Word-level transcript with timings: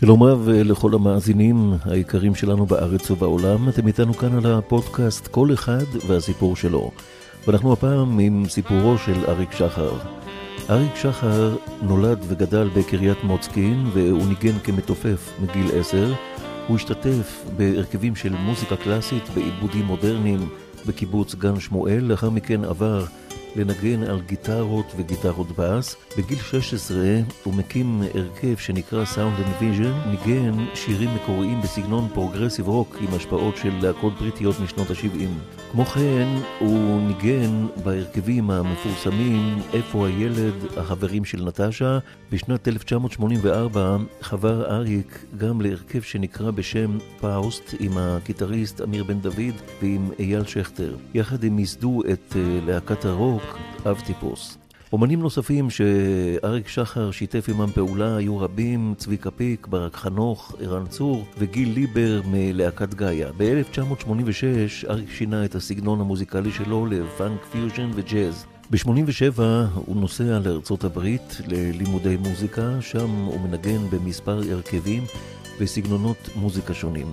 שלום 0.00 0.22
רב 0.22 0.48
לכל 0.48 0.94
המאזינים 0.94 1.72
היקרים 1.84 2.34
שלנו 2.34 2.66
בארץ 2.66 3.10
ובעולם, 3.10 3.68
אתם 3.68 3.86
איתנו 3.86 4.14
כאן 4.14 4.36
על 4.36 4.52
הפודקאסט 4.52 5.26
כל 5.26 5.52
אחד 5.52 5.84
והסיפור 6.06 6.56
שלו. 6.56 6.90
ואנחנו 7.46 7.72
הפעם 7.72 8.18
עם 8.18 8.44
סיפורו 8.48 8.98
של 8.98 9.24
אריק 9.28 9.52
שחר. 9.52 9.92
אריק 10.70 10.96
שחר 10.96 11.56
נולד 11.82 12.18
וגדל 12.28 12.68
בקריית 12.76 13.24
מוצקין 13.24 13.86
והוא 13.92 14.26
ניגן 14.26 14.58
כמתופף 14.58 15.32
מגיל 15.42 15.66
עשר. 15.74 16.12
הוא 16.66 16.76
השתתף 16.76 17.44
בהרכבים 17.56 18.16
של 18.16 18.32
מוזיקה 18.32 18.76
קלאסית 18.76 19.28
בעיבודים 19.34 19.84
מודרניים 19.84 20.48
בקיבוץ 20.86 21.34
גן 21.34 21.60
שמואל, 21.60 22.04
לאחר 22.04 22.30
מכן 22.30 22.64
עבר 22.64 23.04
לנגן 23.56 24.02
על 24.02 24.20
גיטרות 24.20 24.92
וגיטרות 24.96 25.46
בס. 25.58 25.96
בגיל 26.18 26.38
16 26.38 26.98
הוא 27.44 27.54
מקים 27.54 28.02
הרכב 28.14 28.56
שנקרא 28.56 29.04
Sound 29.04 29.40
and 29.40 29.62
Vision, 29.62 30.08
ניגן 30.08 30.64
שירים 30.74 31.14
מקוריים 31.14 31.60
בסגנון 31.60 32.08
progressive 32.14 32.68
rock 32.68 32.96
עם 33.00 33.14
השפעות 33.14 33.56
של 33.56 33.72
להקות 33.82 34.12
בריטיות 34.18 34.60
משנות 34.60 34.90
ה-70. 34.90 35.28
כמו 35.72 35.84
כן, 35.84 36.28
הוא 36.58 37.00
ניגן 37.00 37.66
בהרכבים 37.84 38.50
המפורסמים 38.50 39.58
איפה 39.72 40.06
הילד, 40.06 40.54
החברים 40.76 41.24
של 41.24 41.44
נטשה. 41.44 41.98
בשנת 42.32 42.68
1984 42.68 43.96
חבר 44.20 44.70
אריק 44.70 45.24
גם 45.36 45.60
להרכב 45.60 46.02
שנקרא 46.02 46.50
בשם 46.50 46.98
פאוסט 47.20 47.74
עם 47.80 47.98
הגיטריסט 47.98 48.80
אמיר 48.80 49.04
בן 49.04 49.20
דוד 49.20 49.54
ועם 49.82 50.10
אייל 50.18 50.44
שכטר. 50.44 50.96
יחד 51.14 51.44
הם 51.44 51.58
ייסדו 51.58 52.02
את 52.12 52.36
להקת 52.66 53.04
הרוק 53.04 53.45
אב 53.86 54.00
טיפוס. 54.06 54.58
אומנים 54.92 55.20
נוספים 55.20 55.70
שאריק 55.70 56.68
שחר 56.68 57.10
שיתף 57.10 57.48
עמם 57.48 57.70
פעולה 57.74 58.16
היו 58.16 58.38
רבים, 58.38 58.94
צביקה 58.96 59.30
פיק, 59.30 59.66
ברק 59.66 59.96
חנוך, 59.96 60.54
ערן 60.60 60.86
צור 60.86 61.24
וגיל 61.38 61.72
ליבר 61.72 62.20
מלהקת 62.30 62.94
גאיה. 62.94 63.28
ב-1986 63.36 64.90
אריק 64.90 65.10
שינה 65.10 65.44
את 65.44 65.54
הסגנון 65.54 66.00
המוזיקלי 66.00 66.50
שלו 66.50 66.86
לפאנק 66.86 67.40
פיוז'ן 67.52 67.90
וג'אז. 67.94 68.46
ב-87 68.70 69.40
הוא 69.74 69.96
נוסע 69.96 70.38
לארצות 70.44 70.84
הברית 70.84 71.40
ללימודי 71.46 72.16
מוזיקה, 72.16 72.80
שם 72.80 73.10
הוא 73.10 73.40
מנגן 73.40 73.90
במספר 73.90 74.40
הרכבים 74.52 75.02
וסגנונות 75.58 76.28
מוזיקה 76.36 76.74
שונים. 76.74 77.06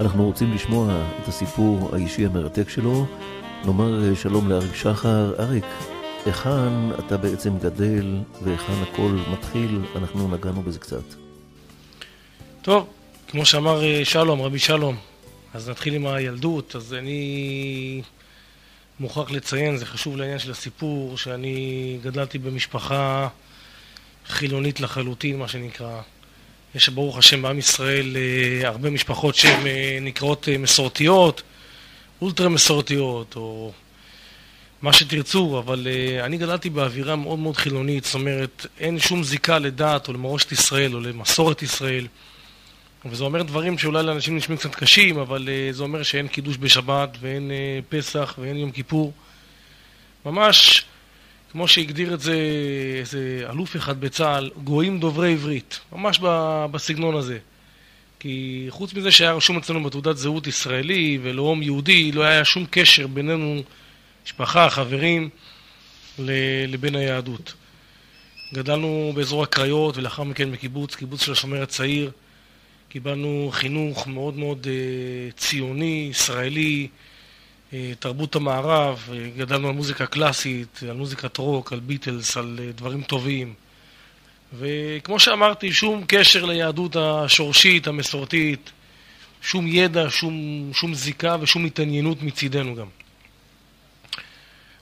אנחנו 0.00 0.24
רוצים 0.24 0.52
לשמוע 0.52 1.06
את 1.22 1.28
הסיפור 1.28 1.90
האישי 1.92 2.26
המרתק 2.26 2.68
שלו. 2.68 3.06
נאמר 3.66 4.14
שלום 4.14 4.48
לאריק 4.48 4.74
שחר. 4.74 5.32
אריק, 5.38 5.64
היכן 6.26 6.92
אתה 6.98 7.16
בעצם 7.16 7.58
גדל 7.58 8.18
והיכן 8.42 8.72
הכל 8.82 9.18
מתחיל? 9.32 9.80
אנחנו 9.96 10.28
נגענו 10.28 10.62
בזה 10.62 10.78
קצת. 10.78 11.04
טוב, 12.62 12.86
כמו 13.28 13.44
שאמר 13.44 14.04
שלום, 14.04 14.42
רבי 14.42 14.58
שלום, 14.58 14.96
אז 15.54 15.68
נתחיל 15.68 15.94
עם 15.94 16.06
הילדות. 16.06 16.76
אז 16.76 16.94
אני 16.94 18.02
מוכרח 19.00 19.30
לציין, 19.30 19.76
זה 19.76 19.86
חשוב 19.86 20.16
לעניין 20.16 20.38
של 20.38 20.50
הסיפור, 20.50 21.18
שאני 21.18 21.98
גדלתי 22.02 22.38
במשפחה 22.38 23.28
חילונית 24.26 24.80
לחלוטין, 24.80 25.38
מה 25.38 25.48
שנקרא. 25.48 26.00
יש 26.74 26.88
ברוך 26.88 27.18
השם 27.18 27.42
בעם 27.42 27.58
ישראל 27.58 28.16
הרבה 28.64 28.90
משפחות 28.90 29.34
שהן 29.34 29.60
נקראות 30.00 30.48
מסורתיות. 30.58 31.42
אולטרה 32.22 32.48
מסורתיות, 32.48 33.36
או 33.36 33.72
מה 34.82 34.92
שתרצו, 34.92 35.58
אבל 35.58 35.86
uh, 35.86 36.24
אני 36.24 36.36
גדלתי 36.36 36.70
באווירה 36.70 37.16
מאוד 37.16 37.38
מאוד 37.38 37.56
חילונית, 37.56 38.04
זאת 38.04 38.14
אומרת, 38.14 38.66
אין 38.78 38.98
שום 38.98 39.24
זיקה 39.24 39.58
לדת 39.58 40.08
או 40.08 40.12
למורשת 40.12 40.52
ישראל 40.52 40.94
או 40.94 41.00
למסורת 41.00 41.62
ישראל. 41.62 42.06
וזה 43.04 43.24
אומר 43.24 43.42
דברים 43.42 43.78
שאולי 43.78 44.02
לאנשים 44.02 44.36
נשמעים 44.36 44.58
קצת 44.58 44.74
קשים, 44.74 45.18
אבל 45.18 45.48
uh, 45.48 45.76
זה 45.76 45.82
אומר 45.82 46.02
שאין 46.02 46.28
קידוש 46.28 46.56
בשבת 46.60 47.16
ואין 47.20 47.50
uh, 47.50 47.92
פסח 47.92 48.34
ואין 48.38 48.56
יום 48.56 48.70
כיפור. 48.70 49.12
ממש, 50.26 50.84
כמו 51.52 51.68
שהגדיר 51.68 52.14
את 52.14 52.20
זה 52.20 52.36
איזה 53.00 53.46
אלוף 53.50 53.76
אחד 53.76 54.00
בצה"ל, 54.00 54.50
גויים 54.64 55.00
דוברי 55.00 55.32
עברית. 55.32 55.80
ממש 55.92 56.20
בסגנון 56.70 57.14
הזה. 57.14 57.38
כי 58.24 58.66
חוץ 58.70 58.94
מזה 58.94 59.10
שהיה 59.10 59.32
רשום 59.32 59.56
אצלנו 59.56 59.82
בתעודת 59.82 60.16
זהות 60.16 60.46
ישראלי 60.46 61.18
ולאום 61.22 61.62
יהודי, 61.62 62.12
לא 62.12 62.22
היה 62.22 62.44
שום 62.44 62.66
קשר 62.70 63.06
בינינו, 63.06 63.62
משפחה, 64.24 64.70
חברים, 64.70 65.28
לבין 66.68 66.96
היהדות. 66.96 67.54
גדלנו 68.54 69.12
באזור 69.14 69.42
הקריות 69.42 69.96
ולאחר 69.96 70.22
מכן 70.22 70.52
בקיבוץ, 70.52 70.94
קיבוץ 70.94 71.24
של 71.24 71.32
השומר 71.32 71.62
הצעיר. 71.62 72.10
קיבלנו 72.88 73.48
חינוך 73.52 74.06
מאוד 74.06 74.36
מאוד 74.36 74.66
ציוני, 75.36 76.08
ישראלי, 76.10 76.88
תרבות 77.98 78.36
המערב, 78.36 79.08
גדלנו 79.36 79.68
על 79.68 79.74
מוזיקה 79.74 80.06
קלאסית, 80.06 80.80
על 80.90 80.96
מוזיקת 80.96 81.36
רוק, 81.36 81.72
על 81.72 81.80
ביטלס, 81.80 82.36
על 82.36 82.60
דברים 82.74 83.02
טובים. 83.02 83.54
וכמו 84.58 85.20
שאמרתי, 85.20 85.72
שום 85.72 86.04
קשר 86.08 86.44
ליהדות 86.44 86.96
השורשית, 86.96 87.86
המסורתית, 87.86 88.70
שום 89.42 89.66
ידע, 89.66 90.06
שום, 90.10 90.70
שום 90.74 90.94
זיקה 90.94 91.36
ושום 91.40 91.64
התעניינות 91.64 92.22
מצידנו 92.22 92.74
גם. 92.74 92.86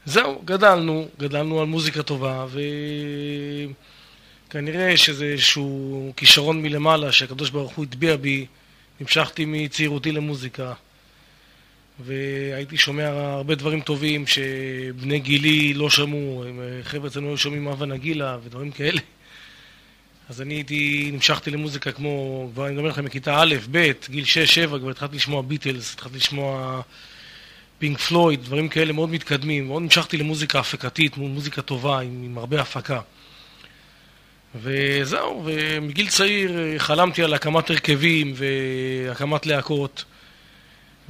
זהו, 0.05 0.43
גדלנו, 0.45 1.09
גדלנו 1.19 1.61
על 1.61 1.67
מוזיקה 1.67 2.03
טובה, 2.03 2.47
וכנראה 4.49 4.97
שזה 4.97 5.25
איזשהו 5.25 6.13
כישרון 6.17 6.63
מלמעלה 6.63 7.13
שהקדוש 7.13 7.51
ברוך 7.51 7.73
הוא 7.73 7.85
הטביע 7.85 8.17
בי, 8.17 8.47
המשכתי 9.01 9.45
מצעירותי 9.45 10.13
למוזיקה, 10.13 10.73
והייתי 12.01 12.77
שומע 12.77 13.07
הרבה 13.09 13.55
דברים 13.55 13.81
טובים 13.81 14.27
שבני 14.27 15.19
גילי 15.19 15.75
לא 15.75 15.91
שמעו, 15.91 16.45
חבר'ה 16.83 17.09
אצלנו 17.09 17.29
היו 17.29 17.39
שומעים 17.39 17.69
אבא 17.69 17.87
נגילה 17.87 18.39
ודברים 18.45 18.71
כאלה. 18.71 19.01
אז 20.33 20.41
אני 20.41 20.55
הייתי, 20.55 21.11
נמשכתי 21.13 21.51
למוזיקה 21.51 21.93
כמו, 21.93 22.49
כבר 22.53 22.67
אני 22.67 22.75
מדבר 22.75 22.89
לכם 22.89 23.05
מכיתה 23.05 23.43
א', 23.43 23.55
ב', 23.71 23.91
גיל 24.11 24.25
6-7, 24.25 24.79
כבר 24.79 24.91
התחלתי 24.91 25.17
לשמוע 25.17 25.43
ביטלס, 25.43 25.95
התחלתי 25.95 26.17
לשמוע 26.17 26.81
פינק 27.79 27.99
פלויד, 27.99 28.45
דברים 28.45 28.69
כאלה 28.69 28.93
מאוד 28.93 29.11
מתקדמים. 29.11 29.67
מאוד 29.67 29.83
נמשכתי 29.83 30.17
למוזיקה 30.17 30.59
הפקתית, 30.59 31.17
מוזיקה 31.17 31.63
טובה, 31.63 32.01
עם, 32.01 32.23
עם 32.25 32.39
הרבה 32.39 32.61
הפקה. 32.61 33.01
וזהו, 34.55 35.43
ומגיל 35.45 36.09
צעיר 36.09 36.79
חלמתי 36.79 37.23
על 37.23 37.35
הקמת 37.35 37.71
הרכבים 37.71 38.35
והקמת 38.37 39.47
להקות, 39.47 40.05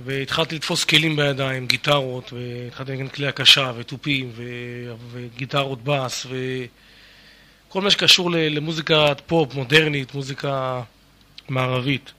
והתחלתי 0.05 0.55
לתפוס 0.55 0.85
כלים 0.85 1.17
בידיים, 1.17 1.67
גיטרות, 1.67 2.33
והתחלתי 2.33 2.93
לנגן 2.93 3.09
כלי 3.09 3.27
הקשה 3.27 3.73
ותופים 3.77 4.33
וגיטרות 5.13 5.85
בס, 5.85 6.27
ו... 6.31 6.37
כל 7.73 7.81
מה 7.81 7.91
שקשור 7.91 8.31
למוזיקת 8.31 9.23
פופ 9.27 9.55
מודרנית, 9.55 10.15
מוזיקה 10.15 10.83
מערבית. 11.49 12.13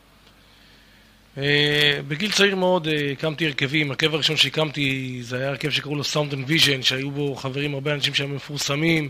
בגיל 2.07 2.31
צעיר 2.31 2.55
מאוד 2.55 2.87
הקמתי 3.11 3.45
הרכבים, 3.45 3.91
הרכב 3.91 4.13
הראשון 4.13 4.37
שהקמתי 4.37 5.17
זה 5.21 5.37
היה 5.37 5.49
הרכב 5.49 5.69
שקראו 5.69 5.95
לו 5.95 6.03
Sound 6.03 6.33
and 6.33 6.49
Vision, 6.49 6.81
שהיו 6.81 7.11
בו 7.11 7.35
חברים 7.35 7.73
הרבה 7.73 7.93
אנשים 7.93 8.13
שהם 8.13 8.35
מפורסמים, 8.35 9.09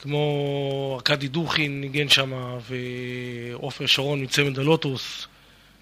כמו 0.00 0.92
ארכדי 0.94 1.28
דוכין 1.28 1.80
ניגן 1.80 2.08
שם, 2.08 2.58
ועופר 2.70 3.86
שרון 3.86 4.22
מצמד 4.22 4.58
הלוטוס, 4.58 5.26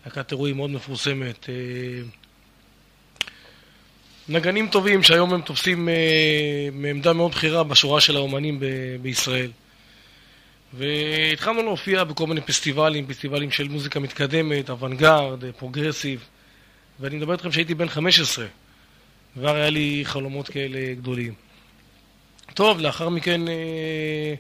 להקת 0.07 0.33
אירועים 0.33 0.57
מאוד 0.57 0.71
מפורסמת. 0.71 1.49
נגנים 4.29 4.69
טובים 4.69 5.03
שהיום 5.03 5.35
הם 5.35 5.41
תופסים 5.41 5.89
אה, 5.89 6.69
מעמדה 6.73 7.13
מאוד 7.13 7.31
בכירה 7.31 7.65
בשורה 7.65 8.01
של 8.01 8.17
האומנים 8.17 8.61
ב- 8.61 8.97
בישראל. 9.03 9.51
והתחלנו 10.75 11.63
להופיע 11.63 12.05
בכל 12.05 12.27
מיני 12.27 12.41
פסטיבלים, 12.41 13.07
פסטיבלים 13.07 13.51
של 13.51 13.69
מוזיקה 13.69 14.01
מתקדמת, 14.01 14.71
אוונגרד, 14.71 15.45
progressive, 15.59 16.25
ואני 17.01 17.17
מדבר 17.17 17.33
איתכם 17.33 17.53
שהייתי 17.53 17.75
בן 17.75 17.89
15, 17.89 18.47
כבר 19.35 19.55
היה 19.55 19.71
לי 19.71 20.01
חלומות 20.05 20.49
כאלה 20.49 20.95
גדולים. 20.95 21.33
טוב, 22.55 22.81
לאחר 22.81 23.09
מכן, 23.09 23.49
אה, 23.49 24.35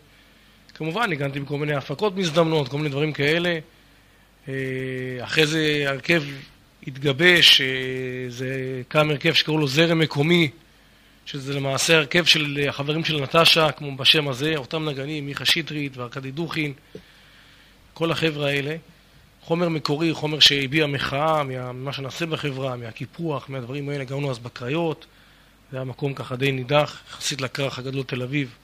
כמובן, 0.75 1.13
הגנתי 1.13 1.41
בכל 1.41 1.59
מיני 1.59 1.75
הפקות 1.75 2.17
מזדמנות, 2.17 2.69
כל 2.69 2.77
מיני 2.77 2.89
דברים 2.89 3.13
כאלה. 3.13 3.59
אה, 4.49 4.55
אחרי 5.21 5.47
זה 5.47 5.85
הרכב 5.87 6.23
התגבש, 6.87 7.61
זה 8.29 8.83
קם 8.89 9.11
הרכב 9.11 9.33
שקראו 9.33 9.59
לו 9.59 9.69
זרם 9.69 9.99
מקומי, 9.99 10.51
שזה 11.27 11.55
למעשה 11.55 11.97
הרכב 11.97 12.25
של 12.25 12.67
החברים 12.69 13.05
של 13.05 13.21
נטשה, 13.21 13.73
כמו 13.73 13.97
בשם 13.97 14.29
הזה, 14.29 14.57
אותם 14.57 14.89
נגנים, 14.89 15.27
מיכה 15.27 15.45
שטרית 15.45 15.97
וארכדי 15.97 16.31
דוכין, 16.31 16.73
כל 17.95 18.11
החבר'ה 18.11 18.49
האלה. 18.49 18.77
חומר 19.43 19.69
מקורי, 19.69 20.15
חומר 20.15 20.41
שהביע 20.41 20.87
מחאה 20.87 21.43
ממה 21.43 21.93
שנעשה 21.93 22.27
בחברה, 22.27 22.77
מהקיפוח, 22.77 23.49
מהדברים 23.49 23.89
האלה, 23.89 24.05
גרנו 24.05 24.31
אז 24.31 24.39
בקריות, 24.39 25.07
זה 25.71 25.77
היה 25.77 25.85
מקום 25.85 26.15
ככה 26.15 26.37
די 26.37 26.53
נידח, 26.53 27.01
יחסית 27.09 27.41
לכרך 27.41 27.79
הגדול 27.79 28.03
תל 28.03 28.23
אביב. 28.23 28.55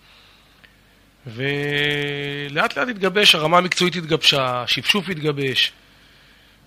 ולאט 1.26 2.76
לאט 2.76 2.88
התגבש, 2.88 3.34
הרמה 3.34 3.58
המקצועית 3.58 3.96
התגבשה, 3.96 4.62
השפשוף 4.62 5.08
התגבש, 5.08 5.72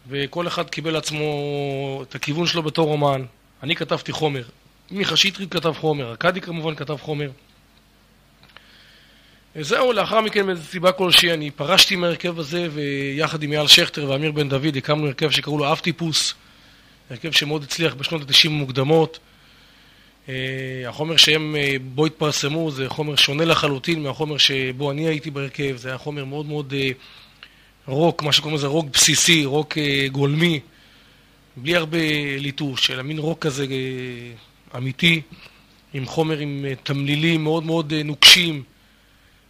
וכל 0.09 0.47
אחד 0.47 0.69
קיבל 0.69 0.93
לעצמו 0.93 2.03
את 2.09 2.15
הכיוון 2.15 2.47
שלו 2.47 2.63
בתור 2.63 2.91
אומן. 2.91 3.25
אני 3.63 3.75
כתבתי 3.75 4.11
חומר, 4.11 4.43
מיכה 4.91 5.17
שטרית 5.17 5.51
כתב 5.51 5.73
חומר, 5.79 6.09
ארכדי 6.09 6.41
כמובן 6.41 6.75
כתב 6.75 6.97
חומר. 7.01 7.29
זהו, 9.61 9.93
לאחר 9.93 10.21
מכן 10.21 10.45
מאיזו 10.45 10.63
סיבה 10.63 10.91
כלשהי 10.91 11.33
אני 11.33 11.51
פרשתי 11.51 11.95
מהרכב 11.95 12.39
הזה 12.39 12.67
ויחד 12.73 13.43
עם 13.43 13.51
אייל 13.51 13.67
שכטר 13.67 14.09
ואמיר 14.09 14.31
בן 14.31 14.49
דוד 14.49 14.77
הקמנו 14.77 15.07
הרכב 15.07 15.29
שקראו 15.29 15.57
לו 15.57 15.71
אב 15.71 15.79
טיפוס, 15.79 16.33
הרכב 17.09 17.31
שמאוד 17.31 17.63
הצליח 17.63 17.93
בשנות 17.93 18.21
ה-90 18.21 18.47
המוקדמות. 18.47 19.19
אה, 20.29 20.33
החומר 20.87 21.17
שהם 21.17 21.55
אה, 21.55 21.75
בו 21.81 22.05
התפרסמו 22.05 22.71
זה 22.71 22.89
חומר 22.89 23.15
שונה 23.15 23.45
לחלוטין 23.45 24.03
מהחומר 24.03 24.37
שבו 24.37 24.91
אני 24.91 25.07
הייתי 25.07 25.31
בהרכב, 25.31 25.75
זה 25.75 25.89
היה 25.89 25.97
חומר 25.97 26.25
מאוד 26.25 26.45
מאוד 26.45 26.73
אה, 26.77 26.89
רוק, 27.87 28.23
מה 28.23 28.31
שקוראים 28.31 28.57
לזה 28.57 28.67
רוק 28.67 28.85
בסיסי, 28.93 29.45
רוק 29.45 29.77
גולמי, 30.11 30.59
בלי 31.55 31.75
הרבה 31.75 31.97
ליטוש, 32.39 32.91
אלא 32.91 33.03
מין 33.03 33.17
רוק 33.17 33.39
כזה 33.39 33.65
אמיתי, 34.75 35.21
עם 35.93 36.05
חומר 36.05 36.37
עם 36.37 36.65
תמלילים 36.83 37.43
מאוד 37.43 37.63
מאוד 37.63 37.93
נוקשים. 37.93 38.63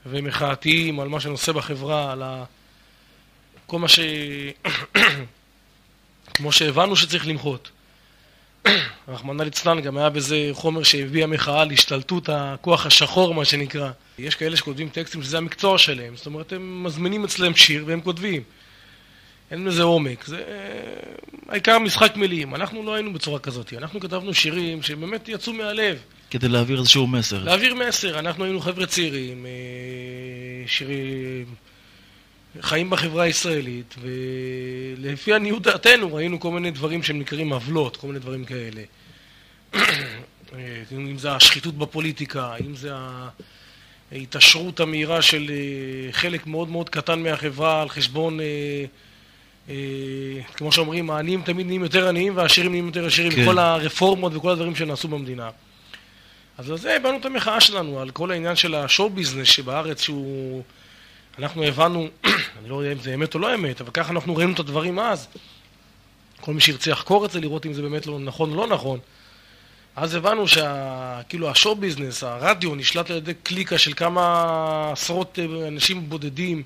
ומחאתיים 0.09 0.99
על 0.99 1.07
מה 1.07 1.19
שנושא 1.19 1.51
בחברה, 1.51 2.11
על 2.11 2.23
ה... 2.23 2.43
כל 3.65 3.79
מה 3.79 3.87
ש... 3.87 3.99
כמו 6.33 6.51
שהבנו 6.51 6.95
שצריך 6.95 7.27
למחות. 7.27 7.71
רחמנא 9.07 9.43
ליצלן 9.43 9.81
גם 9.81 9.97
היה 9.97 10.09
בזה 10.09 10.49
חומר 10.53 10.83
שהביא 10.83 11.23
המחאה 11.23 11.65
להשתלטות 11.65 12.29
הכוח 12.29 12.85
השחור, 12.85 13.33
מה 13.33 13.45
שנקרא. 13.45 13.89
יש 14.19 14.35
כאלה 14.35 14.57
שכותבים 14.57 14.89
טקסטים 14.89 15.23
שזה 15.23 15.37
המקצוע 15.37 15.77
שלהם, 15.77 16.15
זאת 16.15 16.25
אומרת, 16.25 16.53
הם 16.53 16.83
מזמינים 16.83 17.23
אצלם 17.23 17.55
שיר 17.55 17.83
והם 17.87 18.01
כותבים. 18.01 18.41
אין 19.51 19.65
לזה 19.65 19.83
עומק, 19.83 20.25
זה 20.25 20.43
העיקר 21.49 21.79
משחק 21.79 22.15
מילים. 22.15 22.55
אנחנו 22.55 22.83
לא 22.83 22.93
היינו 22.93 23.13
בצורה 23.13 23.39
כזאת, 23.39 23.73
אנחנו 23.77 23.99
כתבנו 23.99 24.33
שירים 24.33 24.81
שבאמת 24.81 25.29
יצאו 25.29 25.53
מהלב. 25.53 25.97
כדי 26.29 26.47
להעביר 26.47 26.79
איזשהו 26.79 27.07
מסר. 27.07 27.43
להעביר 27.43 27.75
מסר, 27.75 28.19
אנחנו 28.19 28.43
היינו 28.43 28.59
חבר'ה 28.59 28.85
צעירים, 28.85 29.45
אה, 29.45 30.67
שירים, 30.67 31.45
חיים 32.61 32.89
בחברה 32.89 33.23
הישראלית, 33.23 33.95
ולפי 34.01 35.33
עניות 35.33 35.63
דעתנו 35.63 36.13
ראינו 36.13 36.39
כל 36.39 36.51
מיני 36.51 36.71
דברים 36.71 37.03
שהם 37.03 37.19
נקראים 37.19 37.53
עוולות, 37.53 37.97
כל 37.97 38.07
מיני 38.07 38.19
דברים 38.19 38.45
כאלה. 38.45 38.81
אה, 39.73 40.83
אם 40.91 41.17
זה 41.17 41.31
השחיתות 41.31 41.77
בפוליטיקה, 41.77 42.55
אם 42.65 42.75
זה 42.75 42.91
ההתעשרות 44.11 44.79
המהירה 44.79 45.21
של 45.21 45.49
אה, 45.49 46.11
חלק 46.11 46.47
מאוד 46.47 46.69
מאוד 46.69 46.89
קטן 46.89 47.23
מהחברה 47.23 47.81
על 47.81 47.89
חשבון, 47.89 48.39
כמו 50.53 50.71
שאומרים, 50.71 51.09
העניים 51.09 51.41
תמיד 51.41 51.65
נהיים 51.65 51.83
יותר 51.83 52.07
עניים 52.07 52.37
והעשירים 52.37 52.71
נהיים 52.71 52.85
יותר 52.85 53.05
עשירים, 53.05 53.31
כן. 53.31 53.45
כל 53.45 53.59
הרפורמות 53.59 54.35
וכל 54.35 54.51
הדברים 54.51 54.75
שנעשו 54.75 55.07
במדינה. 55.07 55.49
אז 56.57 56.69
על 56.71 56.77
זה 56.77 56.95
הבנו 56.95 57.17
את 57.17 57.25
המחאה 57.25 57.61
שלנו, 57.61 57.99
על 57.99 58.11
כל 58.11 58.31
העניין 58.31 58.55
של 58.55 58.75
השואו 58.75 59.09
ביזנס 59.09 59.47
שבארץ 59.47 60.01
שהוא... 60.01 60.63
אנחנו 61.39 61.63
הבנו, 61.63 62.07
אני 62.59 62.69
לא 62.69 62.75
יודע 62.75 62.91
אם 62.91 62.99
זה 62.99 63.13
אמת 63.13 63.35
או 63.35 63.39
לא 63.39 63.55
אמת, 63.55 63.81
אבל 63.81 63.91
ככה 63.93 64.11
אנחנו 64.11 64.35
ראינו 64.35 64.53
את 64.53 64.59
הדברים 64.59 64.99
אז. 64.99 65.27
כל 66.41 66.53
מי 66.53 66.61
שירצה 66.61 66.91
לחקור 66.91 67.25
את 67.25 67.31
זה, 67.31 67.39
לראות 67.39 67.65
אם 67.65 67.73
זה 67.73 67.81
באמת 67.81 68.05
לא 68.05 68.19
נכון 68.19 68.51
או 68.51 68.55
לא 68.55 68.67
נכון. 68.67 68.99
אז 69.95 70.15
הבנו 70.15 70.45
שכאילו 70.47 71.49
השואו 71.49 71.75
ביזנס, 71.75 72.23
הרדיו, 72.23 72.75
נשלט 72.75 73.09
על 73.09 73.17
ידי 73.17 73.33
קליקה 73.33 73.77
של 73.77 73.93
כמה 73.93 74.89
עשרות 74.91 75.39
אה, 75.39 75.67
אנשים 75.67 76.09
בודדים 76.09 76.63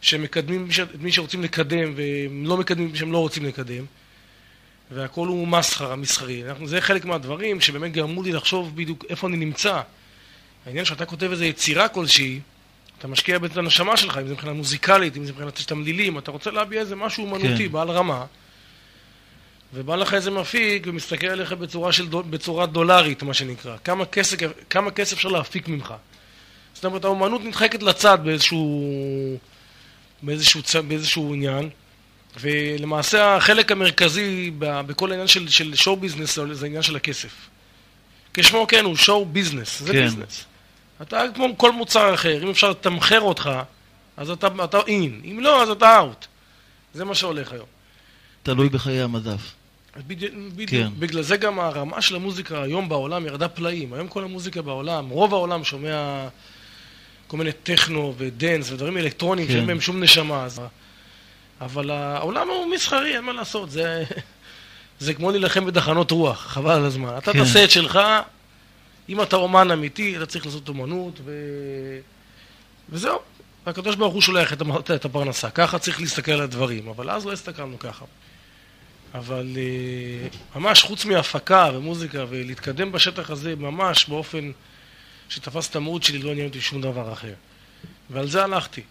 שמקדמים 0.00 0.68
את 0.82 1.00
מי 1.00 1.12
שרוצים 1.12 1.42
לקדם 1.42 1.92
והם 1.96 2.46
לא 2.46 2.56
מקדמים 2.56 2.92
מי 2.92 2.98
שהם 2.98 3.12
לא 3.12 3.18
רוצים 3.18 3.44
לקדם. 3.44 3.84
והכל 4.90 5.28
הוא 5.28 5.48
מסחרה, 5.48 5.96
מסחרי. 5.96 6.42
זה 6.64 6.80
חלק 6.80 7.04
מהדברים 7.04 7.60
שבאמת 7.60 7.92
גרמו 7.92 8.22
לי 8.22 8.32
לחשוב 8.32 8.76
בדיוק 8.76 9.04
איפה 9.08 9.26
אני 9.26 9.36
נמצא. 9.36 9.80
העניין 10.66 10.84
שאתה 10.84 11.06
כותב 11.06 11.30
איזו 11.30 11.44
יצירה 11.44 11.88
כלשהי, 11.88 12.40
אתה 12.98 13.08
משקיע 13.08 13.36
את 13.36 13.56
הנשמה 13.56 13.96
שלך, 13.96 14.18
אם 14.18 14.26
זה 14.26 14.32
מבחינה 14.32 14.52
מוזיקלית, 14.52 15.16
אם 15.16 15.24
זה 15.24 15.32
מבחינת 15.32 15.60
תמלילים, 15.66 16.18
אתה 16.18 16.30
רוצה 16.30 16.50
להביע 16.50 16.80
איזה 16.80 16.96
משהו 16.96 17.24
אומנותי, 17.24 17.66
כן. 17.66 17.72
בעל 17.72 17.90
רמה, 17.90 18.24
ובא 19.74 19.96
לך 19.96 20.14
איזה 20.14 20.30
מפיק 20.30 20.86
ומסתכל 20.86 21.26
עליך 21.26 21.52
בצורה, 21.52 21.92
של, 21.92 22.06
בצורה 22.30 22.66
דולרית, 22.66 23.22
מה 23.22 23.34
שנקרא. 23.34 23.76
כמה 23.84 24.04
כסף, 24.04 24.36
כמה 24.70 24.90
כסף 24.90 25.12
אפשר 25.12 25.28
להפיק 25.28 25.68
ממך. 25.68 25.94
זאת 26.74 26.84
אומרת, 26.84 27.04
האומנות 27.04 27.44
נדחקת 27.44 27.82
לצד 27.82 28.18
באיזשהו, 28.24 29.38
באיזשהו, 30.22 30.60
באיזשהו 30.88 31.34
עניין. 31.34 31.70
ולמעשה 32.40 33.36
החלק 33.36 33.72
המרכזי 33.72 34.50
בכל 34.58 35.10
העניין 35.10 35.28
של, 35.28 35.48
של 35.48 35.74
show 35.74 35.96
business 35.96 36.38
זה 36.52 36.66
העניין 36.66 36.82
של 36.82 36.96
הכסף. 36.96 37.32
כשמו 38.34 38.66
כן 38.66 38.84
הוא 38.84 38.96
show 38.96 39.26
business, 39.26 39.82
זה 39.82 39.92
כן. 39.92 40.04
business. 40.04 40.44
אתה 41.02 41.22
כמו 41.34 41.58
כל 41.58 41.72
מוצר 41.72 42.14
אחר, 42.14 42.42
אם 42.42 42.50
אפשר 42.50 42.70
לתמחר 42.70 43.20
אותך, 43.20 43.50
אז 44.16 44.30
אתה, 44.30 44.48
אתה 44.64 44.78
in, 44.86 45.20
אם 45.24 45.40
לא, 45.40 45.62
אז 45.62 45.70
אתה 45.70 45.98
out. 45.98 46.26
זה 46.94 47.04
מה 47.04 47.14
שהולך 47.14 47.52
היום. 47.52 47.66
תלוי 48.42 48.68
בחיי 48.68 49.02
המדף. 49.02 49.54
בדיוק, 50.06 50.34
כן. 50.66 50.88
בגלל 50.98 51.22
זה 51.22 51.36
גם 51.36 51.60
הרמה 51.60 52.02
של 52.02 52.16
המוזיקה 52.16 52.62
היום 52.62 52.88
בעולם 52.88 53.26
ירדה 53.26 53.48
פלאים. 53.48 53.92
היום 53.92 54.08
כל 54.08 54.24
המוזיקה 54.24 54.62
בעולם, 54.62 55.08
רוב 55.08 55.34
העולם 55.34 55.64
שומע 55.64 56.28
כל 57.26 57.36
מיני 57.36 57.52
טכנו 57.52 58.14
ודנס 58.18 58.72
ודברים 58.72 58.98
אלקטרוניים 58.98 59.48
כן. 59.48 59.54
שאין 59.54 59.66
בהם 59.66 59.80
שום 59.80 60.02
נשמה. 60.02 60.44
אז... 60.44 60.60
אבל 61.60 61.90
העולם 61.90 62.48
הוא 62.48 62.66
מסחרי, 62.74 63.16
אין 63.16 63.24
מה 63.24 63.32
לעשות, 63.32 63.70
זה, 63.70 64.04
זה 64.98 65.14
כמו 65.14 65.30
להילחם 65.30 65.64
בתחנות 65.64 66.10
רוח, 66.10 66.40
חבל 66.40 66.72
על 66.72 66.84
הזמן. 66.84 67.18
אתה 67.18 67.32
כן. 67.32 67.38
תעשה 67.38 67.64
את 67.64 67.70
שלך, 67.70 68.00
אם 69.08 69.22
אתה 69.22 69.36
אומן 69.36 69.70
אמיתי, 69.70 70.16
אתה 70.16 70.26
צריך 70.26 70.46
לעשות 70.46 70.68
אומנות, 70.68 71.20
ו... 71.24 71.32
וזהו. 72.90 73.18
הקדוש 73.66 73.96
ברוך 73.96 74.14
הוא 74.14 74.22
שולח 74.22 74.52
את, 74.52 74.90
את 74.90 75.04
הפרנסה. 75.04 75.50
ככה 75.50 75.78
צריך 75.78 76.00
להסתכל 76.00 76.32
על 76.32 76.40
הדברים, 76.40 76.88
אבל 76.88 77.10
אז 77.10 77.26
לא 77.26 77.32
הסתכלנו 77.32 77.78
ככה. 77.78 78.04
אבל 79.14 79.56
אה, 79.56 80.28
ממש 80.60 80.82
חוץ 80.82 81.04
מהפקה 81.04 81.70
ומוזיקה 81.74 82.24
ולהתקדם 82.28 82.92
בשטח 82.92 83.30
הזה 83.30 83.56
ממש 83.56 84.08
באופן 84.08 84.50
שתפס 85.28 85.70
את 85.70 85.76
המהות 85.76 86.02
שלי, 86.02 86.18
לא 86.18 86.30
עניין 86.30 86.46
אותי 86.46 86.60
שום 86.60 86.80
דבר 86.80 87.12
אחר. 87.12 87.34
ועל 88.10 88.28
זה 88.28 88.44
הלכתי. 88.44 88.82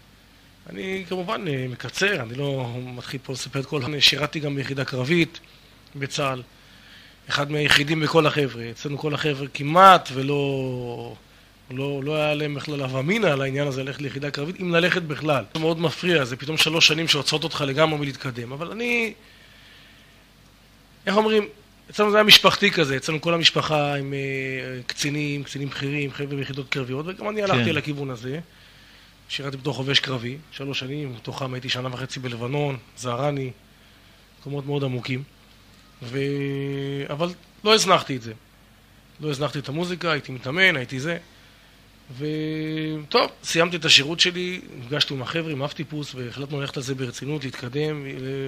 אני 0.70 1.04
כמובן 1.08 1.48
אה, 1.48 1.66
מקצר, 1.68 2.22
אני 2.22 2.34
לא 2.34 2.74
מתחיל 2.96 3.20
פה 3.24 3.32
לספר 3.32 3.60
את 3.60 3.66
כל... 3.66 3.82
אני 3.84 4.00
שירתי 4.00 4.40
גם 4.40 4.54
ביחידה 4.54 4.84
קרבית 4.84 5.40
בצה"ל, 5.96 6.42
אחד 7.28 7.50
מהיחידים 7.50 8.00
בכל 8.00 8.26
החבר'ה. 8.26 8.70
אצלנו 8.70 8.98
כל 8.98 9.14
החבר'ה 9.14 9.46
כמעט 9.54 10.08
ולא... 10.14 11.16
לא, 11.70 12.00
לא 12.04 12.16
היה 12.16 12.34
להם 12.34 12.54
בכלל 12.54 12.80
הווה 12.82 13.00
אמינא 13.00 13.26
על 13.26 13.42
העניין 13.42 13.66
הזה 13.66 13.84
ללכת 13.84 14.02
ליחידה 14.02 14.30
קרבית, 14.30 14.60
אם 14.60 14.74
ללכת 14.74 15.02
בכלל. 15.02 15.44
זה 15.54 15.60
מאוד 15.60 15.80
מפריע, 15.80 16.24
זה 16.24 16.36
פתאום 16.36 16.56
שלוש 16.56 16.86
שנים 16.86 17.08
שעוצרות 17.08 17.44
אותך 17.44 17.64
לגמרי 17.66 17.98
מלהתקדם. 17.98 18.52
אבל 18.52 18.70
אני... 18.70 19.14
איך 21.06 21.16
אומרים? 21.16 21.48
אצלנו 21.90 22.10
זה 22.10 22.16
היה 22.16 22.24
משפחתי 22.24 22.70
כזה, 22.70 22.96
אצלנו 22.96 23.20
כל 23.20 23.34
המשפחה 23.34 23.94
עם 23.94 24.12
uh, 24.12 24.86
קצינים, 24.86 25.44
קצינים 25.44 25.68
בכירים, 25.68 26.12
חבר'ה 26.12 26.36
ביחידות 26.36 26.68
קרביות, 26.68 27.06
וגם 27.08 27.28
אני 27.28 27.42
הלכתי 27.42 27.64
כן. 27.64 27.74
לכיוון 27.74 28.10
הזה. 28.10 28.40
שירתי 29.28 29.56
בתור 29.56 29.74
חובש 29.74 30.00
קרבי, 30.00 30.36
שלוש 30.52 30.78
שנים, 30.78 31.14
מתוכם 31.14 31.54
הייתי 31.54 31.68
שנה 31.68 31.88
וחצי 31.92 32.20
בלבנון, 32.20 32.76
זהרני, 32.96 33.50
מקומות 34.40 34.66
מאוד 34.66 34.84
עמוקים. 34.84 35.22
ו... 36.02 36.18
אבל 37.08 37.28
לא 37.64 37.74
הזנחתי 37.74 38.16
את 38.16 38.22
זה. 38.22 38.32
לא 39.20 39.30
הזנחתי 39.30 39.58
את 39.58 39.68
המוזיקה, 39.68 40.12
הייתי 40.12 40.32
מתאמן, 40.32 40.76
הייתי 40.76 41.00
זה. 41.00 41.18
וטוב, 42.18 43.30
סיימתי 43.44 43.76
את 43.76 43.84
השירות 43.84 44.20
שלי, 44.20 44.60
נפגשתי 44.78 45.14
עם 45.14 45.22
החבר'ה, 45.22 45.52
עם 45.52 45.62
אף 45.62 45.74
טיפוס, 45.74 46.14
והחלטנו 46.14 46.60
ללכת 46.60 46.76
על 46.76 46.82
זה 46.82 46.94
ברצינות, 46.94 47.44
להתקדם, 47.44 48.02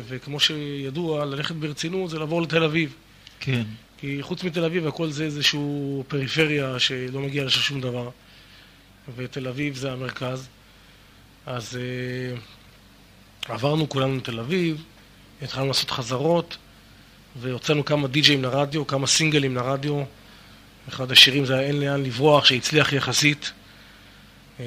וכמו 0.09 0.41
שידוע, 0.41 1.25
ללכת 1.25 1.55
ברצינות 1.55 2.11
זה 2.11 2.19
לעבור 2.19 2.43
לתל 2.43 2.65
אביב. 2.65 2.95
כן. 3.41 3.63
כי 3.99 4.19
חוץ 4.23 4.45
מתל 4.45 4.65
אביב 4.65 4.87
הכל 4.87 5.11
זה 5.11 5.25
איזשהו 5.25 6.05
פריפריה 6.09 6.79
שלא 6.79 7.21
מגיע 7.21 7.45
לשם 7.45 7.61
שום 7.61 7.81
דבר. 7.81 8.11
ותל 9.17 9.49
אביב 9.49 9.75
זה 9.75 9.93
המרכז. 9.93 10.49
אז 11.47 11.79
uh, 11.79 13.53
עברנו 13.53 13.89
כולנו 13.89 14.17
לתל 14.17 14.41
אביב, 14.41 14.85
התחלנו 15.43 15.67
לעשות 15.67 15.91
חזרות, 15.91 16.57
והוצאנו 17.41 17.85
כמה 17.85 18.09
די-ג'אים 18.09 18.43
לרדיו, 18.43 18.87
כמה 18.87 19.07
סינגלים 19.07 19.57
לרדיו. 19.57 20.03
אחד 20.89 21.13
השירים 21.13 21.45
זה 21.45 21.55
היה 21.55 21.69
אין 21.69 21.81
לאן 21.81 22.03
לברוח, 22.03 22.45
שהצליח 22.45 22.93
יחסית. 22.93 23.53
Uh, 24.59 24.61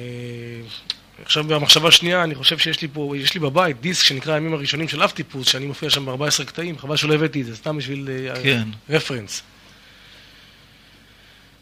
עכשיו 1.24 1.44
במחשבה 1.44 1.90
שנייה, 1.90 2.24
אני 2.24 2.34
חושב 2.34 2.58
שיש 2.58 2.82
לי 2.82 2.88
פה, 2.92 3.14
יש 3.16 3.34
לי 3.34 3.40
בבית 3.40 3.80
דיסק 3.80 4.04
שנקרא 4.04 4.34
הימים 4.34 4.54
הראשונים 4.54 4.88
של 4.88 5.04
אף 5.04 5.12
טיפוס, 5.12 5.48
שאני 5.48 5.66
מופיע 5.66 5.90
שם 5.90 6.06
ב-14 6.06 6.44
קטעים, 6.44 6.78
חבל 6.78 6.96
שלא 6.96 7.14
הבאתי 7.14 7.40
את 7.40 7.46
זה, 7.46 7.56
סתם 7.56 7.76
בשביל 7.76 8.08
uh, 8.34 8.38
כן. 8.42 8.68
רפרנס. 8.90 9.42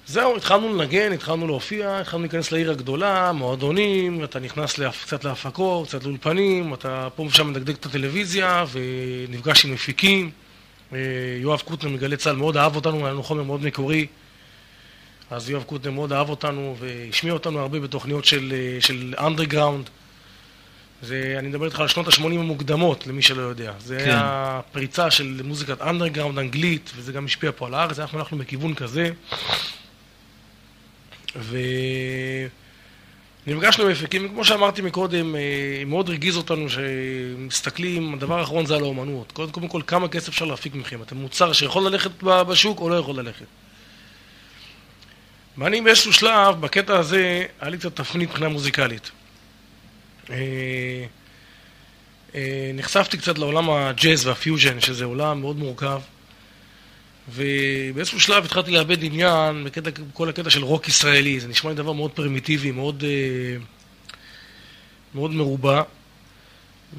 זהו, 0.07 0.37
התחלנו 0.37 0.75
לנגן, 0.75 1.12
התחלנו 1.12 1.47
להופיע, 1.47 1.99
התחלנו 1.99 2.23
להיכנס 2.23 2.52
לעיר 2.52 2.71
הגדולה, 2.71 3.33
מועדונים, 3.33 4.25
אתה 4.25 4.38
נכנס 4.38 4.79
להפ... 4.79 5.05
קצת 5.05 5.25
להפקות, 5.25 5.88
קצת 5.88 6.05
לאולפנים, 6.05 6.75
אתה 6.75 7.09
פה 7.17 7.23
ושם 7.23 7.50
מדגדג 7.50 7.75
את 7.75 7.87
הטלוויזיה, 7.87 8.64
ונפגש 8.73 9.64
עם 9.64 9.73
מפיקים. 9.73 10.31
אה, 10.92 10.99
יואב 11.40 11.61
קוטנר 11.61 11.90
מגלי 11.90 12.16
צה"ל 12.16 12.37
מאוד 12.37 12.56
אהב 12.56 12.76
אותנו, 12.76 12.99
היה 12.99 13.12
לנו 13.12 13.23
חומר 13.23 13.42
מאוד 13.42 13.64
מקורי. 13.64 14.06
אז 15.30 15.50
יואב 15.50 15.62
קוטנר 15.62 15.92
מאוד 15.92 16.12
אהב 16.12 16.30
אותנו 16.30 16.76
והשמיע 16.78 17.32
אותנו 17.32 17.59
הרבה 17.59 17.80
בתוכניות 17.80 18.25
של, 18.25 18.52
אה, 18.52 18.80
של 18.80 19.14
underground. 19.18 19.90
זה, 21.02 21.35
אני 21.38 21.49
מדבר 21.49 21.64
איתך 21.64 21.80
על 21.80 21.88
שנות 21.88 22.09
ה-80 22.09 22.25
המוקדמות, 22.25 23.06
למי 23.06 23.23
שלא 23.23 23.42
יודע. 23.42 23.73
זה 23.78 23.99
כן. 23.99 24.04
היה 24.04 24.61
פריצה 24.73 25.11
של 25.11 25.40
מוזיקת 25.44 25.80
underground 25.80 26.38
אנגלית, 26.38 26.90
וזה 26.97 27.12
גם 27.12 27.25
השפיע 27.25 27.50
פה 27.56 27.66
על 27.66 27.75
הארץ, 27.75 27.99
אנחנו 27.99 28.18
הלכנו 28.18 28.38
בכיוון 28.38 28.75
כזה. 28.75 29.11
ונפגשנו 31.35 32.60
עם 33.47 33.61
מפיקים, 33.88 34.28
כמו 34.28 34.44
שאמרתי 34.44 34.82
מקודם, 34.82 35.37
אה, 35.37 35.40
מאוד 35.87 36.09
הרגיז 36.09 36.37
אותנו 36.37 36.66
שמסתכלים, 36.68 38.14
הדבר 38.14 38.38
האחרון 38.38 38.66
זה 38.66 38.75
על 38.75 38.82
האומנות. 38.82 39.32
קודם, 39.32 39.50
קודם 39.50 39.68
כל, 39.68 39.82
כמה 39.87 40.09
כסף 40.09 40.28
אפשר 40.28 40.44
להפיק 40.44 40.75
מכם? 40.75 41.02
אתם 41.02 41.16
מוצר 41.16 41.52
שיכול 41.52 41.82
ללכת 41.82 42.11
בשוק 42.23 42.80
או 42.80 42.88
לא 42.88 42.94
יכול 42.94 43.16
ללכת? 43.16 43.44
ואני 45.59 45.80
באיזשהו 45.80 46.12
שלב, 46.12 46.61
בקטע 46.61 46.99
הזה, 46.99 47.47
היה 47.61 47.70
לי 47.70 47.78
קצת 47.78 47.97
תפנית 47.97 48.28
מבחינה 48.28 48.49
מוזיקלית. 48.49 49.11
אה, 50.30 50.37
אה, 52.35 52.70
נחשפתי 52.75 53.18
קצת 53.18 53.38
לעולם 53.38 53.70
הג'אז 53.70 54.26
והפיוז'ן, 54.26 54.80
שזה 54.80 55.04
עולם 55.04 55.40
מאוד 55.40 55.56
מורכב. 55.56 56.00
ובאיזשהו 57.34 58.20
שלב 58.20 58.44
התחלתי 58.44 58.70
לאבד 58.70 59.04
עניין 59.04 59.64
בקטע, 59.64 59.90
בכל 60.12 60.28
הקטע 60.28 60.50
של 60.50 60.64
רוק 60.64 60.88
ישראלי, 60.88 61.40
זה 61.40 61.49
נשמע 61.49 61.70
לי 61.70 61.76
דבר 61.76 61.92
מאוד 61.92 62.10
פרימיטיבי, 62.10 62.70
מאוד, 62.70 63.04
אה, 63.06 63.56
מאוד 65.14 65.30
מרובע. 65.30 65.82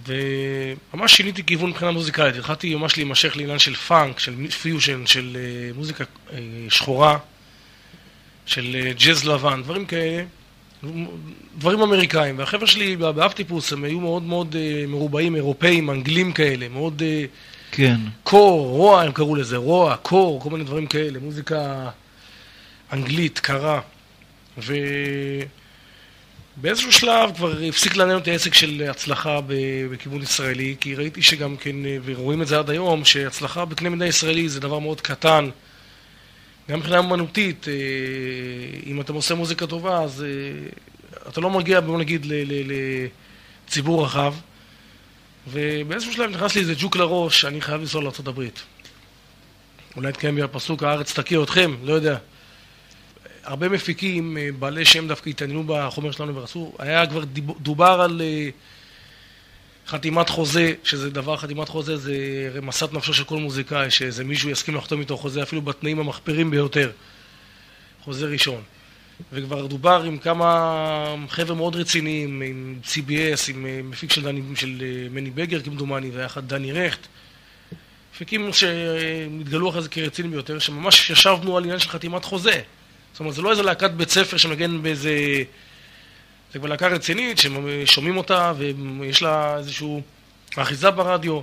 וממש 0.05 1.17
שיניתי 1.17 1.43
כיוון 1.43 1.69
מבחינה 1.69 1.91
מוזיקלית, 1.91 2.35
התחלתי 2.35 2.75
ממש 2.75 2.97
להימשך 2.97 3.37
לעניין 3.37 3.59
של 3.59 3.75
פאנק, 3.75 4.19
של 4.19 4.47
פיוז'ן, 4.47 5.05
של 5.05 5.37
אה, 5.39 5.73
מוזיקה 5.75 6.03
אה, 6.33 6.39
שחורה, 6.69 7.17
של 8.45 8.91
ג'אז 8.97 9.25
לבן, 9.27 9.61
דברים 9.63 9.85
כאלה, 9.85 10.23
דברים 11.57 11.81
אמריקאים. 11.81 12.39
והחבר'ה 12.39 12.67
שלי 12.67 12.95
באפטיפוס 12.95 13.73
הם 13.73 13.83
היו 13.83 13.99
מאוד 13.99 14.23
מאוד 14.23 14.55
מרובעים, 14.87 15.35
אירופאים, 15.35 15.89
אנגלים 15.89 16.31
כאלה, 16.31 16.69
מאוד... 16.69 17.03
כן. 17.71 17.95
קור, 18.23 18.69
רוע 18.69 19.01
הם 19.01 19.11
קראו 19.11 19.35
לזה, 19.35 19.57
רוע, 19.57 19.95
קור, 19.95 20.41
כל 20.41 20.49
מיני 20.49 20.63
דברים 20.63 20.87
כאלה, 20.87 21.19
מוזיקה 21.19 21.89
אנגלית, 22.93 23.39
קרה. 23.39 23.81
ובאיזשהו 26.57 26.91
שלב 26.91 27.31
כבר 27.35 27.57
הפסיק 27.69 27.95
לעניין 27.95 28.17
אותי 28.17 28.31
העסק 28.31 28.53
של 28.53 28.87
הצלחה 28.89 29.39
בכיוון 29.91 30.21
ישראלי, 30.21 30.75
כי 30.79 30.95
ראיתי 30.95 31.21
שגם 31.21 31.57
כן, 31.57 31.75
ורואים 32.05 32.41
את 32.41 32.47
זה 32.47 32.59
עד 32.59 32.69
היום, 32.69 33.05
שהצלחה 33.05 33.65
בקנה 33.65 33.89
מידה 33.89 34.05
ישראלי 34.05 34.49
זה 34.49 34.59
דבר 34.59 34.79
מאוד 34.79 35.01
קטן. 35.01 35.49
גם 36.69 36.79
מבחינה 36.79 36.99
אמנותית, 36.99 37.67
אה, 37.67 37.73
אם 38.85 39.01
אתה 39.01 39.13
עושה 39.13 39.35
מוזיקה 39.35 39.67
טובה, 39.67 40.03
אז 40.03 40.23
אה, 40.23 40.27
אתה 41.29 41.41
לא 41.41 41.49
מגיע, 41.49 41.79
בוא 41.79 41.97
נגיד, 41.97 42.27
לציבור 43.67 44.05
רחב. 44.05 44.33
ובאיזשהו 45.47 46.13
שלב 46.13 46.29
נכנס 46.29 46.55
לי 46.55 46.61
איזה 46.61 46.73
ג'וק 46.77 46.95
לראש, 46.95 47.45
אני 47.45 47.61
חייב 47.61 47.81
לנסוע 47.81 48.01
לארה"ב. 48.01 48.41
אולי 49.95 50.11
תקיים 50.11 50.35
בי 50.35 50.41
הפסוק, 50.41 50.83
הארץ 50.83 51.19
תכיר 51.19 51.43
אתכם, 51.43 51.75
לא 51.83 51.93
יודע. 51.93 52.17
הרבה 53.43 53.69
מפיקים, 53.69 54.37
אה, 54.37 54.49
בעלי 54.59 54.85
שם 54.85 55.07
דווקא 55.07 55.29
התעניינו 55.29 55.63
בחומר 55.67 56.11
שלנו 56.11 56.35
ורצו, 56.35 56.73
היה 56.79 57.07
כבר 57.07 57.23
דובר 57.59 58.01
על 58.01 58.21
אה, 58.21 58.49
חתימת 59.87 60.29
חוזה, 60.29 60.73
שזה 60.83 61.09
דבר, 61.09 61.37
חתימת 61.37 61.69
חוזה 61.69 61.97
זה 61.97 62.15
רמסת 62.55 62.93
נפשו 62.93 63.13
של 63.13 63.23
כל 63.23 63.37
מוזיקאי, 63.37 63.91
שאיזה 63.91 64.23
מישהו 64.23 64.49
יסכים 64.49 64.75
לחתום 64.75 64.99
איתו 64.99 65.17
חוזה 65.17 65.43
אפילו 65.43 65.61
בתנאים 65.61 65.99
המחפירים 65.99 66.51
ביותר. 66.51 66.91
חוזה 68.03 68.25
ראשון. 68.25 68.61
וכבר 69.33 69.67
דובר 69.67 70.03
עם 70.03 70.17
כמה 70.17 71.15
חבר'ה 71.29 71.55
מאוד 71.55 71.75
רציניים, 71.75 72.41
עם 72.41 72.79
CBS, 72.83 73.49
עם 73.49 73.65
אה, 73.65 73.79
מפיק 73.83 74.11
של, 74.11 74.23
דני, 74.23 74.41
של 74.55 74.81
אה, 74.81 75.07
מני 75.11 75.29
בגר 75.29 75.61
כמדומני, 75.61 76.09
ויחד 76.09 76.47
דני 76.47 76.71
רכט. 76.71 77.07
מפיקים 78.13 78.53
שהתגלו 78.53 79.69
אחרי 79.69 79.81
זה 79.81 79.89
כרציניים 79.89 80.31
ביותר, 80.31 80.59
שממש 80.59 81.09
ישבנו 81.09 81.57
על 81.57 81.63
עניין 81.63 81.79
של 81.79 81.89
חתימת 81.89 82.25
חוזה. 82.25 82.61
זאת 83.11 83.19
אומרת, 83.19 83.33
זה 83.33 83.41
לא 83.41 83.51
איזה 83.51 83.63
להקת 83.63 83.91
בית 83.91 84.09
ספר 84.09 84.37
שמגן 84.37 84.81
באיזה... 84.81 85.43
זה 86.53 86.59
כבר 86.59 86.69
להקה 86.69 86.87
רצינית, 86.87 87.37
ששומעים 87.37 88.17
אותה 88.17 88.53
ויש 88.57 89.21
לה 89.21 89.57
איזושהי 89.57 90.01
אחיזה 90.55 90.91
ברדיו. 90.91 91.41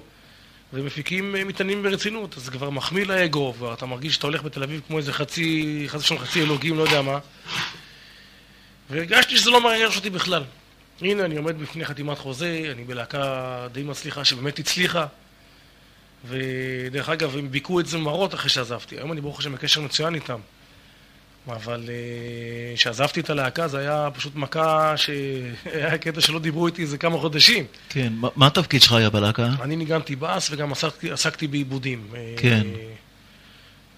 ומפיקים 0.73 1.37
אה, 1.37 1.45
מתעניינים 1.45 1.83
ברצינות, 1.83 2.37
אז 2.37 2.45
זה 2.45 2.51
כבר 2.51 2.71
מחמיא 2.71 3.07
לאגו, 3.07 3.55
ואתה 3.59 3.87
מרגיש 3.87 4.15
שאתה 4.15 4.27
הולך 4.27 4.43
בתל 4.43 4.63
אביב 4.63 4.81
כמו 4.87 4.99
איזה 4.99 5.13
חצי, 5.13 5.85
חצי 5.89 6.05
שם 6.05 6.19
חצי 6.19 6.43
אלוגים, 6.43 6.79
לא 6.79 6.83
יודע 6.83 7.03
מה. 7.03 7.19
והרגשתי 8.91 9.37
שזה 9.37 9.51
לא 9.51 9.65
מרגש 9.65 9.97
אותי 9.97 10.11
בכלל. 10.11 10.45
הנה, 11.01 11.25
אני 11.25 11.37
עומד 11.37 11.59
בפני 11.59 11.85
חתימת 11.85 12.19
חוזה, 12.19 12.69
אני 12.73 12.85
בלהקה 12.85 13.67
די 13.73 13.83
מצליחה, 13.83 14.25
שבאמת 14.25 14.59
הצליחה. 14.59 15.07
ודרך 16.25 17.09
אגב, 17.09 17.37
הם 17.37 17.51
ביכו 17.51 17.81
את 17.81 17.87
זה 17.87 17.99
מרות 17.99 18.35
אחרי 18.35 18.51
שעזבתי. 18.51 18.97
היום 18.97 19.13
אני 19.13 19.21
ברוך 19.21 19.39
השם 19.39 19.53
בקשר 19.53 19.81
מצוין 19.81 20.15
איתם. 20.15 20.39
אבל 21.47 21.85
אה, 21.89 22.75
כשעזבתי 22.77 23.21
את 23.21 23.31
הלהקה 23.31 23.69
זה 23.69 23.79
היה 23.79 24.09
פשוט 24.15 24.37
מכה 24.37 24.95
שהיה 24.97 25.99
קטע 26.05 26.21
שלא 26.21 26.39
דיברו 26.39 26.67
איתי 26.67 26.83
איזה 26.83 26.99
כמה 26.99 27.19
חודשים. 27.19 27.65
כן, 27.89 28.13
מה 28.37 28.47
התפקיד 28.47 28.83
שלך 28.83 28.93
היה 28.93 29.11
בלהקה? 29.11 29.49
אני 29.63 29.77
ניגנתי 29.77 30.17
בס 30.17 30.51
וגם 30.51 30.73
עסקתי, 30.73 31.11
עסקתי 31.11 31.47
בעיבודים. 31.47 32.07
כן. 32.37 32.67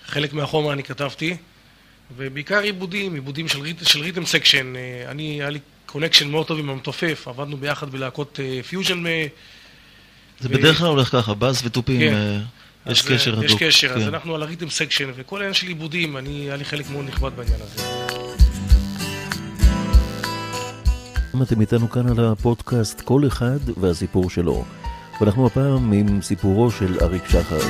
חלק 0.07 0.33
מהחומר 0.33 0.73
אני 0.73 0.83
כתבתי, 0.83 1.37
ובעיקר 2.17 2.59
עיבודים, 2.59 3.15
עיבודים 3.15 3.49
של, 3.49 3.61
ריט, 3.61 3.87
של 3.87 4.01
rhythm 4.01 4.27
section. 4.27 4.73
אני, 5.09 5.41
היה 5.41 5.51
לי 5.51 5.59
connection 5.87 6.29
מאוד 6.29 6.47
טוב 6.47 6.59
עם 6.59 6.71
המתופף, 6.71 7.29
עבדנו 7.29 7.57
ביחד 7.57 7.91
בלהקות 7.91 8.41
פיוז'ן. 8.69 9.05
זה 10.41 10.49
ו... 10.49 10.53
בדרך 10.53 10.79
כלל 10.79 10.87
הולך 10.87 11.09
ככה, 11.09 11.35
בס 11.35 11.63
ותופים. 11.65 12.01
כן. 12.01 12.41
יש 12.87 13.03
קשר 13.03 13.33
הדוק. 13.33 13.45
יש 13.45 13.55
קשר, 13.55 13.93
אז 13.93 14.03
כן. 14.03 14.09
אנחנו 14.09 14.35
על 14.35 14.43
ה 14.43 14.47
rhythm 14.47 14.71
section, 14.71 15.11
וכל 15.17 15.37
העניין 15.37 15.55
של 15.55 15.67
עיבודים, 15.67 16.17
אני, 16.17 16.31
היה 16.31 16.57
לי 16.57 16.65
חלק 16.65 16.91
מאוד 16.91 17.05
נכבד 17.05 17.31
בעניין 17.37 17.61
הזה. 17.61 17.83
אתם 21.43 21.61
איתנו 21.61 21.91
כאן 21.91 22.09
על 22.09 22.25
הפודקאסט 22.25 23.01
כל 23.01 23.27
אחד 23.27 23.59
והסיפור 23.77 24.31
שלו. 24.31 24.65
ואנחנו 25.21 25.47
הפעם 25.47 25.93
עם 25.93 26.23
סיפורו 26.23 26.71
של 26.71 26.99
אריק 27.03 27.23
שחר. 27.29 27.61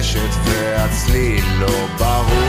מטושטשת 0.00 0.36
והצליל 0.44 1.44
לא 1.60 1.86
ברור 1.98 2.39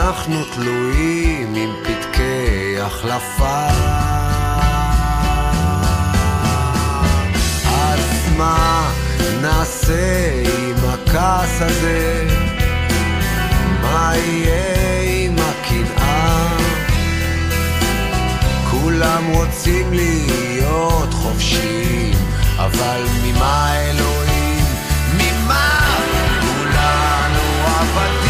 אנחנו 0.00 0.44
תלויים 0.44 1.54
עם 1.54 1.70
פתקי 1.82 2.80
החלפה. 2.80 3.66
אז 7.64 8.28
מה 8.36 8.90
נעשה 9.42 10.32
עם 10.58 10.76
הכעס 10.88 11.62
הזה? 11.62 12.26
מה 13.82 14.12
יהיה 14.16 15.26
עם 15.26 15.36
הקנאה? 15.38 16.56
כולם 18.70 19.24
רוצים 19.26 19.92
להיות 19.92 21.14
חופשיים, 21.14 22.14
אבל 22.56 23.02
ממה 23.24 23.76
אלוהים? 23.76 24.64
ממה? 25.14 25.96
כולנו 26.40 27.42
עבדים, 27.80 28.29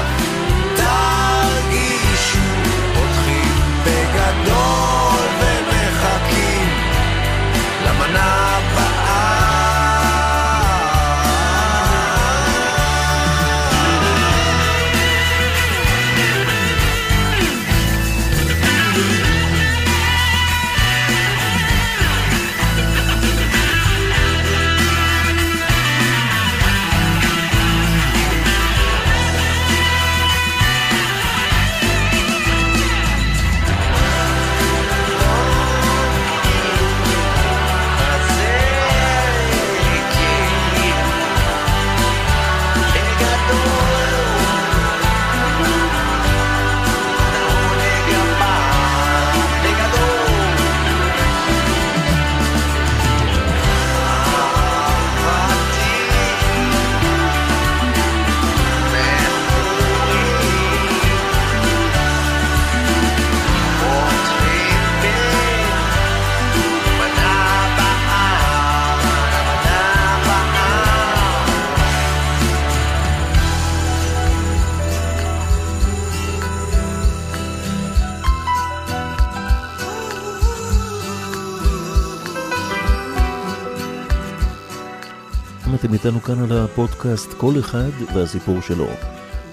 אתם 85.81 85.93
איתנו 85.93 86.23
כאן 86.23 86.43
על 86.43 86.65
הפודקאסט 86.65 87.33
כל 87.37 87.53
אחד 87.59 88.13
והסיפור 88.15 88.61
שלו. 88.61 88.87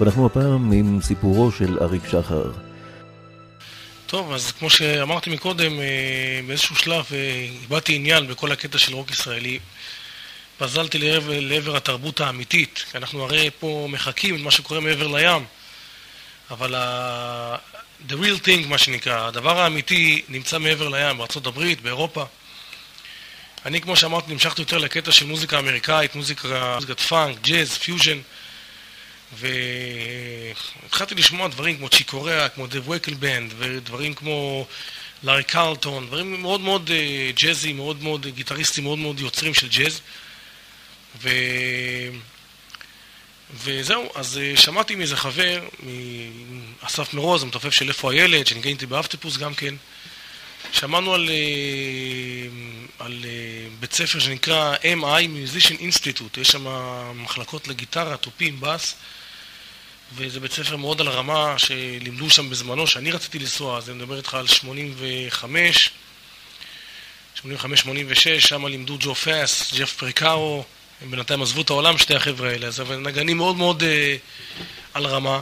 ואנחנו 0.01 0.27
הפעם 0.27 0.73
עם 0.73 0.99
סיפורו 1.03 1.53
של 1.53 1.79
אריק 1.81 2.03
שחר. 2.11 2.53
טוב, 4.07 4.33
אז 4.33 4.53
כמו 4.53 4.71
שאמרתי 4.71 5.31
מקודם, 5.31 5.81
אה, 5.81 6.41
באיזשהו 6.47 6.77
שלב 6.77 7.05
אה, 7.13 7.47
איבדתי 7.63 7.95
עניין 7.95 8.27
בכל 8.27 8.53
הקטע 8.53 8.79
של 8.79 8.95
רוק 8.95 9.11
ישראלי. 9.11 9.59
פזלתי 10.59 10.99
לעבר, 10.99 11.41
לעבר 11.41 11.77
התרבות 11.77 12.21
האמיתית, 12.21 12.85
כי 12.91 12.99
אנחנו 12.99 13.23
הרי 13.23 13.51
פה 13.61 13.87
מחכים 13.91 14.37
למה 14.37 14.51
שקורה 14.51 14.81
מעבר 14.81 15.07
לים, 15.07 15.45
אבל 16.51 16.75
ה... 16.75 17.57
the 18.09 18.13
real 18.13 18.47
thing, 18.47 18.69
מה 18.69 18.79
שנקרא, 18.79 19.27
הדבר 19.27 19.61
האמיתי 19.61 20.23
נמצא 20.29 20.59
מעבר 20.59 20.89
לים, 20.89 21.21
הברית, 21.47 21.81
באירופה. 21.81 22.25
אני, 23.67 23.81
כמו 23.81 23.97
שאמרתי, 23.97 24.33
נמשכתי 24.33 24.63
יותר 24.63 24.79
לקטע 24.79 25.13
של 25.13 25.27
מוזיקה 25.27 25.59
אמריקאית, 25.59 26.15
מוזיקה, 26.15 26.75
מוזיקת 26.75 27.01
פאנק, 27.01 27.39
ג'אז, 27.41 27.79
פיוז'ן, 27.79 28.19
והתחלתי 29.39 31.15
לשמוע 31.15 31.49
דברים 31.49 31.77
כמו 31.77 31.89
צ'יק 31.89 32.14
קוריאה, 32.14 32.49
כמו 32.49 32.67
דייב 32.67 32.89
וקל 32.89 33.15
band, 33.15 33.55
ודברים 33.59 34.15
כמו 34.15 34.67
לארי 35.23 35.45
קרלטון, 35.45 36.07
דברים 36.07 36.43
מאוד 36.43 36.61
מאוד 36.61 36.91
אה, 36.91 37.31
ג'אזי, 37.35 37.73
מאוד 37.73 38.03
מאוד, 38.03 38.27
גיטריסטים 38.27 38.85
מאוד 38.85 38.99
מאוד 38.99 39.21
יוצרים 39.21 39.55
של 39.55 39.69
ג'אז. 39.69 40.01
ו... 41.23 41.29
וזהו, 43.55 44.11
אז 44.15 44.39
אה, 44.39 44.57
שמעתי 44.57 44.95
מאיזה 44.95 45.17
חבר, 45.17 45.69
מאסף 46.83 47.15
מרוז, 47.15 47.43
המתופף 47.43 47.71
של 47.71 47.89
איפה 47.89 48.13
הילד, 48.13 48.47
שניגן 48.47 48.71
איתי 48.71 48.87
באפטיפוס 48.87 49.37
גם 49.37 49.55
כן. 49.55 49.75
שמענו 50.73 51.15
על, 51.15 51.31
אה, 51.31 51.37
על 52.99 53.25
אה, 53.25 53.69
בית 53.81 53.93
ספר 53.93 54.19
שנקרא 54.19 54.77
MI, 54.77 55.25
Musician 55.27 55.81
Institute, 55.81 56.41
יש 56.41 56.49
שם 56.49 56.67
מחלקות 57.15 57.69
לגיטרה, 57.69 58.17
תופים, 58.17 58.61
בס, 58.61 58.95
וזה 60.15 60.41
בית 60.41 60.53
ספר 60.53 60.77
מאוד 60.77 61.01
על 61.01 61.09
הרמה 61.09 61.59
שלימדו 61.59 62.31
שם 62.31 62.51
בזמנו, 62.51 62.87
שאני 62.87 63.11
רציתי 63.11 63.39
לנסוע, 63.39 63.79
אז 63.79 63.91
אני 63.91 63.99
מדבר 63.99 64.17
איתך 64.17 64.35
על 64.35 64.47
85, 64.47 65.91
85-86, 67.37 67.43
שם 68.39 68.67
לימדו 68.67 68.97
ג'ו 69.01 69.15
פאס, 69.15 69.75
ג'ף 69.75 69.93
פריקארו, 69.93 70.65
הם 71.03 71.11
בינתיים 71.11 71.43
עזבו 71.43 71.61
את 71.61 71.71
העולם, 71.71 71.99
שתי 71.99 72.15
החבר'ה 72.15 72.51
האלה, 72.51 72.67
אז 72.67 72.81
אבל 72.81 72.97
נגנים 72.97 73.37
מאוד 73.37 73.57
מאוד 73.57 73.83
אה, 73.83 74.17
על 74.95 75.07
רמה. 75.07 75.41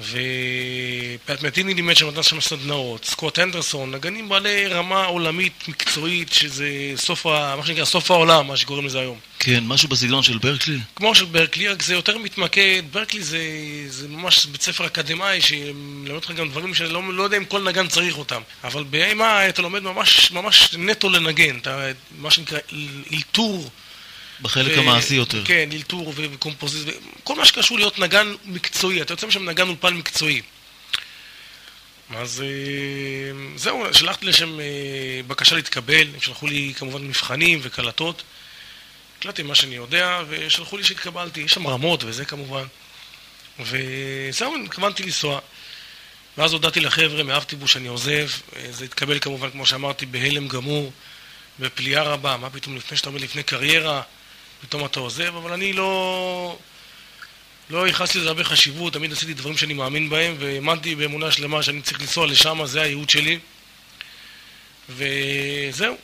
ופט 0.00 1.42
מטיני 1.42 1.74
לימד 1.74 1.96
שם 1.96 2.08
נתן 2.08 2.22
שם 2.22 2.40
סדנאות, 2.40 3.04
סקוט 3.04 3.38
הנדרסון, 3.38 3.90
נגנים 3.90 4.28
בעלי 4.28 4.66
רמה 4.66 5.04
עולמית 5.04 5.68
מקצועית, 5.68 6.32
שזה 6.32 6.68
סוף, 6.96 7.26
ה, 7.26 7.54
מה 7.56 7.66
שנקרא 7.66 7.84
סוף 7.84 8.10
העולם, 8.10 8.46
מה 8.46 8.56
שקוראים 8.56 8.86
לזה 8.86 9.00
היום. 9.00 9.18
כן, 9.38 9.64
משהו 9.66 9.88
בסגנון 9.88 10.22
של 10.22 10.38
ברקלי? 10.38 10.78
כמו 10.96 11.14
של 11.14 11.24
ברקלי, 11.24 11.68
רק 11.68 11.82
זה 11.82 11.94
יותר 11.94 12.18
מתמקד, 12.18 12.82
ברקלי 12.92 13.22
זה, 13.22 13.40
זה 13.88 14.08
ממש 14.08 14.46
בית 14.46 14.62
ספר 14.62 14.86
אקדמאי 14.86 15.40
שמלמד 15.40 16.10
אותך 16.10 16.30
גם 16.30 16.48
דברים 16.48 16.74
שאני 16.74 16.92
לא, 16.92 17.02
לא 17.12 17.22
יודע 17.22 17.36
אם 17.36 17.44
כל 17.44 17.62
נגן 17.62 17.88
צריך 17.88 18.18
אותם, 18.18 18.42
אבל 18.64 18.84
ב-MI 18.90 19.48
אתה 19.48 19.62
לומד 19.62 19.82
ממש, 19.82 20.32
ממש 20.32 20.74
נטו 20.78 21.08
לנגן, 21.10 21.58
אתה, 21.58 21.90
מה 22.18 22.30
שנקרא 22.30 22.58
אלתור. 23.12 23.70
בחלק 24.40 24.78
המעשי 24.78 25.14
יותר. 25.14 25.44
כן, 25.44 25.68
אלתור 25.72 26.12
וקומפוזיציה, 26.16 26.92
כל 27.24 27.34
מה 27.34 27.44
שקשור 27.44 27.78
להיות 27.78 27.98
נגן 27.98 28.34
מקצועי, 28.44 29.02
אתה 29.02 29.12
יוצא 29.12 29.26
משם 29.26 29.48
נגן 29.48 29.68
אולפן 29.68 29.94
מקצועי. 29.94 30.42
אז 32.14 32.42
אה, 32.42 33.56
זהו, 33.56 33.94
שלחתי 33.94 34.26
לשם 34.26 34.60
אה, 34.60 34.64
בקשה 35.26 35.56
להתקבל, 35.56 36.06
הם 36.14 36.20
שלחו 36.20 36.46
לי 36.46 36.72
כמובן 36.76 37.02
מבחנים 37.02 37.58
וקלטות. 37.62 38.22
הקלטתי 39.18 39.42
מה 39.42 39.54
שאני 39.54 39.74
יודע, 39.74 40.22
ושלחו 40.28 40.76
לי 40.76 40.84
שהתקבלתי, 40.84 41.40
יש 41.40 41.52
שם 41.52 41.66
רמות 41.66 42.04
וזה 42.04 42.24
כמובן. 42.24 42.64
וזהו, 43.60 44.54
התכוונתי 44.64 45.02
לנסוע. 45.02 45.40
ואז 46.38 46.52
הודעתי 46.52 46.80
לחבר'ה 46.80 47.22
מאבטיבוס 47.22 47.70
שאני 47.70 47.88
עוזב, 47.88 48.28
אה, 48.56 48.72
זה 48.72 48.84
התקבל 48.84 49.18
כמובן, 49.18 49.50
כמו 49.50 49.66
שאמרתי, 49.66 50.06
בהלם 50.06 50.48
גמור, 50.48 50.92
בפליאה 51.58 52.02
רבה, 52.02 52.36
מה 52.36 52.50
פתאום 52.50 52.76
לפני 52.76 52.96
שאתה 52.96 53.08
אומר 53.08 53.20
לפני 53.20 53.42
קריירה, 53.42 54.02
פתאום 54.60 54.84
אתה 54.84 55.00
עוזב, 55.00 55.36
אבל 55.36 55.52
אני 55.52 55.72
לא... 55.72 56.58
לא 57.70 57.86
ייחסתי 57.86 58.18
לזה 58.18 58.28
הרבה 58.28 58.44
חשיבות, 58.44 58.92
תמיד 58.92 59.12
עשיתי 59.12 59.34
דברים 59.34 59.56
שאני 59.56 59.74
מאמין 59.74 60.10
בהם, 60.10 60.36
והאמנתי 60.38 60.94
באמונה 60.94 61.32
שלמה 61.32 61.62
שאני 61.62 61.82
צריך 61.82 62.00
לנסוע 62.00 62.26
לשם, 62.26 62.66
זה 62.66 62.82
הייעוד 62.82 63.10
שלי. 63.10 63.38
וזהו. 64.88 65.96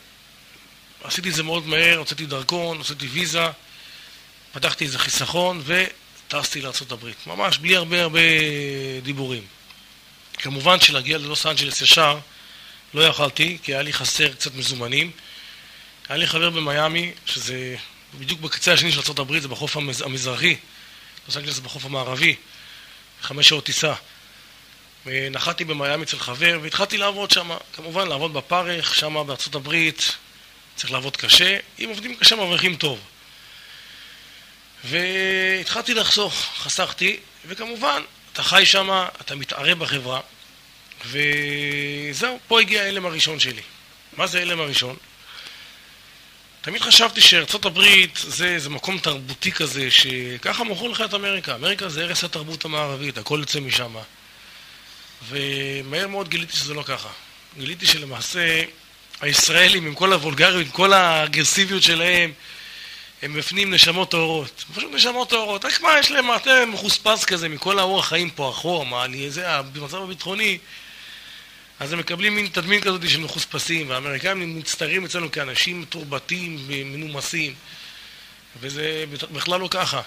עשיתי 1.05 1.29
את 1.29 1.35
זה 1.35 1.43
מאוד 1.43 1.67
מהר, 1.67 1.99
הוצאתי 1.99 2.27
דרכון, 2.27 2.79
הוצאתי 2.79 3.07
ויזה, 3.07 3.47
פתחתי 4.53 4.85
איזה 4.85 4.99
חיסכון 4.99 5.63
וטסתי 5.65 6.61
לארה"ב. 6.61 7.11
ממש 7.27 7.59
בלי 7.59 7.77
הרבה 7.77 8.03
הרבה 8.03 8.21
דיבורים. 9.03 9.43
כמובן 10.39 10.81
שלהגיע 10.81 11.19
ללוס 11.19 11.47
אנג'לס 11.47 11.83
ישר 11.83 12.19
לא 12.95 13.03
יכלתי, 13.03 13.59
כי 13.63 13.75
היה 13.75 13.83
לי 13.83 13.93
חסר 13.93 14.33
קצת 14.33 14.55
מזומנים. 14.55 15.11
היה 16.09 16.19
לי 16.19 16.27
חבר 16.27 16.51
במיאמי, 16.51 17.13
שזה 17.27 17.77
בדיוק 18.19 18.41
בקצה 18.41 18.73
השני 18.73 18.93
של 18.93 19.01
ארה"ב, 19.19 19.39
זה 19.39 19.49
בחוף 19.49 19.77
המז... 19.77 20.03
המזרחי, 20.03 20.57
לוס 21.27 21.37
אנג'לס 21.37 21.55
זה 21.55 21.61
בחוף 21.61 21.85
המערבי, 21.85 22.37
חמש 23.23 23.49
שעות 23.49 23.65
טיסה. 23.65 23.95
ונחתתי 25.07 25.65
במיאמי 25.65 26.05
אצל 26.05 26.19
חבר, 26.19 26.59
והתחלתי 26.63 26.99
לעבוד 26.99 27.31
שם, 27.31 27.51
כמובן 27.73 28.09
לעבוד 28.09 28.33
בפרך, 28.35 28.95
שם 28.95 29.17
הברית, 29.55 30.17
צריך 30.77 30.93
לעבוד 30.93 31.17
קשה, 31.17 31.59
אם 31.79 31.89
עובדים 31.89 32.17
קשה 32.17 32.37
מרוויחים 32.37 32.77
טוב. 32.77 33.01
והתחלתי 34.85 35.95
לחסוך, 35.95 36.35
חסכתי, 36.57 37.21
וכמובן, 37.47 38.03
אתה 38.33 38.43
חי 38.43 38.67
שם, 38.67 39.07
אתה 39.21 39.35
מתערה 39.35 39.75
בחברה, 39.75 40.21
וזהו, 41.07 42.39
פה 42.49 42.61
הגיע 42.61 42.83
ההלם 42.83 43.07
הראשון 43.07 43.41
שלי. 43.41 43.63
מה 44.17 44.27
זה 44.27 44.39
ההלם 44.39 44.61
הראשון? 44.61 44.97
תמיד 46.63 46.83
חשבתי 46.83 47.21
שארצות 47.21 47.65
הברית 47.65 48.19
זה, 48.27 48.59
זה 48.59 48.71
מקום 48.71 48.99
תרבותי 48.99 49.53
כזה, 49.53 49.91
שככה 49.91 50.65
מכרו 50.65 50.89
לך 50.89 51.01
את 51.01 51.15
אמריקה. 51.15 51.55
אמריקה 51.55 51.89
זה 51.89 52.03
ערש 52.03 52.25
התרבות 52.25 52.65
המערבית, 52.65 53.19
הכל 53.19 53.39
יוצא 53.41 53.61
משם. 53.61 53.95
ומהר 55.29 56.09
מאוד 56.09 56.29
גיליתי 56.29 56.57
שזה 56.57 56.75
לא 56.75 56.83
ככה. 56.83 57.09
גיליתי 57.59 57.87
שלמעשה 57.87 58.63
הישראלים, 59.21 59.87
עם 59.87 59.95
כל 59.95 60.13
הוולגריות, 60.13 60.67
עם 60.67 60.73
כל 60.73 60.93
האגרסיביות 60.93 61.83
שלהם, 61.83 62.33
הם 63.23 63.35
בפנים 63.35 63.75
נשמות 63.75 64.11
טהורות. 64.11 64.65
פשוט 64.75 64.93
נשמות 64.95 65.31
טהורות. 65.31 65.65
רק 65.65 65.81
מה, 65.81 65.99
יש 65.99 66.11
להם 66.11 66.27
מעטה 66.27 66.67
מחוספס 66.67 67.25
כזה 67.25 67.49
מכל 67.49 67.79
האורח 67.79 68.09
חיים 68.09 68.31
פה, 68.31 68.85
מה, 68.91 69.05
אני, 69.05 69.31
זה, 69.31 69.63
במצב 69.73 70.03
הביטחוני, 70.03 70.59
אז 71.83 71.93
הם 71.93 71.99
מקבלים 71.99 72.35
מין 72.35 72.47
תדמין 72.47 72.81
כזאת 72.81 73.09
של 73.09 73.21
מחוספסים, 73.21 73.91
והאמריקאים 73.91 74.59
מצטיירים 74.59 75.05
אצלנו 75.05 75.33
כאנשים 75.33 75.81
מתורבתים 75.81 76.65
ומנומסים, 76.67 77.55
וזה 78.61 79.05
בכלל 79.33 79.61
לא 79.61 79.69
ככה. 79.71 80.03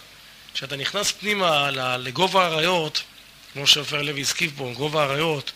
כשאתה 0.53 0.75
נכנס 0.75 1.11
פנימה 1.11 1.71
לגובה 1.97 2.45
האריות, 2.45 3.03
כמו 3.53 3.67
שעופר 3.67 4.01
לוי 4.01 4.21
הזכיר 4.21 4.49
פה, 4.57 4.71
גובה 4.75 5.03
האריות, 5.03 5.51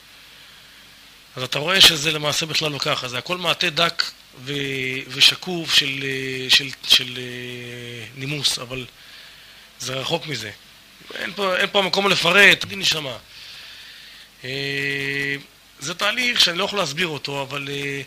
אז 1.36 1.43
אתה 1.43 1.60
רואה 1.60 1.82
שזה 1.82 2.12
למעשה 2.12 2.45
בכלל 2.45 2.71
לא 2.71 2.79
ככה, 2.79 3.08
זה 3.08 3.17
הכל 3.17 3.38
מעטה 3.38 3.69
דק 3.69 4.03
ו... 4.43 4.53
ושקוף 5.08 5.73
של, 5.73 6.03
של, 6.49 6.69
של, 6.69 6.69
של 6.88 7.19
נימוס, 8.15 8.60
אבל 8.60 8.86
זה 9.79 9.93
רחוק 9.93 10.27
מזה. 10.27 10.51
אין 11.13 11.34
פה, 11.34 11.58
אין 11.58 11.69
פה 11.71 11.82
מקום 11.82 12.10
לפרט, 12.10 12.65
דין 12.65 12.79
נשמה. 12.79 13.17
זה 15.79 15.93
תהליך 15.93 16.41
שאני 16.41 16.57
לא 16.57 16.63
יכול 16.63 16.79
להסביר 16.79 17.07
אותו, 17.07 17.41
אבל 17.41 17.67
אה, 17.71 18.01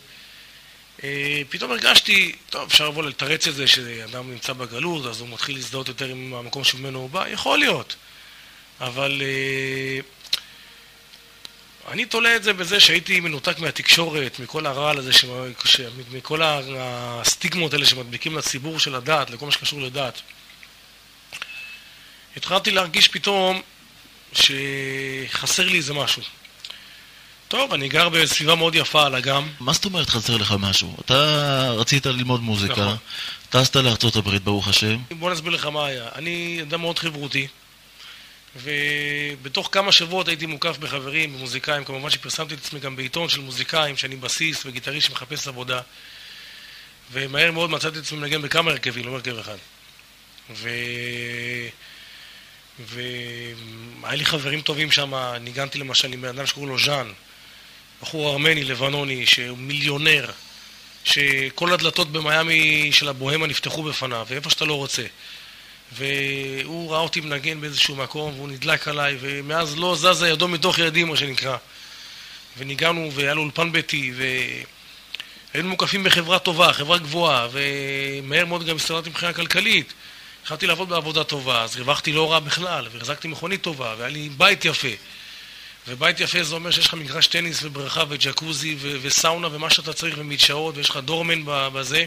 אה, 1.04 1.42
פתאום 1.48 1.70
הרגשתי, 1.70 2.32
טוב, 2.50 2.68
אפשר 2.68 2.88
לבוא 2.88 3.02
לתרץ 3.02 3.48
את 3.48 3.54
זה 3.54 3.66
שאדם 3.66 4.30
נמצא 4.30 4.52
בגלות, 4.52 5.06
אז 5.06 5.20
הוא 5.20 5.28
מתחיל 5.28 5.56
להזדהות 5.56 5.88
יותר 5.88 6.06
עם 6.06 6.34
המקום 6.34 6.64
שממנו 6.64 6.98
הוא 6.98 7.10
בא, 7.10 7.28
יכול 7.28 7.58
להיות. 7.58 7.96
אבל 8.80 9.22
אה, 9.22 10.00
אני 11.92 12.04
תולה 12.04 12.36
את 12.36 12.42
זה 12.42 12.52
בזה 12.52 12.80
שהייתי 12.80 13.20
מנותק 13.20 13.58
מהתקשורת, 13.58 14.38
מכל 14.38 14.66
הרעל 14.66 14.98
הזה, 14.98 15.12
ש... 15.12 15.24
ש... 15.64 15.80
מכל 16.12 16.40
הסטיגמות 16.78 17.72
האלה 17.72 17.86
שמדביקים 17.86 18.36
לציבור 18.36 18.78
של 18.80 18.94
הדת, 18.94 19.30
לכל 19.30 19.46
מה 19.46 19.52
שקשור 19.52 19.80
לדת. 19.80 20.20
התחלתי 22.36 22.70
להרגיש 22.70 23.08
פתאום 23.08 23.62
שחסר 24.32 25.68
לי 25.68 25.78
איזה 25.78 25.94
משהו. 25.94 26.22
טוב, 27.52 27.72
אני 27.72 27.88
גר 27.88 28.08
בסביבה 28.08 28.54
מאוד 28.54 28.74
יפה 28.74 29.06
על 29.06 29.14
אגם. 29.14 29.48
מה 29.60 29.72
זאת 29.72 29.84
אומרת 29.84 30.08
חסר 30.10 30.36
לך 30.36 30.54
משהו? 30.58 30.96
אתה 31.00 31.70
רצית 31.70 32.06
ללמוד 32.06 32.40
מוזיקה, 32.40 32.72
נכון. 32.72 32.96
טסת 33.50 33.76
לארצות 33.76 34.16
הברית, 34.16 34.42
ברוך 34.42 34.68
השם. 34.68 34.98
בוא 35.10 35.30
נסביר 35.30 35.52
לך 35.52 35.66
מה 35.66 35.86
היה. 35.86 36.08
אני 36.14 36.58
אדם 36.62 36.80
מאוד 36.80 36.98
חברותי, 36.98 37.46
ובתוך 38.56 39.68
כמה 39.72 39.92
שבועות 39.92 40.28
הייתי 40.28 40.46
מוקף 40.46 40.78
בחברים, 40.78 41.32
במוזיקאים. 41.32 41.84
כמובן 41.84 42.10
שפרסמתי 42.10 42.54
את 42.54 42.58
עצמי 42.58 42.80
גם 42.80 42.96
בעיתון 42.96 43.28
של 43.28 43.40
מוזיקאים, 43.40 43.96
שאני 43.96 44.16
בסיס 44.16 44.66
וגיטריסט 44.66 45.06
שמחפש 45.06 45.48
עבודה. 45.48 45.80
ומהר 47.12 47.50
מאוד 47.50 47.70
מצאתי 47.70 47.98
את 47.98 48.02
עצמי 48.02 48.18
מנגן 48.18 48.42
בכמה 48.42 48.70
הרכבים, 48.70 49.06
לא 49.06 49.12
הרכב 49.12 49.38
אחד. 49.38 49.56
ו... 50.50 50.68
והיה 52.78 54.16
לי 54.16 54.24
חברים 54.24 54.60
טובים 54.60 54.90
שם, 54.90 55.14
ניגנתי 55.40 55.78
למשל 55.78 56.12
עם 56.12 56.22
בן 56.22 56.28
אדם 56.28 56.46
שקוראים 56.46 56.72
לו 56.72 56.78
ז'אן, 56.78 57.12
בחור 58.02 58.32
ארמני, 58.32 58.64
לבנוני, 58.64 59.26
שהוא 59.26 59.58
מיליונר, 59.58 60.30
שכל 61.04 61.72
הדלתות 61.72 62.12
במיאמי 62.12 62.90
של 62.92 63.08
הבוהמה 63.08 63.46
נפתחו 63.46 63.82
בפניו, 63.82 64.26
ואיפה 64.28 64.50
שאתה 64.50 64.64
לא 64.64 64.74
רוצה. 64.74 65.02
והוא 65.92 66.92
ראה 66.92 67.00
אותי 67.00 67.20
מנגן 67.20 67.60
באיזשהו 67.60 67.96
מקום, 67.96 68.34
והוא 68.34 68.48
נדלק 68.48 68.88
עליי, 68.88 69.16
ומאז 69.20 69.76
לא 69.76 69.96
זזה 69.96 70.28
ידו 70.28 70.48
מתוך 70.48 70.78
ידי, 70.78 71.04
מה 71.04 71.16
שנקרא. 71.16 71.56
וניגענו, 72.58 73.10
והיה 73.12 73.34
לו 73.34 73.42
אולפן 73.42 73.72
ביתי, 73.72 74.12
והיינו 75.54 75.68
מוקפים 75.68 76.04
בחברה 76.04 76.38
טובה, 76.38 76.72
חברה 76.72 76.98
גבוהה, 76.98 77.48
ומהר 77.52 78.46
מאוד 78.46 78.66
גם 78.66 78.76
הסתדרתי 78.76 79.10
מבחינה 79.10 79.32
כלכלית. 79.32 79.92
התחלתי 80.42 80.66
לעבוד 80.66 80.88
בעבודה 80.88 81.24
טובה, 81.24 81.62
אז 81.62 81.76
הרווחתי 81.76 82.12
לא 82.12 82.32
רע 82.32 82.38
בכלל, 82.38 82.88
והחזקתי 82.92 83.28
מכונית 83.28 83.62
טובה, 83.62 83.94
והיה 83.98 84.10
לי 84.10 84.28
בית 84.28 84.64
יפה. 84.64 84.88
ובית 85.88 86.20
יפה 86.20 86.42
זה 86.42 86.54
אומר 86.54 86.70
שיש 86.70 86.86
לך 86.86 86.94
מגרש 86.94 87.26
טניס 87.26 87.62
ובריכה 87.62 88.04
וג'קוזי 88.08 88.76
ו- 88.78 88.96
וסאונה 89.02 89.48
ומה 89.52 89.70
שאתה 89.70 89.92
צריך 89.92 90.14
ומדשאות, 90.18 90.76
ויש 90.76 90.90
לך 90.90 90.96
דורמן 90.96 91.42
בזה. 91.46 92.04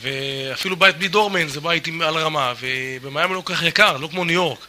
ואפילו 0.00 0.76
בית 0.76 0.96
בלי 0.96 1.08
דורמן 1.08 1.48
זה 1.48 1.60
בית 1.60 1.86
עם 1.86 2.02
על 2.02 2.18
רמה, 2.18 2.52
ובמיאמי 2.60 3.34
לא 3.34 3.40
כל 3.40 3.54
כך 3.54 3.62
יקר, 3.62 3.96
לא 3.96 4.08
כמו 4.08 4.24
ניו 4.24 4.34
יורק. 4.34 4.66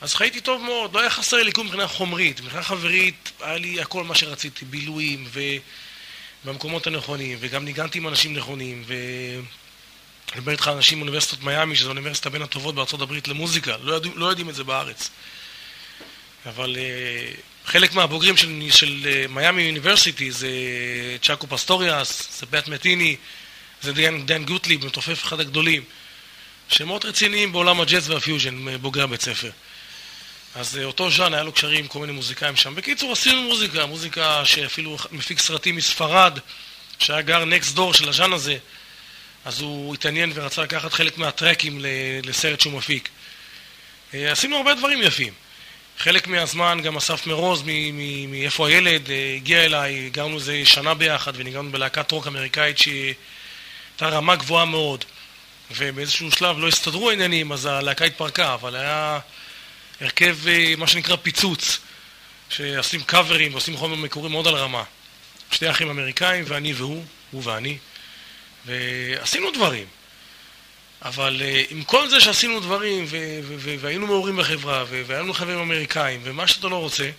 אז 0.00 0.14
חייתי 0.14 0.40
טוב 0.40 0.62
מאוד, 0.62 0.94
לא 0.94 1.00
היה 1.00 1.10
חסר 1.10 1.42
לי 1.42 1.52
כלום 1.52 1.66
מבחינה 1.66 1.88
חומרית. 1.88 2.40
מבחינה 2.40 2.62
חברית 2.62 3.32
היה 3.40 3.56
לי 3.56 3.80
הכל 3.80 4.04
מה 4.04 4.14
שרציתי, 4.14 4.64
בילויים 4.64 5.28
ובמקומות 6.44 6.86
הנכונים, 6.86 7.38
וגם 7.40 7.64
ניגנתי 7.64 7.98
עם 7.98 8.08
אנשים 8.08 8.34
נכונים, 8.34 8.84
ו... 8.86 8.94
אני 10.32 10.40
מדבר 10.40 10.52
איתך 10.52 10.68
על 10.68 10.74
אנשים 10.74 10.98
מאוניברסיטת 10.98 11.42
מיאמי, 11.42 11.76
שזו 11.76 11.86
האוניברסיטה 11.86 12.30
בין 12.30 12.42
הטובות 12.42 12.74
בארצות 12.74 13.00
הברית 13.00 13.28
למוזיקה, 13.28 13.76
לא 13.80 13.92
יודעים, 13.92 14.18
לא 14.18 14.26
יודעים 14.26 14.48
את 14.48 14.54
זה 14.54 14.64
בארץ. 14.64 15.10
אבל 16.46 16.76
אה, 16.76 17.68
חלק 17.70 17.94
מהבוגרים 17.94 18.36
של, 18.36 18.62
של 18.70 19.06
אה, 19.26 19.32
מיאמי 19.32 19.68
University 19.68 20.30
זה 20.30 20.48
ג'אקו 21.22 21.46
פסטוריוס, 21.46 22.40
זה 22.40 22.46
פט 22.50 22.68
מתיני, 22.68 23.16
זה 23.82 23.92
דיין, 23.92 24.26
דני 24.26 24.44
גוטליב, 24.44 24.86
מתופף 24.86 25.24
אחד 25.24 25.40
הגדולים, 25.40 25.82
שמות 26.68 27.04
רציניים 27.04 27.52
בעולם 27.52 27.80
הג'אז 27.80 28.10
והפיוז'ן, 28.10 28.68
אה, 28.68 28.78
בוגרי 28.78 29.02
הבית 29.02 29.20
ספר. 29.20 29.50
אז 30.54 30.78
אותו 30.84 31.10
ז'אן, 31.10 31.34
היה 31.34 31.42
לו 31.42 31.52
קשרים 31.52 31.78
עם 31.78 31.88
כל 31.88 31.98
מיני 31.98 32.12
מוזיקאים 32.12 32.56
שם. 32.56 32.74
בקיצור, 32.74 33.12
עשינו 33.12 33.42
מוזיקה, 33.42 33.86
מוזיקה 33.86 34.44
שאפילו 34.44 34.96
מפיק 35.12 35.38
סרטים 35.38 35.76
מספרד, 35.76 36.38
שהיה 36.98 37.22
גר 37.22 37.44
נקסט 37.44 37.74
דור 37.74 37.94
של 37.94 38.08
הז'אן 38.08 38.32
הזה, 38.32 38.56
אז 39.44 39.60
הוא 39.60 39.94
התעניין 39.94 40.32
ורצה 40.34 40.62
לקחת 40.62 40.92
חלק 40.92 41.18
מהטרקים 41.18 41.78
לסרט 42.24 42.60
שהוא 42.60 42.72
מפיק. 42.72 43.08
עשינו 44.12 44.56
הרבה 44.56 44.74
דברים 44.74 45.02
יפים. 45.02 45.32
חלק 45.98 46.26
מהזמן 46.26 46.80
גם 46.82 46.96
אסף 46.96 47.26
מרוז, 47.26 47.62
מאיפה 48.28 48.68
הילד, 48.68 49.10
אה, 49.10 49.34
הגיע 49.36 49.64
אליי, 49.64 50.10
גרנו 50.10 50.36
איזה 50.36 50.62
שנה 50.64 50.94
ביחד 50.94 51.32
וניגענו 51.36 51.72
בלהקת 51.72 52.12
רוק 52.12 52.26
אמריקאית 52.26 52.78
שהייתה 52.78 54.08
רמה 54.08 54.36
גבוהה 54.36 54.64
מאוד. 54.64 55.04
ובאיזשהו 55.76 56.30
שלב 56.30 56.58
לא 56.58 56.68
הסתדרו 56.68 57.10
העניינים, 57.10 57.52
אז 57.52 57.66
הלהקה 57.66 58.04
התפרקה, 58.04 58.54
אבל 58.54 58.76
היה 58.76 59.18
הרכב, 60.00 60.36
אה, 60.48 60.74
מה 60.78 60.86
שנקרא 60.86 61.16
פיצוץ, 61.16 61.78
שעושים 62.50 63.02
קאברים 63.02 63.52
ועושים 63.52 63.76
חומר 63.76 63.96
מקורי 63.96 64.28
מאוד 64.28 64.46
על 64.46 64.54
רמה. 64.54 64.82
שתי 65.50 65.70
אחים 65.70 65.90
אמריקאים 65.90 66.44
ואני 66.46 66.72
והוא, 66.72 67.04
הוא 67.30 67.42
ואני, 67.44 67.78
ועשינו 68.66 69.50
דברים. 69.50 69.86
אבל 71.06 71.40
uh, 71.40 71.72
עם 71.72 71.84
כל 71.84 72.08
זה 72.08 72.20
שעשינו 72.20 72.60
דברים, 72.60 73.06
והיינו 73.80 74.06
מעורים 74.06 74.36
בחברה, 74.36 74.84
ו- 74.88 75.02
והיו 75.06 75.22
לנו 75.22 75.34
חברים 75.34 75.58
אמריקאים, 75.58 76.20
ומה 76.24 76.46
שאתה 76.46 76.68
לא 76.68 76.76
רוצה, 76.76 77.10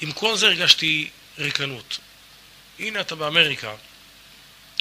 עם 0.00 0.12
כל 0.12 0.36
זה 0.36 0.46
הרגשתי 0.46 1.10
ריקנות. 1.38 1.98
הנה 2.78 3.00
אתה 3.00 3.14
באמריקה, 3.14 3.74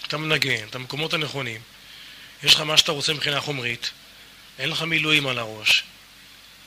אתה 0.07 0.17
מנגן, 0.17 0.67
אתה 0.69 0.79
במקומות 0.79 1.13
הנכונים, 1.13 1.62
יש 2.43 2.55
לך 2.55 2.62
מה 2.62 2.77
שאתה 2.77 2.91
רוצה 2.91 3.13
מבחינה 3.13 3.41
חומרית, 3.41 3.91
אין 4.60 4.69
לך 4.69 4.81
מילואים 4.81 5.27
על 5.27 5.38
הראש, 5.38 5.84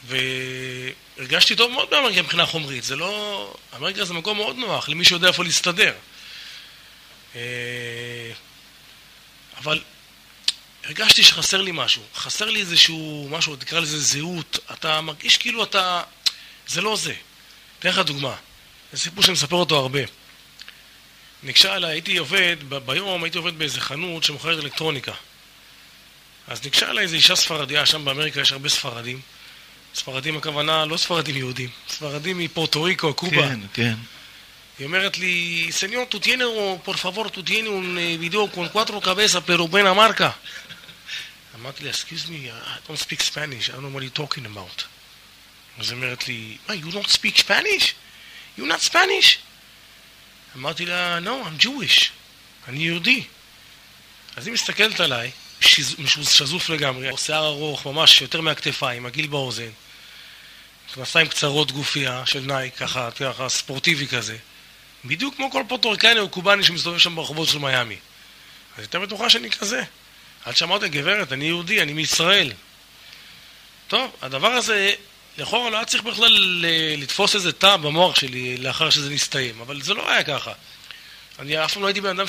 והרגשתי 0.06 1.56
טוב 1.56 1.72
מאוד 1.72 1.90
באמריקה 1.90 2.22
מבחינה 2.22 2.46
חומרית, 2.46 2.84
זה 2.84 2.96
לא... 2.96 3.54
אמריקה 3.76 4.04
זה 4.04 4.14
מקום 4.14 4.36
מאוד 4.36 4.56
נוח 4.56 4.88
למי 4.88 5.04
שיודע 5.04 5.28
איפה 5.28 5.44
להסתדר. 5.44 5.94
אה, 7.36 7.40
אבל 9.58 9.80
הרגשתי 10.84 11.22
שחסר 11.22 11.60
לי 11.62 11.70
משהו, 11.74 12.02
חסר 12.14 12.50
לי 12.50 12.60
איזשהו 12.60 13.28
משהו, 13.30 13.56
תקרא 13.56 13.80
לזה 13.80 14.00
זהות, 14.00 14.58
אתה 14.72 15.00
מרגיש 15.00 15.36
כאילו 15.36 15.62
אתה... 15.62 16.02
זה 16.66 16.80
לא 16.80 16.96
זה. 16.96 17.14
אתן 17.78 17.88
לך 17.88 17.98
דוגמה, 17.98 18.34
זה 18.92 18.98
סיפור 18.98 19.22
שאני 19.22 19.32
מספר 19.32 19.56
אותו 19.56 19.76
הרבה. 19.76 20.00
ניגשה 21.42 21.76
אליי, 21.76 21.90
הייתי 21.90 22.16
עובד, 22.16 22.56
ב- 22.68 22.76
ביום 22.76 23.24
הייתי 23.24 23.38
עובד 23.38 23.58
באיזה 23.58 23.80
חנות 23.80 24.24
שמוכרת 24.24 24.64
אלקטרוניקה. 24.64 25.12
אז 26.48 26.64
ניגשה 26.64 26.90
אליי 26.90 27.02
איזו 27.02 27.16
אישה 27.16 27.36
ספרדיה, 27.36 27.86
שם 27.86 28.04
באמריקה 28.04 28.40
יש 28.40 28.52
הרבה 28.52 28.68
ספרדים. 28.68 29.20
ספרדים 29.94 30.36
הכוונה 30.36 30.84
לא 30.84 30.96
ספרדים 30.96 31.36
יהודים, 31.36 31.70
ספרדים 31.88 32.38
מפורטו 32.38 32.82
ריקו, 32.82 33.14
קובה. 33.14 33.48
כן, 33.48 33.60
כן. 33.72 33.94
היא 34.78 34.86
אומרת 34.86 35.18
לי, 35.18 35.66
סניור, 35.70 36.06
tu 36.10 36.18
tiene, 36.18 36.44
por 36.84 36.96
favor, 36.98 37.30
tu 37.30 37.44
tiene 37.44 37.68
un 37.68 37.96
eh, 37.96 38.18
video 38.18 38.48
con 38.48 38.68
cuatro 38.68 39.00
cabezas, 39.00 39.42
pero 39.46 39.68
buena 39.68 39.94
marca. 39.94 40.34
אמרתי 41.54 41.84
לה, 41.84 41.90
excuse 41.90 42.26
me, 42.28 42.48
I 42.50 42.90
don't 42.90 43.00
speak 43.02 43.20
Spanish, 43.20 43.68
I 43.68 43.72
don't 43.72 43.82
know 43.82 43.96
what 43.96 44.02
you're 44.02 44.18
talking 44.18 44.46
about. 44.56 44.84
אז 45.78 45.90
היא 45.90 45.96
אומרת 45.96 46.28
לי, 46.28 46.56
מה, 46.68 46.74
you 46.74 46.94
don't 46.94 47.08
speak 47.10 47.38
Spanish? 47.38 47.84
You 48.58 48.62
not 48.62 48.90
Spanish? 48.92 49.36
אמרתי 50.56 50.86
לה, 50.86 51.18
no, 51.18 51.28
I'm 51.60 51.62
Jewish, 51.64 52.08
אני 52.68 52.84
יהודי. 52.84 53.24
אז 54.36 54.46
היא 54.46 54.54
מסתכלת 54.54 55.00
עליי, 55.00 55.30
שז- 55.60 55.96
שזוף 56.30 56.68
לגמרי, 56.68 57.08
שיער 57.16 57.46
ארוך, 57.46 57.86
ממש 57.86 58.20
יותר 58.20 58.40
מהכתפיים, 58.40 59.06
עגיל 59.06 59.26
באוזן, 59.26 59.70
מכנסיים 60.90 61.28
קצרות 61.28 61.72
גופייה 61.72 62.22
של 62.26 62.40
נייק, 62.40 62.76
ככה, 62.76 63.10
ככה, 63.10 63.48
ספורטיבי 63.48 64.06
כזה. 64.08 64.36
בדיוק 65.04 65.36
כמו 65.36 65.50
כל 65.50 65.62
פוטורקני 65.68 66.20
או 66.20 66.28
קובאני 66.28 66.64
שמסתובב 66.64 66.98
שם 66.98 67.14
ברחובות 67.16 67.48
של 67.48 67.58
מיאמי. 67.58 67.96
אז 68.76 68.78
הייתה 68.78 68.98
בטוחה 68.98 69.30
שאני 69.30 69.50
כזה. 69.50 69.82
עד 70.44 70.56
שאמרתי, 70.56 70.88
גברת, 70.88 71.32
אני 71.32 71.44
יהודי, 71.44 71.82
אני 71.82 71.92
מישראל. 71.92 72.52
טוב, 73.88 74.16
הדבר 74.22 74.48
הזה, 74.52 74.92
לכאורה 75.38 75.70
לא 75.70 75.76
היה 75.76 75.84
צריך 75.84 76.02
בכלל 76.02 76.32
ל- 76.32 77.02
לתפוס 77.02 77.34
איזה 77.34 77.52
תא 77.52 77.76
במוח 77.76 78.16
שלי 78.20 78.56
לאחר 78.56 78.90
שזה 78.90 79.10
נסתיים, 79.10 79.60
אבל 79.60 79.82
זה 79.82 79.94
לא 79.94 80.10
היה 80.10 80.22
ככה. 80.22 80.52
אני 81.38 81.64
אף 81.64 81.72
פעם 81.72 81.82
לא 81.82 81.86
הייתי 81.86 82.00
בן 82.00 82.20
אדם 82.20 82.26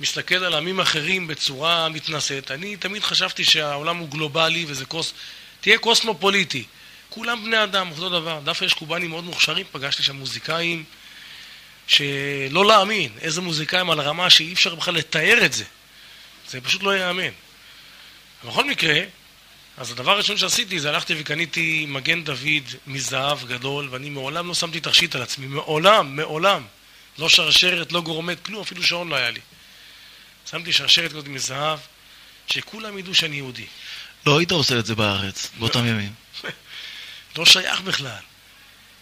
שמסתכל 0.00 0.44
על 0.44 0.54
עמים 0.54 0.80
אחרים 0.80 1.26
בצורה 1.26 1.88
מתנשאת. 1.88 2.50
אני 2.50 2.76
תמיד 2.76 3.02
חשבתי 3.02 3.44
שהעולם 3.44 3.96
הוא 3.96 4.08
גלובלי 4.08 4.64
וזה 4.68 4.84
קוס... 4.84 5.14
תהיה 5.60 5.78
קוסמופוליטי. 5.78 6.64
כולם 7.08 7.44
בני 7.44 7.62
אדם, 7.62 7.90
אותו 7.90 8.08
דבר. 8.08 8.40
דווקא 8.44 8.64
יש 8.64 8.74
קובנים 8.74 9.10
מאוד 9.10 9.24
מוכשרים, 9.24 9.66
פגשתי 9.72 10.02
שם 10.02 10.16
מוזיקאים 10.16 10.84
שלא 11.86 12.66
להאמין, 12.66 13.12
איזה 13.20 13.40
מוזיקאים 13.40 13.90
על 13.90 14.00
הרמה 14.00 14.30
שאי 14.30 14.52
אפשר 14.52 14.74
בכלל 14.74 14.94
לתאר 14.94 15.44
את 15.44 15.52
זה. 15.52 15.64
זה 16.50 16.60
פשוט 16.60 16.82
לא 16.82 16.96
ייאמן. 16.96 17.32
בכל 18.44 18.64
מקרה, 18.64 18.94
אז 19.76 19.90
הדבר 19.90 20.10
הראשון 20.10 20.36
שעשיתי 20.36 20.80
זה 20.80 20.88
הלכתי 20.88 21.14
וקניתי 21.18 21.86
מגן 21.88 22.24
דוד 22.24 22.74
מזהב 22.86 23.48
גדול, 23.48 23.88
ואני 23.90 24.10
מעולם 24.10 24.48
לא 24.48 24.54
שמתי 24.54 24.80
תכשיט 24.80 25.14
על 25.14 25.22
עצמי, 25.22 25.46
מעולם, 25.46 26.16
מעולם. 26.16 26.62
לא 27.18 27.28
שרשרת, 27.28 27.92
לא 27.92 28.00
גורמט, 28.00 28.44
כלום, 28.44 28.60
אפילו 28.60 28.82
שעון 28.82 29.08
לא 29.08 29.16
היה 29.16 29.30
לי. 29.30 29.40
שמתי 30.50 30.72
שרשרת 30.72 31.10
כזאת 31.10 31.28
מזהב, 31.28 31.78
שכולם 32.46 32.98
ידעו 32.98 33.14
שאני 33.14 33.36
יהודי. 33.36 33.66
לא 34.26 34.38
היית 34.38 34.50
עושה 34.50 34.78
את 34.78 34.86
זה 34.86 34.94
בארץ, 34.94 35.50
באותם 35.58 35.86
ימים. 35.86 36.12
לא 37.36 37.46
שייך 37.46 37.80
בכלל. 37.80 38.22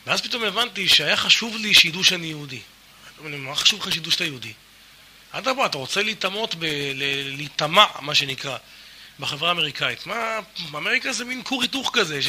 ואז 0.06 0.20
פתאום 0.20 0.44
הבנתי 0.44 0.88
שהיה 0.88 1.16
חשוב 1.16 1.56
לי 1.56 1.74
שידעו 1.74 2.04
שאני 2.04 2.26
יהודי. 2.26 2.61
מה 3.20 3.54
חשוב 3.54 3.80
לך 3.80 3.92
שידעו 3.92 4.11
שאתה 4.11 4.24
יהודי? 4.24 4.52
אדרבה, 5.30 5.66
אתה 5.66 5.78
רוצה 5.78 6.02
להיטמעות, 6.02 6.54
להיטמע, 7.24 7.84
מה 8.00 8.14
שנקרא, 8.14 8.56
בחברה 9.20 9.48
האמריקאית. 9.48 10.06
מה, 10.06 10.38
אמריקה 10.68 11.12
זה 11.12 11.24
מין 11.24 11.42
כור 11.44 11.62
היתוך 11.62 11.90
כזה, 11.92 12.22
ש... 12.22 12.28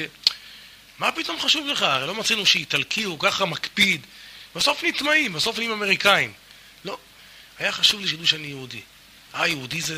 מה 1.00 1.12
פתאום 1.12 1.40
חשוב 1.40 1.68
לך? 1.68 1.82
הרי 1.82 2.08
לא 2.08 2.16
מצאנו 2.16 2.46
שאיטלקי 2.46 3.04
הוא 3.04 3.20
ככה 3.20 3.46
מקפיד. 3.46 4.06
בסוף 4.56 4.84
נטמעים, 4.84 5.34
בסוף 5.34 5.58
נהיים 5.58 5.72
אמריקאים. 5.72 6.34
לא, 6.86 6.98
היה 7.60 7.72
חשוב 7.72 8.02
לי 8.02 8.08
שידעו 8.08 8.28
שאני 8.28 8.48
יהודי. 8.48 8.82
אה, 9.36 9.48
יהודי 9.48 9.82
זה 9.82 9.96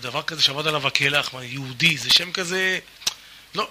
דבר 0.00 0.22
כזה 0.22 0.42
שעבד 0.42 0.66
עליו 0.66 0.86
הקלח, 0.86 1.34
מה, 1.34 1.44
יהודי, 1.44 1.96
זה 1.96 2.10
שם 2.10 2.32
כזה... 2.32 2.78
לא, 3.54 3.68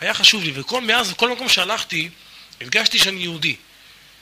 היה 0.00 0.14
חשוב 0.14 0.44
לי, 0.44 0.52
וכל 0.54 0.80
מאז, 0.80 1.12
כל 1.16 1.32
מקום 1.32 1.48
שהלכתי, 1.48 2.08
הדגשתי 2.60 2.98
שאני 2.98 3.20
יהודי. 3.20 3.56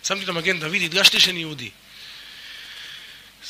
שמתי 0.04 0.24
את 0.24 0.28
המגן 0.28 0.60
דוד, 0.60 0.82
הדגשתי 0.84 1.20
שאני 1.20 1.40
יהודי. 1.40 1.70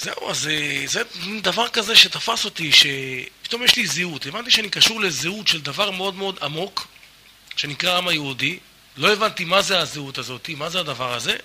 זהו, 0.00 0.30
אז 0.30 0.48
אה, 0.48 0.82
זה 0.86 1.02
דבר 1.42 1.68
כזה 1.68 1.96
שתפס 1.96 2.44
אותי, 2.44 2.70
שפתאום 2.72 3.62
יש 3.62 3.76
לי 3.76 3.86
זהות. 3.86 4.26
הבנתי 4.26 4.50
שאני 4.50 4.70
קשור 4.70 5.00
לזהות 5.00 5.48
של 5.48 5.60
דבר 5.60 5.90
מאוד 5.90 6.14
מאוד 6.14 6.38
עמוק, 6.42 6.86
שנקרא 7.56 7.90
העם 7.90 8.08
היהודי. 8.08 8.58
לא 8.96 9.12
הבנתי 9.12 9.44
מה 9.44 9.62
זה 9.62 9.78
הזהות 9.78 10.18
הזאת, 10.18 10.50
מה 10.56 10.70
זה 10.70 10.80
הדבר 10.80 11.14
הזה, 11.14 11.36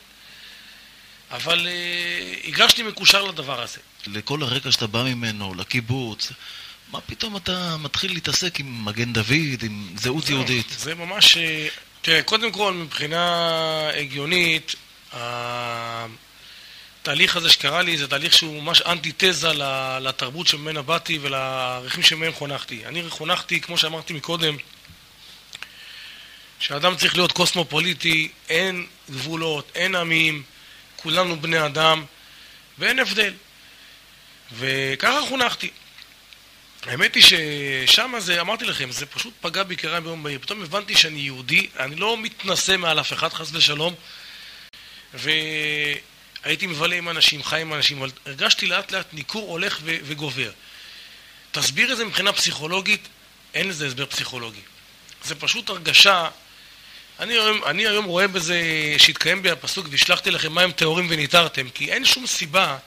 אבל 1.32 1.68
אה, 1.68 2.34
הרגשתי 2.44 2.84
מקושר 2.84 3.24
לדבר 3.24 3.62
הזה. 3.62 3.80
לכל 4.08 4.44
הרקע 4.44 4.72
שאתה 4.72 4.88
בא 4.88 5.04
ממנו, 5.04 5.54
לקיבוץ, 5.54 6.32
מה 6.92 7.02
פתאום 7.02 7.38
אתה 7.38 7.78
מתחיל 7.80 8.14
להתעסק 8.14 8.60
עם 8.60 8.86
מגן 8.86 9.14
דוד, 9.14 9.64
עם 9.64 9.88
זהות 9.96 10.24
זהו, 10.24 10.36
יהודית? 10.36 10.76
זה 10.78 10.96
ממש... 10.96 11.38
אה, 11.38 11.68
תראה, 12.02 12.22
קודם 12.24 12.52
כל, 12.52 12.74
מבחינה 12.74 13.90
הגיונית, 13.90 14.76
התהליך 17.06 17.36
הזה 17.36 17.50
שקרה 17.50 17.82
לי 17.82 17.98
זה 17.98 18.08
תהליך 18.08 18.34
שהוא 18.34 18.64
ממש 18.64 18.82
אנטיתזה 18.82 19.48
לתרבות 20.02 20.48
שממנה 20.48 20.82
באתי 20.82 21.20
ולערכים 21.22 22.04
שמהם 22.04 22.34
חונכתי. 22.34 22.86
אני 22.86 23.10
חונכתי, 23.10 23.62
כמו 23.62 23.78
שאמרתי 23.78 24.14
מקודם, 24.14 24.58
שאדם 26.60 26.96
צריך 26.96 27.16
להיות 27.16 27.32
קוסמופוליטי, 27.32 28.30
אין 28.50 28.86
גבולות, 29.12 29.72
אין 29.76 29.96
עמים, 29.96 30.44
כולנו 30.96 31.42
בני 31.42 31.66
אדם, 31.66 32.06
ואין 32.80 33.00
הבדל. 33.00 33.34
וככה 34.58 35.22
חונכתי. 35.30 35.70
האמת 36.86 37.16
היא 37.16 37.24
ששם 37.24 38.14
זה, 38.20 38.42
אמרתי 38.42 38.66
לכם, 38.66 38.92
זה 38.92 39.06
פשוט 39.06 39.34
פגע 39.42 39.64
בי 39.64 39.78
כרעם 39.78 40.04
ביום 40.04 40.24
בהיר. 40.24 40.40
פתאום 40.40 40.64
הבנתי 40.64 40.96
שאני 40.96 41.20
יהודי, 41.20 41.68
אני 41.80 41.96
לא 41.96 42.18
מתנשא 42.18 42.78
מעל 42.78 43.00
אף 43.00 43.14
אחד, 43.14 43.34
חס 43.34 43.50
ושלום, 43.54 43.96
והייתי 46.46 46.68
מבלה 46.68 46.96
עם 46.96 47.10
אנשים, 47.10 47.44
חי 47.44 47.62
עם 47.62 47.74
אנשים, 47.74 47.98
אבל 47.98 48.12
הרגשתי 48.26 48.68
לאט 48.68 48.92
לאט 48.92 49.14
ניכור 49.14 49.50
הולך 49.50 49.80
ו- 49.82 49.98
וגובר. 50.04 50.52
תסביר 51.52 51.92
את 51.92 51.98
זה 51.98 52.06
מבחינה 52.06 52.34
פסיכולוגית, 52.34 53.08
אין 53.54 53.70
לזה 53.70 53.88
הסבר 53.88 54.06
פסיכולוגי. 54.06 54.60
זה 55.24 55.36
פשוט 55.36 55.70
הרגשה, 55.70 56.30
אני 57.20 57.34
היום, 57.34 57.64
אני 57.66 57.88
היום 57.88 58.06
רואה 58.06 58.28
בזה 58.28 58.62
שהתקיים 58.98 59.42
בי 59.42 59.50
הפסוק 59.50 59.88
והשלחתי 59.92 60.32
לכם 60.32 60.56
מים 60.56 60.72
טהורים 60.72 61.08
וניתרתם, 61.10 61.70
כי 61.70 61.92
אין 61.92 62.06
שום 62.06 62.28
סיבה 62.28 62.78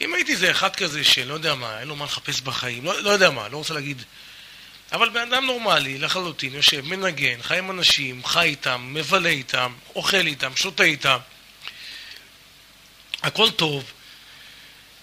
אם 0.00 0.14
הייתי 0.14 0.32
איזה 0.32 0.50
אחד 0.50 0.76
כזה 0.76 1.04
שלא 1.04 1.34
יודע 1.34 1.54
מה, 1.54 1.80
אין 1.80 1.88
לו 1.88 1.96
מה 1.96 2.04
לחפש 2.04 2.40
בחיים, 2.40 2.84
לא, 2.84 3.02
לא 3.02 3.10
יודע 3.10 3.30
מה, 3.30 3.48
לא 3.48 3.56
רוצה 3.56 3.74
להגיד... 3.74 4.02
אבל 4.92 5.08
בן 5.08 5.32
אדם 5.32 5.46
נורמלי, 5.46 5.98
לחלוטין, 5.98 6.54
יושב, 6.54 6.80
מנגן, 6.80 7.42
חי 7.42 7.58
עם 7.58 7.70
אנשים, 7.70 8.24
חי 8.24 8.44
איתם, 8.44 8.90
מבלה 8.94 9.28
איתם, 9.28 9.72
אוכל 9.94 10.26
איתם, 10.26 10.56
שותה 10.56 10.82
איתם, 10.82 11.18
הכל 13.22 13.50
טוב, 13.50 13.92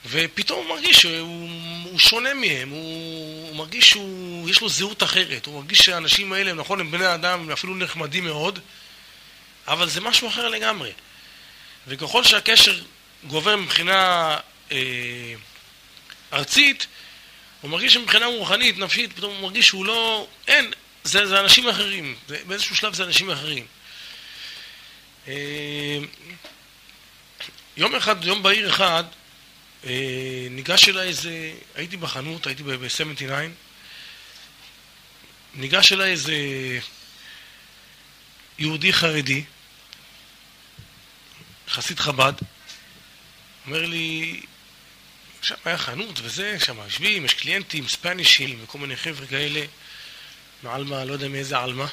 ופתאום 0.06 0.67
הוא 0.67 0.75
מרגיש 0.75 1.01
שהוא 1.01 1.49
הוא 1.84 1.99
שונה 1.99 2.34
מהם, 2.34 2.69
הוא, 2.69 3.47
הוא 3.47 3.56
מרגיש 3.56 3.89
שיש 3.89 4.62
לו 4.62 4.69
זהות 4.69 5.04
אחרת, 5.04 5.45
הוא 5.45 5.62
מרגיש 5.62 5.80
שהאנשים 5.80 6.34
האלה, 6.34 6.54
נכון, 6.54 6.80
הם 6.80 6.91
בני 6.91 7.13
אדם, 7.13 7.39
הם 7.39 7.51
אפילו 7.51 7.75
נחמדים 7.75 8.25
מאוד, 8.25 8.60
אבל 9.67 9.89
זה 9.89 10.01
משהו 10.01 10.28
אחר 10.28 10.49
לגמרי. 10.49 10.91
וככל 11.88 12.23
שהקשר 12.23 12.82
גובר 13.23 13.56
מבחינה 13.56 14.38
אה, 14.71 15.34
ארצית, 16.34 16.88
הוא 17.62 17.71
מרגיש 17.71 17.93
שמבחינה 17.93 18.25
רוחנית, 18.25 18.78
נפשית, 18.78 19.13
פתאום 19.13 19.34
הוא 19.34 19.41
מרגיש 19.41 19.67
שהוא 19.67 19.86
לא... 19.86 20.28
אין, 20.47 20.71
זה, 21.04 21.25
זה 21.25 21.39
אנשים 21.39 21.69
אחרים. 21.69 22.15
זה, 22.28 22.39
באיזשהו 22.47 22.75
שלב 22.75 22.93
זה 22.93 23.04
אנשים 23.04 23.32
אחרים. 23.32 23.65
אה, 25.28 25.97
יום 27.77 27.95
אחד, 27.95 28.23
יום 28.25 28.43
בהיר 28.43 28.69
אחד, 28.69 29.03
אה, 29.85 30.47
ניגש 30.51 30.89
אליי 30.89 31.07
איזה... 31.07 31.53
הייתי 31.75 31.97
בחנות, 31.97 32.47
הייתי 32.47 32.63
ב-79, 32.63 33.31
ניגש 35.55 35.93
אליי 35.93 36.11
איזה 36.11 36.35
יהודי 38.59 38.93
חרדי, 38.93 39.43
חסיד 41.69 41.99
חב"ד, 41.99 42.33
אומר 43.65 43.85
לי, 43.85 44.41
שם 45.41 45.55
היה 45.65 45.77
חנות 45.77 46.19
וזה, 46.23 46.57
שם 46.59 46.77
יושבים, 46.77 47.25
יש 47.25 47.33
קליינטים, 47.33 47.88
ספנישים 47.88 48.59
וכל 48.63 48.77
מיני 48.77 48.95
חבר'ה 48.95 49.27
כאלה, 49.27 49.65
מעלמה, 50.63 51.05
לא 51.05 51.13
יודע 51.13 51.27
מאיזה 51.27 51.57
עלמה. 51.57 51.88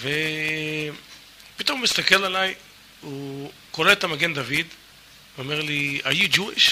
ופתאום 0.00 1.78
הוא 1.78 1.84
מסתכל 1.84 2.24
עליי, 2.24 2.54
הוא 3.00 3.52
קורא 3.72 3.92
את 3.92 4.04
המגן 4.04 4.34
דוד, 4.34 4.66
אומר 5.38 5.60
לי, 5.60 6.00
are 6.04 6.32
you 6.32 6.36
Jewish? 6.36 6.70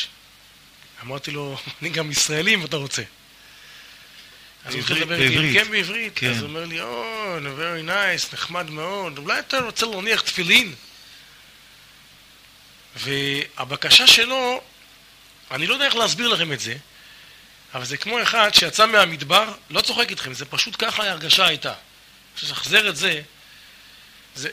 אמרתי 1.03 1.31
לו, 1.31 1.59
אני 1.83 1.91
גם 1.91 2.11
ישראלי 2.11 2.55
אם 2.55 2.65
אתה 2.65 2.77
רוצה. 2.77 3.03
אז 4.65 4.75
הוא 4.75 4.81
התחיל 4.81 4.97
לדבר 4.97 5.21
איתי. 5.21 5.53
כן, 5.53 5.71
בעברית. 5.71 6.13
כן. 6.15 6.31
אז 6.31 6.41
הוא 6.41 6.49
אומר 6.49 6.65
לי, 6.65 6.81
או, 6.81 7.39
oh, 7.39 7.41
very 7.41 7.89
nice, 7.89 8.35
נחמד 8.35 8.71
מאוד, 8.71 9.19
אולי 9.19 9.39
אתה 9.39 9.61
רוצה 9.61 9.87
להניח 9.87 10.21
תפילין? 10.21 10.75
והבקשה 12.97 14.07
שלו, 14.07 14.63
אני 15.51 15.67
לא 15.67 15.75
יודע 15.75 15.87
איך 15.87 15.97
להסביר 15.97 16.29
לכם 16.29 16.53
את 16.53 16.61
זה, 16.61 16.77
אבל 17.75 17.85
זה 17.85 17.97
כמו 17.97 18.23
אחד 18.23 18.55
שיצא 18.55 18.87
מהמדבר, 18.87 19.55
לא 19.71 19.81
צוחק 19.81 20.11
איתכם, 20.11 20.35
זה 20.35 20.45
פשוט 20.45 20.77
ככה 20.79 21.03
ההרגשה 21.03 21.47
הייתה. 21.47 21.75
לשחזר 22.43 22.89
את 22.89 22.97
זה, 22.97 23.23
זה 24.35 24.49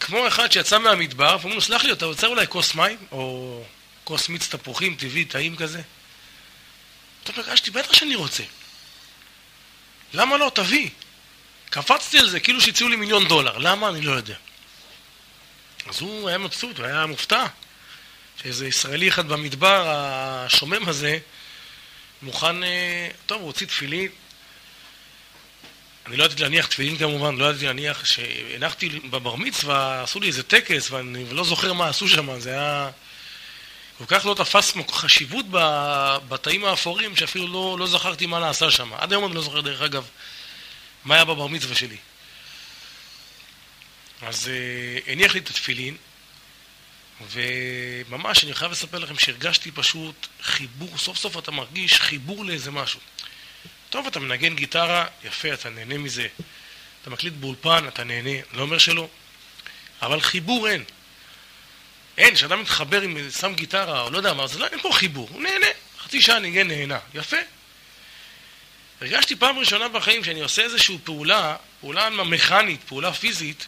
כמו 0.00 0.28
אחד 0.28 0.52
שיצא 0.52 0.78
מהמדבר, 0.78 1.36
ואומרים 1.40 1.54
לו, 1.54 1.60
סלח 1.60 1.84
לי, 1.84 1.92
אתה 1.92 2.06
רוצה 2.06 2.26
אולי 2.26 2.46
כוס 2.46 2.74
מים? 2.74 2.98
או 3.12 3.62
כוס 4.04 4.28
מיץ 4.28 4.48
תפוחים, 4.48 4.96
טבעי, 4.96 5.24
טעים 5.24 5.56
כזה? 5.56 5.82
טוב, 7.24 7.36
פגשתי, 7.36 7.70
בטח 7.70 7.92
שאני 7.92 8.14
רוצה. 8.14 8.42
למה 10.12 10.36
לא? 10.36 10.50
תביא. 10.54 10.90
קפצתי 11.70 12.18
על 12.18 12.28
זה, 12.28 12.40
כאילו 12.40 12.60
שהציעו 12.60 12.88
לי 12.88 12.96
מיליון 12.96 13.28
דולר. 13.28 13.58
למה? 13.58 13.88
אני 13.88 14.00
לא 14.00 14.12
יודע. 14.12 14.36
אז 15.86 16.00
הוא 16.00 16.28
היה 16.28 16.38
מבסוט, 16.38 16.78
הוא 16.78 16.86
היה 16.86 17.06
מופתע. 17.06 17.46
שאיזה 18.42 18.66
ישראלי 18.66 19.08
אחד 19.08 19.28
במדבר 19.28 19.84
השומם 19.88 20.88
הזה 20.88 21.18
מוכן, 22.22 22.62
אה, 22.64 23.08
טוב, 23.26 23.40
הוא 23.40 23.46
הוציא 23.46 23.66
תפילין. 23.66 24.08
אני 26.06 26.16
לא 26.16 26.24
ידעתי 26.24 26.42
להניח 26.42 26.66
תפילין 26.66 26.98
כמובן, 26.98 27.36
לא 27.36 27.44
ידעתי 27.44 27.66
להניח, 27.66 28.04
שהנחתי 28.04 28.88
בבר 28.88 29.34
מצווה, 29.34 30.02
עשו 30.02 30.20
לי 30.20 30.26
איזה 30.26 30.42
טקס, 30.42 30.90
ואני 30.90 31.24
לא 31.30 31.44
זוכר 31.44 31.72
מה 31.72 31.88
עשו 31.88 32.08
שם, 32.08 32.40
זה 32.40 32.50
היה... 32.50 32.90
כל 33.98 34.04
כך 34.06 34.26
לא 34.26 34.34
תפס 34.34 34.74
חשיבות 34.90 35.46
בתאים 36.28 36.64
האפורים, 36.64 37.16
שאפילו 37.16 37.48
לא, 37.48 37.76
לא 37.78 37.86
זכרתי 37.86 38.26
מה 38.26 38.40
נעשה 38.40 38.70
שם. 38.70 38.94
עד 38.94 39.12
היום 39.12 39.24
אני 39.24 39.34
לא 39.34 39.42
זוכר, 39.42 39.60
דרך 39.60 39.82
אגב, 39.82 40.08
מה 41.04 41.14
היה 41.14 41.24
בבר 41.24 41.46
מצווה 41.46 41.74
שלי. 41.74 41.96
אז 44.22 44.48
אה, 44.48 45.12
הניח 45.12 45.34
לי 45.34 45.40
את 45.40 45.50
התפילין, 45.50 45.96
וממש, 47.30 48.44
אני 48.44 48.54
חייב 48.54 48.72
לספר 48.72 48.98
לכם 48.98 49.18
שהרגשתי 49.18 49.70
פשוט 49.70 50.26
חיבור, 50.42 50.98
סוף 50.98 51.18
סוף 51.18 51.38
אתה 51.38 51.50
מרגיש 51.50 52.00
חיבור 52.00 52.44
לאיזה 52.44 52.70
משהו. 52.70 53.00
טוב, 53.94 54.06
אתה 54.06 54.20
מנגן 54.20 54.54
גיטרה, 54.54 55.06
יפה, 55.24 55.54
אתה 55.54 55.70
נהנה 55.70 55.98
מזה. 55.98 56.26
אתה 57.02 57.10
מקליט 57.10 57.34
באולפן, 57.34 57.88
אתה 57.88 58.04
נהנה, 58.04 58.30
לא 58.52 58.62
אומר 58.62 58.78
שלא. 58.78 59.08
אבל 60.02 60.20
חיבור 60.20 60.68
אין. 60.68 60.84
אין, 62.18 62.34
כשאדם 62.34 62.60
מתחבר 62.60 63.00
עם, 63.00 63.30
שם 63.30 63.54
גיטרה, 63.54 64.00
או 64.00 64.10
לא 64.10 64.16
יודע 64.16 64.32
מה, 64.32 64.46
זה 64.46 64.58
לא, 64.58 64.66
אין 64.66 64.80
פה 64.80 64.90
חיבור, 64.92 65.28
הוא 65.32 65.42
נהנה. 65.42 65.66
חצי 65.98 66.22
שעה 66.22 66.38
ניגן 66.38 66.68
נהנה, 66.68 66.98
יפה. 67.14 67.36
הרגשתי 69.00 69.36
פעם 69.36 69.58
ראשונה 69.58 69.88
בחיים 69.88 70.24
שאני 70.24 70.40
עושה 70.40 70.62
איזושהי 70.62 70.98
פעולה, 71.04 71.56
פעולה 71.80 72.10
מכנית, 72.10 72.80
פעולה 72.84 73.12
פיזית, 73.12 73.66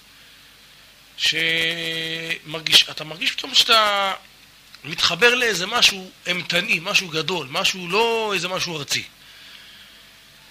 שאתה 1.16 3.04
מרגיש 3.04 3.32
פתאום 3.32 3.54
שאתה 3.54 4.12
מתחבר 4.84 5.34
לאיזה 5.34 5.66
משהו 5.66 6.10
אימתני, 6.26 6.80
משהו 6.82 7.08
גדול, 7.08 7.46
משהו 7.50 7.88
לא 7.88 8.30
איזה 8.34 8.48
משהו 8.48 8.78
ארצי. 8.78 9.04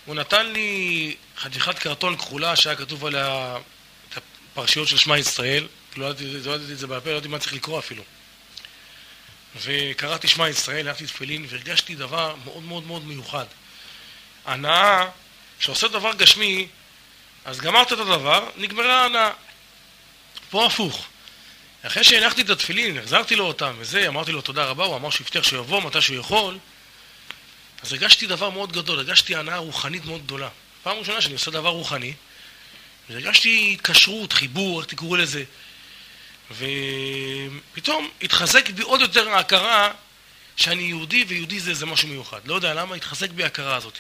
הוא 0.06 0.16
נתן 0.16 0.48
לי 0.48 1.16
חתיכת 1.38 1.80
קרטון 1.80 2.18
כחולה 2.18 2.56
שהיה 2.56 2.76
כתוב 2.76 3.06
עליה 3.06 3.58
את 4.10 4.18
הפרשיות 4.54 4.88
של 4.88 4.98
שמע 4.98 5.18
ישראל, 5.18 5.68
לא 5.96 6.06
ידעתי, 6.06 6.26
לא 6.46 6.52
ידעתי 6.56 6.74
את 6.74 6.78
זה 6.78 6.88
בעל 6.88 7.00
פה, 7.00 7.10
לא 7.10 7.16
ידעתי 7.16 7.28
מה 7.28 7.40
צריך 7.40 7.54
לקרוא 7.54 7.80
אפילו. 7.80 8.04
וקראתי 9.56 10.28
שמע 10.28 10.50
ישראל, 10.50 10.88
הלכתי 10.88 11.06
תפילין, 11.06 11.46
והרגשתי 11.50 11.96
דבר 11.96 12.36
מאוד 12.46 12.64
מאוד 12.64 12.88
מאוד 12.88 13.06
מיוחד. 13.06 13.46
הנאה, 14.46 15.08
שעושה 15.60 15.88
דבר 15.88 16.14
גשמי, 16.14 16.68
אז 17.46 17.60
גמרת 17.60 17.94
את 17.94 18.00
הדבר, 18.00 18.50
נגמרה 18.58 19.02
ההנאה. 19.02 19.32
פה 20.50 20.66
הפוך. 20.66 21.06
אחרי 21.82 22.04
שהנחתי 22.04 22.42
את 22.42 22.50
התפילין, 22.50 22.98
החזרתי 22.98 23.36
לו 23.36 23.46
אותם 23.46 23.76
וזה, 23.80 24.08
אמרתי 24.08 24.32
לו 24.32 24.42
תודה 24.42 24.66
רבה, 24.66 24.86
הוא 24.86 24.96
אמר 24.96 25.10
שהוא 25.10 25.26
הבטיח 25.26 25.44
שהוא 25.44 25.60
יבוא 25.60 25.82
מתי 25.82 26.02
שהוא 26.02 26.18
יכול, 26.18 26.58
אז 27.82 27.94
הרגשתי 27.94 28.28
דבר 28.28 28.50
מאוד 28.50 28.72
גדול, 28.72 29.00
הרגשתי 29.00 29.36
הנאה 29.36 29.58
רוחנית 29.58 30.06
מאוד 30.06 30.24
גדולה. 30.24 30.50
פעם 30.84 30.98
ראשונה 30.98 31.22
שאני 31.22 31.34
עושה 31.34 31.52
דבר 31.52 31.70
רוחני, 31.70 32.14
והרגשתי 33.10 33.72
התקשרות, 33.74 34.34
חיבור, 34.34 34.82
איך 34.82 34.90
תקראו 34.90 35.16
לזה. 35.16 35.44
ופתאום 36.52 38.10
התחזק 38.22 38.70
בי 38.70 38.84
עוד 38.84 39.02
יותר 39.02 39.30
ההכרה 39.30 39.92
שאני 40.56 40.84
יהודי, 40.84 41.26
ויהודי 41.28 41.60
זה, 41.60 41.74
זה 41.74 41.86
משהו 41.86 42.08
מיוחד. 42.08 42.40
לא 42.46 42.56
יודע 42.56 42.74
למה, 42.74 42.96
התחזק 42.96 43.30
בי 43.30 43.44
ההכרה 43.44 43.76
הזאת. 43.76 44.00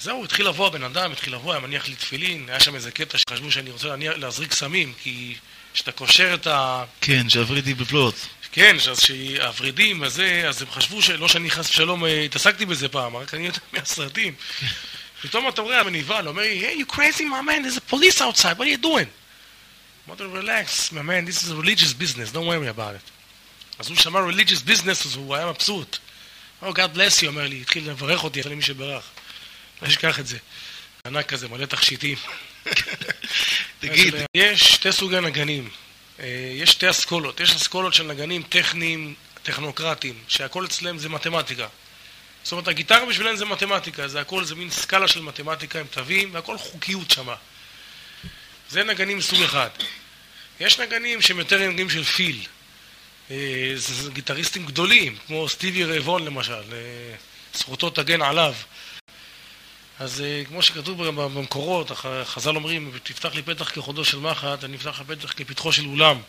זהו, 0.00 0.24
התחיל 0.24 0.48
לבוא 0.48 0.66
הבן 0.66 0.82
אדם, 0.82 1.12
התחיל 1.12 1.34
לבוא, 1.34 1.52
היה 1.52 1.60
מניח 1.60 1.88
לי 1.88 1.94
תפילין, 1.94 2.48
היה 2.48 2.60
שם 2.60 2.74
איזה 2.74 2.90
קטע 2.90 3.18
שחשבו 3.18 3.50
שאני 3.50 3.70
רוצה 3.70 3.96
להזריק 3.96 4.52
סמים, 4.52 4.92
כי 5.02 5.34
כשאתה 5.74 5.92
קושר 5.92 6.34
את 6.34 6.46
ה... 6.46 6.84
כן, 7.00 7.28
שהוורידים 7.28 7.76
בפלוט. 7.76 8.14
כן, 8.54 8.76
אז 8.90 9.00
שהוורידים 9.00 10.02
וזה, 10.02 10.44
אז 10.48 10.62
הם 10.62 10.70
חשבו 10.70 11.02
שלא 11.02 11.28
שאני 11.28 11.50
חס 11.50 11.70
ושלום 11.70 12.04
אה, 12.04 12.20
התעסקתי 12.20 12.66
בזה 12.66 12.88
פעם, 12.88 13.16
רק 13.16 13.34
אני 13.34 13.46
יודע 13.46 13.58
מהסרטים. 13.72 14.34
פתאום 15.22 15.48
אתה 15.48 15.62
רואה, 15.62 15.80
המנוול 15.80 16.28
אומר 16.28 16.42
לי, 16.42 16.66
hey, 16.66 16.82
you 16.82 16.94
crazy, 16.94 17.22
my 17.22 17.42
man, 17.42 17.62
there's 17.64 17.76
a 17.76 17.94
police 17.94 18.20
outside, 18.20 18.58
what 18.58 18.66
are 18.66 18.80
you 18.80 18.84
doing? 18.84 19.08
אמרתי 20.08 20.22
לו, 20.22 20.42
relax, 20.42 20.92
my 20.92 21.02
man, 21.02 21.26
this 21.26 21.42
is 21.42 21.50
a 21.50 21.56
religious 21.62 21.92
business, 21.92 22.32
don't 22.32 22.46
worry 22.46 22.78
about 22.78 22.94
it. 22.94 23.10
אז 23.78 23.88
הוא 23.88 23.96
שמע 23.96 24.20
religious 24.30 24.68
business, 24.68 25.06
אז 25.06 25.16
הוא 25.16 25.34
היה 25.34 25.46
מבסוט. 25.46 25.98
Oh, 26.62 26.66
God 26.66 26.96
bless 26.96 27.22
you, 27.22 27.26
אומר 27.26 27.46
לי, 27.48 27.60
התחיל 27.60 27.90
לברך 27.90 28.24
אותי, 28.24 28.40
אחרי 28.40 28.54
מי 28.54 28.62
שברך. 28.62 29.04
לא 29.82 29.88
אשכח 29.88 30.20
את 30.20 30.26
זה. 30.26 30.38
ענק 31.06 31.26
כזה, 31.26 31.48
מלא 31.48 31.66
תכשיטים. 31.66 32.18
תגיד. 33.80 34.14
יש 34.34 34.62
שתי 34.72 34.92
סוגי 34.92 35.20
נגנים. 35.20 35.70
אה, 36.20 36.52
יש 36.54 36.70
שתי 36.70 36.90
אסכולות. 36.90 37.40
יש 37.40 37.54
אסכולות 37.54 37.94
של 37.94 38.06
נגנים 38.06 38.42
טכניים, 38.42 39.14
טכנוקרטיים, 39.42 40.14
שהכל 40.28 40.64
אצלם 40.64 40.98
זה 40.98 41.08
מתמטיקה. 41.08 41.66
זאת 42.42 42.52
אומרת, 42.52 42.68
הגיטרה 42.68 43.06
בשבילם 43.06 43.36
זה 43.36 43.44
מתמטיקה, 43.44 44.08
זה 44.08 44.20
הכל, 44.20 44.44
זה 44.44 44.54
מין 44.54 44.70
סקאלה 44.70 45.08
של 45.08 45.22
מתמטיקה 45.22 45.80
עם 45.80 45.86
תווים, 45.86 46.34
והכל 46.34 46.58
חוקיות 46.58 47.10
שמה. 47.10 47.34
זה 48.70 48.84
נגנים 48.84 49.20
סוג 49.20 49.42
אחד. 49.42 49.68
יש 50.60 50.80
נגנים 50.80 51.22
שהם 51.22 51.38
יותר 51.38 51.68
נגנים 51.68 51.90
של 51.90 52.04
פיל. 52.04 52.40
אה, 53.30 53.72
זה 53.74 54.10
גיטריסטים 54.10 54.66
גדולים, 54.66 55.16
כמו 55.26 55.48
סטיבי 55.48 55.84
רייבון 55.84 56.24
למשל, 56.24 56.52
אה, 56.52 57.14
זכותו 57.54 57.90
תגן 57.90 58.22
עליו. 58.22 58.54
אז 59.98 60.24
כמו 60.48 60.62
שכתוב 60.62 61.04
במקורות, 61.08 61.90
חז"ל 62.24 62.56
אומרים, 62.56 62.98
תפתח 63.02 63.34
לי 63.34 63.42
פתח 63.42 63.70
כחודו 63.70 64.04
של 64.04 64.18
מחט, 64.18 64.64
אני 64.64 64.76
אפתח 64.76 64.88
לך 64.88 65.02
פתח 65.06 65.32
כפתחו 65.36 65.72
של 65.72 65.86
אולם. 65.86 66.20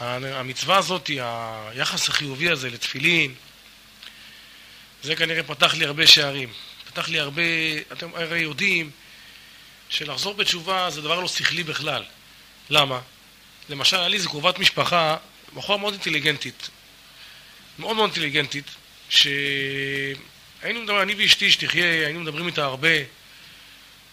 המצווה 0.00 0.76
הזאת, 0.76 1.10
היחס 1.70 2.08
החיובי 2.08 2.50
הזה 2.50 2.70
לתפילין, 2.70 3.34
זה 5.02 5.16
כנראה 5.16 5.42
פתח 5.42 5.74
לי 5.74 5.84
הרבה 5.84 6.06
שערים. 6.06 6.52
פתח 6.86 7.08
לי 7.08 7.20
הרבה, 7.20 7.42
אתם 7.92 8.10
הרי 8.14 8.40
יודעים 8.40 8.90
שלחזור 9.88 10.34
בתשובה 10.34 10.90
זה 10.90 11.02
דבר 11.02 11.20
לא 11.20 11.28
שכלי 11.28 11.64
בכלל. 11.64 12.04
למה? 12.70 13.00
למשל, 13.68 13.96
היה 13.96 14.08
לי 14.08 14.16
איזה 14.16 14.28
קרובת 14.28 14.58
משפחה, 14.58 15.16
בחורה 15.54 15.78
מאוד 15.78 15.92
אינטליגנטית, 15.92 16.70
מאוד 17.78 17.96
מאוד 17.96 18.10
אינטליגנטית, 18.10 18.64
שהיינו 20.60 20.82
מדברים, 20.82 21.02
אני 21.02 21.14
ואשתי 21.14 21.50
שתחיה, 21.50 22.06
היינו 22.06 22.20
מדברים 22.20 22.46
איתה 22.46 22.64
הרבה, 22.64 22.88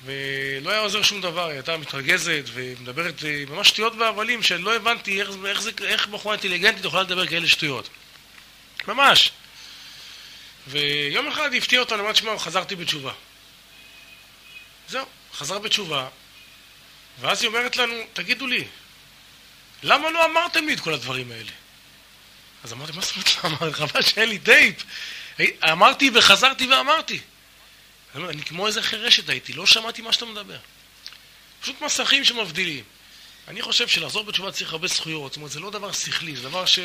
ולא 0.05 0.69
היה 0.69 0.79
עוזר 0.79 1.01
שום 1.01 1.21
דבר, 1.21 1.45
היא 1.45 1.53
הייתה 1.53 1.77
מתרגזת 1.77 2.43
ומדברת 2.53 3.23
אה, 3.25 3.43
ממש 3.49 3.67
שטויות 3.67 3.93
והבלים 3.95 4.43
שלא 4.43 4.75
הבנתי 4.75 5.21
איך, 5.21 5.29
איך, 5.45 5.61
זה, 5.61 5.71
איך 5.83 6.07
בחורה 6.07 6.35
אינטליגנטית 6.35 6.85
יכולה 6.85 7.03
לדבר 7.03 7.27
כאלה 7.27 7.47
שטויות. 7.47 7.89
ממש. 8.87 9.31
ויום 10.67 11.27
אחד 11.27 11.53
היא 11.53 11.61
הפתיעה 11.61 11.83
אותנו, 11.83 12.03
אמרת, 12.03 12.15
שמע, 12.15 12.39
חזרתי 12.39 12.75
בתשובה. 12.75 13.13
זהו, 14.89 15.05
חזר 15.33 15.59
בתשובה, 15.59 16.07
ואז 17.21 17.41
היא 17.41 17.47
אומרת 17.47 17.77
לנו, 17.77 17.95
תגידו 18.13 18.47
לי, 18.47 18.63
למה 19.83 20.09
לא 20.09 20.25
אמרתם 20.25 20.67
לי 20.67 20.73
את 20.73 20.79
כל 20.79 20.93
הדברים 20.93 21.31
האלה? 21.31 21.51
אז 22.63 22.73
אמרתי, 22.73 22.91
מה 22.91 23.01
זאת 23.01 23.15
אומרת? 23.43 23.73
חבל 23.73 24.01
שאין 24.01 24.29
לי 24.29 24.39
טייפ. 24.39 24.83
אמרתי 25.71 26.11
וחזרתי 26.13 26.67
ואמרתי. 26.67 27.19
אני 28.15 28.43
כמו 28.43 28.67
איזה 28.67 28.81
חירשת 28.81 29.29
הייתי, 29.29 29.53
לא 29.53 29.65
שמעתי 29.65 30.01
מה 30.01 30.13
שאתה 30.13 30.25
מדבר. 30.25 30.57
פשוט 31.61 31.81
מסכים 31.81 32.23
שמבדילים. 32.23 32.83
אני 33.47 33.61
חושב 33.61 33.87
שלחזור 33.87 34.23
בתשובה 34.23 34.51
צריך 34.51 34.71
הרבה 34.71 34.87
זכויות, 34.87 35.31
זאת 35.31 35.37
אומרת, 35.37 35.51
זה 35.51 35.59
לא 35.59 35.71
דבר 35.71 35.91
שכלי, 35.91 36.35
זה 36.35 36.43
דבר 36.43 36.65
ש... 36.65 36.79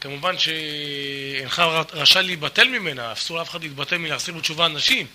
כמובן 0.00 0.38
שאינך 0.38 1.62
רשאי 1.92 2.22
להיבטל 2.22 2.68
ממנה, 2.68 3.12
אסור 3.12 3.38
לאף 3.38 3.50
אחד 3.50 3.62
להתבטל 3.62 3.98
מלהחזיר 3.98 4.34
בתשובה 4.34 4.66
אנשים. 4.66 5.06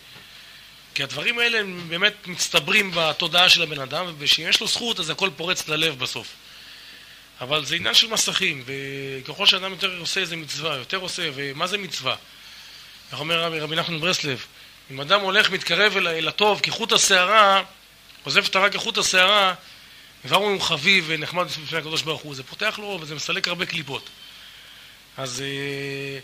כי 0.94 1.04
הדברים 1.04 1.40
האלה 1.40 1.60
הם 1.60 1.86
באמת 1.90 2.28
מצטברים 2.28 2.92
בתודעה 2.96 3.50
של 3.50 3.62
הבן 3.64 3.80
אדם, 3.80 4.16
ושאם 4.18 4.50
יש 4.50 4.62
לו 4.62 4.68
זכות 4.68 5.00
אז 5.00 5.10
הכל 5.10 5.30
פורץ 5.36 5.68
ללב 5.68 6.00
בסוף. 6.00 6.28
אבל 7.42 7.66
זה 7.66 7.76
עניין 7.76 7.94
של 7.94 8.08
מסכים, 8.08 8.64
וככל 8.66 9.46
שאדם 9.46 9.72
יותר 9.72 9.98
עושה 10.00 10.22
איזה 10.22 10.36
מצווה, 10.36 10.76
יותר 10.76 10.98
עושה, 10.98 11.30
ומה 11.36 11.68
זה 11.68 11.78
מצווה? 11.78 12.16
איך 13.12 13.20
אומר 13.20 13.44
רבי, 13.44 13.60
רבי 13.60 13.76
נחמן 13.76 14.00
ברסלב, 14.00 14.46
אם 14.92 15.02
אדם 15.02 15.22
הולך, 15.22 15.50
מתקרב 15.50 15.98
אל, 15.98 16.08
אל 16.08 16.28
הטוב 16.28 16.60
כחוט 16.64 16.92
השערה, 16.92 17.64
עוזב 18.24 18.46
את 18.46 18.56
הרע 18.56 18.70
כחוט 18.70 18.98
השערה, 18.98 19.54
דבר 20.26 20.36
הוא 20.36 20.62
חביב 20.62 21.06
ונחמד 21.08 21.46
בפני 21.46 21.78
הקדוש 21.78 22.02
ברוך 22.02 22.22
הוא, 22.22 22.36
זה 22.36 22.44
פותח 22.44 22.80
לו 22.82 23.00
וזה 23.02 23.16
מסלק 23.16 23.48
הרבה 23.48 23.66
קליפות. 23.66 24.10
אז 25.18 25.42
אה, 25.42 26.20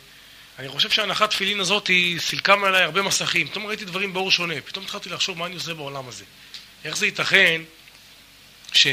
אני 0.59 0.69
חושב 0.69 0.89
שהנחת 0.89 1.29
תפילין 1.29 1.59
הזאת 1.59 1.87
היא 1.87 2.19
סילקה 2.19 2.55
מעליי 2.55 2.83
הרבה 2.83 3.01
מסכים. 3.01 3.47
פתאום 3.47 3.67
ראיתי 3.67 3.85
דברים 3.85 4.13
באור 4.13 4.31
שונה, 4.31 4.61
פתאום 4.65 4.85
התחלתי 4.85 5.09
לחשוב 5.09 5.37
מה 5.37 5.45
אני 5.45 5.55
עושה 5.55 5.73
בעולם 5.73 6.07
הזה. 6.07 6.23
איך 6.85 6.97
זה 6.97 7.05
ייתכן 7.05 7.61
ש... 8.73 8.87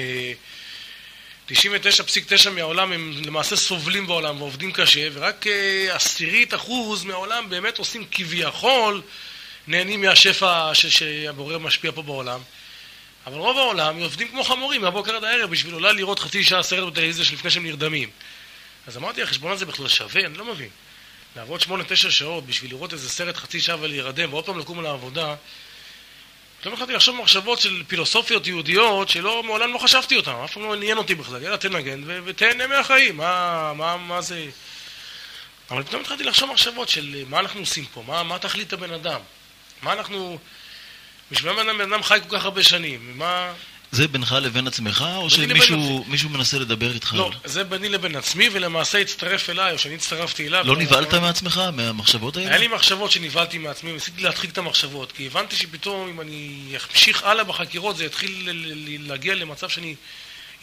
99.9 1.52 2.50
מהעולם 2.50 2.92
הם 2.92 3.12
למעשה 3.24 3.56
סובלים 3.56 4.06
בעולם 4.06 4.40
ועובדים 4.40 4.72
קשה, 4.72 5.08
ורק 5.12 5.46
אה, 5.46 5.94
עשירית 5.94 6.54
אחוז 6.54 7.04
מהעולם 7.04 7.50
באמת 7.50 7.78
עושים 7.78 8.04
כביכול, 8.10 9.02
נהנים 9.66 10.00
מהשפע 10.00 10.70
שהבורא 10.74 11.58
משפיע 11.58 11.92
פה 11.92 12.02
בעולם. 12.02 12.40
אבל 13.26 13.38
רוב 13.38 13.58
העולם 13.58 14.00
עובדים 14.00 14.28
כמו 14.28 14.44
חמורים 14.44 14.80
מהבוקר 14.80 15.16
עד 15.16 15.24
הערב 15.24 15.50
בשביל 15.50 15.74
אולי 15.74 15.94
לראות 15.94 16.18
חצי 16.18 16.44
שעה 16.44 16.62
סרט 16.62 16.92
בטלוויזיה 16.92 17.24
לפני 17.32 17.50
שהם 17.50 17.66
נרדמים. 17.66 18.10
אז 18.86 18.96
אמרתי, 18.96 19.22
החשבון 19.22 19.52
הזה 19.52 19.66
בכלל 19.66 19.88
שווה? 19.88 20.26
אני 20.26 20.38
לא 20.38 20.44
מבין. 20.44 20.68
לעבוד 21.36 21.60
שמונה, 21.60 21.84
תשע 21.84 22.10
שעות 22.10 22.46
בשביל 22.46 22.70
לראות 22.70 22.92
איזה 22.92 23.08
סרט 23.08 23.36
חצי 23.36 23.60
שעה 23.60 23.76
ולהירדם 23.80 24.32
ועוד 24.32 24.44
פעם 24.44 24.58
לקום 24.58 24.82
לעבודה, 24.82 25.34
פתאום 26.62 26.74
התחלתי 26.74 26.92
לחשוב 26.92 27.16
מחשבות 27.16 27.60
של 27.60 27.82
פילוסופיות 27.86 28.46
יהודיות 28.46 29.08
שלא, 29.08 29.42
מעולם 29.42 29.72
לא 29.72 29.78
חשבתי 29.78 30.16
אותן, 30.16 30.30
אף 30.44 30.52
פעם 30.52 30.62
לא 30.62 30.74
עניין 30.74 30.98
אותי 30.98 31.14
בכלל, 31.14 31.42
יאללה 31.42 31.56
תנגן 31.56 32.00
ותהנה 32.24 32.66
מהחיים, 32.66 33.16
מה, 33.16 33.72
מה, 33.76 33.96
מה 33.96 34.20
זה... 34.20 34.46
אבל 35.70 35.82
פתאום 35.82 36.00
התחלתי 36.00 36.24
לחשוב 36.24 36.50
מחשבות 36.50 36.88
של 36.88 37.24
מה 37.28 37.38
אנחנו 37.38 37.60
עושים 37.60 37.84
פה, 37.84 38.02
מה, 38.06 38.22
מה 38.22 38.38
תכלית 38.38 38.72
הבן 38.72 38.92
אדם, 38.92 39.20
מה 39.82 39.92
אנחנו... 39.92 40.38
בשביל 41.30 41.52
מה 41.52 41.64
בן 41.74 41.92
אדם 41.92 42.02
חי 42.02 42.18
כל 42.28 42.38
כך 42.38 42.44
הרבה 42.44 42.62
שנים, 42.62 43.18
מה... 43.18 43.52
זה 43.92 44.08
בינך 44.08 44.36
לבין 44.42 44.66
עצמך, 44.66 45.04
או 45.16 45.30
שמישהו 45.30 46.04
מישהו 46.08 46.30
מנסה 46.30 46.58
לדבר 46.58 46.92
איתך? 46.92 47.14
לא, 47.14 47.30
זה 47.44 47.64
ביני 47.64 47.88
לבין 47.88 48.16
עצמי, 48.16 48.48
ולמעשה 48.52 48.98
הצטרף 48.98 49.50
אליי, 49.50 49.72
או 49.72 49.78
שאני 49.78 49.94
הצטרפתי 49.94 50.46
אליו. 50.46 50.64
לא 50.66 50.76
נבהלת 50.76 51.14
מעצמך, 51.14 51.62
מהמחשבות 51.72 52.36
האלה? 52.36 52.48
היה 52.48 52.58
לי 52.58 52.68
מחשבות 52.68 53.10
שנבהלתי 53.10 53.58
מעצמי, 53.58 53.92
ניסיתי 53.92 54.22
להדחיק 54.22 54.50
את 54.50 54.58
המחשבות, 54.58 55.12
כי 55.12 55.26
הבנתי 55.26 55.56
שפתאום 55.56 56.08
אם 56.08 56.20
אני 56.20 56.72
אמשיך 56.90 57.22
הלאה 57.22 57.44
בחקירות 57.44 57.96
זה 57.96 58.04
יתחיל 58.04 58.48
להגיע 59.00 59.34
למצב 59.34 59.68
שאני 59.68 59.94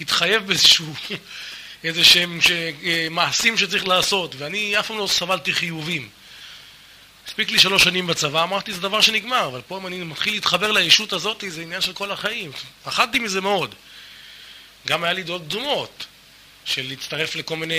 אתחייב 0.02 0.48
באיזשהו, 0.48 0.94
איזה 1.84 2.04
שהם 2.04 2.40
אה, 2.84 3.08
מעשים 3.12 3.58
שצריך 3.58 3.88
לעשות, 3.88 4.36
ואני 4.38 4.80
אף 4.80 4.88
פעם 4.88 4.98
לא 4.98 5.08
סבלתי 5.08 5.54
חיובים. 5.54 6.10
הספיק 7.30 7.52
לי 7.52 7.60
שלוש 7.60 7.84
שנים 7.84 8.08
בצבא, 8.08 8.44
אמרתי 8.44 8.74
זה 8.74 8.82
דבר 8.82 9.02
שנגמר, 9.02 9.48
אבל 9.48 9.62
פה 9.68 9.78
אם 9.78 9.88
אני 9.88 10.04
מתחיל 10.04 10.34
להתחבר 10.34 10.72
לישות 10.72 11.14
הזאת, 11.14 11.44
זה 11.48 11.62
עניין 11.62 11.82
של 11.82 11.94
כל 11.94 12.12
החיים. 12.12 12.52
פחדתי 12.84 13.20
מזה 13.20 13.42
מאוד. 13.42 13.76
גם 14.88 15.04
היה 15.04 15.14
לי 15.14 15.24
דעות 15.24 15.42
קדומות, 15.42 16.06
של 16.66 16.88
להצטרף 16.90 17.36
לכל 17.36 17.56
מיני 17.56 17.76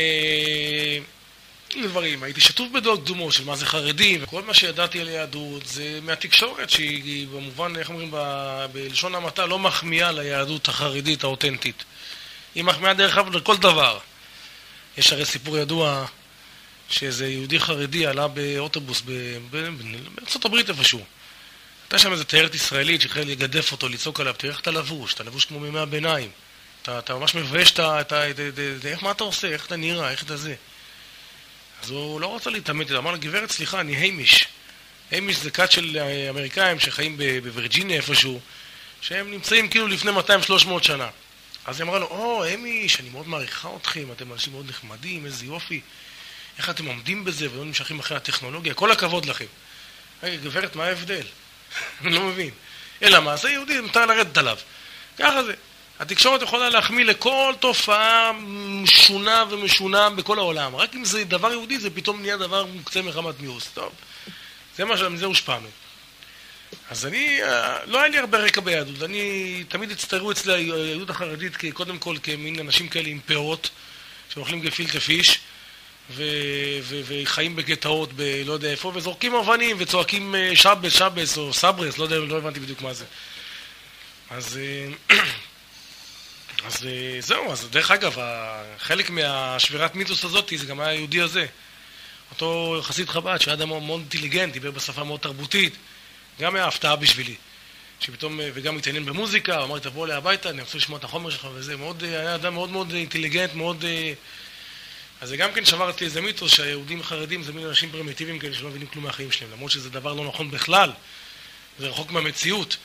דברים. 1.83 2.23
הייתי 2.23 2.41
שטוף 2.41 2.69
בדעות 2.73 3.01
קדומות 3.05 3.33
של 3.33 3.45
מה 3.45 3.57
זה 3.57 3.67
חרדים, 3.67 4.23
וכל 4.23 4.43
מה 4.43 4.55
שידעתי 4.55 5.01
על 5.01 5.09
היהדות 5.09 5.67
זה 5.67 5.99
מהתקשורת, 6.03 6.71
שהיא 6.71 7.27
במובן, 7.27 7.77
איך 7.77 7.89
אומרים, 7.89 8.11
ב- 8.13 8.67
בלשון 8.73 9.15
המעטה, 9.15 9.47
לא 9.47 9.59
מחמיאה 9.59 10.13
ליהדות 10.13 10.69
החרדית 10.69 11.25
האותנטית. 11.25 11.85
היא 12.55 12.65
מחמיאה 12.65 12.95
דרך 12.95 13.17
אגב 13.19 13.37
לכל 13.37 13.57
דבר. 13.57 13.99
יש 14.99 15.13
הרי 15.13 15.25
סיפור 15.25 15.59
ידוע 15.59 16.07
שאיזה 16.91 17.29
יהודי 17.29 17.61
חרדי 17.61 18.07
עלה 18.07 18.29
באוטובוס 18.29 19.03
בארצות 20.15 20.45
הברית 20.45 20.69
איפשהו. 20.69 21.05
הייתה 21.85 21.99
שם 21.99 22.13
איזה 22.13 22.25
תיירת 22.25 22.55
ישראלית 22.55 23.01
שהחל 23.01 23.21
לגדף 23.21 23.73
אותו, 23.73 23.89
לצעוק 23.89 24.21
עליו, 24.21 24.35
תראה 24.39 24.53
איך 24.53 24.61
אתה 24.61 24.71
לבוש, 24.71 25.15
אתה 25.15 25.25
לבוש 25.25 25.45
כמו 25.45 25.61
מימי 25.61 25.79
הביניים. 25.79 26.31
אתה, 26.83 26.99
אתה 26.99 27.15
ממש 27.15 27.35
מבייש 27.35 27.73
את 27.73 27.79
ה... 28.13 28.25
איך, 28.85 29.03
מה 29.03 29.11
אתה 29.11 29.25
עושה, 29.25 29.49
איך 29.49 29.67
אתה 29.67 29.77
נראה, 29.77 30.11
איך 30.11 30.23
אתה 30.23 30.37
זה. 30.37 30.55
אז 31.83 31.91
הוא 31.91 32.21
לא 32.21 32.37
רצה 32.37 32.51
להתעמת 32.51 32.87
איתו, 32.87 32.99
אמר 32.99 33.11
לו, 33.11 33.19
גברת, 33.19 33.51
סליחה, 33.51 33.81
אני 33.81 33.97
היימיש. 33.97 34.47
היימיש 35.11 35.37
זה 35.37 35.51
כת 35.51 35.73
של 35.73 35.99
אה, 36.01 36.31
אמריקאים 36.31 36.81
שחיים 36.81 37.17
בווירג'יניה 37.43 37.97
איפשהו, 37.97 38.41
שהם 39.01 39.31
נמצאים 39.31 39.69
כאילו 39.69 39.87
לפני 39.87 40.11
200-300 40.11 40.83
שנה. 40.83 41.09
אז 41.65 41.81
היא 41.81 41.89
אמרה 41.89 41.99
לו, 41.99 42.07
או, 42.07 42.43
היימיש, 42.43 43.01
אני 43.01 43.09
מאוד 43.09 43.29
מעריכה 43.29 43.69
אתכם, 43.81 44.13
אתם 44.13 44.33
אנשים 44.33 44.53
מאוד 44.53 44.69
נחמדים, 44.69 45.27
איזה 45.27 45.47
יופי. 45.47 45.81
איך 46.59 46.71
אתם 46.71 46.87
עומדים 46.87 47.25
בזה 47.25 47.53
ולא 47.53 47.65
נמשכים 47.65 47.99
אחרי 47.99 48.17
הטכנולוגיה, 48.17 48.75
כל 48.75 48.93
הכבוד 48.93 49.27
לכם. 49.27 49.45
רגע, 50.23 50.37
גברת, 50.37 50.77
מה 50.77 50.85
ההבדל? 50.85 51.23
אני 52.01 52.15
לא 52.15 52.21
מבין. 52.21 52.51
אלא 53.03 53.21
מה, 53.21 53.37
זה 53.37 53.51
יהודי, 53.51 53.81
מותר 53.81 54.07
לרדת 54.07 54.39
עליו. 54.39 54.59
ככה 55.19 55.45
זה. 55.45 55.55
התקשורת 56.01 56.43
יכולה 56.43 56.69
להחמיא 56.69 57.05
לכל 57.05 57.55
תופעה 57.61 58.33
משונה 58.83 59.45
ומשונה 59.51 60.11
בכל 60.11 60.39
העולם. 60.39 60.77
רק 60.77 60.95
אם 60.95 61.05
זה 61.05 61.25
דבר 61.25 61.53
יהודי, 61.53 61.79
זה 61.79 61.91
פתאום 61.91 62.21
נהיה 62.21 62.37
דבר 62.37 62.65
מוקצה 62.65 63.03
מחמת 63.03 63.41
מיאוס. 63.41 63.71
טוב, 63.75 63.93
זה 64.77 64.85
מה 64.85 64.97
שמזה 64.97 65.27
הושפענו. 65.27 65.69
אז 66.91 67.07
אני, 67.07 67.43
אה, 67.43 67.79
לא 67.87 67.99
היה 67.99 68.09
לי 68.09 68.19
הרבה 68.19 68.39
רקע 68.39 68.61
ביהדות. 68.61 69.03
אני, 69.03 69.65
תמיד 69.69 69.91
הצטיירו 69.91 70.33
אצלי 70.33 70.53
היהדות 70.53 71.11
החרדית 71.11 71.53
קודם 71.73 71.99
כל 71.99 72.17
כמין 72.23 72.59
אנשים 72.59 72.89
כאלה 72.89 73.09
עם 73.09 73.21
פאות, 73.27 73.71
שאוכלים 74.35 74.61
גפילטה 74.61 75.01
פיש. 75.01 75.41
וחיים 76.13 77.57
בגטאות 77.57 78.13
בלא 78.13 78.53
יודע 78.53 78.71
איפה, 78.71 78.93
וזורקים 78.95 79.35
אבנים 79.35 79.77
וצועקים 79.81 80.35
אה, 80.35 80.51
שבס, 80.55 80.93
שבס 80.93 81.39
או 81.39 81.53
סברס, 81.53 81.99
לא 81.99 82.05
יודע, 82.05 82.19
לא 82.19 82.39
הבנתי 82.39 82.61
בדיוק 82.61 82.83
מה 82.83 82.93
זה. 82.93 83.05
אז, 84.31 84.59
אה, 84.59 85.17
אז 86.67 86.87
אה, 86.87 87.21
זהו, 87.21 87.53
אז 87.53 87.69
דרך 87.71 87.91
אגב, 87.91 88.17
חלק 88.79 89.11
מהשבירת 89.11 89.95
מיתוס 89.95 90.25
הזאת 90.25 90.53
זה 90.57 90.67
גם 90.67 90.81
היה 90.81 90.89
היהודי 90.89 91.21
הזה. 91.21 91.47
אותו 92.31 92.81
חסיד 92.83 93.09
חב"ד, 93.09 93.41
שהיה 93.41 93.55
אדם 93.55 93.69
מאוד 93.69 94.01
אינטליגנט, 94.01 94.53
דיבר 94.53 94.71
בשפה 94.71 95.05
מאוד 95.05 95.21
תרבותית, 95.21 95.75
גם 96.41 96.57
היה 96.57 96.67
הפתעה 96.67 96.97
בשבילי. 96.97 97.35
שפתאום, 98.01 98.41
וגם 98.55 98.79
התעניין 98.79 99.05
במוזיקה, 99.05 99.65
אמר 99.65 99.75
לי 99.75 99.81
תבוא 99.81 100.07
אליי 100.07 100.17
הביתה, 100.17 100.51
אני 100.51 100.63
רוצה 100.63 100.79
לשמוע 100.79 100.99
את 100.99 101.05
החומר 101.05 101.31
שלך 101.31 101.49
וזה, 101.55 101.77
מאוד, 101.77 102.05
היה 102.05 102.35
אדם 102.35 102.55
מאוד 102.55 102.71
מאוד 102.71 102.93
אינטליגנט, 102.93 103.55
מאוד... 103.55 103.85
אז 105.21 105.29
זה 105.29 105.37
גם 105.37 105.53
כן 105.53 105.65
שבר 105.65 105.91
אצלי 105.91 106.07
איזה 106.07 106.21
מיתוס 106.21 106.55
שהיהודים 106.55 107.01
החרדים 107.01 107.43
זה 107.43 107.53
מין 107.53 107.67
אנשים 107.67 107.91
פרימיטיביים 107.91 108.39
כאלה 108.39 108.55
שלא 108.55 108.69
מבינים 108.69 108.89
כלום 108.89 109.05
מהחיים 109.05 109.33
שלהם, 109.33 109.53
למרות 109.53 109.71
שזה 109.71 109.91
דבר 109.91 110.13
לא 110.13 110.25
נכון 110.25 110.51
בכלל, 110.51 110.93
זה 111.79 111.89
רחוק 111.89 112.11
מהמציאות, 112.11 112.77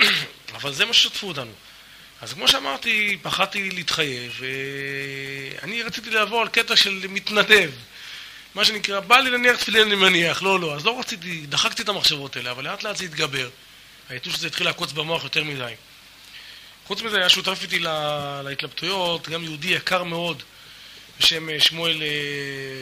אבל 0.54 0.72
זה 0.72 0.84
מה 0.84 0.92
ששתפו 0.92 1.28
אותנו. 1.28 1.52
אז 2.20 2.32
כמו 2.32 2.48
שאמרתי, 2.48 3.18
פחדתי 3.22 3.70
להתחייב, 3.70 4.40
ואני 4.40 5.82
רציתי 5.82 6.10
לעבור 6.10 6.40
על 6.40 6.48
קטע 6.48 6.76
של 6.76 7.04
מתנדב, 7.08 7.70
מה 8.54 8.64
שנקרא, 8.64 9.00
בא 9.00 9.18
לי 9.18 9.30
להניח 9.30 9.56
תפילין 9.56 9.82
אני 9.86 9.94
מניח, 9.94 10.42
לא, 10.42 10.60
לא, 10.60 10.74
אז 10.76 10.86
לא 10.86 11.00
רציתי, 11.00 11.46
דחקתי 11.46 11.82
את 11.82 11.88
המחשבות 11.88 12.36
האלה, 12.36 12.50
אבל 12.50 12.64
לאט 12.64 12.82
לאט 12.82 12.96
זה 12.96 13.04
התגבר. 13.04 13.48
היתוש 14.08 14.34
הזה 14.34 14.46
התחיל 14.46 14.66
לעקוץ 14.66 14.92
במוח 14.92 15.24
יותר 15.24 15.44
מדי. 15.44 15.72
חוץ 16.86 17.02
מזה, 17.02 17.16
היה 17.16 17.28
שותף 17.28 17.58
איתי 17.62 17.78
לה- 17.78 18.42
להתלבטויות, 18.44 19.28
גם 19.28 19.44
יהודי 19.44 19.68
יקר 19.68 20.02
מאוד, 20.02 20.42
בשם 21.20 21.50
אה, 21.50 21.60
שמואל 21.60 22.02
אה, 22.02 22.08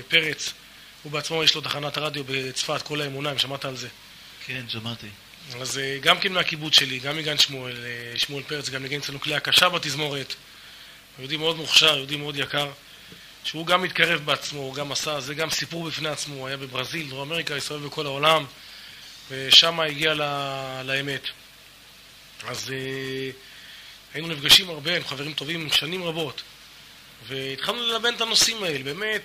פרץ. 0.09 0.53
הוא 1.03 1.13
בעצמו 1.13 1.45
יש 1.45 1.55
לו 1.55 1.61
תחנת 1.61 1.99
רדיו 1.99 2.25
בצפת, 2.27 2.83
כל 2.83 3.01
האמונה, 3.01 3.33
אם 3.33 3.39
שמעת 3.39 3.65
על 3.65 3.77
זה. 3.77 3.89
כן, 4.47 4.65
שמעתי. 4.69 5.07
אז 5.61 5.79
אה, 5.79 5.99
גם 6.01 6.19
כן 6.19 6.33
מהקיבוץ 6.33 6.75
שלי, 6.75 6.99
גם 6.99 7.17
מגן 7.17 7.39
שמואל, 7.39 7.77
שמואל 8.17 8.43
פרץ, 8.43 8.69
גם 8.69 8.83
ניגן 8.83 8.99
אצלנו 8.99 9.21
כלי 9.21 9.35
הקשה 9.35 9.69
בתזמורת. 9.69 10.35
יהודי 11.19 11.37
מאוד 11.37 11.57
מוכשר, 11.57 11.97
יהודי 11.97 12.17
מאוד 12.17 12.37
יקר, 12.37 12.71
שהוא 13.45 13.67
גם 13.67 13.83
מתקרב 13.83 14.21
בעצמו, 14.25 14.61
הוא 14.61 14.75
גם 14.75 14.93
עשה, 14.93 15.21
זה 15.21 15.35
גם 15.35 15.51
סיפור 15.51 15.85
בפני 15.85 16.09
עצמו, 16.09 16.35
הוא 16.35 16.47
היה 16.47 16.57
בברזיל, 16.57 17.09
דרום 17.09 17.31
אמריקה, 17.31 17.57
הסתובב 17.57 17.87
בכל 17.87 18.07
העולם, 18.07 18.45
ושם 19.31 19.81
הגיע 19.81 20.15
ל- 20.15 20.83
לאמת. 20.85 21.23
אז 22.47 22.73
היינו 24.15 24.29
נפגשים 24.29 24.71
הרבה 24.71 24.97
עם 24.97 25.05
חברים 25.05 25.33
טובים 25.33 25.69
שנים 25.73 26.05
רבות, 26.05 26.43
והתחלנו 27.27 27.83
ללבן 27.83 28.15
את 28.15 28.21
הנושאים 28.21 28.65
האלה, 28.65 28.85
באמת, 28.85 29.23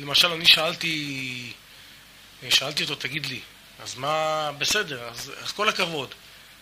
למשל 0.00 0.32
אני 0.32 0.46
שאלתי, 0.46 1.52
שאלתי 2.50 2.82
אותו, 2.82 2.94
תגיד 2.94 3.26
לי, 3.26 3.40
אז 3.82 3.94
מה, 3.94 4.50
בסדר, 4.58 5.08
אז, 5.08 5.32
אז 5.42 5.52
כל 5.52 5.68
הכבוד, 5.68 6.14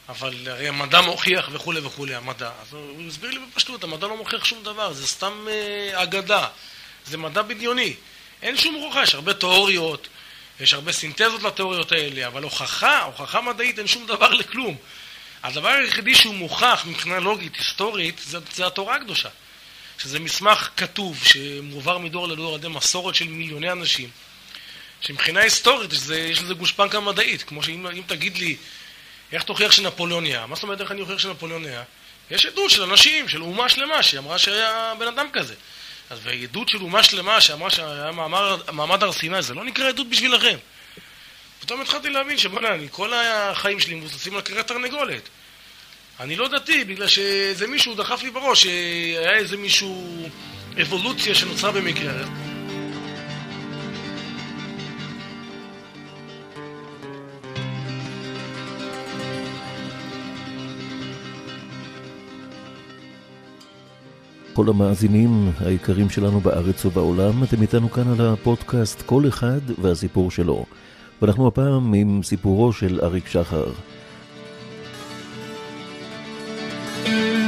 אבל 0.09 0.49
הרי 0.49 0.69
המדע 0.69 1.01
מוכיח 1.01 1.49
וכולי 1.53 1.81
וכולי, 1.81 2.15
המדע. 2.15 2.51
אז 2.63 2.73
הוא 2.73 3.09
הסביר 3.09 3.31
לי 3.31 3.39
בפשטות, 3.39 3.85
המדע 3.85 4.07
לא 4.07 4.17
מוכיח 4.17 4.45
שום 4.45 4.63
דבר, 4.63 4.93
זה 4.93 5.07
סתם 5.07 5.47
אה, 5.51 6.03
אגדה, 6.03 6.49
זה 7.07 7.19
מדע 7.19 7.43
בדיוני. 7.43 7.95
אין 8.43 8.57
שום 8.57 8.75
הוכחה, 8.75 9.03
יש 9.03 9.15
הרבה 9.15 9.35
תיאוריות, 9.35 10.09
יש 10.61 10.75
הרבה 10.75 10.93
סינתזות 10.93 11.43
לתיאוריות 11.43 11.93
האלה, 11.93 12.27
אבל 12.27 12.43
הוכחה, 12.43 13.03
הוכחה 13.03 13.41
מדעית, 13.41 13.79
אין 13.79 13.87
שום 13.87 14.07
דבר 14.07 14.31
לכלום. 14.31 14.77
הדבר 15.43 15.69
היחידי 15.69 16.15
שהוא 16.15 16.35
מוכח 16.35 16.85
מבחינה 16.87 17.19
לוגית, 17.19 17.57
היסטורית, 17.57 18.19
זה, 18.19 18.39
זה 18.55 18.67
התורה 18.67 18.97
הקדושה. 18.97 19.29
שזה 20.03 20.21
מסמך 20.21 20.69
כתוב, 20.77 21.25
שמועבר 21.25 21.99
מדור 21.99 22.29
לדור 22.29 22.55
על 22.55 22.59
ידי 22.59 22.69
מסורת 22.69 23.15
של 23.15 23.29
מיליוני 23.29 23.73
אנשים, 23.73 24.11
שמבחינה 25.01 25.41
היסטורית 25.41 25.91
שזה, 25.91 26.19
יש 26.19 26.43
לזה 26.43 26.55
גושפנקה 26.55 27.01
מדעית, 27.01 27.43
כמו 27.43 27.63
שאם 27.63 27.87
אם 27.87 28.03
תגיד 28.07 28.39
לי, 28.39 28.57
איך 29.33 29.43
תוכיח 29.43 29.73
שנפוליאון 29.73 30.25
היה? 30.25 30.47
מה 30.47 30.55
זאת 30.55 30.63
אומרת 30.63 30.81
איך 30.81 30.91
אני 30.91 31.01
אוכיח 31.01 31.19
שנפוליאון 31.19 31.65
היה? 31.65 31.83
יש 32.31 32.47
עדות 32.47 32.71
של 32.71 32.83
אנשים, 32.83 33.29
של 33.29 33.43
אומה 33.43 33.69
שלמה, 33.69 34.03
שהיא 34.03 34.19
אמרה 34.19 34.39
שהיה 34.39 34.93
בן 34.99 35.07
אדם 35.07 35.27
כזה. 35.33 35.55
אז 36.11 36.19
ועדות 36.23 36.69
של 36.69 36.83
אומה 36.83 37.03
שלמה 37.03 37.41
שאמרה 37.41 37.71
שהיה 37.71 38.13
מעמד, 38.13 38.41
מעמד 38.73 39.03
הר 39.03 39.13
סיני, 39.13 39.43
זה 39.43 39.55
לא 39.55 39.65
נקרא 39.65 39.89
עדות 39.89 40.11
בשבילכם. 40.11 40.57
פתאום 41.61 41.81
התחלתי 41.81 42.11
להבין 42.11 42.39
שבוא'נה, 42.39 42.89
כל 42.91 43.13
החיים 43.15 43.81
שלי 43.81 43.95
מבוססים 43.95 44.35
על 44.35 44.41
קריאת 44.41 44.67
תרנגולת. 44.67 45.29
אני 46.21 46.37
לא 46.37 46.49
דתי, 46.49 46.85
בגלל 46.85 47.07
שאיזה 47.07 47.67
מישהו 47.67 47.95
דחף 47.95 48.23
לי 48.23 48.31
בראש, 48.31 48.63
שהיה 48.63 49.37
איזה 49.37 49.57
מישהו, 49.57 50.05
אבולוציה 50.83 51.35
שנוצרה 51.35 51.73
במקרה. 51.73 52.13
כל 64.53 64.69
המאזינים 64.69 65.53
היקרים 65.61 66.11
שלנו 66.11 66.41
בארץ 66.41 66.85
ובעולם, 66.85 67.45
אתם 67.45 67.63
איתנו 67.63 67.91
כאן 67.91 68.21
על 68.21 68.27
הפודקאסט 68.27 69.03
כל 69.03 69.29
אחד 69.29 69.61
והסיפור 69.79 70.31
שלו. 70.31 70.65
ואנחנו 71.23 71.47
הפעם 71.49 71.95
עם 71.95 72.23
סיפורו 72.23 72.73
של 72.73 73.01
אריק 73.03 73.29
שחר. 73.29 73.67
Thank 77.05 77.35
you. 77.35 77.40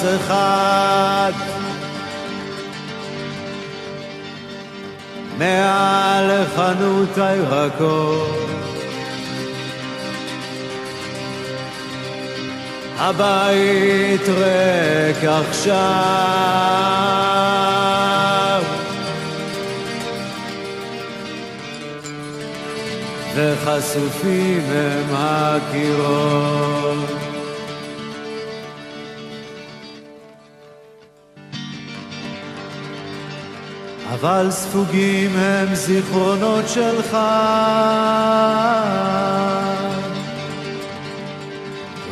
אגס 0.00 0.20
אחד. 0.20 1.32
מעל 5.38 6.44
חנות 6.56 7.18
הירקות 7.18 8.50
הבית 12.98 14.28
ריק 14.28 15.24
עכשיו. 15.24 15.70
וחשופים 23.34 24.39
ספוגים 34.50 35.36
הם 35.36 35.74
זיכרונות 35.74 36.68
שלך. 36.68 37.16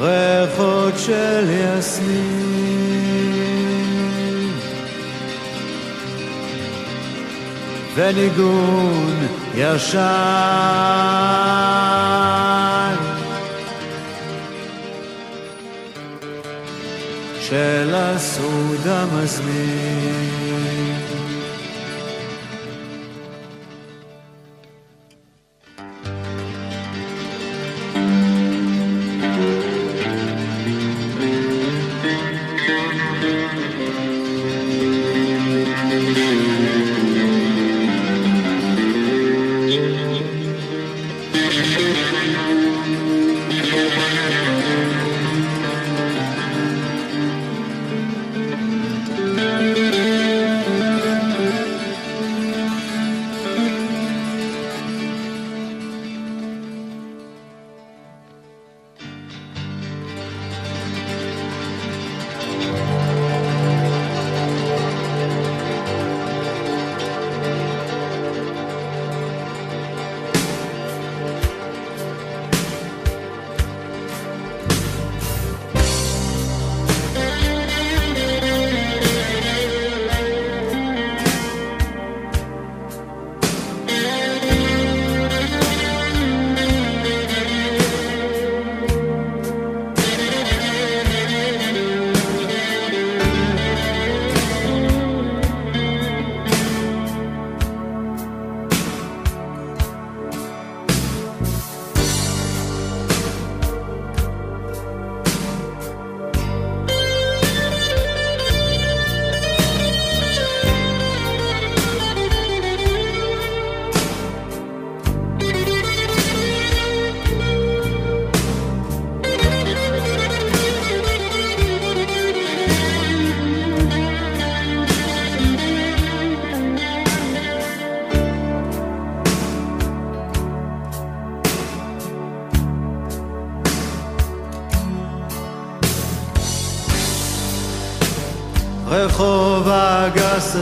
ריחות 0.01 0.95
של 0.97 1.51
יסמין. 1.51 2.59
וניגון 7.95 9.27
ישן. 9.55 9.99
של 17.41 17.95
הסעוד 17.95 18.87
המזמין 18.87 20.38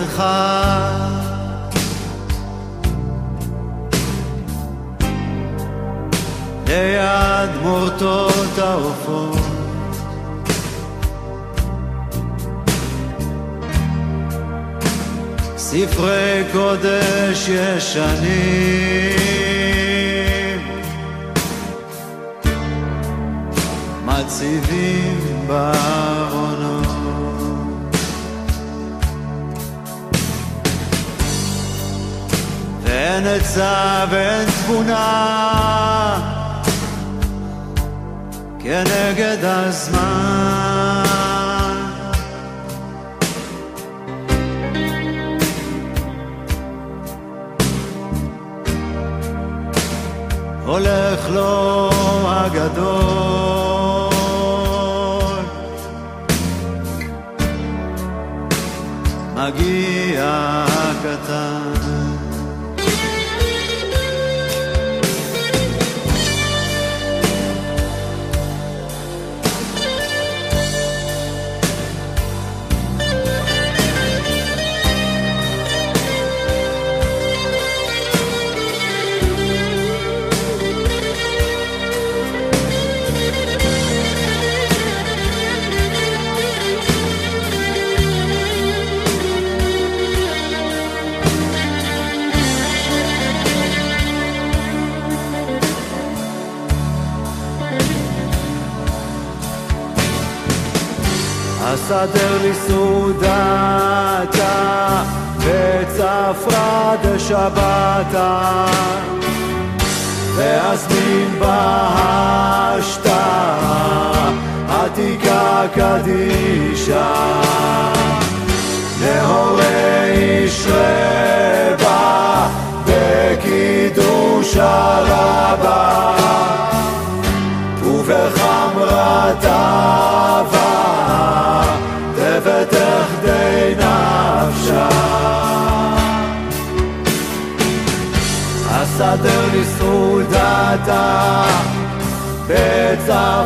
אחד 0.04 1.16
ליד 6.66 7.50
מורטות 7.62 8.58
העופות. 8.58 9.56
ספרי 15.56 16.44
קודש 16.52 17.48
ישנים 17.48 18.55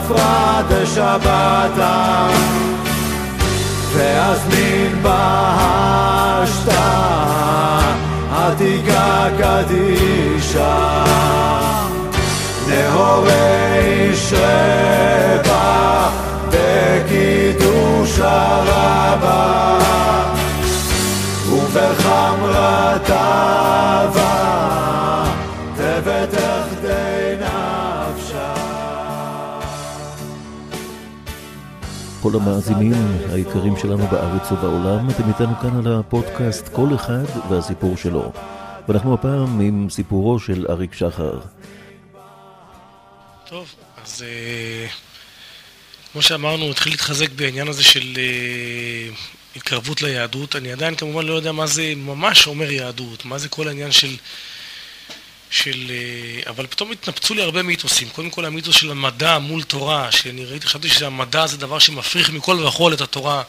בצפרא 0.00 0.62
דשבתא 0.68 2.28
ואזמין 3.92 5.02
בהשתה 5.02 6.40
עתיקה 8.36 9.26
קדישה 9.38 11.04
נהורי 12.68 14.10
שרבה 14.16 16.08
בקידוש 16.50 18.18
הרבה 18.18 19.78
ובחמרת 21.50 23.10
כל 32.22 32.32
המאזינים 32.34 33.18
היקרים 33.32 33.76
שלנו 33.76 34.06
בארץ 34.06 34.52
ובעולם, 34.52 35.10
אתם 35.10 35.28
איתנו 35.28 35.56
כאן 35.62 35.76
על 35.86 36.00
הפודקאסט 36.00 36.68
כל 36.68 36.94
אחד 36.94 37.24
והסיפור 37.50 37.96
שלו. 37.96 38.32
ואנחנו 38.88 39.14
הפעם 39.14 39.60
עם 39.60 39.90
סיפורו 39.90 40.40
של 40.40 40.66
אריק 40.70 40.94
שחר. 40.94 41.38
טוב, 43.48 43.74
אז 44.04 44.24
uh, 44.24 44.92
כמו 46.12 46.22
שאמרנו, 46.22 46.62
הוא 46.62 46.70
התחיל 46.70 46.92
להתחזק 46.92 47.30
בעניין 47.30 47.68
הזה 47.68 47.84
של 47.84 48.12
uh, 48.14 49.56
התקרבות 49.56 50.02
ליהדות. 50.02 50.56
אני 50.56 50.72
עדיין 50.72 50.94
כמובן 50.94 51.24
לא 51.26 51.34
יודע 51.34 51.52
מה 51.52 51.66
זה 51.66 51.92
ממש 51.96 52.46
אומר 52.46 52.70
יהדות, 52.70 53.24
מה 53.24 53.38
זה 53.38 53.48
כל 53.48 53.68
העניין 53.68 53.92
של... 53.92 54.16
של... 55.50 55.90
Uh, 56.44 56.48
אבל 56.48 56.66
פתאום 56.66 56.92
התנפצו 56.92 57.34
לי 57.34 57.42
הרבה 57.42 57.62
מיתוסים. 57.62 58.08
קודם 58.08 58.30
כל 58.30 58.44
המיתוס 58.44 58.76
של 58.76 58.90
המדע 58.90 59.38
מול 59.38 59.62
תורה, 59.62 60.12
שאני 60.12 60.44
ראיתי, 60.44 60.66
חשבתי 60.66 60.88
שהמדע 60.88 61.46
זה 61.46 61.56
דבר 61.56 61.78
שמפריך 61.78 62.30
מכל 62.30 62.64
וכל 62.64 62.92
את 62.92 63.00
התורה. 63.00 63.42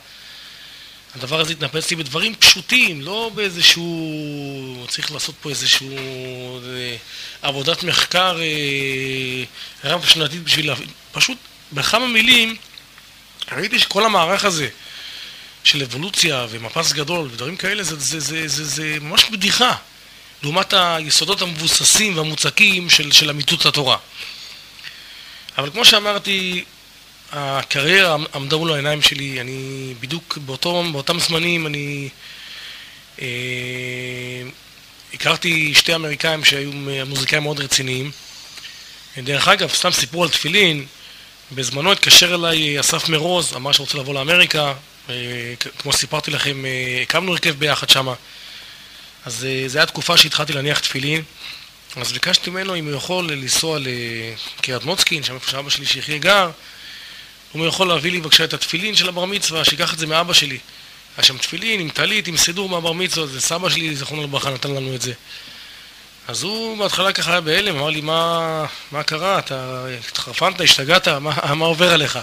הדבר 1.16 1.40
הזה 1.40 1.52
התנפץ 1.52 1.90
לי 1.90 1.96
בדברים 1.96 2.36
פשוטים, 2.36 3.02
לא 3.02 3.32
באיזשהו... 3.36 4.86
צריך 4.90 5.12
לעשות 5.12 5.36
פה 5.42 5.50
איזשהו... 5.50 5.90
אה, 6.66 6.96
עבודת 7.42 7.84
מחקר 7.84 8.40
אה, 8.42 9.44
רב 9.84 10.06
שנתית 10.06 10.44
בשביל 10.44 10.68
להבין. 10.68 10.88
פשוט 11.12 11.38
בכמה 11.72 12.08
מילים 12.08 12.56
ראיתי 13.52 13.80
שכל 13.80 14.06
המערך 14.06 14.46
הזה 14.46 14.70
של 15.64 15.82
אבולוציה 15.84 16.48
ומפס 16.50 16.92
גדול 16.92 17.30
ודברים 17.32 17.56
כאלה 17.56 17.84
זה, 17.84 17.96
זה, 17.96 18.20
זה, 18.20 18.48
זה, 18.48 18.66
זה 18.66 18.98
ממש 19.02 19.26
בדיחה 19.32 19.76
לעומת 20.44 20.74
היסודות 20.74 21.42
המבוססים 21.42 22.18
והמוצקים 22.18 22.90
של, 22.90 23.12
של 23.12 23.30
אמיתות 23.30 23.66
התורה. 23.66 23.98
אבל 25.58 25.70
כמו 25.70 25.86
שאמרתי, 25.86 26.64
הקריירה 27.32 28.18
עמדה 28.36 28.58
מול 28.58 28.72
העיניים 28.74 29.02
שלי, 29.02 29.42
אני 29.42 29.94
בדיוק 30.00 30.38
באותו, 30.38 30.84
באותם 30.92 31.20
זמנים 31.20 31.68
אני 31.68 32.10
אה, 33.22 33.28
הכרתי 35.14 35.74
שתי 35.76 35.96
אמריקאים 35.96 36.46
שהיו 36.46 36.72
מוזיקאים 37.06 37.44
מאוד 37.44 37.60
רציניים. 37.60 38.12
דרך 39.18 39.48
אגב, 39.48 39.70
סתם 39.70 39.92
סיפור 39.92 40.24
על 40.24 40.30
תפילין, 40.30 40.86
בזמנו 41.52 41.92
התקשר 41.92 42.36
אליי 42.36 42.80
אסף 42.80 43.10
מרוז, 43.10 43.54
אמר 43.56 43.72
שרוצה 43.72 43.98
לבוא 43.98 44.14
לאמריקה, 44.14 44.74
אה, 45.10 45.16
כמו 45.78 45.94
שסיפרתי 45.94 46.32
לכם, 46.32 46.66
אה, 46.66 47.00
הקמנו 47.02 47.32
הרכב 47.32 47.56
ביחד 47.60 47.90
שמה. 47.90 48.14
אז 49.26 49.46
אה, 49.46 49.64
זו 49.68 49.80
הייתה 49.80 49.92
תקופה 49.92 50.18
שהתחלתי 50.18 50.54
להניח 50.54 50.80
תפילין, 50.80 51.24
אז 51.96 52.12
ביקשתי 52.12 52.50
ממנו 52.50 52.76
אם 52.76 52.86
הוא 52.86 52.96
יכול 52.96 53.32
לנסוע 53.32 53.80
לקריית 53.80 54.84
מוצקין, 54.84 55.24
שם 55.24 55.36
איפה 55.36 55.52
שאבא 55.52 55.70
שלי 55.70 55.86
שיחיה 55.86 56.18
גר, 56.18 56.52
הוא 57.52 57.66
יכול 57.66 57.88
להביא 57.88 58.12
לי 58.12 58.20
בבקשה 58.20 58.44
את 58.44 58.54
התפילין 58.54 58.96
של 58.96 59.10
הבר 59.10 59.26
מצווה, 59.26 59.66
שייקח 59.66 59.94
את 59.94 60.00
זה 60.00 60.08
מאבא 60.08 60.34
שלי. 60.34 60.58
היה 61.18 61.24
שם 61.24 61.38
תפילין 61.38 61.80
עם 61.80 61.90
טלית, 61.90 62.28
עם 62.28 62.38
סידור 62.38 62.70
מהבר 62.70 62.92
מצווה, 62.92 63.28
זה 63.28 63.42
סבא 63.42 63.70
שלי, 63.70 63.96
זכרונו 63.96 64.24
לברכה, 64.24 64.50
נתן 64.50 64.72
לנו 64.72 64.96
את 64.96 65.02
זה. 65.02 65.14
אז 66.28 66.44
הוא 66.44 66.78
בהתחלה 66.78 67.14
ככה 67.14 67.32
היה 67.32 67.42
בהלם, 67.42 67.76
אמר 67.78 67.90
לי, 67.90 68.02
מה, 68.02 68.66
מה 68.92 69.04
קרה? 69.04 69.40
אתה 69.40 69.86
התחרפנת, 70.10 70.62
השתגעת, 70.62 71.08
מה, 71.08 71.54
מה 71.56 71.66
עובר 71.66 71.94
עליך? 71.94 72.20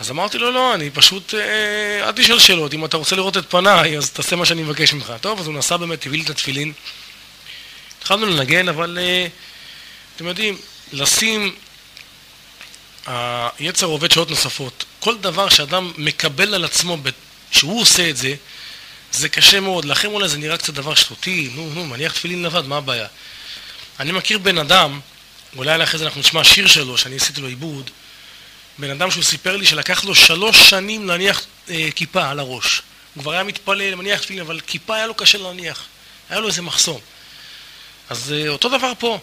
אז 0.00 0.10
אמרתי 0.10 0.38
לו, 0.38 0.50
לא, 0.50 0.74
אני 0.74 0.90
פשוט, 0.90 1.34
אה, 1.34 2.08
אל 2.08 2.12
תשאל 2.12 2.38
שאלות, 2.38 2.74
אם 2.74 2.84
אתה 2.84 2.96
רוצה 2.96 3.16
לראות 3.16 3.36
את 3.36 3.50
פניי, 3.50 3.98
אז 3.98 4.10
תעשה 4.10 4.36
מה 4.36 4.46
שאני 4.46 4.62
מבקש 4.62 4.92
ממך. 4.92 5.12
טוב, 5.20 5.40
אז 5.40 5.46
הוא 5.46 5.54
נסע 5.54 5.76
באמת, 5.76 6.06
הביא 6.06 6.18
לי 6.18 6.24
את 6.24 6.30
התפילין. 6.30 6.72
התחלנו 7.98 8.26
לנגן, 8.26 8.68
אבל 8.68 8.98
אה, 9.00 9.26
אתם 10.16 10.26
יודעים, 10.26 10.58
לשים 10.92 11.54
היצר 13.58 13.86
עובד 13.86 14.10
שעות 14.10 14.30
נוספות. 14.30 14.84
כל 15.00 15.18
דבר 15.18 15.48
שאדם 15.48 15.92
מקבל 15.98 16.54
על 16.54 16.64
עצמו 16.64 16.96
שהוא 17.50 17.80
עושה 17.80 18.10
את 18.10 18.16
זה, 18.16 18.34
זה 19.12 19.28
קשה 19.28 19.60
מאוד. 19.60 19.84
לכם 19.84 20.08
אולי 20.08 20.28
זה 20.28 20.38
נראה 20.38 20.56
קצת 20.56 20.74
דבר 20.74 20.94
שטותי, 20.94 21.50
נו, 21.54 21.70
נו, 21.74 21.86
מניח 21.86 22.12
תפילין 22.12 22.42
לבד, 22.42 22.66
מה 22.66 22.76
הבעיה? 22.76 23.06
אני 24.00 24.12
מכיר 24.12 24.38
בן 24.38 24.58
אדם, 24.58 25.00
אולי 25.56 25.84
אחרי 25.84 25.98
זה 25.98 26.04
אנחנו 26.04 26.20
נשמע 26.20 26.44
שיר 26.44 26.66
שלו, 26.66 26.98
שאני 26.98 27.16
עשיתי 27.16 27.40
לו 27.40 27.48
עיבוד, 27.48 27.90
בן 28.78 28.90
אדם 28.90 29.10
שהוא 29.10 29.24
סיפר 29.24 29.56
לי 29.56 29.66
שלקח 29.66 30.04
לו 30.04 30.14
שלוש 30.14 30.70
שנים 30.70 31.08
להניח 31.08 31.42
אה, 31.70 31.88
כיפה 31.94 32.28
על 32.28 32.38
הראש. 32.38 32.82
הוא 33.14 33.22
כבר 33.22 33.32
היה 33.32 33.42
מתפלל, 33.42 33.94
מניח 33.94 34.20
תפילין, 34.20 34.42
אבל 34.42 34.60
כיפה 34.66 34.96
היה 34.96 35.06
לו 35.06 35.14
קשה 35.14 35.38
להניח. 35.38 35.84
היה 36.30 36.40
לו 36.40 36.48
איזה 36.48 36.62
מחסום. 36.62 37.00
אז 38.10 38.32
אה, 38.32 38.48
אותו 38.48 38.68
דבר 38.68 38.92
פה. 38.98 39.18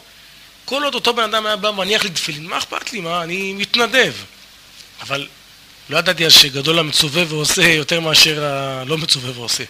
כל 0.65 0.83
עוד 0.83 0.95
אותו 0.95 1.13
בן 1.13 1.23
אדם 1.23 1.45
היה 1.45 1.55
בא 1.55 1.71
מניח 1.71 2.03
לי 2.03 2.09
תפילין, 2.09 2.45
מה 2.45 2.57
אכפת 2.57 2.93
לי? 2.93 2.99
מה, 3.01 3.23
אני 3.23 3.53
מתנדב. 3.53 4.13
אבל 5.01 5.27
לא 5.89 5.97
ידעתי 5.97 6.25
אז 6.25 6.33
שגדול 6.33 6.79
המצווה 6.79 7.23
ועושה 7.27 7.61
יותר 7.69 7.99
מאשר 7.99 8.43
הלא 8.43 8.97
מצווה 8.97 9.31
ועושה. 9.39 9.63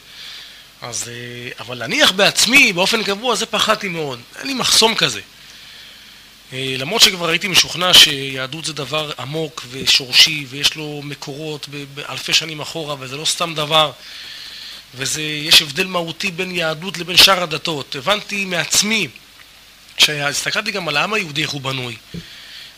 אז, 0.82 1.10
אה, 1.10 1.52
אבל 1.60 1.78
להניח 1.78 2.12
בעצמי 2.12 2.74
באופן 2.74 3.04
קבוע, 3.04 3.36
זה 3.36 3.46
פחדתי 3.46 3.88
מאוד. 3.88 4.20
אין 4.40 4.48
לי 4.48 4.54
מחסום 4.54 4.96
כזה. 4.96 5.22
אה, 6.54 6.76
למרות 6.78 7.02
שכבר 7.02 7.30
הייתי 7.30 7.48
משוכנע 7.48 7.94
שיהדות 7.94 8.66
זה 8.66 8.74
דבר 8.74 9.12
עמוק 9.20 9.66
ושורשי 9.72 10.46
ויש 10.50 10.76
לו 10.76 11.02
מקורות 11.04 11.68
באלפי 11.94 12.34
שנים 12.34 12.60
אחורה 12.60 12.96
וזה 13.00 13.18
לא 13.18 13.26
סתם 13.26 13.54
דבר 13.56 13.92
ויש 14.96 15.62
הבדל 15.62 15.88
מהותי 15.88 16.32
בין 16.32 16.52
יהדות 16.56 16.98
לבין 16.98 17.18
שאר 17.18 17.44
הדתות. 17.44 17.96
הבנתי 17.96 18.46
מעצמי, 18.46 19.08
כשהסתכלתי 19.98 20.72
גם 20.72 20.88
על 20.88 20.98
העם 20.98 21.14
היהודי 21.14 21.42
איך 21.42 21.50
הוא 21.50 21.62
בנוי, 21.62 21.96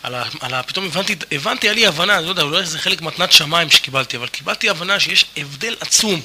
על 0.03 0.15
ה, 0.15 0.23
על 0.39 0.53
ה, 0.53 0.63
פתאום 0.63 0.85
הבנתי, 0.85 1.15
הבנתי, 1.31 1.67
היה 1.67 1.73
לי 1.73 1.87
הבנה, 1.87 2.17
אני 2.17 2.25
לא 2.25 2.29
יודע, 2.29 2.41
אולי 2.41 2.65
זה 2.65 2.79
חלק 2.79 3.01
מתנת 3.01 3.31
שמיים 3.31 3.69
שקיבלתי, 3.69 4.17
אבל 4.17 4.27
קיבלתי 4.27 4.69
הבנה 4.69 4.99
שיש 4.99 5.25
הבדל 5.37 5.75
עצום 5.79 6.21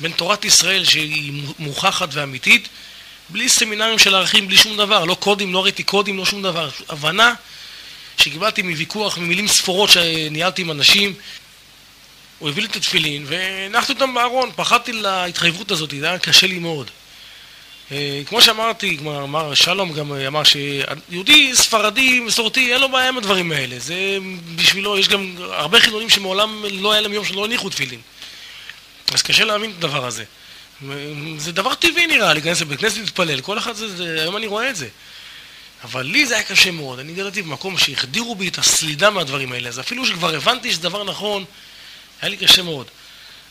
בין 0.00 0.12
תורת 0.12 0.44
ישראל 0.44 0.84
שהיא 0.84 1.42
מוכחת 1.58 2.08
ואמיתית 2.12 2.68
בלי 3.28 3.48
סמינרים 3.48 3.98
של 3.98 4.14
ערכים, 4.14 4.48
בלי 4.48 4.56
שום 4.56 4.76
דבר, 4.76 5.04
לא 5.04 5.14
קודים, 5.14 5.52
לא 5.52 5.64
ראיתי 5.64 5.82
קודים, 5.82 6.18
לא 6.18 6.24
שום 6.24 6.42
דבר. 6.42 6.70
הבנה 6.88 7.34
שקיבלתי 8.16 8.62
מוויכוח, 8.62 9.18
ממילים 9.18 9.48
ספורות 9.48 9.90
שניהלתי 9.90 10.62
עם 10.62 10.70
אנשים. 10.70 11.14
הוא 12.38 12.48
הביא 12.48 12.62
לי 12.62 12.68
את 12.68 12.76
התפילין 12.76 13.24
והנחתי 13.28 13.92
אותם 13.92 14.14
בארון, 14.14 14.50
פחדתי 14.56 14.92
להתחייבות 14.92 15.70
הזאת, 15.70 15.94
זה 16.00 16.06
היה 16.06 16.18
קשה 16.18 16.46
לי 16.46 16.58
מאוד. 16.58 16.90
אה, 17.92 18.22
כמו 18.26 18.42
שאמרתי, 18.42 18.98
כמו 18.98 19.22
אמר 19.22 19.54
שלום 19.54 19.92
גם 19.92 20.12
אמר 20.12 20.42
שיהודי 20.44 21.54
ספרדי 21.54 22.20
מסורתי 22.20 22.72
אין 22.72 22.80
לו 22.80 22.88
בעיה 22.88 23.08
עם 23.08 23.18
הדברים 23.18 23.52
האלה 23.52 23.78
זה 23.78 24.18
בשבילו, 24.54 24.98
יש 24.98 25.08
גם 25.08 25.34
הרבה 25.38 25.80
חילונים 25.80 26.10
שמעולם 26.10 26.64
לא 26.70 26.92
היה 26.92 27.00
להם 27.00 27.12
יום 27.12 27.24
שלא 27.24 27.44
הניחו 27.44 27.70
תפילין 27.70 28.00
אז 29.14 29.22
קשה 29.22 29.44
להבין 29.44 29.70
את 29.70 29.84
הדבר 29.84 30.06
הזה 30.06 30.24
זה 31.38 31.52
דבר 31.52 31.74
טבעי 31.74 32.06
נראה, 32.06 32.32
להיכנס 32.32 32.60
לבית 32.60 32.80
כנסת 32.80 32.96
להתפלל, 32.96 33.40
כל 33.40 33.58
אחד 33.58 33.72
זה, 33.72 33.96
זה, 33.96 34.20
היום 34.20 34.36
אני 34.36 34.46
רואה 34.46 34.70
את 34.70 34.76
זה. 34.76 34.88
אבל 35.84 36.02
לי 36.02 36.26
זה 36.26 36.34
היה 36.34 36.44
קשה 36.44 36.70
מאוד, 36.70 36.98
אני 36.98 37.12
גדלתי 37.12 37.42
במקום 37.42 37.78
שהחדירו 37.78 38.34
בי 38.34 38.48
את 38.48 38.58
הסלידה 38.58 39.10
מהדברים 39.10 39.52
האלה, 39.52 39.68
אז 39.68 39.80
אפילו 39.80 40.06
שכבר 40.06 40.34
הבנתי 40.34 40.72
שזה 40.72 40.82
דבר 40.82 41.04
נכון, 41.04 41.44
היה 42.20 42.28
לי 42.28 42.36
קשה 42.36 42.62
מאוד. 42.62 42.86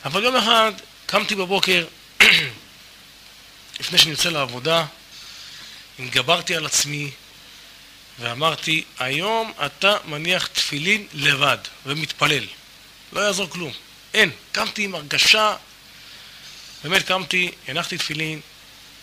אבל 0.05 0.23
יום 0.23 0.35
אחד 0.35 0.71
קמתי 1.05 1.35
בבוקר, 1.35 1.85
לפני 3.79 3.97
שאני 3.97 4.11
יוצא 4.11 4.29
לעבודה, 4.29 4.85
התגברתי 5.99 6.55
על 6.55 6.65
עצמי 6.65 7.11
ואמרתי, 8.19 8.83
היום 8.99 9.53
אתה 9.65 9.97
מניח 10.05 10.47
תפילין 10.47 11.07
לבד 11.13 11.57
ומתפלל. 11.85 12.43
לא 13.13 13.21
יעזור 13.21 13.49
כלום. 13.49 13.71
אין. 14.13 14.31
קמתי 14.51 14.83
עם 14.83 14.95
הרגשה 14.95 15.55
באמת 16.87 17.03
קמתי, 17.03 17.51
הנחתי 17.67 17.97
תפילין, 17.97 18.39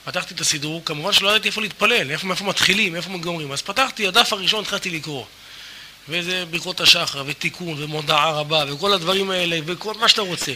פתחתי 0.04 0.34
את 0.34 0.40
הסידור, 0.40 0.82
כמובן 0.84 1.12
שלא 1.12 1.28
ידעתי 1.28 1.48
איפה 1.48 1.60
להתפלל, 1.60 2.10
איפה, 2.10 2.30
איפה 2.30 2.44
מתחילים, 2.44 2.96
איפה 2.96 3.10
גומרים. 3.18 3.52
אז 3.52 3.62
פתחתי, 3.62 4.06
הדף 4.06 4.32
הראשון 4.32 4.60
התחלתי 4.60 4.90
לקרוא. 4.90 5.24
וזה 6.08 6.44
ברכות 6.50 6.80
השחר, 6.80 7.22
ותיקון, 7.26 7.82
ומודעה 7.82 8.30
רבה, 8.30 8.64
וכל 8.68 8.92
הדברים 8.92 9.30
האלה, 9.30 9.58
וכל 9.66 9.94
מה 9.94 10.08
שאתה 10.08 10.22
רוצה. 10.22 10.52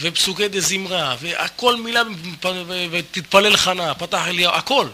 ופסוקי 0.00 0.48
דה 0.48 0.60
זמרה, 0.60 1.16
והכל 1.20 1.76
מילה, 1.76 2.02
ותתפלל 2.90 3.56
חנה, 3.56 3.94
פתח 3.94 4.22
אליהו, 4.26 4.52
הכל. 4.54 4.86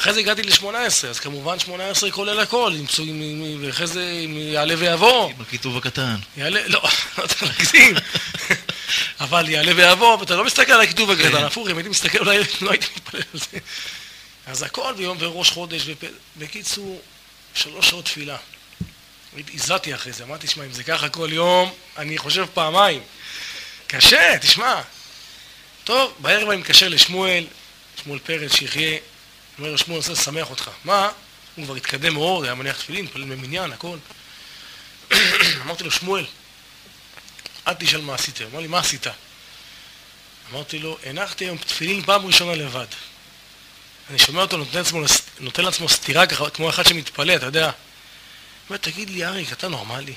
אחרי 0.00 0.12
זה 0.12 0.20
הגעתי 0.20 0.42
ל-18, 0.42 1.06
אז 1.10 1.20
כמובן 1.20 1.58
18 1.58 2.10
כולל 2.10 2.40
הכל, 2.40 2.74
ואחרי 3.60 3.86
זה 3.86 4.24
יעלה 4.52 4.74
ויבוא. 4.78 5.30
עם 5.30 5.40
הכיתוב 5.40 5.76
הקטן. 5.76 6.16
יעלה, 6.36 6.60
לא, 6.66 6.82
לא 7.18 7.26
צריך 7.26 7.42
להגזים. 7.42 7.94
אבל 9.20 9.48
יעלה 9.48 9.72
ויבוא, 9.76 10.16
ואתה 10.16 10.36
לא 10.36 10.44
מסתכל 10.44 10.72
על 10.72 10.80
הכיתוב 10.80 11.10
הקטן, 11.10 11.30
כן. 11.30 11.44
הפוך, 11.44 11.68
אם 11.68 11.76
הייתי 11.76 11.88
מסתכל, 11.88 12.18
אולי 12.18 12.38
לא 12.60 12.70
הייתי 12.70 12.86
מתפלל 12.96 13.20
על 13.34 13.40
זה. 13.40 13.58
אז 14.46 14.62
הכל 14.62 14.94
ביום 14.96 15.16
וראש 15.20 15.50
חודש, 15.50 15.82
בקיצור, 16.36 17.00
שלוש 17.54 17.88
שעות 17.90 18.04
תפילה. 18.04 18.36
הזעתי 19.54 19.94
אחרי 19.94 20.12
זה, 20.12 20.24
אמרתי, 20.24 20.46
שמע, 20.46 20.64
אם 20.64 20.72
זה 20.72 20.84
ככה 20.84 21.08
כל 21.08 21.28
יום, 21.32 21.72
אני 21.98 22.18
חושב 22.18 22.46
פעמיים. 22.54 23.02
קשה, 23.86 24.38
תשמע. 24.40 24.80
טוב, 25.84 26.14
בערב 26.18 26.48
אני 26.48 26.60
מתקשר 26.60 26.88
לשמואל, 26.88 27.46
שמואל 28.02 28.18
פרץ, 28.18 28.52
שיחיה. 28.52 28.98
אומר 29.58 29.70
לו, 29.70 29.78
שמואל, 29.78 30.00
אני 30.00 30.08
רוצה 30.08 30.22
לשמח 30.22 30.50
אותך. 30.50 30.70
מה? 30.84 31.08
הוא 31.56 31.64
כבר 31.64 31.74
התקדם 31.74 32.14
מאוד, 32.14 32.44
היה 32.44 32.54
מניח 32.54 32.76
תפילין, 32.76 33.04
מתפלל 33.04 33.24
במניין, 33.24 33.72
הכל. 33.72 33.96
אמרתי 35.62 35.84
לו, 35.84 35.90
שמואל, 35.90 36.24
אל 37.70 37.74
תשאל 37.74 38.00
מה 38.00 38.14
עשיתם. 38.14 38.44
אמר 38.52 38.60
לי, 38.60 38.66
מה 38.66 38.78
עשית? 38.78 39.06
אמרתי 40.52 40.78
לו, 40.78 40.98
הנחתי 41.06 41.44
היום 41.44 41.56
תפילין 41.56 42.02
פעם 42.02 42.26
ראשונה 42.26 42.54
לבד. 42.54 42.86
אני 44.10 44.18
שומע 44.18 44.42
אותו 44.42 44.56
נותן, 44.56 44.78
עצמו, 44.78 45.00
נותן 45.40 45.64
לעצמו 45.64 45.88
סטירה 45.88 46.26
ככה, 46.26 46.50
כמו 46.50 46.70
אחד 46.70 46.86
שמתפלא, 46.86 47.36
אתה 47.36 47.46
יודע. 47.46 47.64
הוא 47.64 47.72
אומר, 48.68 48.76
תגיד 48.76 49.10
לי, 49.10 49.24
אריק, 49.24 49.52
אתה 49.52 49.68
נורמלי? 49.68 50.14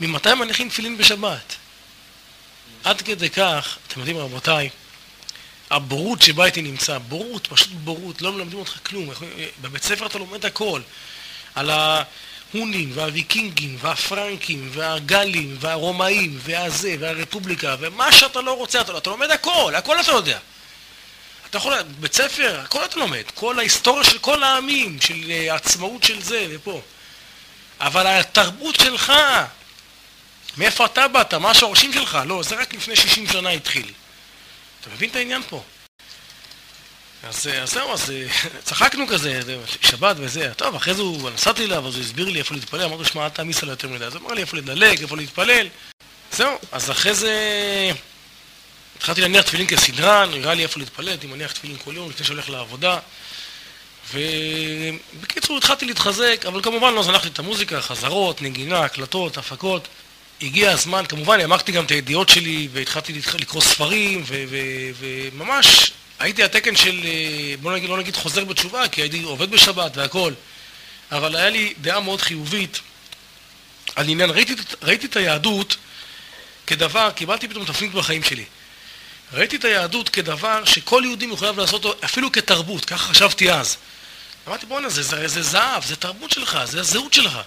ממתי 0.00 0.34
מניחים 0.34 0.68
תפילין 0.68 0.98
בשבת? 0.98 1.56
עד 2.84 3.02
כדי 3.02 3.30
כך, 3.30 3.78
אתם 3.88 4.00
יודעים, 4.00 4.18
רבותיי, 4.18 4.70
הבורות 5.70 6.22
שבה 6.22 6.44
הייתי 6.44 6.62
נמצא, 6.62 6.98
בורות, 6.98 7.46
פשוט 7.46 7.68
בורות, 7.68 8.22
לא 8.22 8.32
מלמדים 8.32 8.58
אותך 8.58 8.78
כלום. 8.82 9.10
בבית 9.60 9.82
ספר 9.82 10.06
אתה 10.06 10.18
לומד 10.18 10.46
הכל. 10.46 10.80
על 11.54 11.70
ההונים 12.54 12.90
והוויקינגים 12.94 13.76
והפרנקים 13.80 14.68
והגלים 14.72 15.56
והרומאים 15.60 16.38
והזה 16.42 16.94
והרפובליקה 17.00 17.76
ומה 17.80 18.12
שאתה 18.12 18.40
לא 18.40 18.52
רוצה, 18.52 18.80
אתה, 18.80 18.98
אתה 18.98 19.10
לומד 19.10 19.30
הכל, 19.30 19.74
הכל 19.76 20.00
אתה 20.00 20.12
יודע. 20.12 20.38
אתה 21.50 21.58
יכול, 21.58 21.74
בית 21.82 22.14
ספר, 22.14 22.60
הכל 22.60 22.84
אתה 22.84 23.00
לומד. 23.00 23.22
כל 23.34 23.58
ההיסטוריה 23.58 24.04
של 24.04 24.18
כל 24.18 24.42
העמים, 24.42 25.00
של 25.00 25.30
אה, 25.30 25.52
העצמאות 25.52 26.02
של 26.02 26.22
זה 26.22 26.46
ופה. 26.50 26.80
אבל 27.80 28.06
התרבות 28.06 28.74
שלך, 28.74 29.12
מאיפה 30.56 30.84
אתה 30.84 31.08
באת, 31.08 31.34
מה 31.34 31.50
השורשים 31.50 31.92
שלך, 31.92 32.18
לא, 32.26 32.42
זה 32.42 32.54
רק 32.54 32.74
לפני 32.74 32.96
60 32.96 33.26
שנה 33.26 33.50
התחיל. 33.50 33.92
אתה 34.80 34.90
מבין 34.90 35.10
את 35.10 35.16
העניין 35.16 35.42
פה? 35.48 35.62
אז, 37.22 37.46
אז 37.62 37.72
זהו, 37.72 37.92
אז 37.92 38.10
אה, 38.10 38.26
צחקנו 38.64 39.06
כזה, 39.06 39.40
שבת 39.80 40.16
וזה, 40.18 40.54
טוב, 40.56 40.74
אחרי 40.74 40.94
זה 40.94 41.02
הוא, 41.02 41.30
נסעתי 41.30 41.64
אליו, 41.64 41.88
אז 41.88 41.94
הוא 41.94 42.02
הסביר 42.04 42.28
לי 42.28 42.38
איפה 42.38 42.54
להתפלל, 42.54 42.82
אמרתי 42.82 43.02
לו, 43.02 43.04
שמע, 43.04 43.24
אל 43.24 43.28
תעמיס 43.28 43.62
עליו 43.62 43.72
יותר 43.72 43.88
מדי, 43.88 44.04
אז 44.04 44.14
הוא 44.14 44.22
אמר 44.26 44.34
לי 44.34 44.40
איפה 44.40 44.56
לדלג, 44.56 45.00
איפה 45.02 45.16
להתפלל, 45.16 45.66
זהו, 46.32 46.58
אז 46.72 46.90
אחרי 46.90 47.14
זה 47.14 47.34
התחלתי 48.96 49.20
להניח 49.20 49.44
תפילין 49.44 49.66
כסדרן, 49.66 50.30
נראה 50.30 50.54
לי 50.54 50.62
איפה 50.62 50.80
להתפלל, 50.80 51.08
הייתי 51.08 51.26
מניח 51.26 51.52
תפילין 51.52 51.76
כל 51.84 51.92
יום 51.96 52.10
לפני 52.10 52.26
שהולך 52.26 52.50
לעבודה, 52.50 52.98
ובקיצור 54.14 55.58
התחלתי 55.58 55.84
להתחזק, 55.84 56.44
אבל 56.48 56.62
כמובן 56.62 56.94
לא 56.94 57.02
זנחתי 57.02 57.28
את 57.28 57.38
המוזיקה, 57.38 57.80
חזרות, 57.80 58.42
נגינה, 58.42 58.80
הקלטות, 58.80 59.38
הפקות. 59.38 59.88
הגיע 60.42 60.70
הזמן, 60.70 61.04
כמובן 61.08 61.40
העמקתי 61.40 61.72
גם 61.72 61.84
את 61.84 61.90
הידיעות 61.90 62.28
שלי 62.28 62.68
והתחלתי 62.72 63.12
לקרוא 63.38 63.62
ספרים 63.62 64.24
וממש 64.98 65.92
הייתי 66.22 66.42
התקן 66.42 66.76
של, 66.76 67.00
אה, 67.04 67.54
בוא 67.60 67.72
נגיד, 67.72 67.90
לא 67.90 67.98
נגיד 67.98 68.16
חוזר 68.16 68.44
בתשובה, 68.44 68.88
כי 68.88 69.02
הייתי 69.02 69.22
עובד 69.22 69.50
בשבת 69.50 69.96
והכל, 69.96 70.32
אבל 71.12 71.36
היה 71.36 71.50
לי 71.50 71.74
דעה 71.80 72.00
מאוד 72.00 72.20
חיובית 72.20 72.80
על 73.96 74.08
עניין, 74.08 74.30
ראיתי, 74.30 74.54
ראיתי 74.82 75.06
את 75.06 75.16
היהדות 75.16 75.76
כדבר, 76.66 77.10
קיבלתי 77.10 77.48
פתאום 77.48 77.64
תפנית 77.64 77.92
בחיים 77.92 78.22
שלי. 78.22 78.44
ראיתי 79.32 79.56
את 79.56 79.64
היהדות 79.64 80.08
כדבר 80.08 80.64
שכל 80.64 81.02
יהודי 81.04 81.26
מחויב 81.26 81.60
לעשות 81.60 81.84
אותו, 81.84 82.04
אפילו 82.04 82.32
כתרבות, 82.32 82.84
ככה 82.84 83.08
חשבתי 83.08 83.52
אז. 83.52 83.76
אמרתי, 84.48 84.66
בואנה, 84.66 84.88
זה, 84.88 85.02
זה, 85.02 85.28
זה 85.28 85.42
זהב, 85.42 85.84
זה 85.84 85.96
תרבות 85.96 86.30
שלך, 86.30 86.58
זה 86.64 86.80
הזהות 86.80 87.12
שלך. 87.12 87.38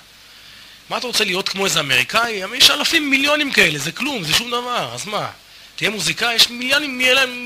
מה 0.90 0.98
אתה 0.98 1.08
רוצה 1.08 1.24
להיות 1.24 1.50
כמו 1.50 1.66
איזה 1.66 1.80
אמריקאי? 1.80 2.42
יש 2.56 2.70
אלפים 2.70 3.10
מיליונים 3.10 3.52
כאלה, 3.52 3.80
זה 3.80 3.92
כלום, 3.92 4.24
זה 4.24 4.34
שום 4.34 4.48
דבר, 4.48 4.92
אז 4.94 5.06
מה? 5.06 5.30
תהיה 5.76 5.90
מוזיקאי, 5.90 6.34
יש 6.34 6.50
מיליונים, 6.50 6.98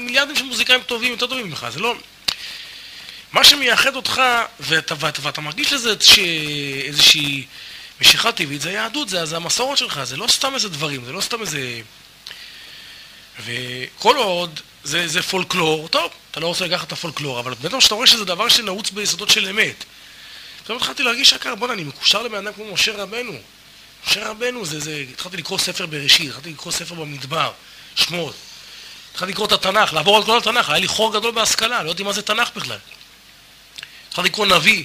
מיליארדים 0.06 0.36
של 0.36 0.44
מוזיקאים 0.44 0.82
טובים, 0.82 1.12
יותר 1.12 1.28
טובים 1.28 1.48
ממך, 1.48 1.68
זה 1.70 1.80
לא... 1.80 1.96
מה 3.32 3.44
שמייחד 3.44 3.96
אותך, 3.96 4.22
ואתה, 4.60 4.96
ואתה, 5.00 5.20
ואתה 5.24 5.42
מרגיש 5.42 5.74
לזה 5.74 5.96
איזושהי 6.86 7.46
משיכה 8.02 8.32
טבעית, 8.32 8.62
זה 8.62 8.70
היהדות, 8.70 9.10
זה, 9.10 9.26
זה 9.26 9.36
המסורת 9.36 9.78
שלך, 9.78 10.04
זה 10.04 10.18
לא 10.18 10.28
סתם 10.28 10.56
איזה 10.56 10.70
דברים, 10.70 11.06
זה 11.06 11.12
לא 11.12 11.22
סתם 11.22 11.42
איזה... 11.42 11.82
וכל 13.46 14.16
עוד 14.16 14.60
זה, 14.84 15.08
זה 15.08 15.22
פולקלור, 15.22 15.88
טוב, 15.88 16.12
אתה 16.32 16.40
לא 16.40 16.48
רוצה 16.48 16.66
לקחת 16.66 16.88
את 16.88 16.92
הפולקלור, 16.92 17.40
אבל 17.40 17.54
בטח 17.62 17.80
שאתה 17.80 17.96
רואה 17.96 18.08
שזה 18.08 18.26
דבר 18.26 18.50
שנעוץ 18.50 18.92
ביסודות 18.92 19.30
של 19.30 19.48
אמת. 19.48 19.84
פתאום 20.64 20.78
התחלתי 20.78 21.04
להרגיש 21.04 21.32
יקר, 21.32 21.56
בואנה, 21.56 21.74
אני 21.74 21.84
מקושר 21.84 22.24
לבן 22.24 22.48
אדם 22.48 22.54
כמו 22.54 22.74
משה 22.74 22.96
רבנו. 22.98 23.34
משה 24.08 24.30
רבנו 24.30 24.66
זה, 24.66 24.80
זה, 24.80 25.06
התחלתי 25.12 25.38
לקרוא 25.38 25.58
ספר 25.58 25.86
בראשית, 25.86 26.30
התחלתי 26.30 26.50
לקרוא 26.50 26.72
ספר 26.72 26.96
במדבר. 26.96 27.52
שמות. 27.96 28.36
התחלתי 29.12 29.32
לקרוא 29.32 29.48
את 29.48 29.52
התנ"ך, 29.52 29.94
לעבור 29.94 30.18
על 30.18 30.24
כל 30.24 30.38
התנ"ך, 30.38 30.70
היה 30.70 30.80
לי 30.80 30.88
חור 30.88 31.14
גדול 31.14 31.32
בהשכלה, 31.32 31.84
לא 31.84 31.90
יודעים 31.90 32.06
מה 32.06 32.14
זה 32.14 32.22
תנ"ך 32.22 32.50
בכלל. 32.56 32.78
התחלתי 34.10 34.30
לקרוא 34.30 34.46
נביא, 34.46 34.84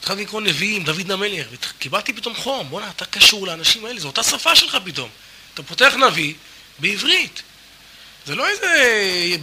התחלתי 0.00 0.22
לקרוא 0.22 0.40
נביאים, 0.40 0.84
דוד 0.84 1.10
המלך, 1.10 1.46
וקיבלתי 1.50 2.12
פתאום 2.12 2.34
חום, 2.34 2.70
בואנה, 2.70 2.90
אתה 2.90 3.04
קשור 3.04 3.46
לאנשים 3.46 3.84
האלה, 3.84 4.00
זו 4.00 4.06
אותה 4.06 4.22
שפה 4.22 4.56
שלך 4.56 4.76
פתאום. 4.84 5.08
אתה 5.54 5.62
פותח 5.62 5.94
נביא 5.94 6.34
בעברית. 6.78 7.42
זה 8.26 8.34
לא 8.34 8.48
איזה... 8.48 9.36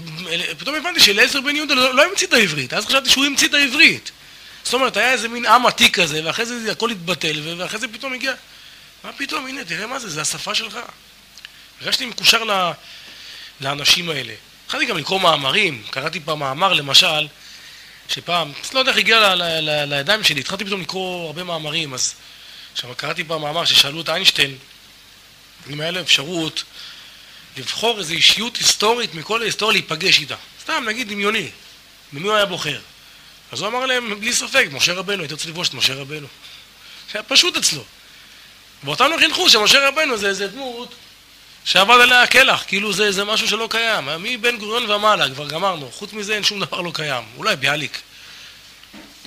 פתאום 0.57 0.75
הבנתי 0.75 0.99
שאליעזר 0.99 1.41
בן 1.41 1.55
יהודה 1.55 1.73
לא, 1.73 1.95
לא 1.95 2.03
המציא 2.03 2.27
את 2.27 2.33
העברית, 2.33 2.73
אז 2.73 2.85
חשבתי 2.85 3.09
שהוא 3.09 3.25
המציא 3.25 3.47
את 3.47 3.53
העברית. 3.53 4.11
זאת 4.63 4.73
אומרת, 4.73 4.97
היה 4.97 5.11
איזה 5.11 5.27
מין 5.27 5.45
עם 5.45 5.65
עתיק 5.65 5.99
כזה, 5.99 6.21
ואחרי 6.25 6.45
זה 6.45 6.71
הכל 6.71 6.91
התבטל, 6.91 7.41
ואחרי 7.57 7.79
זה 7.79 7.87
פתאום 7.87 8.13
הגיע... 8.13 8.33
מה 9.03 9.13
פתאום, 9.13 9.47
הנה, 9.47 9.65
תראה 9.65 9.87
מה 9.87 9.99
זה, 9.99 10.09
זה 10.09 10.21
השפה 10.21 10.55
שלך. 10.55 10.79
הרגשתי 11.83 12.05
מקושר. 12.05 12.43
לאנשים 13.61 14.09
האלה. 14.09 14.33
התחלתי 14.65 14.85
גם 14.85 14.97
לקרוא 14.97 15.19
מאמרים, 15.19 15.83
קראתי 15.89 16.19
פעם 16.19 16.39
מאמר 16.39 16.73
למשל, 16.73 17.27
שפעם, 18.09 18.51
לא 18.73 18.79
יודע 18.79 18.91
איך 18.91 18.99
הגיע. 18.99 19.35
לידיים 19.85 20.23
שלי, 20.23 20.39
התחלתי 20.39 20.65
פתאום 20.65 20.81
לקרוא 20.81 21.25
הרבה 21.25 21.43
מאמרים, 21.43 21.93
אז 21.93 22.13
עכשיו 22.73 22.95
קראתי 22.97 23.23
פעם 23.23 23.41
מאמר 23.41 23.65
ששאלו 23.65 24.01
את 24.01 24.09
איינשטיין 24.09 24.57
אם 25.69 25.81
היה 25.81 25.91
לו 25.91 26.01
אפשרות 26.01 26.63
לבחור 27.57 27.99
איזו 27.99 28.13
אישיות 28.13 28.57
היסטורית 28.57 29.15
מכל 29.15 29.41
ההיסטוריה 29.41 29.73
להיפגש 29.73 30.19
איתה. 30.19 30.35
סתם, 30.61 30.83
נגיד 30.87 31.09
דמיוני. 31.09 31.49
במי 32.13 32.27
הוא 32.27 32.35
היה 32.35 32.45
בוחר? 32.45 32.79
אז 33.51 33.61
הוא 33.61 33.67
אמר 33.67 33.85
להם, 33.85 34.19
בלי 34.19 34.33
ספק, 34.33 34.67
משה 34.71 34.93
רבנו, 34.93 35.21
הייתי 35.21 35.33
רוצה 35.33 35.47
לפגוש 35.47 35.69
את 35.69 35.73
משה 35.73 35.93
רבנו. 35.93 36.27
זה 37.11 37.19
היה 37.19 37.23
פשוט 37.23 37.57
אצלו. 37.57 37.83
ואותנו 38.83 39.17
חינכו 39.17 39.49
שמשה 39.49 39.87
רבנו 39.87 40.17
זה 40.17 40.27
איזה 40.27 40.47
דמות 40.47 40.95
שעבד 41.65 42.01
עליה 42.01 42.23
הקלח, 42.23 42.63
כאילו 42.67 42.93
זה, 42.93 43.11
זה 43.11 43.23
משהו 43.23 43.47
שלא 43.47 43.67
קיים. 43.69 44.09
מבן 44.19 44.57
גוריון 44.57 44.91
ומעלה, 44.91 45.29
כבר 45.29 45.47
גמרנו. 45.47 45.91
חוץ 45.91 46.13
מזה 46.13 46.35
אין 46.35 46.43
שום 46.43 46.59
דבר 46.59 46.81
לא 46.81 46.91
קיים. 46.93 47.23
אולי 47.37 47.55
ביאליק. 47.55 48.01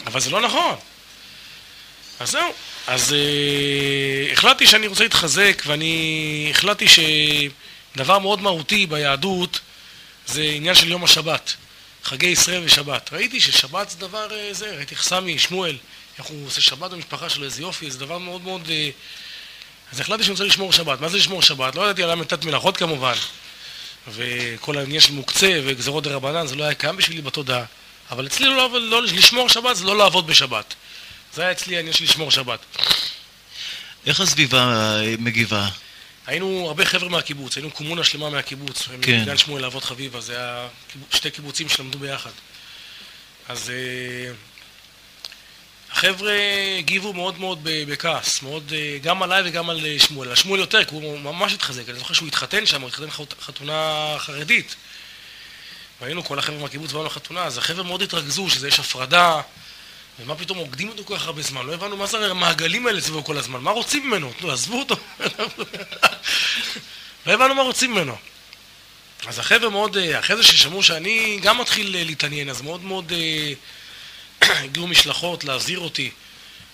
אבל 0.07 0.20
זה 0.20 0.30
לא 0.30 0.41
נכון. 0.41 0.74
אז 2.20 2.30
זהו. 2.30 2.53
אז 2.87 3.12
אה, 3.12 4.32
החלטתי 4.32 4.66
שאני 4.66 4.87
רוצה 4.87 5.03
להתחזק, 5.03 5.62
ואני 5.66 6.49
החלטתי 6.51 6.87
שדבר 6.89 8.18
מאוד 8.18 8.43
מהותי 8.43 8.87
ביהדות 8.87 9.61
זה 10.26 10.43
עניין 10.43 10.74
של 10.74 10.91
יום 10.91 11.05
השבת. 11.05 11.55
חגי 12.05 12.26
ישראל 12.26 12.62
ושבת. 12.64 13.12
ראיתי 13.12 13.41
ששבת 13.41 13.91
זה 13.91 13.99
דבר 13.99 14.28
אה, 14.32 14.49
זה, 14.53 14.76
ראיתי 14.76 14.95
איך 14.95 15.03
סמי, 15.03 15.39
שמואל, 15.39 15.76
איך 16.18 16.26
הוא 16.26 16.47
עושה 16.47 16.61
שבת 16.61 16.91
במשפחה 16.91 17.28
שלו, 17.28 17.45
איזה 17.45 17.62
יופי, 17.62 17.91
זה 17.91 17.99
דבר 17.99 18.18
מאוד 18.18 18.43
מאוד... 18.43 18.70
אה, 18.70 18.91
אז 19.93 20.01
החלטתי 20.01 20.22
שאני 20.22 20.32
רוצה 20.32 20.45
לשמור 20.45 20.72
שבת. 20.72 21.01
מה 21.01 21.09
זה 21.09 21.16
לשמור 21.16 21.43
שבת? 21.43 21.74
לא 21.74 21.82
ידעתי 21.82 22.03
על 22.03 22.11
המתת 22.11 22.45
מלאכות 22.45 22.76
כמובן, 22.76 23.14
וכל 24.09 24.78
העניין 24.78 25.01
של 25.01 25.12
מוקצה 25.12 25.61
וגזרות 25.64 26.05
דה 26.05 26.14
רבנן, 26.14 26.47
זה 26.47 26.57
לא 26.57 26.64
היה 26.64 26.74
קיים 26.74 26.97
בשבילי 26.97 27.22
בתודעה. 27.22 27.64
אבל 28.11 28.26
אצלי 28.26 28.47
לא, 28.47 28.80
לא, 28.80 29.03
לשמור 29.03 29.49
שבת 29.49 29.76
זה 29.76 29.84
לא 29.84 29.99
לעבוד 29.99 30.26
בשבת. 30.26 30.74
זה 31.34 31.43
היה 31.43 31.53
אצלי 31.53 31.76
העניין 31.76 31.95
של 31.95 32.05
לשמור 32.05 32.30
שבת. 32.30 32.59
איך 34.07 34.20
הסביבה 34.20 34.59
אה, 34.59 35.14
מגיבה? 35.18 35.68
היינו 36.26 36.64
הרבה 36.66 36.84
חבר'ה 36.84 37.09
מהקיבוץ, 37.09 37.57
היינו 37.57 37.70
קומונה 37.70 38.05
שלמה 38.05 38.30
מהקיבוץ. 38.30 38.89
כן. 39.03 39.24
גן 39.24 39.37
שמואל 39.37 39.64
אבות 39.64 39.84
חביבה, 39.84 40.20
זה 40.20 40.37
היה 40.37 40.68
שתי 41.11 41.30
קיבוצים 41.30 41.68
שלמדו 41.68 41.99
ביחד. 41.99 42.30
אז 43.49 43.68
uh, 43.68 44.56
החבר'ה 45.97 46.32
הגיבו 46.78 47.12
מאוד 47.12 47.40
מאוד 47.40 47.59
בכעס, 47.64 48.42
מאוד, 48.42 48.70
uh, 48.70 49.05
גם 49.05 49.22
עליי 49.22 49.42
וגם 49.44 49.70
על 49.70 49.99
שמואל. 49.99 50.28
על 50.28 50.34
שמואל 50.34 50.61
יותר, 50.61 50.84
כי 50.84 50.94
הוא 50.94 51.20
ממש 51.20 51.53
התחזק. 51.53 51.88
אני 51.88 51.99
זוכר 51.99 52.14
שהוא 52.14 52.28
התחתן 52.28 52.66
שם, 52.66 52.80
הוא 52.80 52.88
התחתן 52.88 53.11
חתונה 53.40 54.14
חרדית. 54.18 54.74
והיינו 56.01 56.24
כל 56.24 56.38
החבר'ה 56.38 56.59
מהקיבוץ 56.59 56.92
באנו 56.92 57.05
לחתונה, 57.05 57.44
אז 57.44 57.59
החבר'ה 57.59 57.82
מאוד 57.82 58.03
התרכזו, 58.03 58.51
שזה 58.51 58.68
יש 58.68 58.78
הפרדה. 58.78 59.40
ומה 60.20 60.34
פתאום 60.34 60.59
עוקדים 60.59 60.88
אותו 60.88 61.05
כל 61.05 61.16
כך 61.16 61.26
הרבה 61.26 61.42
זמן? 61.42 61.66
לא 61.66 61.74
הבנו 61.74 61.97
מה 61.97 62.07
זה 62.07 62.30
המעגלים 62.30 62.86
האלה 62.86 63.01
סביבו 63.01 63.24
כל 63.24 63.38
הזמן. 63.38 63.61
מה 63.61 63.70
רוצים 63.70 64.07
ממנו? 64.07 64.32
נו, 64.40 64.53
עזבו 64.53 64.78
אותו. 64.78 64.97
לא 67.26 67.32
הבנו 67.32 67.55
מה 67.55 67.62
רוצים 67.62 67.92
ממנו. 67.92 68.16
אז 69.26 69.38
החבר'ה 69.38 69.70
מאוד, 69.70 69.97
אה, 69.97 70.18
אחרי 70.18 70.36
זה 70.36 70.42
ששמעו 70.42 70.82
שאני 70.82 71.38
גם 71.42 71.61
מתחיל 71.61 71.97
אה, 71.97 72.05
להתעניין, 72.05 72.49
אז 72.49 72.62
מאוד 72.62 72.84
מאוד 72.84 73.12
אה, 73.12 73.53
הגיעו 74.64 74.87
משלחות 74.87 75.45
להחזיר 75.45 75.78
אותי. 75.78 76.11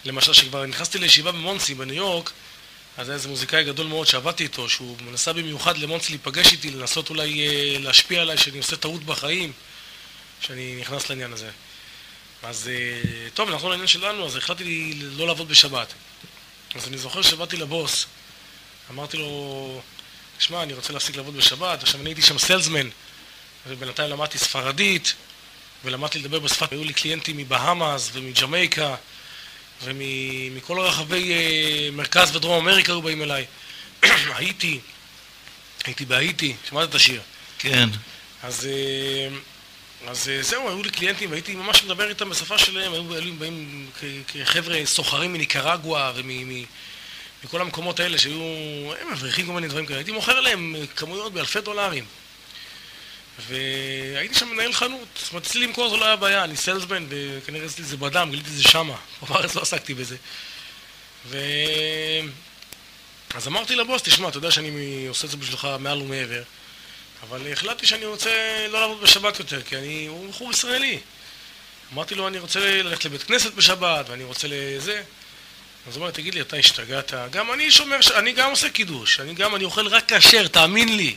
למשל, 0.05 0.33
שכבר 0.33 0.67
נכנסתי 0.67 0.99
לישיבה 0.99 1.33
במונסי 1.33 1.75
בניו 1.75 1.97
יורק, 1.97 2.31
אז 2.97 3.09
היה 3.09 3.15
איזה 3.15 3.29
מוזיקאי 3.29 3.65
גדול 3.65 3.87
מאוד 3.87 4.07
שעבדתי 4.07 4.43
איתו, 4.43 4.69
שהוא 4.69 4.97
מנסה 5.01 5.33
במיוחד 5.33 5.79
למונסי 5.79 6.13
להיפגש 6.13 6.53
איתי, 6.53 6.71
לנסות 6.71 7.11
אולי 7.11 7.49
להשפיע 7.79 8.23
עליי 8.23 8.39
שאני 8.39 8.59
עושה 8.59 8.77
טעות 8.77 9.05
בחיים, 9.05 9.53
שאני 10.41 10.77
נכנס 10.81 11.11
לעניין 11.11 11.33
הזה. 11.33 11.51
אז 12.43 12.69
אה, 12.69 13.31
טוב, 13.35 13.51
נחזור 13.51 13.71
לעניין 13.71 13.89
שלנו, 13.89 14.27
אז 14.27 14.37
החלטתי 14.37 14.95
לא 14.95 15.27
לעבוד 15.27 15.49
בשבת. 15.49 15.93
אז 16.75 16.89
אני 16.89 16.99
זוכר 16.99 17.23
שבאתי 17.23 17.57
לבוס, 17.57 18.07
אמרתי 18.91 19.17
לו, 19.17 19.81
שמע, 20.39 20.63
אני 20.63 20.73
רוצה 20.73 20.93
להפסיק 20.93 21.17
לעבוד 21.17 21.37
בשבת, 21.37 21.83
עכשיו 21.83 22.01
אני 22.01 22.11
הייתי 22.11 22.23
שם 22.23 22.39
סלזמן, 22.39 22.89
ובינתיים 23.67 24.11
למדתי 24.11 24.39
ספרדית, 24.39 25.15
ולמדתי 25.85 26.19
לדבר 26.19 26.39
בשפת, 26.39 26.73
היו 26.73 26.85
לי 26.85 26.93
קליינטים 26.93 27.37
מבהאמאס 27.37 28.11
ומג'מייקה, 28.13 28.95
ומכל 29.83 30.81
רחבי 30.81 31.33
אה, 31.33 31.89
מרכז 31.93 32.37
ודרום 32.37 32.69
אמריקה 32.69 32.93
היו 32.93 33.03
באים 33.03 33.23
אליי. 33.23 33.47
הייתי, 34.37 34.81
הייתי 35.85 36.05
בהאיטי, 36.05 36.57
שמעת 36.69 36.89
את 36.89 36.95
השיר. 36.95 37.21
כן. 37.59 37.89
אז... 38.43 38.67
אה, 38.67 39.37
אז 40.07 40.29
אה, 40.29 40.43
זהו, 40.43 40.69
היו 40.69 40.83
לי 40.83 40.91
קליינטים, 40.91 41.31
והייתי 41.31 41.55
ממש 41.55 41.85
מדבר 41.85 42.09
איתם 42.09 42.31
בשפה 42.31 42.59
שלהם, 42.59 42.93
היו 42.93 43.05
באים 43.39 43.91
כחבר'ה 44.29 44.87
סוחרים 44.87 45.33
מניקרגואה 45.33 46.13
ומכל 46.15 47.61
המקומות 47.61 48.01
האלה 48.01 48.19
שהיו, 48.19 48.43
הם 49.01 49.13
מבריחים 49.13 49.47
כל 49.47 49.53
מיני 49.53 49.69
דברים 49.69 49.87
כאלה, 49.87 49.99
הייתי 49.99 50.13
מוכר 50.13 50.41
להם 50.41 50.77
כמויות 50.97 51.33
באלפי 51.33 51.61
דולרים. 51.61 52.05
והייתי 53.39 54.35
שם 54.35 54.49
מנהל 54.49 54.73
חנות, 54.73 55.09
זאת 55.15 55.31
אומרת, 55.31 55.47
אצלי 55.47 55.67
למכור 55.67 55.89
זה 55.89 55.97
לא 55.97 56.05
היה 56.05 56.17
בעיה, 56.17 56.45
אני 56.45 56.57
סיילסמן, 56.57 57.07
וכנראה 57.09 57.67
עשיתי 57.67 57.83
את 57.83 57.87
זה 57.87 57.97
בדם, 57.97 58.29
גיליתי 58.31 58.51
את 58.51 58.55
זה 58.55 58.63
שמה, 58.63 58.97
בארץ 59.29 59.55
לא 59.55 59.63
עסקתי 59.63 59.95
בזה. 59.95 60.17
ו... 61.27 61.39
אז 63.35 63.49
אמרתי 63.49 63.77
לבוס, 63.77 64.03
תשמע, 64.03 64.29
אתה 64.29 64.39
יודע 64.39 64.51
שאני 64.51 65.07
עושה 65.09 65.27
את 65.27 65.31
זה 65.31 65.37
בשבילך 65.37 65.69
מעל 65.79 66.03
ומעבר. 66.03 66.43
אבל 67.23 67.53
החלטתי 67.53 67.87
שאני 67.87 68.05
רוצה 68.05 68.31
לא 68.71 68.81
לעבוד 68.81 69.01
בשבת 69.03 69.39
יותר, 69.39 69.63
כי 69.63 69.77
אני, 69.77 70.07
הוא 70.07 70.29
בחור 70.29 70.51
ישראלי. 70.51 70.99
אמרתי 71.93 72.15
לו, 72.15 72.29
אני 72.29 72.39
רוצה 72.39 72.61
ללכת 72.61 73.05
לבית 73.05 73.23
כנסת 73.23 73.55
בשבת, 73.55 74.09
ואני 74.09 74.25
רוצה 74.25 74.49
לזה. 74.51 75.03
אז 75.89 75.97
הוא 75.97 76.03
אומר, 76.03 76.11
תגיד 76.11 76.35
לי, 76.35 76.41
אתה 76.41 76.57
השתגעת? 76.57 77.13
גם 77.31 77.53
אני 77.53 77.71
שומר, 77.71 77.99
אני 78.15 78.33
גם 78.33 78.51
עושה 78.51 78.71
קידוש, 78.71 79.21
אני 79.21 79.35
גם, 79.35 79.57
אני 79.57 79.65
אוכל 79.65 79.87
רק 79.87 80.13
כשר, 80.13 80.47
תאמין 80.47 80.97
לי. 80.97 81.17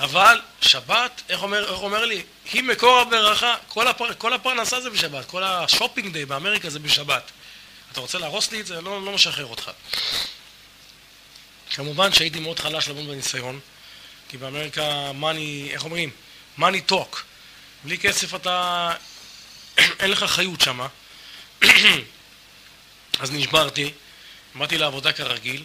אבל 0.00 0.40
שבת, 0.60 1.22
איך 1.28 1.42
אומר, 1.42 1.72
איך 1.72 1.80
אומר 1.80 2.04
לי? 2.04 2.22
היא 2.52 2.62
מקור 2.62 2.98
הברכה, 2.98 3.56
כל, 3.68 3.88
הפר, 3.88 4.14
כל 4.18 4.32
הפרנסה 4.32 4.80
זה 4.80 4.90
בשבת, 4.90 5.24
כל 5.24 5.44
השופינג 5.44 6.12
דיי 6.12 6.24
באמריקה 6.24 6.70
זה 6.70 6.78
בשבת. 6.78 7.30
אתה 7.92 8.00
רוצה 8.00 8.18
להרוס 8.18 8.52
לי 8.52 8.60
את 8.60 8.66
זה? 8.66 8.80
לא, 8.80 9.04
לא 9.04 9.12
משחרר 9.12 9.46
אותך. 9.46 9.70
כמובן 11.70 12.12
שהייתי 12.12 12.40
מאוד 12.40 12.58
חלש 12.58 12.88
לעבוד 12.88 13.06
בניסיון. 13.06 13.60
כי 14.28 14.36
באמריקה 14.36 15.10
money, 15.20 15.72
איך 15.72 15.84
אומרים? 15.84 16.10
money 16.58 16.90
talk. 16.90 17.16
בלי 17.84 17.98
כסף 17.98 18.34
אתה... 18.34 18.92
אין 20.00 20.10
לך 20.10 20.24
חיות 20.24 20.60
שמה. 20.60 20.86
אז 23.20 23.32
נשברתי, 23.32 23.92
באתי 24.54 24.78
לעבודה 24.78 25.12
כרגיל, 25.12 25.64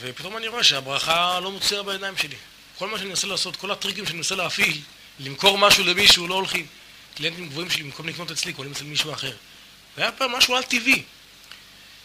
ופתאום 0.00 0.36
אני 0.36 0.48
רואה 0.48 0.64
שהברכה 0.64 1.40
לא 1.40 1.50
מוצאה 1.50 1.82
בידיים 1.82 2.16
שלי. 2.16 2.36
כל 2.82 2.88
מה 2.88 2.98
שאני 2.98 3.08
מנסה 3.08 3.26
לעשות, 3.26 3.56
כל 3.56 3.70
הטריקים 3.70 4.06
שאני 4.06 4.16
מנסה 4.16 4.34
להפעיל, 4.34 4.80
למכור 5.20 5.58
משהו 5.58 5.84
למישהו, 5.84 6.28
לא 6.28 6.34
הולכים. 6.34 6.66
קליינטים 7.14 7.48
גבוהים 7.48 7.70
שלי, 7.70 7.82
במקום 7.82 8.08
לקנות 8.08 8.30
אצלי, 8.30 8.52
קונים 8.52 8.72
אצל 8.72 8.84
מישהו 8.84 9.12
אחר. 9.12 9.32
זה 9.96 10.02
היה 10.02 10.12
פעם 10.12 10.32
משהו 10.32 10.56
על-טבעי. 10.56 11.02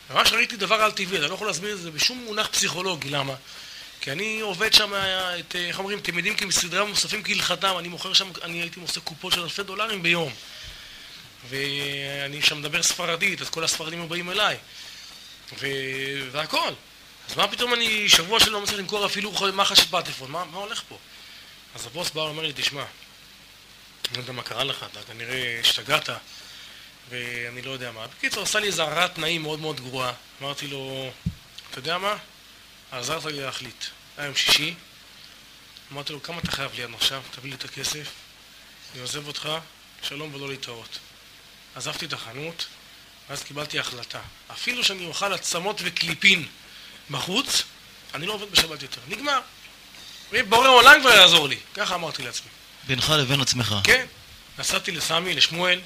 ממש 0.09 0.31
ראיתי 0.31 0.57
דבר 0.57 0.75
על-טבעי, 0.75 1.17
אתה 1.17 1.27
לא 1.27 1.33
יכול 1.33 1.47
להסביר 1.47 1.73
את 1.73 1.81
זה 1.81 1.91
בשום 1.91 2.17
מונח 2.17 2.47
פסיכולוגי, 2.47 3.09
למה? 3.09 3.33
כי 4.01 4.11
אני 4.11 4.39
עובד 4.39 4.73
שם, 4.73 4.93
את, 5.39 5.55
איך 5.55 5.79
אומרים, 5.79 5.99
אתם 5.99 6.17
יודעים, 6.17 6.35
כמסדרי 6.35 6.79
המוספים 6.79 7.23
כהלכתם, 7.23 7.75
אני 7.79 7.87
מוכר 7.87 8.13
שם, 8.13 8.27
אני 8.43 8.61
הייתי 8.61 8.79
עושה 8.79 8.99
קופות 8.99 9.33
של 9.33 9.41
אלפי 9.41 9.63
דולרים 9.63 10.03
ביום. 10.03 10.33
ואני 11.49 12.41
שם 12.41 12.59
מדבר 12.59 12.83
ספרדית, 12.83 13.41
אז 13.41 13.49
כל 13.49 13.63
הספרדים 13.63 14.09
באים 14.09 14.29
אליי. 14.29 14.57
ו... 15.59 15.67
והכל. 16.31 16.71
אז 17.29 17.37
מה 17.37 17.47
פתאום 17.47 17.73
אני 17.73 18.09
שבוע 18.09 18.39
שלא 18.39 18.61
מצליח 18.61 18.79
למכור 18.79 19.05
אפילו 19.05 19.31
מחש 19.53 19.79
פטפון? 19.79 20.31
מה, 20.31 20.45
מה 20.45 20.57
הולך 20.57 20.83
פה? 20.87 20.97
אז 21.75 21.85
הבוס 21.85 22.09
בא 22.09 22.19
ואומר 22.19 22.43
לי, 22.43 22.53
תשמע, 22.55 22.81
אני 22.81 24.17
לא 24.17 24.21
יודע 24.21 24.31
מה 24.31 24.43
קרה 24.43 24.63
לך, 24.63 24.85
אתה 24.91 25.03
כנראה 25.03 25.59
השתגעת, 25.59 26.09
ואני 27.09 27.61
לא 27.61 27.71
יודע 27.71 27.91
מה. 27.91 28.07
בקיצור, 28.07 28.43
עשה 28.43 28.59
לי 28.59 28.67
איזה 28.67 28.83
הרעת 28.83 29.15
תנאים 29.15 29.41
מאוד 29.41 29.59
מאוד 29.59 29.81
גרועה. 29.81 30.13
אמרתי 30.41 30.67
לו, 30.67 31.11
אתה 31.71 31.79
יודע 31.79 31.97
מה? 31.97 32.15
עזרת 32.91 33.25
לי 33.25 33.41
להחליט. 33.41 33.85
היה 34.17 34.25
יום 34.25 34.35
שישי, 34.35 34.73
אמרתי 35.91 36.13
לו, 36.13 36.23
כמה 36.23 36.39
אתה 36.39 36.51
חייב 36.51 36.71
לי 36.75 36.83
עד 36.83 36.93
עכשיו? 36.93 37.21
תביא 37.31 37.49
לי 37.49 37.55
את 37.55 37.65
הכסף, 37.65 38.07
אני 38.93 39.01
עוזב 39.01 39.27
אותך, 39.27 39.49
שלום 40.01 40.33
ולא 40.33 40.49
להתראות. 40.49 40.99
עזבתי 41.75 42.05
את 42.05 42.13
החנות, 42.13 42.65
ואז 43.29 43.43
קיבלתי 43.43 43.79
החלטה. 43.79 44.21
אפילו 44.51 44.83
שאני 44.83 45.05
אוכל 45.05 45.33
עצמות 45.33 45.81
וקליפין 45.83 46.47
בחוץ, 47.11 47.63
אני 48.13 48.25
לא 48.25 48.33
עובד 48.33 48.51
בשבת 48.51 48.81
יותר. 48.81 49.01
נגמר. 49.07 49.39
בורא 50.49 50.67
עולם 50.67 51.01
כבר 51.01 51.09
יעזור 51.09 51.47
לי. 51.47 51.57
ככה 51.73 51.95
אמרתי 51.95 52.23
לעצמי. 52.23 52.47
בינך 52.87 53.09
לבין 53.09 53.41
עצמך. 53.41 53.75
כן. 53.83 54.05
נסעתי 54.59 54.91
לסמי, 54.91 55.33
לשמואל, 55.33 55.81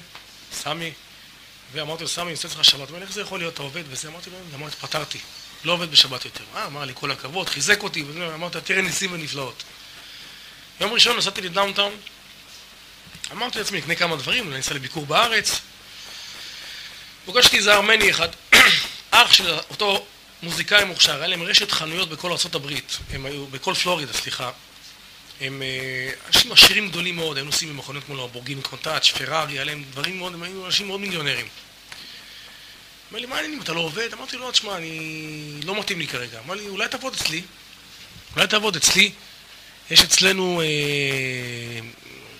סמי, 0.52 0.92
ואמרתי 1.72 2.02
לו, 2.02 2.08
סמי, 2.08 2.24
אני 2.24 2.32
עושה 2.32 2.48
לך 2.48 2.64
שבת. 2.64 2.88
הוא 2.88 2.88
אומר, 2.88 3.02
איך 3.02 3.12
זה 3.12 3.20
יכול 3.20 3.38
להיות, 3.38 3.54
אתה 3.54 3.62
עובד 3.62 3.82
וזה? 3.88 4.08
אמרתי 4.08 4.30
לו, 4.30 4.36
אמרתי, 4.54 4.76
פתרתי. 4.76 5.18
לא 5.64 5.72
עובד 5.72 5.90
בשבת 5.90 6.24
יותר. 6.24 6.44
אה, 6.56 6.66
אמר 6.66 6.84
לי, 6.84 6.92
כל 6.96 7.10
הכבוד, 7.10 7.48
חיזק 7.48 7.82
אותי, 7.82 8.02
ואמרתי, 8.02 8.58
תראה 8.60 8.82
ניסים 8.82 9.12
ונפלאות. 9.12 9.62
יום 10.80 10.92
ראשון 10.92 11.16
נסעתי 11.16 11.40
לדאונטאון, 11.40 11.96
אמרתי 13.32 13.58
לעצמי, 13.58 13.78
אקנה 13.78 13.94
כמה 13.94 14.16
דברים, 14.16 14.48
אני 14.48 14.56
אנסה 14.56 14.74
לביקור 14.74 15.06
בארץ. 15.06 15.60
פוגשתי 17.24 17.56
איזה 17.56 17.74
ארמני 17.74 18.10
אחד, 18.10 18.28
אח 19.10 19.32
של 19.32 19.58
אותו 19.70 20.06
מוזיקאי 20.42 20.84
מוכשר, 20.84 21.18
היה 21.18 21.26
להם 21.26 21.42
רשת 21.42 21.70
חנויות 21.70 22.08
בכל 22.08 22.30
ארה"ב, 22.30 22.70
הם 23.10 23.26
היו, 23.26 23.46
בכל 23.46 23.74
פלורידה, 23.74 24.12
סליחה. 24.12 24.50
הם 25.40 25.62
אה, 25.62 26.10
אנשים 26.26 26.52
עשירים 26.52 26.88
גדולים 26.88 27.16
מאוד, 27.16 27.36
היו 27.36 27.44
נוסעים 27.44 27.70
במכוניות 27.70 28.04
כמו 28.04 28.24
לבורגין 28.26 28.60
קונטאץ', 28.60 29.10
פרארי, 29.10 29.52
היה 29.52 29.64
להם 29.64 29.84
דברים 29.90 30.18
מאוד, 30.18 30.34
הם 30.34 30.42
היו 30.42 30.66
אנשים 30.66 30.86
מאוד 30.86 31.00
מיליונרים. 31.00 31.46
אמר 33.10 33.20
לי, 33.20 33.26
מה 33.26 33.36
העניינים, 33.36 33.62
אתה 33.62 33.72
לא 33.72 33.80
עובד? 33.80 34.08
אמרתי 34.12 34.36
לו, 34.36 34.50
תשמע, 34.50 34.76
אני... 34.76 35.60
לא 35.64 35.80
מתאים 35.80 35.98
לי 35.98 36.06
כרגע. 36.06 36.40
אמר 36.46 36.54
לי, 36.54 36.68
אולי 36.68 36.88
תעבוד 36.88 37.14
אצלי. 37.14 37.42
אולי 38.36 38.46
תעבוד 38.46 38.76
אצלי. 38.76 39.12
יש 39.90 40.00
אצלנו 40.00 40.60
אה, 40.60 41.80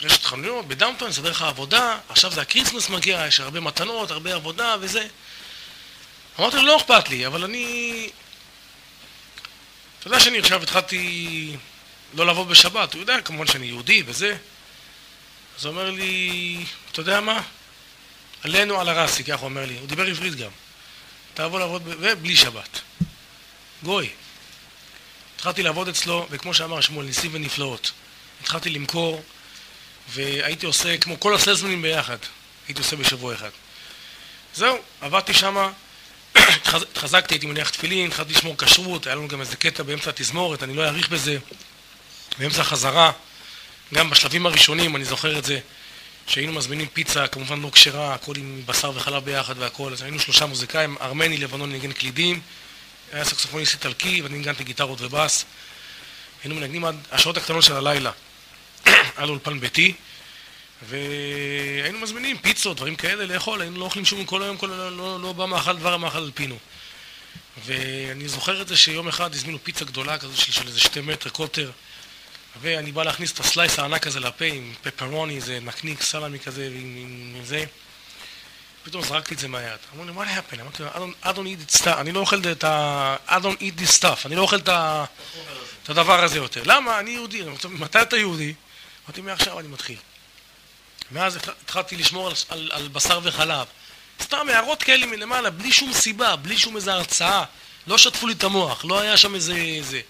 רשת 0.02 0.24
חנויות 0.24 0.68
ב 0.68 0.72
downtown, 0.72 1.08
נסדר 1.08 1.30
לך 1.30 1.42
עבודה, 1.42 1.98
עכשיו 2.08 2.30
זה 2.30 2.40
ה 2.40 2.45
Christmas 2.45 2.88
מגיע, 2.88 3.24
יש 3.28 3.40
הרבה 3.40 3.60
מתנות, 3.60 4.10
הרבה 4.10 4.34
עבודה 4.34 4.76
וזה. 4.80 5.06
אמרתי 6.38 6.56
לו, 6.56 6.62
לא 6.62 6.76
אכפת 6.76 7.08
לי, 7.08 7.26
אבל 7.26 7.44
אני... 7.44 8.08
אתה 9.98 10.08
יודע 10.08 10.20
שאני 10.20 10.38
עכשיו 10.38 10.62
התחלתי 10.62 11.56
לא 12.14 12.26
לעבוד 12.26 12.48
בשבת, 12.48 12.94
הוא 12.94 13.00
יודע 13.00 13.20
כמובן 13.20 13.46
שאני 13.46 13.66
יהודי 13.66 14.02
וזה. 14.06 14.36
אז 15.58 15.64
הוא 15.64 15.70
אומר 15.70 15.90
לי, 15.90 16.64
אתה 16.92 17.00
יודע 17.00 17.20
מה? 17.20 17.42
على 18.42 18.58
عيني 18.58 18.80
وعلى 18.80 18.88
راسي, 18.88 19.24
ככה 19.24 19.40
הוא 19.40 19.44
אומר 19.44 19.66
לי, 19.66 19.78
הוא 19.78 19.88
דיבר 19.88 20.06
ערבית 20.06 20.34
גם. 20.34 20.50
תעבור 21.34 21.58
לעבוד, 21.58 21.82
ובלי 21.86 22.36
שבת. 22.36 22.80
גוי. 23.82 24.10
התחלתי 25.36 25.62
לעבוד 25.62 25.88
אצלו, 25.88 26.26
וכמו 26.30 26.54
שאמר 26.54 26.80
שמואל, 26.80 27.06
ניסים 27.06 27.30
ונפלאות. 27.34 27.92
התחלתי 28.42 28.70
למכור, 28.70 29.22
והייתי 30.08 30.66
עושה, 30.66 30.98
כמו 30.98 31.20
כל 31.20 31.34
הסלזמנים 31.34 31.82
ביחד, 31.82 32.16
הייתי 32.68 32.80
עושה 32.80 32.96
בשבוע 32.96 33.34
אחד. 33.34 33.50
זהו, 34.54 34.78
עבדתי 35.00 35.34
שמה, 35.34 35.70
התחזקתי, 36.34 37.34
הייתי 37.34 37.46
מניח 37.46 37.70
תפילין, 37.70 38.06
התחלתי 38.06 38.32
לשמור 38.32 38.58
כשרות, 38.58 39.06
היה 39.06 39.16
לנו 39.16 39.28
גם 39.28 39.40
איזה 39.40 39.56
קטע 39.56 39.82
באמצע 39.82 40.10
התזמורת, 40.10 40.62
אני 40.62 40.74
לא 40.74 40.84
אאריך 40.84 41.08
בזה. 41.08 41.38
באמצע 42.38 42.60
החזרה, 42.60 43.12
גם 43.94 44.10
בשלבים 44.10 44.46
הראשונים, 44.46 44.96
אני 44.96 45.04
זוכר 45.04 45.38
את 45.38 45.44
זה, 45.44 45.58
שהיינו 46.26 46.52
מזמינים 46.52 46.86
פיצה, 46.92 47.26
כמובן 47.26 47.60
לא 47.60 47.70
כשרה, 47.72 48.14
הכל 48.14 48.34
עם 48.36 48.62
בשר 48.66 48.92
וחלב 48.94 49.24
ביחד 49.24 49.54
והכל, 49.58 49.92
אז 49.92 50.02
היינו 50.02 50.18
שלושה 50.18 50.46
מוזיקאים, 50.46 50.96
ארמני, 51.00 51.38
לבנון, 51.38 51.72
ניגן 51.72 51.92
קלידים, 51.92 52.40
היה 53.12 53.24
סקסופוניסט 53.24 53.74
איטלקי, 53.74 54.22
ואני 54.22 54.38
ניגנתי 54.38 54.64
גיטרות 54.64 55.00
ובאס. 55.00 55.44
היינו 56.44 56.54
מנגנים 56.54 56.84
עד 56.84 56.96
השעות 57.10 57.36
הקטנות 57.36 57.62
של 57.62 57.76
הלילה. 57.76 58.10
לו 59.18 59.28
אולפן 59.28 59.60
ביתי, 59.60 59.94
והיינו 60.86 61.98
מזמינים 61.98 62.38
פיצות, 62.38 62.76
דברים 62.76 62.96
כאלה 62.96 63.26
לאכול, 63.26 63.60
היינו 63.60 63.78
לא 63.78 63.84
אוכלים 63.84 64.04
שום 64.04 64.24
כל 64.24 64.42
היום, 64.42 64.56
כל 64.56 64.72
היום 64.72 64.98
לא, 64.98 65.20
לא 65.20 65.32
בא 65.32 65.46
מאכל 65.46 65.76
דבר 65.76 65.96
מאכל 65.96 66.18
על 66.18 66.30
פינו. 66.34 66.58
ואני 67.64 68.28
זוכר 68.28 68.62
את 68.62 68.68
זה 68.68 68.76
שיום 68.76 69.08
אחד 69.08 69.34
הזמינו 69.34 69.58
פיצה 69.62 69.84
גדולה 69.84 70.18
כזאת 70.18 70.36
של, 70.36 70.52
של 70.52 70.66
איזה 70.66 70.80
שתי 70.80 71.00
מטר 71.00 71.30
קוטר, 71.30 71.70
ואני 72.60 72.92
בא 72.92 73.02
להכניס 73.02 73.32
את 73.32 73.40
ה 73.40 73.46
slice 73.46 73.78
הענק 73.78 74.06
הזה 74.06 74.20
לפה 74.20 74.44
עם 74.44 74.74
פפרוני, 74.82 75.36
איזה 75.36 75.58
נקניק 75.62 76.02
סלמי 76.02 76.38
כזה, 76.38 76.66
עם, 76.66 76.96
עם, 76.96 77.34
עם 77.36 77.44
זה. 77.44 77.64
פתאום 78.84 79.04
זרקתי 79.04 79.34
את 79.34 79.38
זה 79.38 79.48
מהיד. 79.48 79.78
אמרו 79.94 80.04
לי, 80.04 80.12
מה 80.12 80.38
happened? 80.38 80.60
אמרתי 80.60 80.82
לו, 80.82 80.88
I 81.22 81.26
don't 81.26 81.38
eat 81.38 81.70
it 81.70 81.80
stuff, 81.80 81.96
אני 81.98 82.12
לא 82.12 82.20
אוכל 82.20 82.40
את 82.52 82.64
ה... 82.64 83.16
I 83.28 83.32
don't 83.32 83.60
eat 83.60 83.80
this 83.80 84.00
stuff, 84.00 84.26
אני 84.26 84.36
לא 84.36 84.40
אוכל 84.40 84.56
את 84.56 85.88
הדבר 85.88 86.24
הזה 86.24 86.36
יותר. 86.36 86.62
למה? 86.64 87.00
אני 87.00 87.10
יהודי. 87.10 87.42
מתי 87.64 88.02
אתה 88.02 88.16
יהודי? 88.16 88.54
אמרתי, 89.06 89.20
מעכשיו 89.20 89.60
אני 89.60 89.68
מתחיל. 89.68 89.96
מאז 91.12 91.36
התחלתי 91.36 91.96
לשמור 91.96 92.26
על, 92.26 92.34
על, 92.48 92.70
על 92.72 92.88
בשר 92.88 93.20
וחלב. 93.22 93.66
סתם 94.22 94.48
הערות 94.48 94.82
כאלה 94.82 95.06
מלמעלה, 95.06 95.50
בלי 95.50 95.72
שום 95.72 95.92
סיבה, 95.92 96.36
בלי 96.36 96.58
שום 96.58 96.76
איזה 96.76 96.92
הרצאה. 96.92 97.44
לא 97.86 97.98
שטפו 97.98 98.26
לי 98.26 98.32
את 98.32 98.44
המוח, 98.44 98.84
לא 98.84 99.00
היה 99.00 99.16
שם 99.16 99.34
איזה... 99.34 99.54
איזה. 99.54 100.00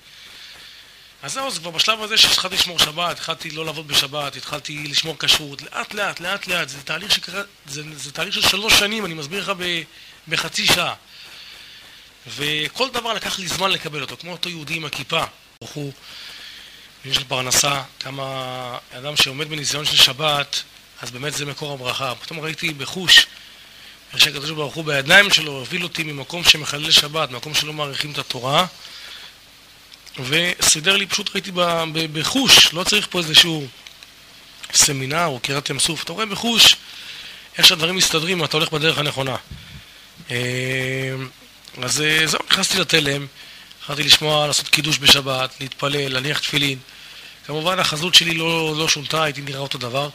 אז 1.23 1.33
זהו, 1.33 1.51
זה 1.51 1.61
כבר 1.61 1.71
בשלב 1.71 2.03
הזה 2.03 2.19
שהתחלתי 2.19 2.55
לשמור 2.55 2.79
שבת, 2.79 3.11
התחלתי 3.11 3.51
לא 3.51 3.65
לעבוד 3.65 3.89
בשבת, 3.89 4.37
התחלתי 4.37 4.85
לשמור 4.89 5.17
כשרות, 5.19 5.63
לאט 5.63 5.95
לאט, 5.95 6.21
לאט 6.21 6.47
לאט, 6.47 6.69
זה 6.69 6.83
תהליך 6.83 7.13
שקרה, 7.13 7.43
זה, 7.67 7.83
זה 7.97 8.13
תהליך 8.13 8.35
של 8.35 8.43
שלוש 8.43 8.79
שנים, 8.79 9.05
אני 9.07 9.15
מסביר 9.15 9.43
לך 9.43 9.53
בחצי 10.29 10.67
שעה. 10.67 10.95
וכל 12.27 12.91
דבר 12.91 13.13
לקח 13.13 13.39
לי 13.39 13.49
זמן 13.49 13.71
לקבל 13.71 14.03
אותו, 14.03 14.17
כמו 14.17 14.33
אותו 14.33 14.49
יהודי 14.49 14.75
עם 14.75 14.85
הכיפה, 14.85 15.25
ברוך 15.61 15.73
הוא, 15.73 15.93
יש 17.05 17.19
לו 17.19 17.25
פרנסה, 17.29 17.83
כמה 18.01 18.79
אדם 18.93 19.17
שעומד 19.17 19.49
בניסיון 19.49 19.85
של 19.85 19.97
שבת, 19.97 20.63
אז 21.03 21.11
באמת 21.11 21.35
זה 21.35 21.47
מקור 21.47 21.73
הברכה. 21.73 22.15
פתאום 22.15 22.41
ראיתי 22.41 22.73
בחוש 22.73 23.27
איך 24.13 24.21
שהקדוש 24.21 24.51
ברוך 24.51 24.75
הוא 24.75 24.85
בידיים 24.85 25.31
שלו 25.31 25.53
הוביל 25.53 25.83
אותי 25.83 26.03
ממקום 26.03 26.45
שמחלל 26.45 26.91
שבת, 26.91 27.31
מקום 27.31 27.55
שלא 27.55 27.73
מעריכים 27.73 28.13
את 28.13 28.19
התורה, 28.19 28.67
וסידר 30.21 30.97
לי, 30.97 31.07
פשוט 31.07 31.31
ראיתי 31.35 31.51
בחוש, 32.13 32.75
לא 32.75 32.85
צריך 32.85 33.07
פה 33.11 33.19
איזשהו 33.19 33.67
סמינר 34.75 35.27
או 35.27 35.41
קריאת 35.41 35.71
ים 35.71 35.79
סוף, 35.79 36.03
אתה 36.05 36.13
רואה 36.13 36.27
בחוש 36.27 36.77
איך 37.59 37.67
שהדברים 37.67 37.97
מסתדרים, 37.97 38.45
אתה 38.45 38.57
הולך 38.57 38.73
בדרך 38.73 38.99
הנכונה. 38.99 39.37
אה, 40.31 41.15
אז 41.83 42.01
אה, 42.01 42.27
זהו, 42.27 42.41
נכנסתי 42.51 42.79
לתלם, 42.79 43.27
התחלתי 43.81 44.03
לשמוע, 44.03 44.47
לעשות 44.47 44.69
קידוש 44.69 44.99
בשבת, 44.99 45.55
להתפלל, 45.61 46.13
להניח 46.13 46.39
תפילין. 46.39 46.79
כמובן 47.47 47.79
החזות 47.79 48.15
שלי 48.15 48.35
לא, 48.35 48.75
לא 48.79 48.89
שונתה, 48.89 49.23
הייתי 49.23 49.41
נראה 49.41 49.61
אותו 49.61 49.79
דבר. 49.79 50.09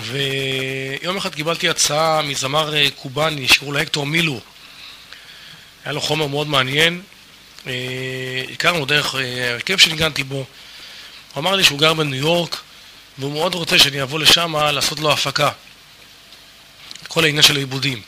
ויום 0.00 1.16
אחד 1.16 1.34
קיבלתי 1.34 1.68
הצעה 1.68 2.22
מזמר 2.22 2.74
אה, 2.76 2.86
קובאני 2.96 3.48
שקראו 3.48 3.72
לו 3.72 3.78
הקטור 3.78 4.06
מילו. 4.06 4.40
היה 5.84 5.92
לו 5.92 6.00
חומר 6.00 6.26
מאוד 6.26 6.46
מעניין. 6.46 7.02
אה, 7.66 7.72
הכרנו 8.52 8.86
דרך 8.86 9.14
אה, 9.14 9.52
הרכב 9.52 9.78
שניגנתי 9.78 10.24
בו. 10.24 10.36
הוא 10.36 11.40
אמר 11.40 11.56
לי 11.56 11.64
שהוא 11.64 11.78
גר 11.78 11.94
בניו 11.94 12.14
יורק 12.14 12.60
והוא 13.18 13.32
מאוד 13.32 13.54
רוצה 13.54 13.78
שאני 13.78 14.02
אבוא 14.02 14.18
לשם 14.18 14.56
לעשות 14.56 15.00
לו 15.00 15.12
הפקה. 15.12 15.50
כל 17.08 17.24
העניין 17.24 17.42
של 17.42 17.56
העיבודים. 17.56 18.02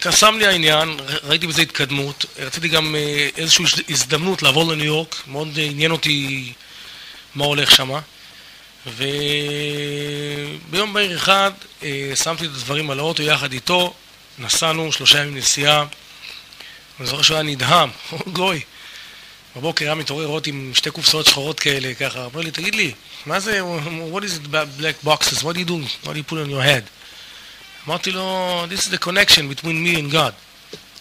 קסם 0.00 0.38
לי 0.38 0.46
העניין, 0.46 0.96
ראיתי 1.22 1.46
בזה 1.46 1.62
התקדמות, 1.62 2.24
רציתי 2.38 2.68
גם 2.68 2.94
איזושהי 3.36 3.64
הזדמנות 3.88 4.42
לעבור 4.42 4.72
לניו 4.72 4.84
יורק, 4.84 5.22
מאוד 5.26 5.48
עניין 5.56 5.90
אותי 5.90 6.52
מה 7.34 7.44
הולך 7.44 7.70
שמה. 7.70 8.00
וביום 8.86 10.92
בהיר 10.92 11.16
אחד 11.16 11.50
אה, 11.82 12.12
שמתי 12.24 12.44
את 12.44 12.50
הדברים 12.50 12.90
על 12.90 12.98
האוטו 12.98 13.22
יחד 13.22 13.52
איתו, 13.52 13.94
נסענו 14.38 14.92
שלושה 14.92 15.20
ימים 15.20 15.36
נסיעה. 15.36 15.84
אני 16.98 17.06
זוכר 17.06 17.22
שהוא 17.22 17.34
היה 17.34 17.42
נדהם, 17.42 17.90
גוי. 18.32 18.60
בבוקר 19.56 19.84
היה 19.84 19.94
מתעורר 19.94 20.26
אותי 20.26 20.46
עם 20.46 20.72
שתי 20.74 20.90
קופסאות 20.90 21.26
שחורות 21.26 21.60
כאלה, 21.60 21.94
ככה. 21.94 22.24
אמר 22.24 22.40
לי, 22.40 22.50
תגיד 22.50 22.74
לי, 22.74 22.92
מה 23.26 23.40
זה, 23.40 23.60
what 24.12 24.22
is 24.22 24.46
it 24.46 24.48
black 24.52 25.06
boxes, 25.06 25.42
what 25.42 25.54
do 25.54 25.58
you 25.58 25.68
do, 25.68 26.04
what 26.04 26.10
do 26.10 26.18
you 26.18 26.30
put 26.30 26.34
on 26.34 26.50
your 26.50 26.62
head? 26.62 26.82
אמרתי 27.86 28.10
לו, 28.10 28.64
this 28.70 28.80
is 28.80 28.90
the 28.90 29.06
connection 29.06 29.54
between 29.54 29.64
me 29.64 29.96
and 29.96 30.14
God. 30.14 30.32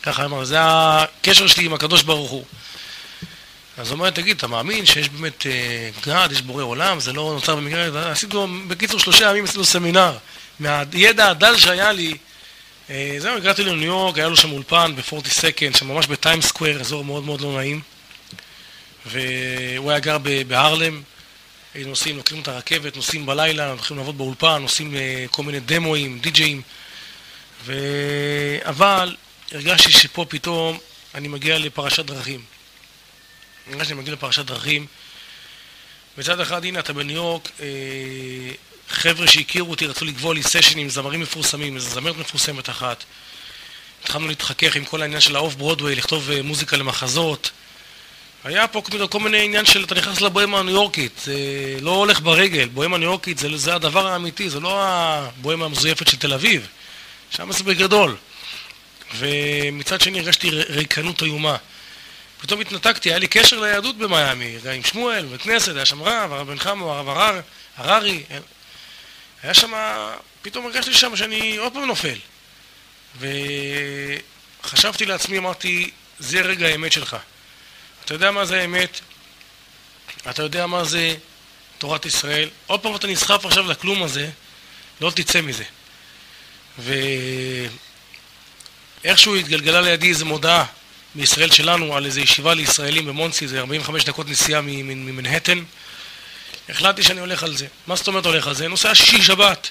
ככה 0.04 0.26
אמר, 0.26 0.44
זה 0.44 0.58
הקשר 0.62 1.48
שלי 1.48 1.66
עם 1.66 1.74
הקדוש 1.74 2.02
ברוך 2.02 2.32
הוא. 2.32 2.46
אז 3.78 3.92
הוא 3.92 3.98
אומר, 3.98 4.10
תגיד, 4.10 4.38
אתה 4.38 4.48
מאמין 4.48 4.86
שיש 4.86 5.10
באמת 5.10 5.46
God, 6.06 6.32
יש 6.32 6.42
בורא 6.42 6.64
עולם, 6.64 7.00
זה 7.00 7.14
לא 7.14 7.32
נוצר 7.36 7.56
במקרה, 7.56 8.12
עשיתי 8.12 8.34
לו, 8.36 8.48
בקיצור, 8.68 9.00
שלושה 9.00 9.30
ימים 9.30 9.44
עשיתי 9.44 9.58
לו 9.58 9.66
סמינר. 9.66 10.18
מהידע 10.60 11.30
הדל 11.30 11.58
שהיה 11.58 11.92
לי, 11.92 12.18
זהו, 13.18 13.38
הגעתי 13.38 13.64
לניו 13.64 13.84
יורק, 13.84 14.18
היה 14.18 14.28
לו 14.28 14.38
שם 14.38 14.52
אולפן 14.52 14.96
ב-40 14.96 15.30
second, 15.30 15.76
שם 15.76 15.88
ממש 15.88 16.08
ב 16.08 16.14
Times 16.14 16.42
Square, 16.42 16.82
אזור 16.82 17.06
מאוד 17.06 17.24
מאוד 17.24 17.42
לא 17.42 17.56
נעים. 17.56 17.82
והוא 19.06 19.92
היה 19.92 20.00
גר 20.00 20.18
בהרלם, 20.48 21.02
היינו 21.74 21.90
נוסעים, 21.90 22.18
לוקחים 22.18 22.42
את 22.42 22.48
הרכבת, 22.48 22.96
נוסעים 22.96 23.26
בלילה, 23.26 23.70
הולכים 23.70 23.98
לעבוד 23.98 24.18
באולפן, 24.18 24.62
נוסעים 24.62 24.96
כל 25.32 25.44
מיני 25.44 25.60
דמואים, 25.60 26.20
די-ג'אים. 26.20 26.62
ו... 27.66 27.74
אבל 28.66 29.16
הרגשתי 29.52 29.92
שפה 29.92 30.26
פתאום 30.30 30.78
אני 31.16 31.28
מגיע 31.28 31.60
לפרשת 31.60 32.06
דרכים. 32.06 32.53
נראה 33.68 33.86
שאני 33.86 34.00
מגיע 34.00 34.14
לפרשת 34.14 34.46
דרכים. 34.46 34.88
מצד 36.18 36.40
אחד, 36.40 36.66
הנה, 36.66 36.80
אתה 36.80 36.94
בניו 36.94 37.16
יורק, 37.16 37.50
אה, 37.60 37.66
חבר'ה 38.90 39.28
שהכירו 39.28 39.70
אותי 39.70 39.86
רצו 39.86 40.06
לקבוע 40.06 40.34
לי 40.34 40.44
סשן 40.44 40.80
עם 40.80 40.90
זמרים 40.90 41.20
מפורסמים, 41.20 41.76
איזו 41.76 41.90
זמרת 41.90 42.18
מפורסמת 42.18 42.70
אחת. 42.70 43.04
התחלנו 44.04 44.28
להתחכך 44.28 44.76
עם 44.76 44.86
כל 44.86 45.02
העניין 45.02 45.22
של 45.22 45.36
האוף 45.36 45.56
ברודווי, 45.56 45.96
לכתוב 45.96 46.32
אה, 46.32 46.42
מוזיקה 46.42 46.78
למחזות, 46.78 47.52
היה 48.44 48.68
פה 48.68 48.82
כל- 49.10 49.20
מיני 49.20 49.46
עניין 49.46 49.66
של 49.66 49.84
אתה 49.84 49.96
נכנס 49.96 50.22
לבוהמה 50.22 50.60
הניו 50.60 50.74
יורקית, 50.74 51.22
זה 51.26 51.36
לא 51.82 51.92
הולך 51.92 52.20
ברגל, 52.20 52.68
בוהמה 52.68 52.98
ניו 52.98 53.10
יורקית 53.10 53.38
זה, 53.38 53.58
זה 53.58 53.76
הדבר 53.76 54.08
האמיתי, 54.08 54.50
זה 54.50 54.60
לא 54.60 54.80
הבוהמה 54.84 55.66
המזויפת 55.66 56.08
של 56.08 56.18
תל 56.18 56.34
אביב, 56.34 56.68
שם 57.30 57.52
זה 57.52 57.64
בגדול. 57.64 58.16
ומצד 59.18 60.02
שני 60.02 60.20
הרגשתי 60.20 60.50
ריקנות 60.50 61.24
איומה. 61.24 61.58
פתאום 62.44 62.62
התנתקתי, 62.62 63.10
היה 63.10 63.20
לי 63.20 63.28
קשר 63.28 63.60
ליהדות 63.60 63.98
במיאמי, 63.98 64.58
גם 64.64 64.74
עם 64.74 64.84
שמואל, 64.84 65.26
בית 65.26 65.42
כנסת, 65.42 65.76
היה 65.76 65.86
שם 65.86 66.04
רב, 66.04 66.34
הרב 66.34 66.48
בן 66.48 66.60
חמו, 66.60 66.94
הרב 66.94 67.10
הרר, 67.10 67.42
הררי, 67.78 68.24
היה 69.44 69.54
שם, 69.54 69.74
פתאום 70.42 70.66
הרגשתי 70.66 70.94
שם 70.94 71.16
שאני 71.16 71.58
עוד 71.58 71.74
פעם 71.74 71.86
נופל. 71.86 72.18
וחשבתי 73.20 75.06
לעצמי, 75.06 75.38
אמרתי, 75.38 75.92
זה 76.20 76.42
רגע 76.42 76.68
האמת 76.68 76.92
שלך. 76.92 77.18
אתה 78.06 78.14
יודע 78.14 78.32
מה 78.32 78.46
זה 78.46 78.62
האמת? 78.62 79.00
אתה 80.30 80.44
יודע 80.44 80.68
מה 80.68 80.84
זה 80.84 81.16
תורת 81.78 82.06
ישראל? 82.06 82.50
עוד 82.68 82.80
פעם 82.80 82.96
אתה 82.96 83.08
נסחף 83.08 83.46
עכשיו 83.46 83.68
לכלום 83.68 84.04
הזה, 84.04 84.30
לא 85.02 85.12
תצא 85.16 85.42
מזה. 85.42 85.64
ואיכשהו 89.04 89.36
התגלגלה 89.36 89.82
לידי 89.82 90.10
איזו 90.10 90.26
מודעה 90.26 90.66
מישראל 91.16 91.52
שלנו 91.52 91.96
על 91.96 92.06
איזו 92.06 92.20
ישיבה 92.20 92.54
לישראלים 92.54 93.06
במונסי, 93.06 93.48
זה 93.48 93.60
45 93.60 94.04
דקות 94.04 94.30
נסיעה 94.30 94.62
ממנהטן. 94.62 95.64
החלטתי 96.70 97.04
שאני 97.04 97.20
הולך 97.20 97.44
על 97.44 97.58
זה. 97.58 97.68
מה 97.88 97.96
זאת 97.96 98.08
אומרת 98.08 98.26
הולך 98.26 98.48
על 98.48 98.54
זה? 98.54 98.68
נוסע 98.68 98.96
שישי 98.96 99.22
שבת. 99.22 99.70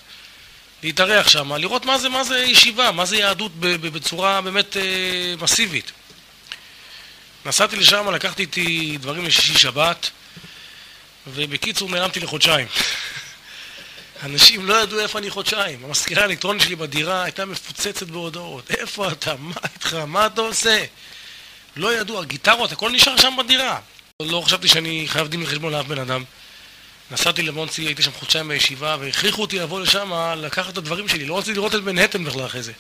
להתארח 0.83 1.29
שם, 1.29 1.53
לראות 1.53 1.85
מה 1.85 1.99
זה, 1.99 2.09
מה 2.09 2.25
זה 2.25 2.39
ישיבה, 2.39 2.91
מה 2.91 3.05
זה 3.05 3.17
יהדות 3.17 3.53
בצורה 3.61 4.41
באמת 4.41 4.77
אה, 4.77 4.83
מסיבית. 5.41 5.93
נסעתי 7.47 7.77
לשם, 7.77 8.11
לקחתי 8.11 8.43
איתי 8.43 8.97
דברים 9.01 9.25
לשישי 9.25 9.59
שבת, 9.59 10.11
ובקיצור 11.27 11.91
נעלמתי 11.91 12.21
לחודשיים. 12.21 12.67
אנשים 14.23 14.67
לא 14.67 14.83
ידעו 14.83 15.01
איפה 15.01 15.19
אני 15.19 15.31
חודשיים. 15.31 15.85
המזכירה 15.85 16.23
האלקטרונית 16.23 16.63
שלי 16.63 16.77
בדירה 16.77 17.23
הייתה 17.23 17.45
מפוצצת 17.45 18.07
בהודעות. 18.07 18.71
איפה 18.71 19.13
אתה? 19.13 19.35
מה 19.39 19.55
איתך? 19.75 19.95
מה 19.95 20.27
אתה 20.27 20.41
עושה? 20.41 20.85
לא 21.77 22.01
ידעו, 22.01 22.21
הגיטרות, 22.21 22.73
הכל 22.73 22.91
נשאר 22.91 23.17
שם 23.17 23.35
בדירה. 23.39 23.79
לא 24.23 24.43
חשבתי 24.45 24.69
שאני 24.69 25.05
חייב 25.09 25.29
דין 25.29 25.43
וחשבון 25.43 25.73
לאף 25.73 25.87
בן 25.87 25.99
אדם. 25.99 26.25
נסעתי 27.11 27.43
למונסי, 27.43 27.83
הייתי 27.83 28.03
שם 28.03 28.13
חודשיים 28.13 28.49
בישיבה, 28.49 28.97
והכריחו 29.01 29.43
אותי 29.43 29.59
לבוא 29.59 29.81
לשם, 29.81 30.13
לקחת 30.37 30.73
את 30.73 30.79
הדברים 30.79 31.09
שלי. 31.09 31.25
לא 31.25 31.39
רציתי 31.39 31.55
לראות 31.55 31.75
את 31.75 31.81
מנהטן 31.81 32.25
בכלל 32.25 32.47
אחרי 32.47 32.63
זה. 32.63 32.73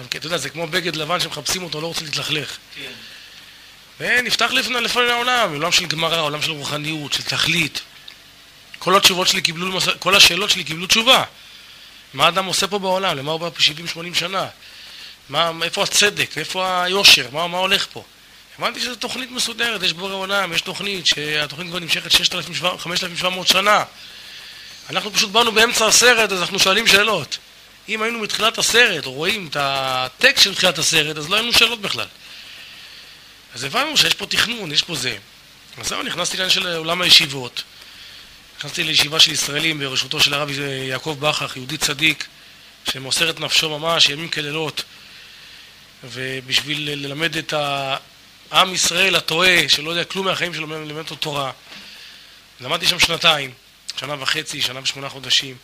אתה 0.00 0.26
יודע, 0.26 0.36
זה 0.36 0.50
כמו 0.50 0.66
בגד 0.66 0.96
לבן 0.96 1.20
שמחפשים 1.20 1.62
אותו, 1.62 1.80
לא 1.80 1.86
רוצה 1.86 2.04
להתלכלך. 2.04 2.56
ונפתח 4.00 4.50
לפני, 4.52 4.80
לפני 4.80 5.10
העולם, 5.10 5.52
עולם 5.52 5.72
של 5.72 5.86
גמרא, 5.86 6.20
עולם 6.20 6.42
של 6.42 6.50
רוחניות, 6.50 7.12
של 7.12 7.22
תכלית. 7.22 7.80
כל 8.78 8.96
התשובות 8.96 9.28
שלי 9.28 9.42
קיבלו, 9.42 9.78
כל 9.98 10.14
השאלות 10.14 10.50
שלי 10.50 10.64
קיבלו 10.64 10.86
תשובה. 10.86 11.24
מה 12.14 12.24
האדם 12.24 12.44
עושה 12.44 12.66
פה 12.66 12.78
בעולם? 12.78 13.16
למה 13.16 13.32
הוא 13.32 13.40
בא 13.40 13.50
פה 13.50 13.60
70-80 14.12 14.14
שנה? 14.14 14.48
מה, 15.28 15.50
איפה 15.62 15.82
הצדק? 15.82 16.38
איפה 16.38 16.82
היושר? 16.84 17.28
מה, 17.32 17.48
מה 17.48 17.58
הולך 17.58 17.86
פה? 17.92 18.04
הבנתי 18.58 18.80
שזו 18.80 18.94
תוכנית 18.94 19.30
מסודרת, 19.30 19.82
יש 19.82 19.92
בורא 19.92 20.14
עולם, 20.14 20.52
יש 20.52 20.60
תוכנית, 20.60 21.06
שהתוכנית 21.06 21.68
כבר 21.68 21.78
נמשכת 21.78 22.10
6,700 22.10 22.80
5,700 22.80 23.46
שנה. 23.46 23.84
אנחנו 24.90 25.12
פשוט 25.12 25.30
באנו 25.30 25.52
באמצע 25.52 25.86
הסרט, 25.86 26.32
אז 26.32 26.40
אנחנו 26.40 26.58
שואלים 26.58 26.86
שאלות. 26.86 27.38
אם 27.88 28.02
היינו 28.02 28.18
מתחילת 28.18 28.58
הסרט, 28.58 29.06
או 29.06 29.12
רואים 29.12 29.46
את 29.50 29.56
הטקסט 29.60 30.44
של 30.44 30.54
תחילת 30.54 30.78
הסרט, 30.78 31.16
אז 31.16 31.30
לא 31.30 31.36
היינו 31.36 31.52
שאלות 31.52 31.80
בכלל. 31.80 32.06
אז 33.54 33.64
הבנו 33.64 33.96
שיש 33.96 34.14
פה 34.14 34.26
תכנון, 34.26 34.72
יש 34.72 34.82
פה 34.82 34.94
זה. 34.94 35.16
אז 35.78 35.86
זהו, 35.86 36.02
נכנסתי 36.02 36.36
לעניין 36.36 36.50
של 36.50 36.76
עולם 36.76 37.02
הישיבות. 37.02 37.62
נכנסתי 38.58 38.84
לישיבה 38.84 39.20
של 39.20 39.32
ישראלים 39.32 39.78
בראשותו 39.78 40.20
של 40.20 40.34
הרב 40.34 40.50
יעקב 40.88 41.16
בכך, 41.20 41.56
יהודי 41.56 41.76
צדיק, 41.76 42.26
שמוסר 42.92 43.30
את 43.30 43.40
נפשו 43.40 43.78
ממש 43.78 44.08
ימים 44.08 44.28
כלילות, 44.28 44.82
ובשביל 46.04 46.90
ללמד 46.90 47.36
את 47.36 47.54
העם 48.50 48.74
ישראל 48.74 49.16
הטועה, 49.16 49.68
שלא 49.68 49.90
יודע 49.90 50.04
כלום 50.04 50.26
מהחיים 50.26 50.54
שלו, 50.54 50.66
ללמד 50.66 50.98
אותו 50.98 51.16
תורה. 51.16 51.52
למדתי 52.60 52.86
שם 52.86 52.98
שנתיים, 52.98 53.52
שנה 53.96 54.22
וחצי, 54.22 54.62
שנה 54.62 54.80
ושמונה 54.82 55.08
חודשים. 55.08 55.56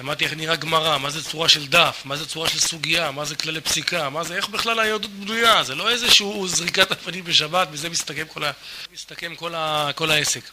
למדתי 0.00 0.24
איך 0.24 0.32
נראה 0.32 0.56
גמרא, 0.56 0.98
מה 0.98 1.10
זה 1.10 1.24
צורה 1.24 1.48
של 1.48 1.66
דף, 1.66 2.02
מה 2.04 2.16
זה 2.16 2.26
צורה 2.26 2.48
של 2.48 2.58
סוגיה, 2.58 3.10
מה 3.10 3.24
זה 3.24 3.36
כללי 3.36 3.60
פסיקה, 3.60 4.10
מה 4.10 4.24
זה, 4.24 4.36
איך 4.36 4.48
בכלל 4.48 4.80
היהדות 4.80 5.10
בנויה, 5.10 5.62
זה 5.62 5.74
לא 5.74 5.90
איזשהו 5.90 6.48
זריקת 6.48 6.92
אבנים 6.92 7.24
בשבת, 7.24 7.68
בזה 7.68 7.88
מסתכם 7.88 8.26
כל, 8.26 8.44
ה, 8.44 8.52
מסתכם 8.92 9.34
כל, 9.34 9.54
ה, 9.54 9.90
כל 9.94 10.10
העסק. 10.10 10.50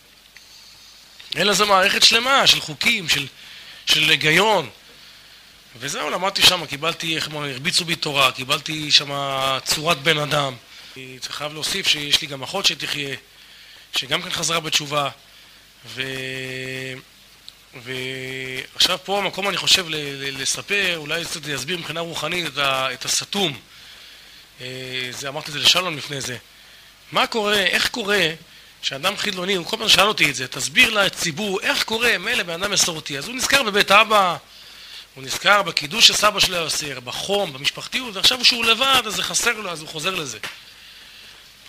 אלא 1.38 1.54
זו 1.54 1.66
מערכת 1.66 2.04
שלמה 2.04 2.48
של 2.48 2.62
חוקים, 2.62 3.10
של, 3.10 3.28
של 3.86 4.10
היגיון. 4.10 4.70
וזהו, 5.80 6.10
למדתי 6.10 6.42
שם, 6.42 6.66
קיבלתי, 6.66 7.16
איך 7.16 7.28
אומרים, 7.28 7.52
הרביצו 7.52 7.86
בי 7.86 7.96
תורה, 7.96 8.32
קיבלתי 8.32 8.92
שם 8.92 9.12
צורת 9.66 9.98
בן 9.98 10.18
אדם. 10.18 10.56
אני 10.98 11.18
חייב 11.30 11.54
להוסיף 11.54 11.88
שיש 11.88 12.22
לי 12.22 12.28
גם 12.28 12.44
אחות 12.44 12.66
שתחיה, 12.66 13.16
שגם 13.96 14.22
כן 14.22 14.30
חזרה 14.30 14.60
בתשובה. 14.60 15.10
ו... 15.86 16.02
ועכשיו 17.84 18.98
פה 19.04 19.18
המקום 19.18 19.50
אני 19.50 19.58
חושב 19.58 19.86
לספר, 19.90 20.98
אולי 20.98 21.26
קצת 21.26 21.46
להסביר 21.46 21.78
מבחינה 21.78 22.00
רוחנית 22.00 22.46
את, 22.48 22.58
ה- 22.58 22.94
את 22.94 23.06
הסתום. 23.06 23.60
אה, 24.62 24.68
זה, 25.12 25.28
אמרתי 25.30 25.48
את 25.48 25.54
זה 25.54 25.60
לשלום 25.60 25.98
לפני 25.98 26.22
זה. 26.22 26.38
מה 27.12 27.28
קורה, 27.28 27.60
איך 27.60 27.90
קורה 27.90 28.30
שאדם 28.82 29.18
חילוני, 29.18 29.56
הוא 29.56 29.66
כל 29.66 29.78
פעם 29.78 29.90
שאל 29.90 30.08
אותי 30.08 30.30
את 30.30 30.36
זה, 30.36 30.48
תסביר 30.48 30.90
לציבור 30.90 31.62
איך 31.62 31.84
קורה, 31.84 32.18
מילא 32.18 32.44
בן 32.44 32.64
אדם 32.64 32.72
מסורתי, 32.72 33.18
אז 33.18 33.28
הוא 33.28 33.36
נזכר 33.36 33.64
בבית 33.64 33.92
אבא, 33.92 34.38
הוא 35.16 35.24
נזכר 35.24 35.62
בקידוש 35.62 36.08
שסבא 36.08 36.40
שלו 36.40 36.56
היה 36.56 36.64
עושה, 36.64 37.00
בחום, 37.00 37.54
במשפחתיות, 37.54 38.16
ועכשיו 38.16 38.40
כשהוא 38.42 38.66
לבד, 38.66 39.02
אז 39.06 39.16
זה 39.16 39.24
חסר 39.24 39.60
לו, 39.60 39.70
אז 39.70 39.82
הוא 39.82 39.90
חוזר 39.90 40.16
לזה. 40.16 40.38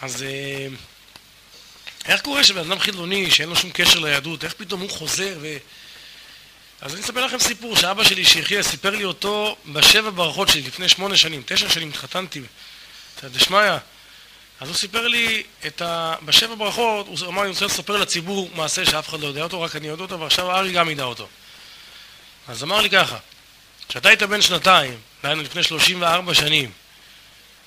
אז 0.03 0.23
אה, 0.23 0.67
איך 2.05 2.21
קורה 2.21 2.45
שבן 2.45 2.71
אדם 2.71 2.79
חילוני, 2.79 3.31
שאין 3.31 3.49
לו 3.49 3.57
שום 3.57 3.71
קשר 3.71 3.99
ליהדות, 3.99 4.45
איך 4.45 4.53
פתאום 4.53 4.81
הוא 4.81 4.91
חוזר 4.91 5.39
ו... 5.41 5.57
אז 6.81 6.95
אני 6.95 7.03
אספר 7.03 7.27
לכם 7.27 7.39
סיפור 7.39 7.77
שאבא 7.77 8.05
שלי 8.05 8.25
שיחיה 8.25 8.63
סיפר 8.63 8.91
לי 8.91 9.05
אותו 9.05 9.57
בשבע 9.67 10.11
ברכות 10.11 10.49
שלי 10.49 10.63
לפני 10.63 10.89
שמונה 10.89 11.17
שנים, 11.17 11.43
תשע 11.47 11.69
שנים 11.69 11.89
התחתנתי, 11.89 12.41
דשמיא. 13.25 13.59
אז 14.61 14.69
הוא 14.69 14.77
סיפר 14.77 15.09
לי 15.09 15.43
את 15.67 15.83
ה... 15.83 16.15
בשבע 16.25 16.55
ברכות, 16.55 17.07
הוא 17.07 17.29
אמר 17.29 17.43
אני 17.43 17.51
רוצה 17.51 17.65
לספר 17.65 17.97
לציבור 17.97 18.51
מעשה 18.55 18.85
שאף 18.85 19.09
אחד 19.09 19.21
לא 19.21 19.27
יודע 19.27 19.43
אותו, 19.43 19.63
רק 19.63 19.77
אני 19.77 19.89
יודע 19.89 20.03
אותו, 20.03 20.21
ועכשיו 20.21 20.51
ארי 20.51 20.73
גם 20.73 20.91
ידע 20.91 21.05
אותו. 21.05 21.29
אז 22.49 22.63
אמר 22.63 22.81
לי 22.81 22.91
ככה, 22.91 23.17
כשאתה 23.89 24.09
היית 24.09 24.23
בן 24.23 24.43
שנתיים, 24.43 25.01
דהיינו 25.23 25.43
לפני 25.43 25.63
34 25.63 26.35
שנים, 26.35 26.71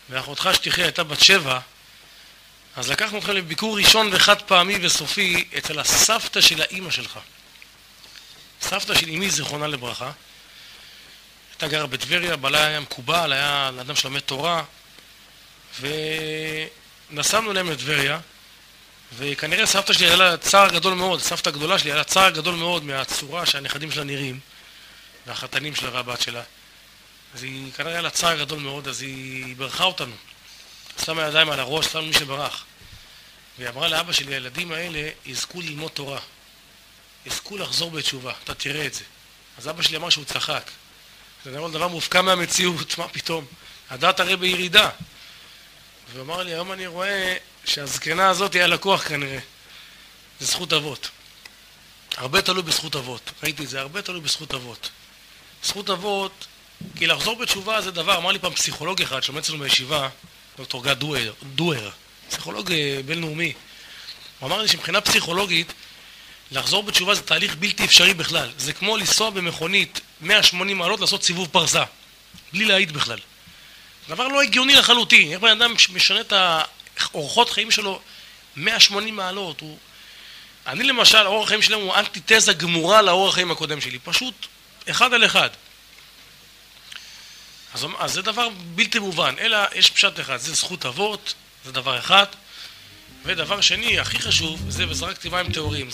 ואחותך 0.09 0.49
שתחיה 0.53 0.85
הייתה 0.85 1.03
בת 1.03 1.19
שבע, 1.19 1.59
אז 2.75 2.89
לקחנו 2.89 3.17
אתכם 3.17 3.31
לביקור 3.31 3.77
ראשון 3.77 4.09
וחד 4.11 4.41
פעמי 4.41 4.77
וסופי 4.81 5.47
אצל 5.57 5.79
הסבתא 5.79 6.41
של 6.41 6.61
האימא 6.61 6.91
שלך. 6.91 7.19
סבתא 8.61 8.95
של 8.95 9.09
אמי, 9.09 9.29
זיכרונה 9.29 9.67
לברכה, 9.67 10.11
הייתה 11.51 11.67
גרה 11.67 11.87
בטבריה, 11.87 12.35
בעלה 12.35 12.65
היה 12.65 12.79
מקובל, 12.79 13.33
היה 13.33 13.71
אדם 13.81 13.95
שלומד 13.95 14.19
תורה, 14.19 14.63
ונסענו 15.79 17.51
אליהם 17.51 17.71
לטבריה, 17.71 18.19
וכנראה 19.17 19.65
סבתא 19.65 19.93
שלי 19.93 20.05
היה 20.05 20.15
לה 20.15 20.37
צער 20.37 20.69
גדול 20.69 20.93
מאוד, 20.93 21.21
סבתא 21.21 21.49
הגדולה 21.49 21.79
שלי 21.79 21.89
היה 21.89 21.97
לה 21.97 22.03
צער 22.03 22.29
גדול 22.29 22.55
מאוד 22.55 22.83
מהצורה 22.83 23.45
שהנכדים 23.45 23.91
שלה 23.91 24.03
נראים, 24.03 24.39
והחתנים 25.27 25.75
שלה 25.75 25.89
והבת 25.93 26.21
שלה. 26.21 26.43
אז 27.33 27.43
היא, 27.43 27.73
כנראה 27.73 27.91
היה 27.91 28.01
לה 28.01 28.09
צער 28.09 28.39
גדול 28.39 28.59
מאוד, 28.59 28.87
אז 28.87 29.01
היא 29.01 29.55
ברכה 29.55 29.83
אותנו. 29.83 30.15
שמה 31.05 31.21
ידיים 31.21 31.49
על 31.49 31.59
הראש, 31.59 31.85
שמה 31.85 32.01
מי 32.01 32.13
שברח. 32.13 32.65
והיא 33.57 33.69
אמרה 33.69 33.87
לאבא 33.87 34.11
שלי, 34.11 34.33
הילדים 34.33 34.71
האלה 34.71 35.09
יזכו 35.25 35.61
ללמוד 35.61 35.91
תורה. 35.91 36.19
יזכו 37.25 37.57
לחזור 37.57 37.91
בתשובה, 37.91 38.33
אתה 38.43 38.53
תראה 38.53 38.85
את 38.85 38.93
זה. 38.93 39.03
אז 39.57 39.69
אבא 39.69 39.81
שלי 39.81 39.97
אמר 39.97 40.09
שהוא 40.09 40.25
צחק. 40.25 40.71
זה 41.45 41.51
נראה 41.51 41.69
דבר 41.69 41.87
מופקע 41.87 42.21
מהמציאות, 42.21 42.97
מה 42.97 43.07
פתאום? 43.07 43.45
הדת 43.89 44.19
הרי 44.19 44.35
בירידה. 44.37 44.89
והוא 46.11 46.23
אמר 46.23 46.43
לי, 46.43 46.53
היום 46.53 46.71
אני 46.71 46.87
רואה 46.87 47.37
שהזקנה 47.65 48.29
הזאת 48.29 48.55
היה 48.55 48.67
לקוח 48.67 49.07
כנראה. 49.07 49.39
זה 50.39 50.45
זכות 50.45 50.73
אבות. 50.73 51.09
הרבה 52.17 52.41
תלוי 52.41 52.63
בזכות 52.63 52.95
אבות. 52.95 53.31
ראיתי 53.43 53.63
את 53.63 53.69
זה, 53.69 53.79
הרבה 53.79 54.01
תלוי 54.01 54.21
בזכות 54.21 54.53
אבות. 54.53 54.89
זכות 55.63 55.89
אבות, 55.89 56.47
כי 56.95 57.07
לחזור 57.07 57.35
בתשובה 57.35 57.81
זה 57.81 57.91
דבר, 57.91 58.17
אמר 58.17 58.31
לי 58.31 58.39
פעם 58.39 58.53
פסיכולוג 58.53 59.01
אחד 59.01 59.23
שלומד 59.23 59.41
אצלנו 59.41 59.59
בישיבה, 59.59 60.09
דוקטור 60.57 60.83
גד 60.83 60.99
דואר, 60.99 61.33
דואר, 61.55 61.89
פסיכולוג 62.29 62.71
אה, 62.71 62.99
בינלאומי. 63.05 63.53
הוא 64.39 64.47
אמר 64.47 64.61
לי 64.61 64.67
שמבחינה 64.67 65.01
פסיכולוגית, 65.01 65.73
לחזור 66.51 66.83
בתשובה 66.83 67.15
זה 67.15 67.21
תהליך 67.21 67.55
בלתי 67.55 67.85
אפשרי 67.85 68.13
בכלל. 68.13 68.49
זה 68.57 68.73
כמו 68.73 68.97
לנסוע 68.97 69.29
במכונית 69.29 70.01
180 70.21 70.77
מעלות 70.77 70.99
לעשות 70.99 71.23
סיבוב 71.23 71.47
פרסה, 71.51 71.83
בלי 72.53 72.65
להעיד 72.65 72.91
בכלל. 72.91 73.19
דבר 74.09 74.27
לא 74.27 74.41
הגיוני 74.41 74.75
לחלוטין. 74.75 75.31
איך 75.31 75.39
בן 75.39 75.61
אדם 75.61 75.73
משנה 75.93 76.21
את 76.21 76.33
האורחות 76.97 77.49
חיים 77.49 77.71
שלו 77.71 78.01
180 78.55 79.15
מעלות, 79.15 79.61
הוא... 79.61 79.77
אני 80.67 80.83
למשל, 80.83 81.17
האורח 81.17 81.45
החיים 81.45 81.61
שלנו 81.61 81.81
הוא 81.81 81.95
אנטיתזה 81.95 82.53
גמורה 82.53 83.01
לאורח 83.01 83.33
החיים 83.33 83.51
הקודם 83.51 83.81
שלי, 83.81 83.99
פשוט 83.99 84.33
אחד 84.89 85.13
על 85.13 85.25
אחד. 85.25 85.49
אז, 87.73 87.85
אז 87.99 88.13
זה 88.13 88.21
דבר 88.21 88.49
בלתי 88.75 88.99
מובן, 88.99 89.35
אלא 89.39 89.57
יש 89.75 89.89
פשט 89.89 90.19
אחד, 90.19 90.37
זה 90.37 90.53
זכות 90.53 90.85
אבות, 90.85 91.33
זה 91.65 91.71
דבר 91.71 91.99
אחד, 91.99 92.25
ודבר 93.25 93.61
שני, 93.61 93.99
הכי 93.99 94.19
חשוב, 94.19 94.65
זה 94.69 94.89
וזה 94.89 95.05
רק 95.05 95.17
טבעיים 95.17 95.53
טהורים. 95.53 95.89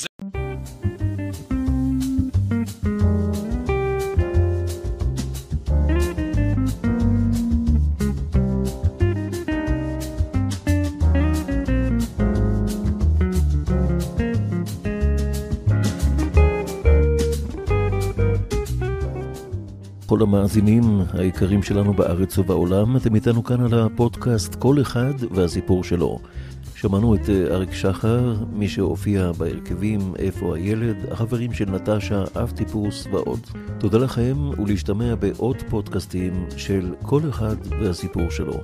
זה... 20.13 20.17
כל 20.17 20.21
המאזינים 20.21 20.83
היקרים 21.13 21.63
שלנו 21.63 21.93
בארץ 21.93 22.37
ובעולם, 22.37 22.97
אתם 22.97 23.15
איתנו 23.15 23.43
כאן 23.43 23.61
על 23.61 23.73
הפודקאסט 23.73 24.55
כל 24.55 24.81
אחד 24.81 25.13
והסיפור 25.31 25.83
שלו. 25.83 26.19
שמענו 26.75 27.15
את 27.15 27.29
אה, 27.29 27.55
אריק 27.55 27.73
שחר, 27.73 28.35
מי 28.53 28.67
שהופיע 28.67 29.31
בהרכבים 29.31 29.99
איפה 30.19 30.55
הילד, 30.55 30.95
החברים 31.11 31.53
של 31.53 31.65
נטשה, 31.65 32.23
אב 32.35 32.51
טיפוס 32.55 33.07
ועוד. 33.11 33.39
תודה 33.79 33.97
לכם 33.97 34.35
ולהשתמע 34.59 35.15
בעוד 35.15 35.57
פודקאסטים 35.69 36.45
של 36.57 36.93
כל 37.01 37.21
אחד 37.29 37.55
והסיפור 37.79 38.29
שלו. 38.29 38.59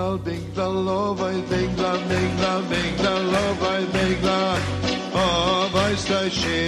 the, 0.00 0.16
ding 0.30 0.54
the, 0.54 0.68
love 0.68 1.20
I 1.20 1.32
ding 1.32 1.76
the, 1.76 1.92
ding 2.08 2.36
the, 2.42 2.52
ding 2.70 2.96
the, 2.96 3.14
love 3.34 3.62
I 3.62 3.80
ding 3.96 4.20
the, 4.22 4.40
oh, 5.14 5.72
I 5.74 5.94
say 5.94 6.28
she 6.30 6.58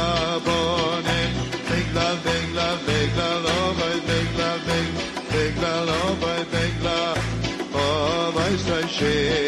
abonim. 0.00 1.30
Ding 1.68 1.90
the, 1.96 2.08
ding 2.26 2.48
the, 2.58 2.68
ding 2.86 3.10
the, 3.18 3.30
love 3.46 3.80
I 3.80 3.94
ding 4.08 4.30
the, 4.40 4.50
ding, 4.68 4.90
ding 5.32 5.54
the, 5.62 5.74
love 5.90 6.24
I 6.24 6.38
ding 6.52 6.76
the, 6.86 7.00
oh, 7.74 8.34
I 8.36 8.56
say 8.56 8.86
she 8.96 9.43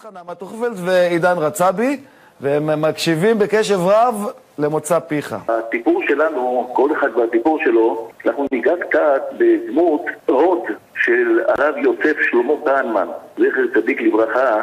לך 0.00 0.08
נעמה 0.14 0.34
טוכפלד 0.34 0.76
ועידן 0.84 1.34
רצבי, 1.36 1.96
והם 2.40 2.82
מקשיבים 2.82 3.38
בקשב 3.38 3.78
רב 3.80 4.26
למוצא 4.58 4.98
פיך. 4.98 5.36
הסיפור 5.48 6.02
שלנו, 6.08 6.70
כל 6.72 6.92
אחד 6.92 7.16
והסיפור 7.16 7.58
שלו, 7.64 8.08
אנחנו 8.26 8.46
ניגע 8.52 8.72
קצת 8.80 9.22
בדמות 9.38 10.02
הוד 10.26 10.62
של 10.94 11.40
הרב 11.48 11.76
יוסף 11.76 12.16
שלמה 12.30 12.52
כהנמן, 12.64 13.06
זכר 13.38 13.80
צדיק 13.80 14.00
לברכה, 14.00 14.62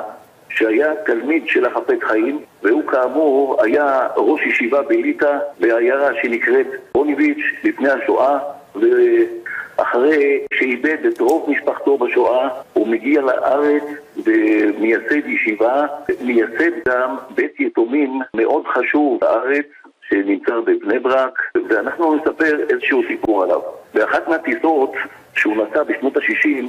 שהיה 0.49 0.87
תלמיד 1.05 1.43
של 1.47 1.65
החפץ 1.65 1.99
חיים, 2.03 2.39
והוא 2.63 2.83
כאמור 2.87 3.57
היה 3.63 4.07
ראש 4.17 4.41
ישיבה 4.45 4.81
בליטא 4.81 5.37
בעיירה 5.59 6.09
שנקראת 6.21 6.67
רוניביץ' 6.93 7.45
לפני 7.63 7.89
השואה, 7.89 8.39
ואחרי 8.75 10.39
שאיבד 10.53 11.05
את 11.07 11.19
רוב 11.19 11.49
משפחתו 11.49 11.97
בשואה, 11.97 12.49
הוא 12.73 12.87
מגיע 12.87 13.21
לארץ 13.21 13.83
ומייסד 14.23 15.27
ישיבה, 15.27 15.85
מייסד 16.21 16.71
גם 16.87 17.15
בית 17.35 17.59
יתומים 17.59 18.19
מאוד 18.33 18.63
חשוב 18.67 19.19
בארץ, 19.19 19.65
שנמצא 20.09 20.59
בבני 20.59 20.99
ברק, 20.99 21.39
ואנחנו 21.69 22.15
נספר 22.15 22.59
איזשהו 22.69 23.01
סיפור 23.07 23.43
עליו. 23.43 23.61
באחת 23.93 24.27
מהטיסות 24.27 24.91
שהוא 25.35 25.57
נסע 25.57 25.83
בשנות 25.83 26.17
ה-60 26.17 26.65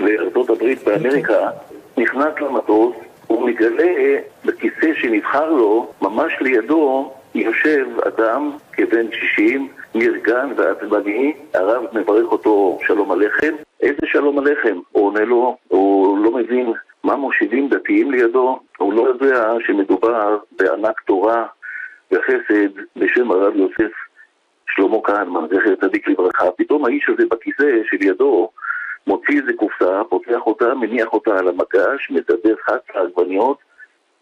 לארצות 0.00 0.50
הברית 0.50 0.84
באמריקה, 0.84 1.50
נכנס 1.96 2.34
למטוס, 2.40 2.96
הוא 3.26 3.48
מגלה 3.48 4.18
בכיסא 4.44 4.94
שנבחר 4.94 5.50
לו, 5.50 5.92
ממש 6.02 6.32
לידו 6.40 7.12
יושב 7.34 7.86
אדם 8.08 8.50
כבן 8.72 9.06
60, 9.12 9.68
נרגן 9.94 10.48
ועצבני, 10.56 11.32
הרב 11.54 11.84
מברך 11.92 12.32
אותו 12.32 12.78
שלום 12.86 13.12
עליכם. 13.12 13.54
איזה 13.82 14.06
שלום 14.06 14.38
עליכם? 14.38 14.78
הוא 14.92 15.06
עונה 15.06 15.24
לו, 15.24 15.56
הוא 15.68 16.18
לא 16.24 16.30
מבין 16.30 16.72
מה 17.04 17.16
מושיבים 17.16 17.68
דתיים 17.68 18.10
לידו, 18.10 18.60
הוא 18.78 18.92
לא 18.92 19.02
יודע 19.08 19.52
שמדובר 19.66 20.38
בענק 20.52 21.00
תורה 21.00 21.46
וחסד 22.12 22.68
בשם 22.96 23.30
הרב 23.30 23.56
יוסף 23.56 23.92
שלמה 24.66 24.96
כהנמן, 25.04 25.46
זכר 25.50 25.74
צדיק 25.74 26.08
לברכה. 26.08 26.50
פתאום 26.56 26.84
האיש 26.84 27.08
הזה 27.08 27.22
בכיסא 27.30 27.80
שלידו 27.84 28.48
מוציא 29.06 29.40
איזה 29.40 29.52
קופסה, 29.56 30.02
פותח 30.08 30.46
אותה, 30.46 30.74
מניח 30.74 31.12
אותה 31.12 31.38
על 31.38 31.48
המגש, 31.48 32.10
מדבר 32.10 32.54
חץ 32.64 32.82
העגבניות, 32.94 33.58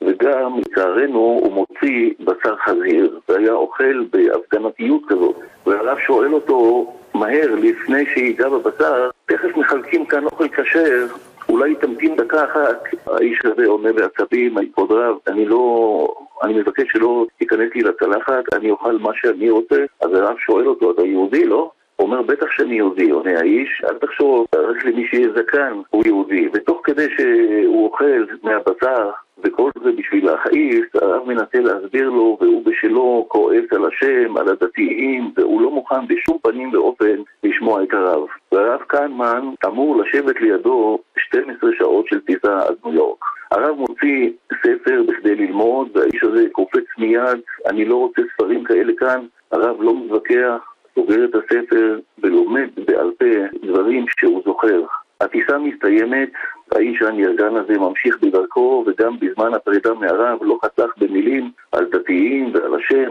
וגם, 0.03 0.59
לצערנו, 0.59 1.19
הוא 1.19 1.53
מוציא 1.53 2.11
בשר 2.21 2.57
חזיר, 2.57 3.21
והיה 3.29 3.53
אוכל 3.53 4.05
בהפגנתיות 4.11 5.03
כזאת. 5.09 5.37
והרב 5.67 5.99
שואל 5.99 6.35
אותו 6.35 6.87
מהר, 7.15 7.55
לפני 7.55 8.07
שיגע 8.15 8.49
בבשר, 8.49 9.11
תכף 9.27 9.57
מחלקים 9.57 10.07
כאן 10.07 10.25
אוכל 10.25 10.49
כשר, 10.49 11.07
אולי 11.49 11.75
תמתין 11.75 12.17
דקה 12.17 12.45
אחת. 12.45 12.83
האיש 13.07 13.39
הזה 13.45 13.67
עונה 13.67 13.93
בעצבים, 13.93 14.55
כבוד 14.75 14.93
רב, 14.93 15.17
אני 15.27 15.47
לא... 15.47 16.15
אני 16.43 16.55
מבקש 16.55 16.85
שלא 16.93 17.27
תיכנס 17.39 17.71
לי 17.75 17.83
לצלחת, 17.83 18.55
אני 18.55 18.71
אוכל 18.71 18.99
מה 18.99 19.11
שאני 19.15 19.51
רוצה. 19.51 19.85
אז 20.01 20.15
הרב 20.15 20.37
שואל 20.39 20.69
אותו, 20.69 20.91
אתה 20.91 21.03
יהודי, 21.03 21.45
לא? 21.45 21.71
אומר, 22.01 22.23
בטח 22.23 22.47
שאני 22.51 22.75
יהודי, 22.75 23.11
עונה 23.11 23.39
האיש, 23.39 23.83
אל 23.91 23.99
תחשוב, 23.99 24.47
רק 24.55 24.85
למי 24.85 25.07
שיהיה 25.11 25.29
זקן 25.37 25.81
הוא 25.91 26.03
יהודי. 26.07 26.49
ותוך 26.53 26.81
כדי 26.85 27.07
שהוא 27.17 27.85
אוכל 27.85 28.25
מהבשר, 28.43 29.11
וכל 29.45 29.71
זה 29.85 29.93
בשביל 29.93 30.27
להכעיס, 30.27 30.85
הרב 30.95 31.29
מנסה 31.29 31.61
להסביר 31.61 32.11
לו, 32.11 32.39
והוא 32.41 32.65
בשלו 32.65 33.27
כועס 33.29 33.65
על 33.71 33.87
השם, 33.87 34.37
על 34.37 34.49
הדתיים, 34.49 35.31
והוא 35.37 35.63
לא 35.63 35.71
מוכן 35.71 36.07
בשום 36.07 36.39
פנים 36.43 36.71
ואופן 36.73 37.17
לשמוע 37.45 37.83
את 37.83 37.93
הרב. 37.93 38.27
והרב 38.53 38.81
קהנמן 38.81 39.49
אמור 39.67 39.97
לשבת 39.97 40.41
לידו 40.41 40.99
12 41.19 41.71
שעות 41.79 42.07
של 42.07 42.21
טיסה 42.21 42.59
עד 42.59 42.75
ניו 42.85 42.95
יורק. 42.95 43.25
הרב 43.51 43.77
מוציא 43.77 44.31
ספר 44.63 45.03
בכדי 45.09 45.35
ללמוד, 45.35 45.89
והאיש 45.95 46.25
הזה 46.25 46.47
קופץ 46.53 46.85
מיד, 46.99 47.41
אני 47.67 47.85
לא 47.85 47.97
רוצה 47.97 48.23
ספרים 48.35 48.65
כאלה 48.65 48.93
כאן, 48.99 49.27
הרב 49.53 49.83
לא 49.83 49.95
מתווכח, 49.95 50.70
סוגר 51.01 51.25
את 51.25 51.35
הספר 51.35 51.99
ולומד 52.19 52.69
בעל 52.87 53.11
פה 53.19 53.67
דברים 53.67 54.05
שהוא 54.09 54.43
זוכר. 54.45 54.83
הטיסה 55.21 55.59
מסתיימת, 55.59 56.29
האיש 56.73 57.03
הנרגן 57.03 57.57
הזה 57.57 57.79
ממשיך 57.79 58.19
בדרכו, 58.23 58.85
וגם 58.87 59.17
בזמן 59.21 59.55
הפרידה 59.55 59.95
מהרב 59.95 60.39
לא 60.43 60.59
חסך 60.65 60.91
במילים 60.99 61.51
על 61.73 61.85
דתיים 61.85 62.51
ועל 62.55 62.75
השם. 62.75 63.11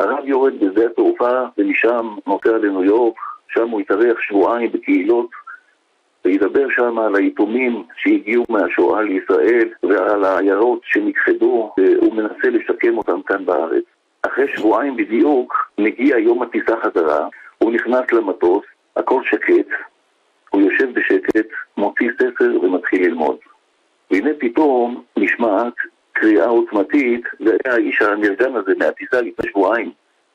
הרב 0.00 0.24
יורד 0.24 0.52
בשדה 0.60 0.86
התעופה, 0.86 1.40
ומשם 1.58 2.14
נוסע 2.26 2.58
לניו 2.58 2.84
יורק, 2.84 3.14
שם 3.48 3.68
הוא 3.68 3.80
התארח 3.80 4.20
שבועיים 4.20 4.72
בקהילות, 4.72 5.30
וידבר 6.24 6.66
שם 6.70 6.98
על 6.98 7.16
היתומים 7.16 7.82
שהגיעו 7.96 8.44
מהשואה 8.48 9.02
לישראל, 9.02 9.68
ועל 9.82 10.24
העיירות 10.24 10.80
שנכחדו, 10.84 11.72
והוא 11.78 12.14
מנסה 12.14 12.50
לשקם 12.50 12.98
אותם 12.98 13.22
כאן 13.22 13.44
בארץ. 13.44 13.84
אחרי 14.26 14.48
שבועיים 14.56 14.96
בדיוק, 14.96 15.70
מגיע 15.78 16.18
יום 16.18 16.42
הטיסה 16.42 16.74
חזרה, 16.82 17.28
הוא 17.58 17.72
נכנס 17.72 18.12
למטוס, 18.12 18.64
הכל 18.96 19.22
שקט, 19.24 19.68
הוא 20.50 20.62
יושב 20.62 20.92
בשקט, 20.92 21.46
מוציא 21.76 22.10
ספר 22.18 22.52
ומתחיל 22.62 23.06
ללמוד. 23.06 23.36
והנה 24.10 24.30
פתאום 24.38 25.02
נשמעת 25.16 25.74
קריאה 26.12 26.46
עוצמתית, 26.46 27.24
זה 27.40 27.56
היה 27.64 27.74
האיש 27.74 28.02
הנרגן 28.02 28.56
הזה 28.56 28.72
מהטיסה 28.78 29.20
לפני 29.20 29.50
שבועיים. 29.50 29.90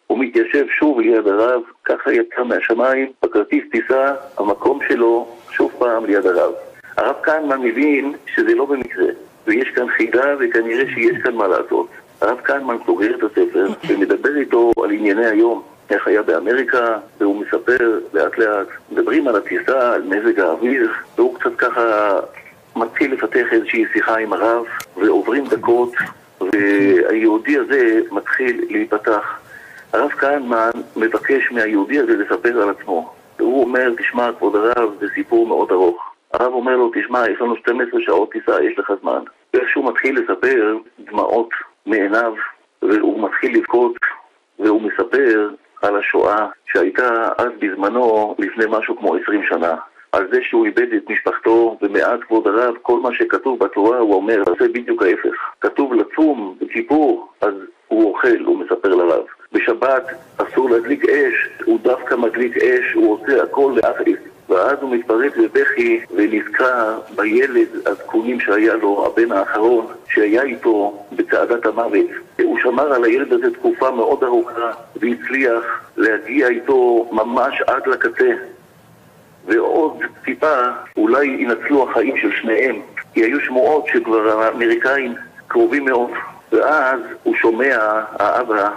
הוא 0.08 0.20
מתיישב 0.20 0.66
שוב 0.80 1.00
ליד 1.00 1.28
הרב, 1.28 1.62
ככה 1.86 2.14
יצא 2.14 2.44
מהשמיים, 2.44 3.12
בכרטיס 3.24 3.64
טיסה, 3.72 4.14
המקום 4.38 4.80
שלו 4.88 5.28
שוב 5.52 5.72
פעם 5.80 6.06
ליד 6.06 6.26
הרב. 6.26 6.54
הרב 6.98 7.16
כהנמן 7.24 7.62
מבין 7.62 8.14
שזה 8.36 8.56
לא 8.56 8.66
במקרה, 8.66 9.08
ויש 9.48 9.70
כאן 9.70 9.88
חידה 9.90 10.36
וכנראה 10.40 10.84
שיש 10.94 11.18
כאן 11.24 11.36
מה 11.36 11.48
לעשות. 11.48 11.88
הרב 12.22 12.38
כהנמן 12.44 12.76
סוגר 12.86 13.16
את 13.16 13.24
הספר 13.24 13.68
ומדבר 13.88 14.36
איתו 14.36 14.72
על 14.84 14.92
ענייני 14.92 15.26
היום. 15.26 15.64
איך 15.90 16.08
היה 16.08 16.22
באמריקה, 16.22 16.98
והוא 17.20 17.36
מספר 17.46 18.00
לאט 18.14 18.38
לאט, 18.38 18.68
מדברים 18.92 19.28
על 19.28 19.36
הטיסה, 19.36 19.94
על 19.94 20.04
מזג 20.04 20.40
האוויר, 20.40 20.92
והוא 21.16 21.36
קצת 21.36 21.56
ככה 21.58 22.20
מתחיל 22.76 23.14
לפתח 23.14 23.46
איזושהי 23.52 23.86
שיחה 23.94 24.18
עם 24.18 24.34
הרב, 24.34 24.66
ועוברים 24.98 25.46
דקות, 25.46 25.94
והיהודי 26.42 27.58
הזה 27.58 28.00
מתחיל 28.12 28.66
להיפתח. 28.70 29.40
הרב 29.94 30.10
כהנמן 30.10 30.70
מבקש 30.96 31.52
מהיהודי 31.52 32.00
הזה 32.00 32.14
לספר 32.18 32.62
על 32.62 32.70
עצמו. 32.70 33.14
והוא 33.40 33.64
אומר, 33.64 33.94
תשמע, 33.98 34.30
כבוד 34.38 34.56
הרב, 34.56 34.90
זה 35.00 35.08
סיפור 35.16 35.48
מאוד 35.48 35.72
ארוך. 35.72 36.14
הרב 36.34 36.54
אומר 36.54 36.78
לו, 36.78 36.92
תשמע, 36.96 37.30
יש 37.30 37.42
לנו 37.42 37.56
12 37.56 38.00
שעות 38.06 38.32
טיסה, 38.32 38.64
יש 38.64 38.80
לך 38.80 38.92
זמן. 39.02 39.20
ואיכשהו 39.54 39.84
מתחיל 39.84 40.20
לספר, 40.20 40.78
דמעות 41.00 41.50
מעיניו, 41.90 42.34
והוא 42.82 43.24
מתחיל 43.24 43.58
לבכות, 43.58 43.96
והוא 44.60 44.82
מספר 44.82 45.50
על 45.82 45.96
השואה 45.96 46.48
שהייתה 46.66 47.30
אז 47.38 47.50
בזמנו, 47.60 48.36
לפני 48.40 48.66
משהו 48.70 48.98
כמו 48.98 49.16
20 49.16 49.44
שנה. 49.44 49.76
על 50.12 50.28
זה 50.32 50.40
שהוא 50.42 50.66
איבד 50.66 50.94
את 50.94 51.10
משפחתו, 51.10 51.78
ומאז 51.82 52.20
כבוד 52.28 52.48
הרב, 52.48 52.76
כל 52.82 53.00
מה 53.00 53.10
שכתוב 53.14 53.60
בתורה, 53.60 53.98
הוא 53.98 54.14
אומר, 54.14 54.44
זה 54.60 54.68
בדיוק 54.68 55.04
ההפך. 55.04 55.36
כתוב 55.62 55.94
לצום 55.94 56.58
בכיפור, 56.62 57.32
אז 57.42 57.54
הוא 57.88 58.10
אוכל, 58.10 58.44
הוא 58.46 58.58
מספר 58.60 58.96
לרב. 58.96 59.24
בשבת 59.52 60.04
אסור 60.38 60.70
להדליק 60.70 61.06
אש, 61.10 61.50
הוא 61.66 61.80
דווקא 61.80 62.16
מדליק 62.16 62.58
אש, 62.58 62.94
הוא 62.94 63.14
עושה 63.14 63.44
הכל 63.44 63.74
להכעיס. 63.76 64.20
ואז 64.50 64.78
הוא 64.82 64.96
מתפרץ 64.96 65.34
בבכי 65.38 66.00
ונזכר 66.16 67.00
בילד 67.16 67.68
הזקונים 67.86 68.40
שהיה 68.40 68.74
לו, 68.74 69.06
הבן 69.06 69.32
האחרון, 69.32 69.86
שהיה 70.10 70.42
איתו 70.42 71.06
בצעדת 71.12 71.66
המוות. 71.66 72.06
הוא 72.42 72.58
שמר 72.60 72.94
על 72.94 73.04
הילד 73.04 73.34
הזה 73.34 73.54
תקופה 73.54 73.92
מאוד 73.92 74.24
ארוכה 74.24 74.72
והצליח 74.96 75.64
להגיע 75.98 76.48
איתו 76.48 77.10
ממש 77.12 77.62
עד 77.68 77.88
לקצה. 77.88 78.32
ועוד 79.46 80.04
טיפה 80.26 80.56
אולי 80.98 81.26
ינצלו 81.26 81.90
החיים 81.90 82.18
של 82.18 82.32
שניהם, 82.42 82.82
כי 83.14 83.24
היו 83.24 83.40
שמועות 83.40 83.88
שכבר 83.88 84.42
האמריקאים 84.42 85.16
קרובים 85.48 85.86
מאוד. 85.86 86.10
ואז 86.52 87.00
הוא 87.24 87.36
שומע, 87.36 87.78
האבא, 88.20 88.70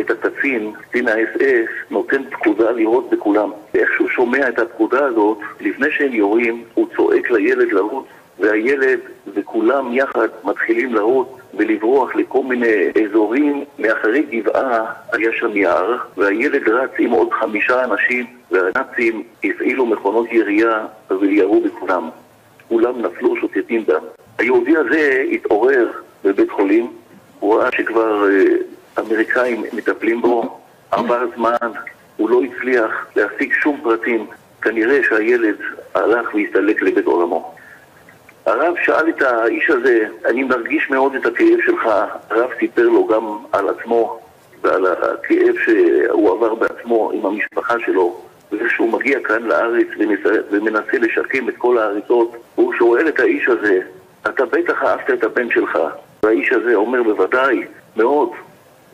את 0.00 0.10
הקצין, 0.10 0.72
קצין 0.80 1.08
האס-אס, 1.08 1.68
נותן 1.90 2.22
פקודה 2.30 2.70
לירות 2.70 3.10
בכולם. 3.10 3.50
ואיך 3.74 3.90
שהוא 3.96 4.08
שומע 4.08 4.48
את 4.48 4.58
הפקודה 4.58 5.04
הזאת, 5.04 5.38
לפני 5.60 5.90
שהם 5.90 6.12
יורים, 6.12 6.64
הוא 6.74 6.88
צועק 6.96 7.30
לילד 7.30 7.72
לרוץ, 7.72 8.06
והילד 8.38 8.98
וכולם 9.34 9.92
יחד 9.92 10.28
מתחילים 10.44 10.94
לרוץ 10.94 11.28
ולברוח 11.54 12.16
לכל 12.16 12.42
מיני 12.42 12.90
אזורים. 13.04 13.64
מאחרי 13.78 14.22
גבעה 14.22 14.84
היה 15.12 15.30
שם 15.32 15.56
יער, 15.56 15.96
והילד 16.16 16.68
רץ 16.68 16.90
עם 16.98 17.10
עוד 17.10 17.28
חמישה 17.32 17.84
אנשים, 17.84 18.26
והנאצים 18.50 19.22
הפעילו 19.44 19.86
מכונות 19.86 20.32
ירייה 20.32 20.86
וירו 21.20 21.60
בכולם. 21.60 22.08
כולם 22.68 23.02
נפלו 23.02 23.36
שוטטים 23.36 23.84
דם. 23.84 24.02
היהודי 24.38 24.76
הזה 24.76 25.24
התעורר 25.32 25.90
בבית 26.24 26.50
חולים, 26.50 26.86
הוא 27.40 27.54
ראה 27.54 27.68
שכבר 27.76 28.24
אמריקאים 28.98 29.64
מטפלים 29.72 30.20
בו, 30.20 30.58
עבר 30.90 31.26
זמן, 31.36 31.70
הוא 32.16 32.30
לא 32.30 32.40
הצליח 32.42 33.06
להשיג 33.16 33.52
שום 33.52 33.80
פרטים. 33.82 34.26
כנראה 34.62 35.00
שהילד 35.08 35.56
הלך 35.94 36.34
והסתלק 36.34 36.82
לבית 36.82 37.06
עולמו. 37.06 37.54
הרב 38.46 38.74
שאל 38.84 39.08
את 39.08 39.22
האיש 39.22 39.70
הזה, 39.70 40.06
אני 40.24 40.42
מרגיש 40.42 40.90
מאוד 40.90 41.14
את 41.14 41.26
הכאב 41.26 41.58
שלך. 41.66 41.88
הרב 42.30 42.50
סיפר 42.58 42.88
לו 42.88 43.06
גם 43.06 43.38
על 43.52 43.68
עצמו 43.68 44.20
ועל 44.62 44.86
הכאב 44.86 45.54
שהוא 45.64 46.32
עבר 46.32 46.54
בעצמו 46.54 47.10
עם 47.14 47.26
המשפחה 47.26 47.74
שלו. 47.78 48.20
וכשהוא 48.52 48.92
מגיע 48.92 49.18
כאן 49.24 49.42
לארץ 49.42 49.86
ומנסה, 50.50 50.98
לשקם 50.98 51.48
את 51.48 51.54
כל 51.58 51.78
ההריסות, 51.78 52.36
הוא 52.54 52.74
שואל 52.74 53.08
את 53.08 53.20
האיש 53.20 53.48
הזה, 53.48 53.80
אתה 54.28 54.46
בטח 54.46 54.82
אהבת 54.82 55.10
את 55.10 55.24
הבן 55.24 55.50
שלך. 55.50 55.78
והאיש 56.22 56.52
הזה 56.52 56.74
אומר, 56.74 57.02
בוודאי, 57.02 57.64
מאוד. 57.96 58.30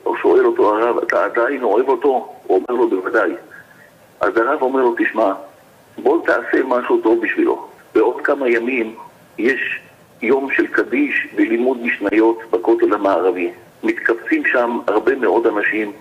הוא 0.02 0.16
שואל 0.16 0.46
אותו 0.46 0.76
הרב, 0.76 0.98
אתה 0.98 1.24
עדיין 1.24 1.62
אוהב 1.62 1.88
אותו? 1.88 2.28
הוא 2.46 2.62
אומר 2.68 2.80
לו, 2.80 2.90
בוודאי. 2.90 3.32
אז 4.20 4.36
הרב 4.36 4.62
אומר 4.62 4.80
לו, 4.80 4.94
תשמע, 4.98 5.32
בוא 5.98 6.26
תעשה 6.26 6.62
משהו 6.68 7.00
טוב 7.00 7.20
בשבילו. 7.22 7.66
בעוד 7.94 8.20
כמה 8.20 8.48
ימים 8.48 8.94
יש 9.38 9.80
יום 10.22 10.48
של 10.56 10.66
קדיש 10.66 11.28
ולימוד 11.36 11.78
משניות 11.82 12.38
בכותל 12.50 12.94
המערבי. 12.94 13.50
מתקבצים 13.82 14.42
שם 14.46 14.78
הרבה 14.86 15.16
מאוד 15.16 15.46
אנשים. 15.46 15.92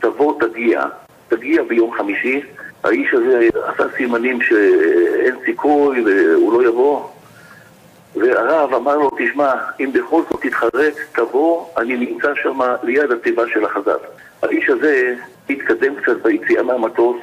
תבוא, 0.00 0.40
תגיע. 0.40 0.84
תגיע 1.28 1.62
ביום 1.62 1.92
חמישי. 1.92 2.40
האיש 2.84 3.14
הזה 3.14 3.48
עשה 3.66 3.84
סימנים 3.96 4.42
שאין 4.42 5.34
סיכוי 5.44 6.04
והוא 6.04 6.52
לא 6.52 6.68
יבוא. 6.68 7.02
והרב 8.16 8.74
אמר 8.74 8.96
לו, 8.96 9.10
תשמע, 9.18 9.52
אם 9.80 9.90
בכל 9.92 10.22
זאת 10.30 10.40
תתחרט, 10.42 10.94
תבוא, 11.12 11.66
אני 11.76 11.96
נמצא 11.96 12.34
שם 12.42 12.58
ליד 12.82 13.12
התיבה 13.12 13.42
של 13.52 13.64
החז"ל. 13.64 13.98
האיש 14.42 14.70
הזה 14.70 15.14
התקדם 15.50 15.94
קצת 15.94 16.22
ביציאה 16.22 16.62
מהמטוס, 16.62 17.16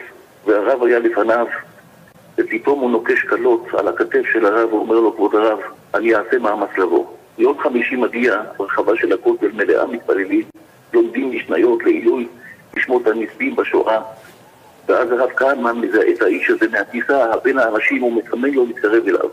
והרב 0.46 0.84
היה 0.84 1.00
לפניו, 1.00 1.46
ופתאום 2.38 2.80
הוא 2.80 2.92
נוקש 2.92 3.22
קלות 3.22 3.66
על 3.74 3.88
הכתף 3.88 4.22
של 4.34 4.46
הרב, 4.46 4.74
ואומר 4.74 4.96
לו, 4.96 5.16
כבוד 5.16 5.36
הרב, 5.36 5.60
אני 5.94 6.16
אעשה 6.16 6.40
מאמץ 6.40 6.70
לבוא. 6.78 7.06
יום 7.38 7.60
חמישי 7.60 7.96
מגיע, 7.96 8.42
הרחבה 8.60 8.96
של 8.96 9.14
הכותל 9.14 9.50
מלאה 9.54 9.88
מתפללים, 9.88 10.44
לומדים 10.94 11.32
משניות 11.32 11.84
לעילוי 11.84 12.28
לשמות 12.78 13.08
הנספים 13.08 13.56
בשואה. 13.56 14.02
ואז 14.88 15.12
הרב 15.12 15.30
כהנמן 15.36 15.78
מזהה 15.78 16.10
את 16.14 16.22
האיש 16.22 16.50
הזה 16.50 16.68
מהטיסה, 16.72 17.38
בין 17.44 17.60
האנשים, 17.60 18.02
הוא 18.02 18.14
מסמן 18.24 18.52
לו 18.52 18.66
להתקרב 18.66 19.08
אליו. 19.08 19.30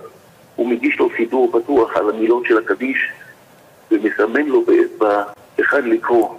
הוא 0.56 0.68
מגיש 0.68 0.98
לו 0.98 1.08
סידור 1.16 1.52
פתוח 1.52 1.96
על 1.96 2.10
המילות 2.10 2.46
של 2.46 2.58
הקדיש, 2.58 3.12
ומסמן 3.90 4.46
לו 4.46 4.64
באצבע 4.64 5.22
אחד 5.60 5.84
לקרוא. 5.84 6.34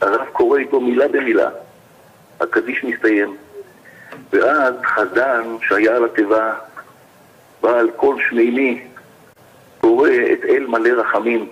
הרב 0.00 0.26
קורא 0.32 0.58
איתו 0.58 0.80
מילה 0.80 1.08
במילה. 1.08 1.50
הקדיש 2.40 2.84
מסתיים. 2.84 3.36
ואז 4.32 4.74
חזן 4.84 5.42
שהיה 5.68 5.96
על 5.96 6.04
התיבה, 6.04 6.54
בעל 7.62 7.90
קול 7.90 8.16
שמימי, 8.28 8.84
קורא 9.80 10.10
את 10.32 10.44
אל 10.44 10.66
מלא 10.66 11.00
רחמים, 11.00 11.48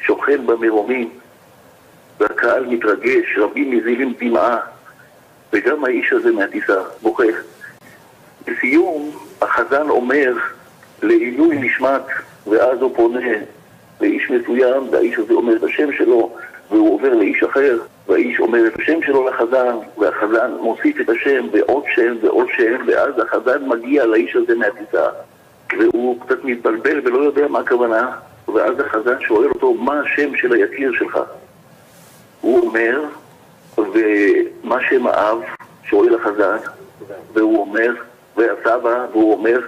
שוכן 0.00 0.46
במרומים, 0.46 1.10
והקהל 2.20 2.66
מתרגש, 2.66 3.38
רבים 3.38 3.70
מזילים 3.70 4.14
דמעה, 4.20 4.58
וגם 5.52 5.84
האיש 5.84 6.12
הזה 6.12 6.32
מהטיסה 6.32 6.82
בוכה. 7.02 7.24
בסיום, 8.46 9.10
החזן 9.42 9.88
אומר 9.88 10.32
לעילוי 11.02 11.58
נשמת, 11.58 12.02
ואז 12.46 12.82
הוא 12.82 12.96
פונה 12.96 13.30
לאיש 14.00 14.30
מסוים, 14.30 14.88
והאיש 14.90 15.18
הזה 15.18 15.34
אומר 15.34 15.56
את 15.56 15.62
השם 15.62 15.92
שלו, 15.92 16.36
והוא 16.70 16.94
עובר 16.94 17.14
לאיש 17.14 17.42
אחר, 17.42 17.78
והאיש 18.08 18.40
אומר 18.40 18.66
את 18.66 18.80
השם 18.80 19.02
שלו 19.02 19.28
לחזן, 19.28 19.76
והחזן 19.98 20.50
מוסיף 20.60 21.00
את 21.00 21.08
השם 21.08 21.46
ועוד 21.52 21.84
שם 21.94 22.16
ועוד 22.20 22.46
שם, 22.56 22.76
ואז 22.86 23.12
החזן 23.18 23.68
מגיע 23.68 24.06
לאיש 24.06 24.36
הזה 24.36 24.54
מהטיסה, 24.54 25.06
והוא 25.78 26.20
קצת 26.20 26.44
מתבלבל 26.44 27.00
ולא 27.04 27.18
יודע 27.18 27.48
מה 27.48 27.58
הכוונה, 27.58 28.10
ואז 28.54 28.80
החזן 28.80 29.20
שואל 29.20 29.48
אותו, 29.48 29.74
מה 29.74 30.00
השם 30.00 30.36
של 30.36 30.52
היקיר 30.52 30.92
שלך? 30.98 31.18
הוא 32.40 32.66
אומר, 32.66 33.04
ומה 33.78 34.76
שם 34.90 35.06
האב? 35.06 35.38
שואל 35.84 36.14
החזן, 36.14 36.56
והוא 37.32 37.60
אומר, 37.60 37.92
והסבא, 38.36 39.06
והוא 39.12 39.32
אומר, 39.32 39.60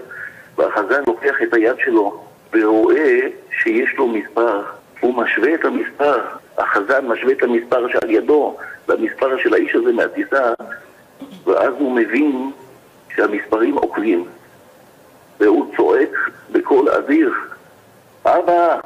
והחזן 0.59 1.03
לוקח 1.07 1.43
את 1.43 1.55
היד 1.55 1.77
שלו 1.85 2.25
ורואה 2.53 3.21
שיש 3.63 3.95
לו 3.99 4.09
מספר. 4.09 4.63
הוא 5.01 5.15
משווה 5.15 5.55
את 5.55 5.65
המספר, 5.65 6.21
החזן 6.59 7.07
משווה 7.07 7.33
את 7.33 7.43
המספר 7.43 7.89
שעל 7.89 8.11
ידו 8.11 8.57
למספר 8.89 9.39
של 9.39 9.55
האיש 9.55 9.75
הזה 9.75 9.93
מהטיסה, 9.93 10.53
ואז 11.45 11.75
הוא 11.79 11.93
מבין 11.93 12.51
שהמספרים 13.15 13.75
עוקבים. 13.75 14.25
והוא 15.41 15.73
צועק 15.77 16.31
בקול 16.53 16.89
אדיר, 16.89 17.33
אבא! 18.25 18.81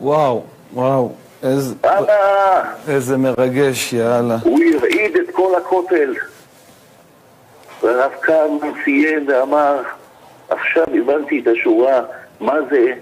וואו, 0.00 0.44
וואו, 0.72 1.12
איזה, 1.42 1.74
אבא! 1.84 2.62
איזה 2.88 3.16
מרגש, 3.16 3.92
יאללה. 3.92 4.36
הוא 4.42 4.60
הרעיד 4.74 5.16
את 5.16 5.30
כל 5.34 5.54
הכותל. 5.54 6.14
והרב 7.82 8.12
כהנמן 8.22 8.72
סיים 8.84 9.28
ואמר, 9.28 9.82
עכשיו 10.48 10.84
הבנתי 10.94 11.40
את 11.40 11.46
השורה, 11.46 12.00
מה 12.40 12.54
זה 12.70 12.92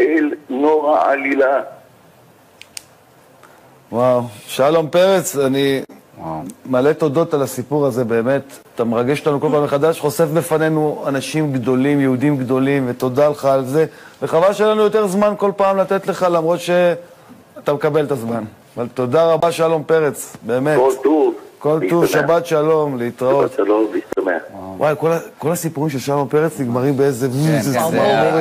אל 0.00 0.30
נורא 0.50 1.10
עלילה. 1.10 1.60
וואו. 3.92 4.22
שלום 4.46 4.88
פרץ, 4.88 5.36
אני 5.36 5.82
מלא 6.66 6.92
תודות 6.92 7.34
על 7.34 7.42
הסיפור 7.42 7.86
הזה, 7.86 8.04
באמת. 8.04 8.42
אתה 8.74 8.84
מרגש 8.84 9.18
אותנו 9.20 9.40
כל 9.40 9.48
פעם 9.52 9.64
מחדש, 9.64 10.00
חושף 10.00 10.24
בפנינו 10.24 11.04
אנשים 11.06 11.52
גדולים, 11.52 12.00
יהודים 12.00 12.36
גדולים, 12.36 12.84
ותודה 12.88 13.28
לך 13.28 13.44
על 13.44 13.64
זה. 13.64 13.86
וחבל 14.22 14.52
שאין 14.52 14.68
לנו 14.68 14.82
יותר 14.82 15.06
זמן 15.06 15.34
כל 15.36 15.50
פעם 15.56 15.76
לתת 15.76 16.06
לך, 16.06 16.26
למרות 16.30 16.60
שאתה 16.60 17.72
מקבל 17.74 18.04
את 18.04 18.10
הזמן. 18.10 18.44
אבל 18.76 18.86
תודה 18.94 19.32
רבה, 19.32 19.52
שלום 19.52 19.82
פרץ, 19.86 20.36
באמת. 20.42 20.76
כל 20.78 20.92
טוב. 21.02 21.34
כל 21.58 21.80
טוב. 21.90 22.06
שבת 22.06 22.46
שלום, 22.46 22.98
להתראות. 22.98 23.50
שבת 23.50 23.56
שלום, 23.56 23.86
להשתמע. 24.32 24.58
וואי, 24.76 24.94
כל, 25.38 25.52
הסיפורים 25.52 25.90
של 25.90 25.98
שלום 25.98 26.28
פרץ 26.28 26.60
נגמרים 26.60 26.96
באיזה... 26.96 27.28
כן, 27.28 27.60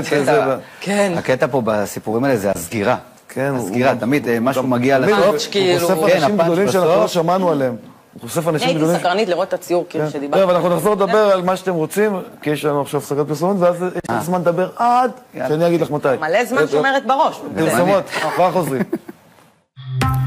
כן, 0.09 0.21
הקטע- 0.21 0.55
כן. 0.81 1.13
הקטע 1.17 1.47
פה 1.47 1.61
בסיפורים 1.65 2.23
האלה 2.23 2.37
זה 2.37 2.51
הסגירה. 2.51 2.95
כן, 3.29 3.53
הוא- 3.57 3.65
הסגירה, 3.67 3.95
תמיד 3.95 4.27
אה, 4.27 4.39
משהו 4.39 4.63
מגיע 4.63 4.99
לך. 4.99 5.09
הוא- 5.25 5.35
כאילו. 5.51 5.87
חושף 5.87 5.95
כן, 6.07 6.21
אנשים 6.23 6.37
גדולים 6.37 6.67
שאנחנו. 6.71 6.89
לא 6.89 7.07
שמענו 7.07 7.49
עליהם. 7.51 7.75
הוא 8.13 8.29
חושף 8.29 8.47
אנשים 8.47 8.67
הייתי 8.67 8.81
גדולים... 8.81 8.99
סקרנית 8.99 9.29
לראות 9.29 9.47
את 9.47 9.53
הציור 9.53 9.85
כאילו 9.89 10.05
כן. 10.05 10.11
שדיברתי. 10.11 10.41
טוב, 10.41 10.49
אנחנו 10.49 10.69
נחזור 10.69 10.93
לדבר 10.95 11.17
על 11.31 11.41
מה 11.41 11.55
שאתם 11.55 11.73
רוצים, 11.73 12.11
כי 12.41 12.49
יש 12.49 12.65
לנו 12.65 12.81
עכשיו 12.81 12.99
הפסקת 12.99 13.27
פרסומות, 13.27 13.55
ואז 13.59 13.75
יש 13.81 14.09
לך 14.11 14.23
זמן 14.23 14.41
לדבר 14.41 14.69
עד. 14.75 15.11
שאני 15.47 15.67
אגיד 15.67 15.81
לך 15.81 15.91
מתי. 15.91 16.07
מלא 16.19 16.45
זמן 16.45 16.67
שומרת 16.67 17.05
בראש. 17.05 17.41
פרסומות, 17.57 18.03
כבר 18.35 18.51
חוזרים. 18.51 18.81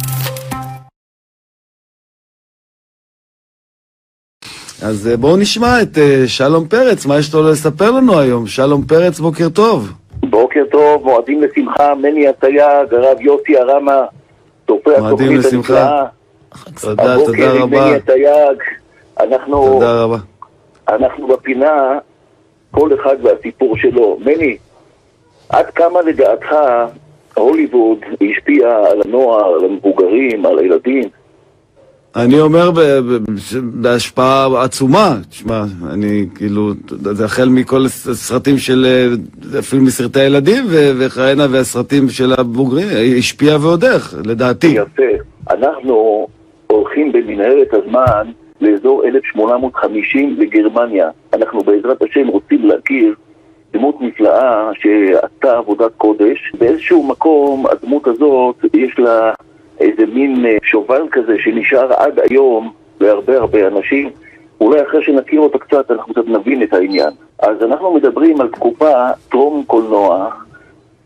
אז 4.82 5.09
אה, 5.09 5.16
בואו 5.16 5.36
נשמע 5.36 5.82
את 5.82 5.98
אה, 5.98 6.22
שלום 6.26 6.68
פרץ, 6.68 7.06
מה 7.06 7.18
יש 7.18 7.34
לו 7.34 7.50
לספר 7.50 7.90
לנו 7.90 8.18
היום? 8.20 8.46
שלום 8.46 8.84
פרץ, 8.84 9.20
בוקר 9.20 9.48
טוב. 9.48 9.92
בוקר 10.20 10.62
טוב, 10.70 11.05
מועדים 11.05 11.42
לשמחה, 11.42 11.94
מני 11.94 12.28
הסייג, 12.28 12.94
הרב 12.94 13.20
יוסי 13.20 13.59
הרמה, 13.59 14.05
צופה 14.66 14.90
התוכנית 14.96 15.38
לשמחה. 15.38 15.80
הנפלאה. 15.80 16.05
תודה, 16.80 17.14
הבוקר 17.14 17.26
תודה 17.26 17.52
עם 17.52 17.62
רבה. 17.62 17.86
מני 17.86 17.96
הסייג, 17.96 18.59
אנחנו, 19.20 19.64
תודה 19.72 20.02
רבה. 20.02 20.16
אנחנו 20.88 21.28
בפינה, 21.28 21.98
כל 22.70 22.90
אחד 22.94 23.16
והסיפור 23.22 23.76
שלו. 23.76 24.18
מני, 24.20 24.56
עד 25.48 25.66
כמה 25.66 26.02
לדעתך 26.02 26.55
הוליווד 27.34 27.98
השפיע 28.30 28.68
על 28.90 29.02
הנוער, 29.05 29.55
על 29.55 29.64
המבוגרים, 29.64 30.46
על 30.46 30.59
הילדים? 30.59 31.05
אני 32.16 32.40
אומר 32.40 32.70
בהשפעה 33.62 34.64
עצומה, 34.64 35.16
תשמע, 35.30 35.64
אני 35.93 36.26
כאילו, 36.35 36.72
זה 36.89 37.24
החל 37.24 37.48
מכל 37.48 37.85
הסרטים 37.86 38.59
של, 38.59 38.86
אפילו 39.59 39.82
מסרטי 39.82 40.20
הילדים 40.20 40.64
וכהנה 40.68 41.47
והסרטים 41.51 42.09
של 42.09 42.32
הבוגרים, 42.39 42.86
השפיע 43.18 43.56
ועוד 43.60 43.85
איך, 43.85 44.14
לדעתי. 44.24 44.66
יפה. 44.66 45.02
אנחנו 45.51 46.26
הולכים 46.66 47.12
במנהרת 47.12 47.68
הזמן 47.72 48.30
לאזור 48.60 49.05
1850 49.05 50.36
בגרמניה. 50.39 51.10
אנחנו 51.32 51.60
בעזרת 51.60 52.02
השם 52.02 52.26
רוצים 52.26 52.66
להכיר 52.66 53.14
דמות 53.72 54.01
נפלאה 54.01 54.70
שעשתה 54.74 55.56
עבודת 55.59 55.90
קודש. 55.97 56.52
באיזשהו 56.59 57.02
מקום 57.02 57.66
הדמות 57.66 58.06
הזאת 58.06 58.56
יש 58.74 58.98
לה 58.98 59.32
איזה 59.80 60.06
מין 60.06 60.46
אה, 60.46 60.56
שובל 60.62 61.02
כזה 61.12 61.34
שנשאר 61.38 61.92
עד 61.92 62.20
היום 62.30 62.72
להרבה 63.00 63.36
הרבה 63.36 63.66
אנשים. 63.66 64.10
אולי 64.60 64.82
אחרי 64.82 65.05
שנכיר 65.05 65.40
אותה 65.40 65.59
קצת 65.59 65.90
אנחנו 65.90 66.14
קצת 66.14 66.26
נבין 66.26 66.62
את 66.62 66.72
העניין. 66.72 67.10
אז 67.38 67.62
אנחנו 67.62 67.94
מדברים 67.94 68.40
על 68.40 68.48
תקופה 68.48 69.10
טרום 69.30 69.64
קולנוע, 69.66 70.30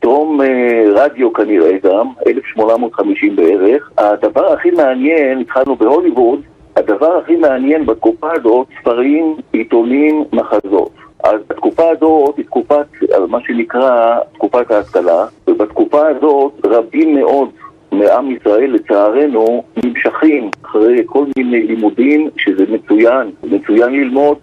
טרום 0.01 0.41
אה, 0.41 0.85
רדיו 0.95 1.33
כנראה 1.33 1.77
גם, 1.85 2.07
1850 2.27 3.37
בערך. 3.37 3.91
הדבר 3.99 4.53
הכי 4.53 4.71
מעניין, 4.71 5.41
התחלנו 5.41 5.77
בהוליווד, 5.77 6.41
הדבר 6.77 7.17
הכי 7.17 7.37
מעניין 7.37 7.87
בתקופה 7.87 8.33
הזאת, 8.33 8.67
ספרים, 8.81 9.37
עיתונים, 9.53 10.25
מחזות. 10.33 10.91
אז 11.25 11.41
התקופה 11.51 11.91
הזאת 11.91 12.37
היא 12.37 12.45
תקופת, 12.45 12.87
מה 13.29 13.39
שנקרא, 13.41 14.19
תקופת 14.33 14.71
ההשכלה, 14.71 15.27
ובתקופה 15.49 16.07
הזאת 16.09 16.53
רבים 16.65 17.15
מאוד 17.15 17.49
מעם 17.93 18.31
ישראל, 18.31 18.71
לצערנו, 18.71 19.63
נמשכים 19.85 20.51
אחרי 20.63 21.03
כל 21.07 21.25
מיני 21.37 21.63
לימודים, 21.63 22.29
שזה 22.37 22.65
מצוין, 22.69 23.31
מצוין 23.43 23.93
ללמוד, 23.93 24.39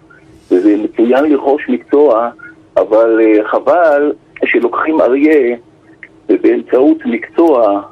וזה 0.50 0.76
מצוין 0.76 1.24
לרכוש 1.24 1.68
מקצוע, 1.68 2.30
אבל 2.76 3.20
אה, 3.20 3.44
חבל 3.48 4.12
שלוקחים 4.44 5.00
אריה 5.00 5.56
ובאמצעות 6.28 6.98
מקצוע 7.06 7.82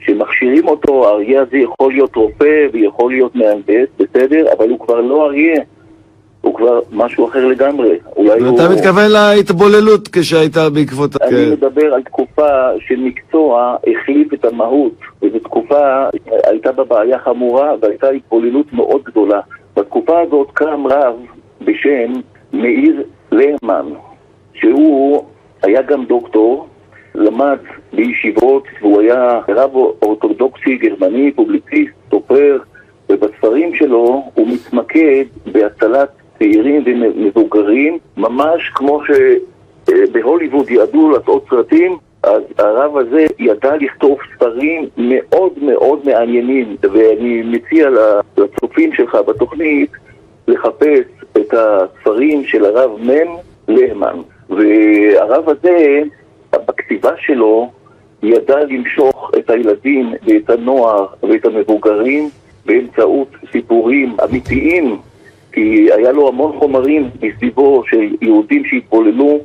שמכשירים 0.00 0.68
אותו, 0.68 1.08
האריה 1.08 1.42
הזה 1.42 1.56
יכול 1.56 1.92
להיות 1.92 2.16
רופא 2.16 2.66
ויכול 2.72 3.12
להיות 3.12 3.34
מהנדס, 3.34 3.88
בסדר? 3.98 4.52
אבל 4.58 4.70
הוא 4.70 4.78
כבר 4.80 5.00
לא 5.00 5.26
אריה, 5.26 5.60
הוא 6.44 6.54
כבר 6.54 6.80
משהו 6.92 7.28
אחר 7.28 7.46
לגמרי. 7.46 7.98
אולי 8.16 8.40
הוא... 8.40 8.54
אתה 8.54 8.68
מתכוון 8.68 9.10
להתבוללות 9.10 10.08
כשהיית 10.12 10.56
בעקבות... 10.74 11.22
אני 11.22 11.30
כן. 11.30 11.52
מדבר 11.52 11.94
על 11.94 12.02
תקופה 12.02 12.48
שמקצוע 12.80 13.76
החליף 13.86 14.34
את 14.34 14.44
המהות, 14.44 14.92
וזו 15.22 15.38
תקופה, 15.38 16.08
הייתה 16.46 16.72
בה 16.72 16.84
בעיה 16.84 17.18
חמורה 17.18 17.72
והייתה 17.80 18.08
התבוללות 18.08 18.72
מאוד 18.72 19.02
גדולה. 19.04 19.40
בתקופה 19.76 20.20
הזאת 20.20 20.48
קם 20.52 20.86
רב 20.86 21.14
בשם 21.60 22.12
מאיר 22.52 23.02
להמן, 23.32 23.86
שהוא 24.54 25.24
היה 25.62 25.82
גם 25.82 26.04
דוקטור, 26.04 26.68
למד 27.14 27.58
בישיבות, 27.92 28.64
והוא 28.80 29.00
היה 29.00 29.40
רב 29.48 29.74
אורתודוקסי 30.02 30.76
גרמני, 30.76 31.32
פובליציסט, 31.32 31.92
סופר, 32.10 32.58
ובספרים 33.10 33.74
שלו 33.74 34.24
הוא 34.34 34.48
מתמקד 34.48 35.24
בהצלת 35.52 36.08
צעירים 36.38 36.82
ומבוגרים, 36.86 37.98
ממש 38.16 38.70
כמו 38.74 39.00
שבהוליווד 39.86 40.70
ידעו 40.70 41.10
לעשות 41.10 41.44
סרטים, 41.50 41.96
אז 42.22 42.42
הרב 42.58 42.96
הזה 42.96 43.26
ידע 43.38 43.76
לכתוב 43.76 44.18
ספרים 44.34 44.88
מאוד 44.96 45.52
מאוד 45.62 45.98
מעניינים, 46.04 46.76
ואני 46.82 47.42
מציע 47.42 47.88
לצופים 48.36 48.92
שלך 48.92 49.14
בתוכנית 49.26 49.90
לחפש 50.48 51.04
את 51.36 51.54
הספרים 51.54 52.44
של 52.44 52.64
הרב 52.64 52.90
מ' 53.00 53.36
להמן. 53.68 54.16
והרב 54.50 55.48
הזה, 55.48 56.02
בכתיבה 56.52 57.10
שלו, 57.18 57.70
ידע 58.22 58.64
למשוך 58.64 59.30
את 59.38 59.50
הילדים 59.50 60.14
ואת 60.26 60.50
הנוער 60.50 61.06
ואת 61.22 61.44
המבוגרים 61.44 62.28
באמצעות 62.66 63.28
סיפורים 63.52 64.16
אמיתיים, 64.24 64.96
כי 65.54 65.88
היה 65.92 66.12
לו 66.12 66.28
המון 66.28 66.52
חומרים 66.58 67.10
מסביבו 67.22 67.82
של 67.86 68.14
יהודים 68.22 68.64
שהתבוללו 68.64 69.40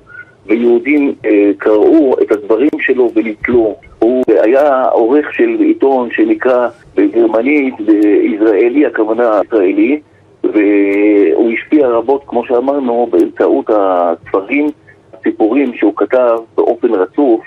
ויהודים 0.45 1.13
אה, 1.25 1.51
קראו 1.57 2.15
את 2.21 2.31
הדברים 2.31 2.69
שלו 2.79 3.11
ונתלו. 3.15 3.75
הוא 3.99 4.23
היה 4.27 4.85
עורך 4.85 5.33
של 5.33 5.57
עיתון 5.59 6.09
שנקרא 6.11 6.67
בגרמנית, 6.95 7.73
בישראלי, 7.81 8.85
הכוונה 8.85 9.41
ישראלי, 9.45 9.99
והוא 10.43 11.51
השפיע 11.51 11.87
רבות, 11.87 12.23
כמו 12.27 12.45
שאמרנו, 12.45 13.07
באמצעות 13.11 13.69
הספרים, 13.69 14.67
הסיפורים 15.13 15.73
שהוא 15.73 15.93
כתב 15.95 16.37
באופן 16.57 16.87
רצוף 16.87 17.41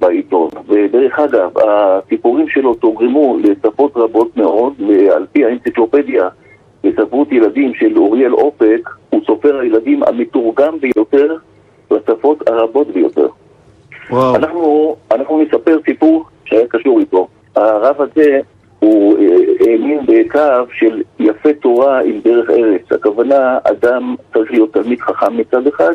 בעיתון. 0.00 0.48
ודרך 0.68 1.18
אגב, 1.18 1.50
הסיפורים 1.58 2.48
שלו 2.48 2.74
תורגמו 2.74 3.38
לשפות 3.42 3.92
רבות 3.96 4.36
מאוד, 4.36 4.72
ועל 4.88 5.26
פי 5.32 5.44
האנציקלופדיה 5.44 6.28
לספרות 6.86 7.32
ילדים 7.32 7.74
של 7.74 7.98
אוריאל 7.98 8.32
אופק, 8.32 8.90
הוא 9.10 9.20
סופר 9.26 9.58
הילדים 9.58 10.02
המתורגם 10.02 10.78
ביותר 10.80 11.36
לשפות 11.90 12.48
הרבות 12.48 12.90
ביותר. 12.90 13.28
וואו. 14.10 14.36
אנחנו, 14.36 14.96
אנחנו 15.10 15.42
נספר 15.42 15.78
סיפור 15.84 16.24
שהיה 16.44 16.66
קשור 16.68 17.00
איתו. 17.00 17.28
הרב 17.56 18.00
הזה 18.00 18.40
הוא 18.78 19.18
אה, 19.18 19.26
האמין 19.60 20.00
בקו 20.06 20.72
של 20.72 21.02
יפה 21.18 21.52
תורה 21.52 22.00
עם 22.00 22.20
דרך 22.24 22.50
ארץ. 22.50 22.92
הכוונה, 22.92 23.58
אדם 23.64 24.14
צריך 24.32 24.50
להיות 24.50 24.72
תלמיד 24.72 25.00
חכם 25.00 25.36
מצד 25.36 25.66
אחד, 25.66 25.92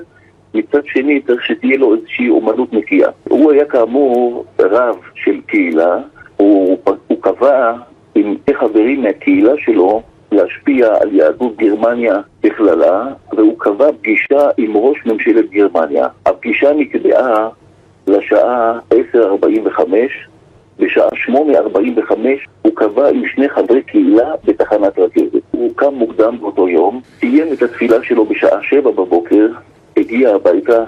מצד 0.54 0.86
שני 0.86 1.22
צריך 1.22 1.46
שתהיה 1.46 1.78
לו 1.78 1.96
איזושהי 1.96 2.30
אומנות 2.30 2.74
נקייה. 2.74 3.10
הוא 3.30 3.52
היה 3.52 3.66
כאמור 3.66 4.46
רב 4.60 4.96
של 5.16 5.42
קהילה, 5.48 5.98
הוא, 6.38 6.78
הוא 7.08 7.18
קבע 7.22 7.74
עם 8.16 8.36
חברים 8.54 9.04
מהקהילה 9.04 9.54
שלו 9.58 10.02
להשפיע 10.32 10.88
על 11.02 11.16
יהדות 11.16 11.58
גרמניה 11.58 12.16
בכללה, 12.44 13.08
והוא 13.34 13.60
קבע 13.60 13.92
פגישה 13.92 14.50
עם 14.58 14.78
ראש 14.78 14.98
ממשלת 15.06 15.50
גרמניה. 15.50 16.08
הפגישה 16.26 16.74
נקבעה 16.74 17.50
לשעה 18.08 18.80
10:45, 19.14 19.82
בשעה 20.80 21.10
8:45 21.28 22.14
הוא 22.62 22.72
קבע 22.76 23.10
עם 23.10 23.24
שני 23.28 23.50
חברי 23.50 23.82
קהילה 23.82 24.32
בתחנת 24.46 25.00
רכבת. 25.00 25.42
הוא 25.52 25.72
קם 25.76 25.94
מוקדם 25.94 26.38
באותו 26.40 26.70
יום, 26.70 27.02
סיים 27.20 27.54
את 27.54 27.62
התפילה 27.62 28.04
שלו 28.04 28.26
בשעה 28.26 28.64
7 28.64 28.92
בבוקר, 28.92 29.48
הגיע 29.98 30.36
הביתה 30.36 30.84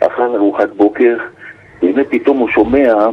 אחר 0.00 0.36
ארוחת 0.36 0.68
בוקר, 0.76 1.16
באמת 1.82 2.06
פתאום 2.10 2.38
הוא 2.38 2.48
שומע 2.48 3.08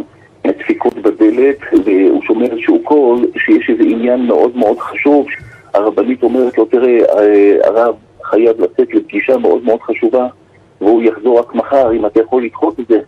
דפיקות 0.48 0.95
בדלת, 0.95 1.58
והוא 1.86 2.24
שומע 2.24 2.45
איזשהו 2.45 2.80
קול 2.84 3.20
שיש 3.38 3.70
איזה 3.70 3.84
עניין 3.84 4.26
מאוד 4.26 4.58
מאוד 4.58 4.80
חשוב. 4.80 5.26
הרבנית 5.74 6.24
אומרת 6.24 6.58
לו, 6.58 6.66
תראה, 6.66 7.00
אה, 7.20 7.56
הרב 7.64 7.95
חייב 8.24 8.62
לצאת 8.62 8.94
לפגישה 8.94 9.38
מאוד 9.38 9.64
מאוד 9.64 9.82
חשובה, 9.82 10.28
והוא 10.82 11.04
יחזור 11.04 11.40
רק 11.40 11.56
מחר, 11.56 11.91
אם 11.91 12.06
אתה 12.06 12.20
יכול 12.20 12.44
לדחות 12.44 12.80
את 12.80 12.88
זה. 12.88 13.00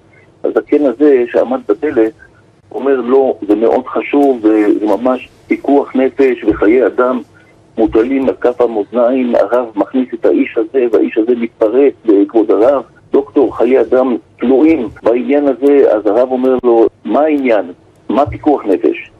הזקן 0.43 0.85
הזה 0.85 1.23
שעמד 1.31 1.59
בדלת 1.69 2.13
אומר, 2.71 3.01
לא, 3.01 3.37
זה 3.47 3.55
מאוד 3.55 3.85
חשוב, 3.87 4.39
זה 4.41 4.67
ממש 4.81 5.29
פיקוח 5.47 5.95
נפש 5.95 6.43
וחיי 6.43 6.85
אדם 6.85 7.21
מוטלים 7.77 8.29
על 8.29 8.35
כף 8.35 8.61
המאזניים, 8.61 9.35
הרב 9.35 9.65
מכניס 9.75 10.07
את 10.13 10.25
האיש 10.25 10.57
הזה 10.57 10.85
והאיש 10.91 11.17
הזה 11.17 11.35
מתפרץ 11.35 11.93
לכבוד 12.05 12.51
הרב. 12.51 12.83
דוקטור, 13.11 13.57
חיי 13.57 13.81
אדם 13.81 14.17
תלויים 14.39 14.87
בעניין 15.03 15.47
הזה, 15.47 15.93
אז 15.93 16.05
הרב 16.05 16.31
אומר 16.31 16.57
לו, 16.63 16.87
מה 17.05 17.21
העניין? 17.21 17.65
מה 18.09 18.25
פיקוח 18.25 18.65
נפש? 18.65 19.11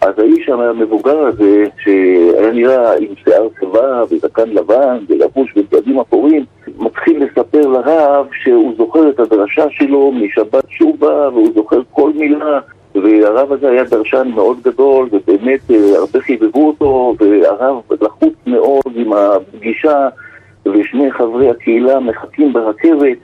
אז 0.00 0.18
האיש 0.18 0.48
המבוגר 0.48 1.18
הזה, 1.18 1.64
שהיה 1.78 2.52
נראה 2.52 2.96
עם 2.96 3.14
שיער 3.24 3.48
צבא 3.60 4.04
וזקן 4.10 4.48
לבן 4.48 4.98
ולבוש 5.08 5.54
בבגדים 5.56 6.00
אפורים, 6.00 6.44
מתחיל 6.78 7.24
לספר 7.24 7.66
לרב 7.66 8.26
שהוא 8.42 8.74
זוכר 8.76 9.10
את 9.10 9.20
הדרשה 9.20 9.64
שלו 9.70 10.12
משבת 10.12 10.64
שובה 10.68 11.28
והוא 11.28 11.48
זוכר 11.54 11.80
כל 11.90 12.12
מילה 12.14 12.60
והרב 12.94 13.52
הזה 13.52 13.70
היה 13.70 13.84
דרשן 13.84 14.28
מאוד 14.34 14.58
גדול 14.62 15.08
ובאמת 15.12 15.60
אה, 15.70 15.98
הרבה 15.98 16.20
חיבבו 16.20 16.66
אותו 16.66 17.14
והרב 17.18 17.76
לחוץ 18.00 18.34
מאוד 18.46 18.92
עם 18.94 19.12
הפגישה 19.12 20.08
ושני 20.66 21.10
חברי 21.10 21.50
הקהילה 21.50 22.00
מחכים 22.00 22.52
ברכבת 22.52 23.18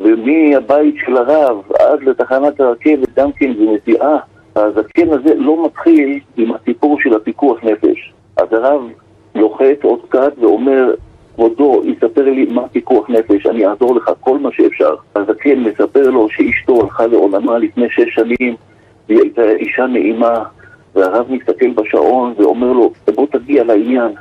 ומהבית 0.00 0.94
של 1.06 1.16
הרב 1.16 1.56
עד 1.80 2.02
לתחנת 2.02 2.60
הרכבת 2.60 3.08
גם 3.16 3.32
כן 3.32 3.52
זו 3.58 3.74
נסיעה 3.74 4.18
הזקן 4.56 5.12
הזה 5.12 5.34
לא 5.34 5.64
מתחיל 5.66 6.20
עם 6.36 6.52
הסיפור 6.54 7.00
של 7.00 7.14
הפיקוח 7.14 7.64
נפש. 7.64 8.12
אז 8.36 8.52
הרב 8.52 8.82
לוחץ 9.34 9.78
עוד 9.82 9.98
קצת 10.08 10.32
ואומר, 10.40 10.94
כבודו, 11.34 11.82
יספר 11.84 12.24
לי 12.24 12.46
מה 12.50 12.68
פיקוח 12.68 13.10
נפש, 13.10 13.46
אני 13.46 13.66
אעזור 13.66 13.96
לך 13.96 14.10
כל 14.20 14.38
מה 14.38 14.48
שאפשר. 14.52 14.94
הזקן 15.16 15.58
מספר 15.58 16.10
לו 16.10 16.28
שאשתו 16.30 16.80
הלכה 16.80 17.06
לעולמה 17.06 17.58
לפני 17.58 17.86
שש 17.90 18.14
שנים, 18.14 18.54
והיא 19.08 19.20
הייתה 19.20 19.50
אישה 19.50 19.86
נעימה, 19.86 20.44
והרב 20.94 21.26
מסתכל 21.32 21.70
בשעון 21.70 22.34
ואומר 22.36 22.72
לו, 22.72 22.92
בוא 23.14 23.26
תגיע 23.30 23.64
לעניין. 23.64 24.12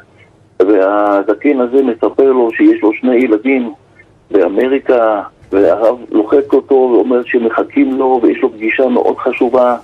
והזקן 0.60 1.60
הזה 1.60 1.84
מספר 1.84 2.32
לו 2.32 2.50
שיש 2.54 2.82
לו 2.84 2.94
שני 2.94 3.16
ילדים 3.16 3.74
באמריקה, 4.32 5.22
והרב 5.52 5.98
לוחץ 6.12 6.54
אותו 6.54 6.76
ואומר 6.76 7.24
שמחכים 7.24 7.98
לו 7.98 8.20
ויש 8.24 8.42
לו 8.42 8.52
פגישה 8.52 8.88
מאוד 8.88 9.18
חשובה. 9.18 9.76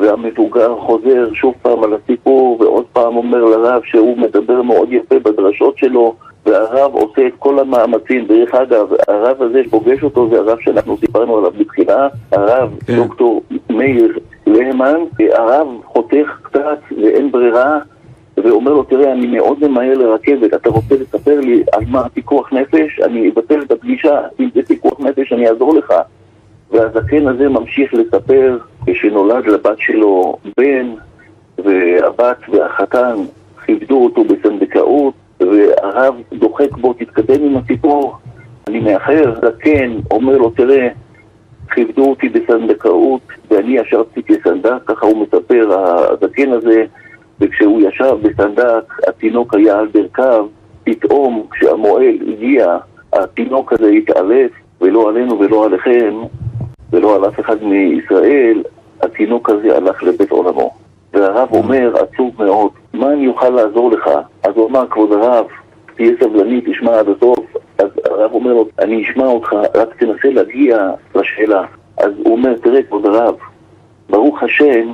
והמבוגר 0.00 0.76
חוזר 0.78 1.32
שוב 1.34 1.54
פעם 1.62 1.84
על 1.84 1.94
הסיפור 1.94 2.56
ועוד 2.60 2.84
פעם 2.92 3.16
אומר 3.16 3.44
לרב 3.44 3.82
שהוא 3.84 4.18
מדבר 4.18 4.62
מאוד 4.62 4.92
יפה 4.92 5.18
בדרשות 5.18 5.78
שלו 5.78 6.14
והרב 6.46 6.94
עושה 6.94 7.26
את 7.26 7.32
כל 7.38 7.58
המאמצים. 7.58 8.26
דרך 8.26 8.54
אגב, 8.54 8.88
הרב 9.08 9.42
הזה 9.42 9.64
שפוגש 9.64 10.02
אותו 10.02 10.28
זה 10.30 10.38
הרב 10.38 10.58
שאנחנו 10.60 10.96
סיפרנו 10.96 11.38
עליו 11.38 11.52
בתחילה, 11.58 12.08
הרב 12.32 12.70
כן. 12.86 12.96
דוקטור 12.96 13.42
מאיר 13.70 14.18
להמן, 14.46 15.00
הרב 15.32 15.68
חותך 15.84 16.38
קצת 16.42 16.78
ואין 17.02 17.32
ברירה 17.32 17.78
ואומר 18.36 18.72
לו, 18.72 18.82
תראה, 18.82 19.12
אני 19.12 19.26
מאוד 19.26 19.68
ממהר 19.68 19.94
לרכבת, 19.94 20.54
אתה 20.54 20.70
רוצה 20.70 20.94
לספר 20.94 21.40
לי 21.40 21.64
על 21.72 21.84
מה 21.88 22.08
פיקוח 22.08 22.52
נפש? 22.52 23.00
אני 23.00 23.30
אבטל 23.30 23.62
את 23.62 23.70
הפגישה, 23.70 24.20
אם 24.40 24.48
זה 24.54 24.62
פיקוח 24.62 25.00
נפש 25.00 25.32
אני 25.32 25.48
אעזור 25.48 25.74
לך. 25.74 25.94
והזקן 26.70 27.28
הזה 27.28 27.48
ממשיך 27.48 27.94
לספר 27.94 28.58
כשנולד 28.86 29.46
לבת 29.46 29.78
שלו 29.78 30.36
בן, 30.56 30.94
והבת 31.58 32.36
והחתן 32.48 33.16
כיבדו 33.64 34.04
אותו 34.04 34.24
בסנדקאות, 34.24 35.14
והרב 35.40 36.14
דוחק 36.32 36.76
בו, 36.76 36.92
תתקדם 36.92 37.44
עם 37.44 37.56
הסיפור. 37.56 38.16
אני 38.68 38.80
מאחר, 38.80 39.34
זקן, 39.42 39.92
אומר 40.10 40.38
לו, 40.38 40.50
תראה, 40.50 40.88
כיבדו 41.74 42.10
אותי 42.10 42.28
בסנדקאות, 42.28 43.20
ואני 43.50 43.78
ישבתי 43.78 44.22
כסנדק, 44.22 44.82
ככה 44.86 45.06
הוא 45.06 45.26
מספר, 45.26 45.78
הזקן 45.78 46.52
הזה, 46.52 46.84
וכשהוא 47.40 47.82
ישב 47.88 48.16
בסנדק, 48.22 48.92
התינוק 49.08 49.54
היה 49.54 49.78
על 49.78 49.86
ברכיו, 49.86 50.46
פתאום 50.84 51.46
כשהמועל 51.50 52.18
הגיע, 52.28 52.76
התינוק 53.12 53.72
הזה 53.72 53.88
התעלף, 53.88 54.50
ולא 54.80 55.08
עלינו 55.08 55.40
ולא 55.40 55.66
עליכם, 55.66 56.14
ולא 56.92 57.16
על 57.16 57.28
אף 57.28 57.40
אחד 57.40 57.62
מישראל, 57.64 58.62
התינוק 59.06 59.50
הזה 59.50 59.76
הלך 59.76 60.02
לבית 60.02 60.30
עולמו. 60.30 60.70
והרב 61.12 61.48
אומר, 61.52 61.94
עצוב 61.96 62.34
מאוד, 62.38 62.70
מה 62.94 63.12
אני 63.12 63.26
אוכל 63.26 63.48
לעזור 63.48 63.90
לך? 63.90 64.10
אז 64.42 64.52
הוא 64.54 64.68
אמר, 64.68 64.86
כבוד 64.90 65.12
הרב, 65.12 65.46
תהיה 65.96 66.12
סבלני, 66.20 66.60
תשמע 66.60 66.98
עד 66.98 67.08
הסוף. 67.08 67.56
אז 67.78 67.88
הרב 68.04 68.32
אומר 68.32 68.52
לו, 68.52 68.68
אני 68.78 69.02
אשמע 69.02 69.26
אותך, 69.26 69.52
רק 69.74 69.96
תנסה 69.98 70.28
להגיע 70.28 70.90
לשאלה. 71.14 71.62
אז 71.98 72.12
הוא 72.24 72.32
אומר, 72.32 72.54
תראה, 72.62 72.82
כבוד 72.82 73.06
הרב, 73.06 73.34
ברוך 74.10 74.42
השם, 74.42 74.92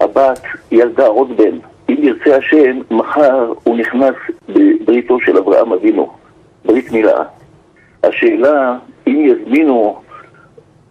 הבת 0.00 0.40
ילדה 0.70 1.06
עוד 1.06 1.36
בן. 1.36 1.58
אם 1.88 1.96
ירצה 1.98 2.36
השם, 2.36 2.80
מחר 2.90 3.52
הוא 3.64 3.76
נכנס 3.76 4.14
בבריתו 4.48 5.20
של 5.20 5.38
אברהם 5.38 5.72
אבינו, 5.72 6.10
ברית 6.64 6.92
מילה. 6.92 7.22
השאלה, 8.04 8.76
אם 9.06 9.26
יזמינו 9.26 10.00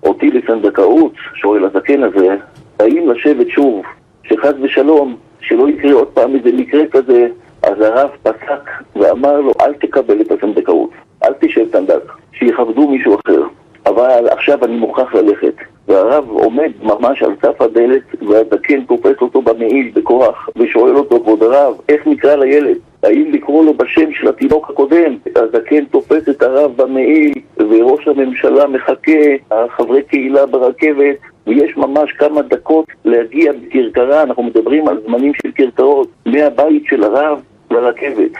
אותי 0.07 0.31
לסנדקאות, 0.31 1.13
שואל 1.35 1.65
הזקן 1.65 2.03
הזה, 2.03 2.35
האם 2.79 3.09
לשבת 3.09 3.49
שוב, 3.49 3.85
שחס 4.23 4.53
ושלום, 4.61 5.15
שלא 5.41 5.69
יקרה 5.69 5.93
עוד 5.93 6.07
פעם 6.07 6.35
איזה 6.35 6.49
מקרה 6.53 6.81
כזה, 6.91 7.27
אז 7.63 7.81
הרב 7.81 8.09
פסק 8.23 8.69
ואמר 8.95 9.41
לו, 9.41 9.51
אל 9.61 9.73
תקבל 9.73 10.21
את 10.21 10.31
הסנדקאות, 10.31 10.89
אל 11.23 11.33
תשב 11.39 11.65
סנדק, 11.71 12.11
שיכבדו 12.33 12.87
מישהו 12.87 13.15
אחר. 13.25 13.41
אבל 13.85 14.27
עכשיו 14.29 14.65
אני 14.65 14.75
מוכרח 14.77 15.13
ללכת. 15.13 15.55
והרב 15.87 16.29
עומד 16.29 16.71
ממש 16.83 17.23
על 17.23 17.31
סף 17.41 17.61
הדלת, 17.61 18.01
והזקן 18.29 18.81
תופס 18.81 19.21
אותו 19.21 19.41
במעיל 19.41 19.91
בכוח, 19.93 20.49
ושואל 20.55 20.95
אותו, 20.95 21.19
כבוד 21.19 21.43
הרב, 21.43 21.73
איך 21.89 22.07
נקרא 22.07 22.35
לילד? 22.35 22.77
האם 23.03 23.31
לקרוא 23.31 23.65
לו 23.65 23.73
בשם 23.73 24.13
של 24.13 24.27
התינוק 24.27 24.69
הקודם? 24.69 25.17
הזקן 25.35 25.85
תופס 25.85 26.29
את 26.29 26.43
הרב 26.43 26.71
במעיל, 26.75 27.33
וראש 27.57 28.07
הממשלה 28.07 28.67
מחכה, 28.67 29.11
החברי 29.51 30.03
קהילה 30.03 30.45
ברכבת, 30.45 31.15
ויש 31.47 31.77
ממש 31.77 32.11
כמה 32.11 32.41
דקות 32.41 32.85
להגיע 33.05 33.51
בכרכרה, 33.53 34.23
אנחנו 34.23 34.43
מדברים 34.43 34.87
על 34.87 35.01
זמנים 35.07 35.31
של 35.33 35.51
כרכרות, 35.55 36.07
מהבית 36.25 36.83
של 36.85 37.03
הרב 37.03 37.41
לרכבת. 37.71 38.31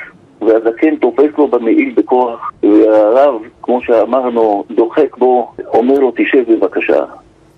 והזקן 0.41 0.95
תופס 0.95 1.29
לו 1.37 1.47
במעיל 1.47 1.93
בכוח, 1.95 2.51
והרב, 2.63 3.41
כמו 3.61 3.81
שאמרנו, 3.81 4.63
דוחק 4.71 5.17
בו, 5.17 5.51
אומר 5.67 5.99
לו, 5.99 6.11
תשב 6.15 6.43
בבקשה. 6.51 7.03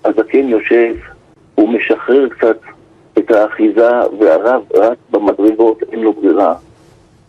הזקן 0.04 0.48
יושב, 0.48 0.94
הוא 1.54 1.68
משחרר 1.68 2.28
קצת 2.28 2.58
את 3.18 3.30
האחיזה, 3.30 3.90
והרב 4.18 4.62
רץ 4.74 4.98
במדרגות, 5.10 5.82
אין 5.92 6.00
לו 6.00 6.12
ברירה. 6.12 6.54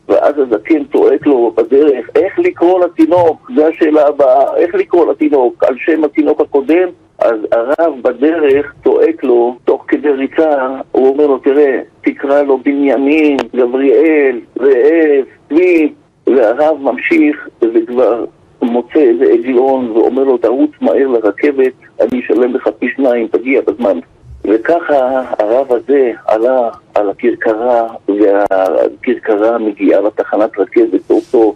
ואז 0.10 0.36
הזקן 0.38 0.84
צועק 0.92 1.28
לו 1.28 1.54
בדרך, 1.58 2.10
איך 2.16 2.40
לקרוא 2.40 2.86
לתינוק? 2.86 3.52
זו 3.56 3.68
השאלה 3.68 4.08
הבאה, 4.08 4.56
איך 4.58 4.76
לקרוא 4.76 5.12
לתינוק? 5.12 5.64
על 5.64 5.76
שם 5.78 6.04
התינוק 6.04 6.42
הקודם? 6.42 6.90
אז 7.20 7.36
הרב 7.52 7.94
בדרך 8.02 8.74
צועק 8.84 9.24
לו, 9.24 9.58
תוך 9.66 9.86
כדי 9.88 10.10
ריצה, 10.10 10.68
הוא 10.92 11.08
אומר 11.08 11.28
לו, 11.28 11.38
תראה, 11.38 11.80
תקרא 12.02 12.42
לו 12.42 12.58
בנימין, 12.58 13.38
גבריאל, 13.56 14.40
זאב, 14.56 15.26
צבי, 15.50 15.94
והרב 16.28 16.78
ממשיך, 16.82 17.48
וכבר 17.62 18.26
מוצא 18.62 19.00
איזה 19.00 19.26
עליון 19.26 19.92
ואומר 19.92 20.24
לו, 20.24 20.38
תרוץ 20.38 20.72
מהר 20.82 21.08
לרכבת, 21.08 21.74
אני 22.02 22.20
אשלם 22.20 22.56
לך 22.56 22.70
פי 22.80 22.90
שניים, 22.96 23.28
תגיע 23.28 23.62
בזמן. 23.62 24.00
וככה 24.44 25.22
הרב 25.40 25.74
הזה 25.74 26.12
עלה 26.26 26.70
על 26.96 27.10
הכרכרה, 27.10 27.88
והכרכרה 28.08 29.58
מגיעה 29.58 30.02
לתחנת 30.02 30.60
רכבת 30.60 31.02
באותו 31.10 31.56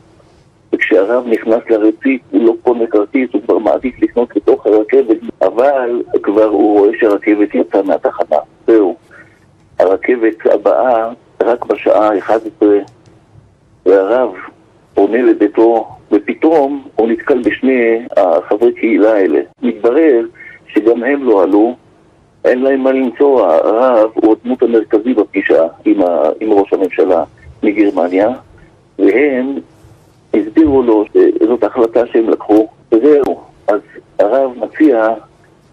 וכשהרב 0.73 1.27
נכנס 1.27 1.61
לרציף 1.69 2.21
הוא 2.31 2.45
לא 2.45 2.53
קונה 2.63 2.87
כרטיס, 2.87 3.29
הוא 3.33 3.41
כבר 3.41 3.57
מעדיף 3.57 4.01
לקנות 4.01 4.35
לתוך 4.35 4.65
הרכבת, 4.65 5.17
אבל 5.41 6.01
כבר 6.23 6.45
הוא 6.45 6.79
רואה 6.79 6.91
שהרכבת 6.99 7.55
יצאה 7.55 7.81
מהתחנה. 7.83 8.37
זהו. 8.67 8.95
הרכבת 9.79 10.45
הבאה 10.53 11.09
רק 11.43 11.65
בשעה 11.65 12.17
11, 12.17 12.69
והרב 13.85 14.29
עונה 14.93 15.21
לביתו, 15.21 15.87
ופתאום 16.15 16.83
הוא 16.95 17.07
נתקל 17.07 17.41
בשני 17.41 18.07
החברי 18.17 18.73
קהילה 18.73 19.13
האלה. 19.13 19.39
מתברר 19.61 20.25
שגם 20.67 21.03
הם 21.03 21.23
לא 21.23 21.43
עלו, 21.43 21.75
אין 22.45 22.61
להם 22.61 22.79
מה 22.79 22.91
למצוא, 22.91 23.41
הרב 23.47 24.09
הוא 24.13 24.35
הדמות 24.41 24.63
המרכזי 24.63 25.13
בפגישה 25.13 25.63
עם, 25.85 26.01
ה, 26.01 26.29
עם 26.39 26.51
ראש 26.51 26.73
הממשלה 26.73 27.23
מגרמניה, 27.63 28.29
והם 28.99 29.55
הסבירו 30.33 30.83
לו 30.83 31.05
שזאת 31.13 31.63
החלטה 31.63 32.07
שהם 32.07 32.29
לקחו, 32.29 32.67
וזהו. 32.91 33.41
אז 33.67 33.79
הרב 34.19 34.51
מציע 34.57 35.07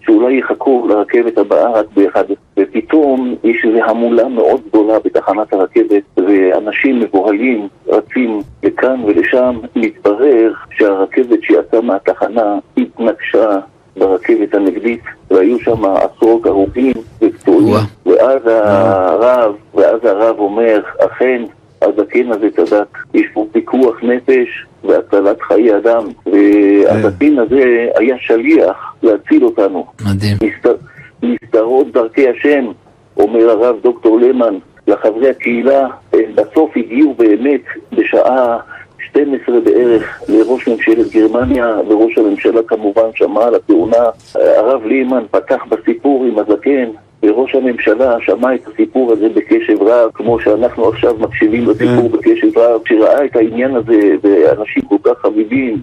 שאולי 0.00 0.38
יחכו 0.38 0.86
לרכבת 0.88 1.38
הבאה 1.38 1.70
רק 1.70 1.86
באחד, 1.96 2.24
ופתאום 2.56 3.34
יש 3.44 3.64
איזו 3.64 3.84
המולה 3.84 4.28
מאוד 4.28 4.60
גדולה 4.68 4.98
בתחנת 4.98 5.52
הרכבת, 5.52 6.02
ואנשים 6.16 7.00
מבוהלים 7.00 7.68
רצים 7.86 8.40
לכאן 8.82 9.04
ולשם, 9.04 9.58
מתברר 9.76 10.52
שהרכבת 10.70 11.42
שיצאה 11.42 11.80
מהתחנה 11.80 12.58
התנגשה 12.76 13.58
ברכבת 13.96 14.54
הנגדית, 14.54 15.00
והיו 15.30 15.58
שם 15.60 15.84
עשרות 15.84 16.46
הרוגים 16.46 16.94
ופצועים, 17.22 17.74
ואז 18.06 18.46
הרב, 18.46 19.54
ואז 19.74 20.04
הרב 20.04 20.38
אומר, 20.38 20.80
אכן 20.98 21.42
הזקן 21.82 22.32
הזה 22.32 22.48
צדק, 22.50 22.98
יש 23.14 23.26
פה 23.34 23.46
פיקוח 23.52 23.96
נפש 24.02 24.66
והצלת 24.84 25.42
חיי 25.42 25.76
אדם, 25.76 26.04
והזקן 26.26 27.38
הזה 27.38 27.86
היה 27.98 28.16
שליח 28.18 28.94
להציל 29.02 29.44
אותנו. 29.44 29.86
מדהים. 30.06 30.36
נסתרות 31.22 31.92
דרכי 31.92 32.28
השם, 32.28 32.64
אומר 33.16 33.50
הרב 33.50 33.76
דוקטור 33.82 34.20
למן, 34.20 34.54
לחברי 34.86 35.30
הקהילה, 35.30 35.88
בסוף 36.34 36.76
הגיעו 36.76 37.14
באמת 37.14 37.62
בשעה 37.92 38.58
12 38.98 39.60
בערך 39.60 40.22
לראש 40.28 40.68
ממשלת 40.68 41.10
גרמניה, 41.12 41.76
וראש 41.88 42.18
הממשלה 42.18 42.62
כמובן 42.66 43.08
שמע 43.14 43.44
על 43.44 43.54
התאונה. 43.54 44.04
הרב 44.34 44.86
לימן 44.86 45.24
פתח 45.30 45.64
בסיפור 45.68 46.24
עם 46.24 46.38
הזקן, 46.38 46.88
וראש 47.22 47.54
הממשלה 47.54 48.16
שמע 48.20 48.54
את 48.54 48.66
הסיפור 48.66 49.12
הזה 49.12 49.28
בקשב 49.28 49.82
רב, 49.82 50.10
כמו 50.14 50.40
שאנחנו 50.40 50.88
עכשיו 50.88 51.16
מקשיבים 51.20 51.66
לסיפור 51.68 52.10
כן. 52.10 52.16
בקשב 52.16 52.58
רב, 52.58 52.80
שראה 52.88 53.24
את 53.24 53.36
העניין 53.36 53.76
הזה, 53.76 54.00
ואנשים 54.22 54.82
כל 54.82 54.96
כך 55.02 55.18
חביבים, 55.18 55.80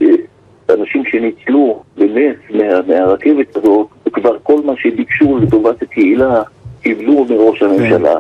ואנשים 0.70 1.06
שניצלו 1.06 1.84
בנס 1.98 2.36
מה, 2.50 2.82
מהרכבת 2.88 3.56
הזאת, 3.56 3.88
וכבר 4.08 4.38
כל 4.44 4.60
מה 4.66 4.74
שביקשו 4.78 5.38
לטובת 5.38 5.82
הקהילה, 5.82 6.42
קיבלו 6.82 7.26
מראש 7.30 7.62
הממשלה. 7.62 8.16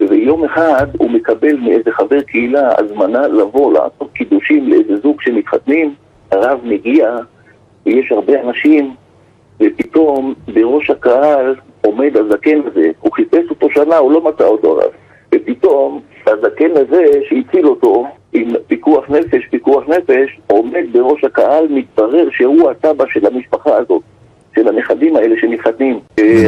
וביום 0.00 0.44
אחד 0.44 0.86
הוא 0.98 1.10
מקבל 1.10 1.56
מאיזה 1.56 1.90
חבר 1.92 2.20
קהילה 2.20 2.70
הזמנה 2.78 3.28
לבוא 3.28 3.72
לעשות 3.72 4.10
קידושים 4.14 4.68
לאיזה 4.68 4.96
זוג 4.96 5.22
שמתחתנים, 5.22 5.94
הרב 6.30 6.60
מגיע 6.64 7.16
ויש 7.86 8.12
הרבה 8.12 8.40
אנשים 8.40 8.94
ופתאום 9.60 10.34
בראש 10.54 10.90
הקהל 10.90 11.54
עומד 11.84 12.16
הזקן 12.16 12.60
הזה, 12.66 12.90
הוא 13.00 13.12
חיפש 13.12 13.50
אותו 13.50 13.70
שנה, 13.70 13.96
הוא 13.96 14.12
לא 14.12 14.20
מצא 14.20 14.44
אותו 14.44 14.72
הרב 14.72 14.90
ופתאום 15.34 16.00
הזקן 16.26 16.70
הזה 16.76 17.04
שהציל 17.28 17.66
אותו 17.66 18.06
עם 18.32 18.48
פיקוח 18.66 19.10
נפש, 19.10 19.46
פיקוח 19.50 19.84
נפש, 19.88 20.40
עומד 20.46 20.84
בראש 20.92 21.24
הקהל, 21.24 21.66
מתברר 21.70 22.28
שהוא 22.30 22.70
הסבא 22.70 23.04
של 23.12 23.26
המשפחה 23.26 23.76
הזאת, 23.76 24.02
של 24.54 24.68
הנכדים 24.68 25.16
האלה 25.16 25.34
שמתחתנים. 25.40 26.00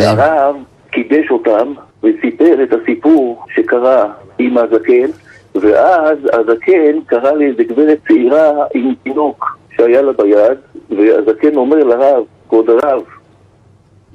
הרב 0.02 0.56
קידש 0.90 1.30
אותם 1.30 1.72
וסיפר 2.02 2.62
את 2.62 2.72
הסיפור 2.72 3.42
שקרה 3.54 4.12
עם 4.38 4.58
הזקן, 4.58 5.10
ואז 5.54 6.18
הזקן 6.32 7.00
קרא 7.06 7.32
לאיזה 7.32 7.64
גברת 7.64 7.98
צעירה 8.08 8.50
עם 8.74 8.94
תינוק 9.02 9.58
שהיה 9.76 10.02
לה 10.02 10.12
ביד, 10.12 10.58
והזקן 10.90 11.56
אומר 11.56 11.84
לרב, 11.84 12.24
כבוד 12.48 12.70
הרב, 12.70 13.02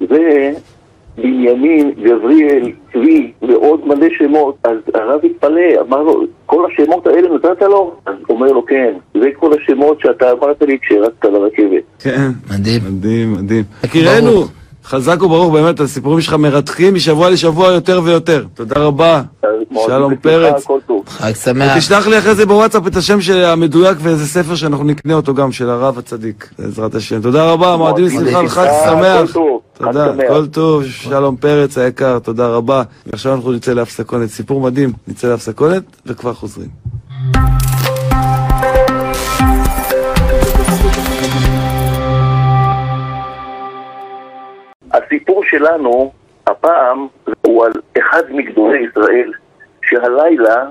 זה 0.00 0.52
בנימין, 1.18 1.90
גבריאל, 2.02 2.72
צבי 2.92 3.32
ועוד 3.42 3.88
מלא 3.88 4.06
שמות, 4.18 4.56
אז 4.64 4.76
הרב 4.94 5.20
התפלא, 5.24 5.80
אמר 5.80 6.02
לו, 6.02 6.24
כל 6.46 6.66
השמות 6.72 7.06
האלה 7.06 7.34
נתת 7.34 7.62
לו? 7.62 7.94
אז 8.06 8.14
אומר 8.28 8.52
לו, 8.52 8.66
כן, 8.66 8.94
זה 9.14 9.28
כל 9.36 9.50
השמות 9.52 10.00
שאתה 10.00 10.32
אמרת 10.32 10.62
לי 10.62 10.78
כשרצת 10.82 11.24
לרכבת. 11.24 11.82
כן. 11.98 12.28
מדהים. 12.50 12.80
מדהים, 12.88 13.32
מדהים. 13.32 13.64
יקירנו, 13.84 14.44
חזק 14.86 15.22
וברוך, 15.22 15.52
באמת, 15.52 15.80
הסיפורים 15.80 16.20
שלך 16.20 16.34
מרתחים 16.34 16.94
משבוע 16.94 17.30
לשבוע 17.30 17.72
יותר 17.72 18.00
ויותר. 18.04 18.44
תודה 18.54 18.80
רבה. 18.80 19.22
שלום 19.86 20.14
פרץ. 20.16 20.66
חג 21.06 21.32
שמח. 21.32 21.78
תשלח 21.78 22.06
לי 22.06 22.18
אחרי 22.18 22.34
זה 22.34 22.46
בוואטסאפ 22.46 22.86
את 22.86 22.96
השם 22.96 23.20
של 23.20 23.44
המדויק 23.44 23.98
ואיזה 24.00 24.26
ספר 24.26 24.54
שאנחנו 24.54 24.84
נקנה 24.84 25.14
אותו 25.14 25.34
גם, 25.34 25.52
של 25.52 25.70
הרב 25.70 25.98
הצדיק, 25.98 26.50
בעזרת 26.58 26.94
השם. 26.94 27.22
תודה 27.22 27.50
רבה, 27.52 27.76
מועדים 27.76 28.04
לשמחה 28.04 28.40
וחג 28.44 28.66
שמח. 28.84 29.26
כל 29.26 29.32
טוב. 29.32 29.60
חג 29.78 29.84
תודה, 29.84 30.12
שמח. 30.14 30.24
כל 30.28 30.46
טוב, 30.46 30.84
שלום 30.84 31.36
פרץ 31.36 31.78
היקר, 31.78 32.18
תודה 32.18 32.46
רבה. 32.48 32.82
ועכשיו 33.06 33.34
אנחנו 33.34 33.52
נצא 33.52 33.72
להפסקונת, 33.72 34.30
סיפור 34.30 34.60
מדהים, 34.60 34.92
נצא 35.08 35.28
להפסקונת 35.28 35.82
וכבר 36.06 36.34
חוזרים. 36.34 36.68
הסיפור 44.94 45.44
שלנו, 45.44 46.12
הפעם, 46.46 47.06
הוא 47.46 47.64
על 47.64 47.72
אחד 47.98 48.22
מגדולי 48.30 48.86
ישראל, 48.90 49.32
שהלילה, 49.82 50.66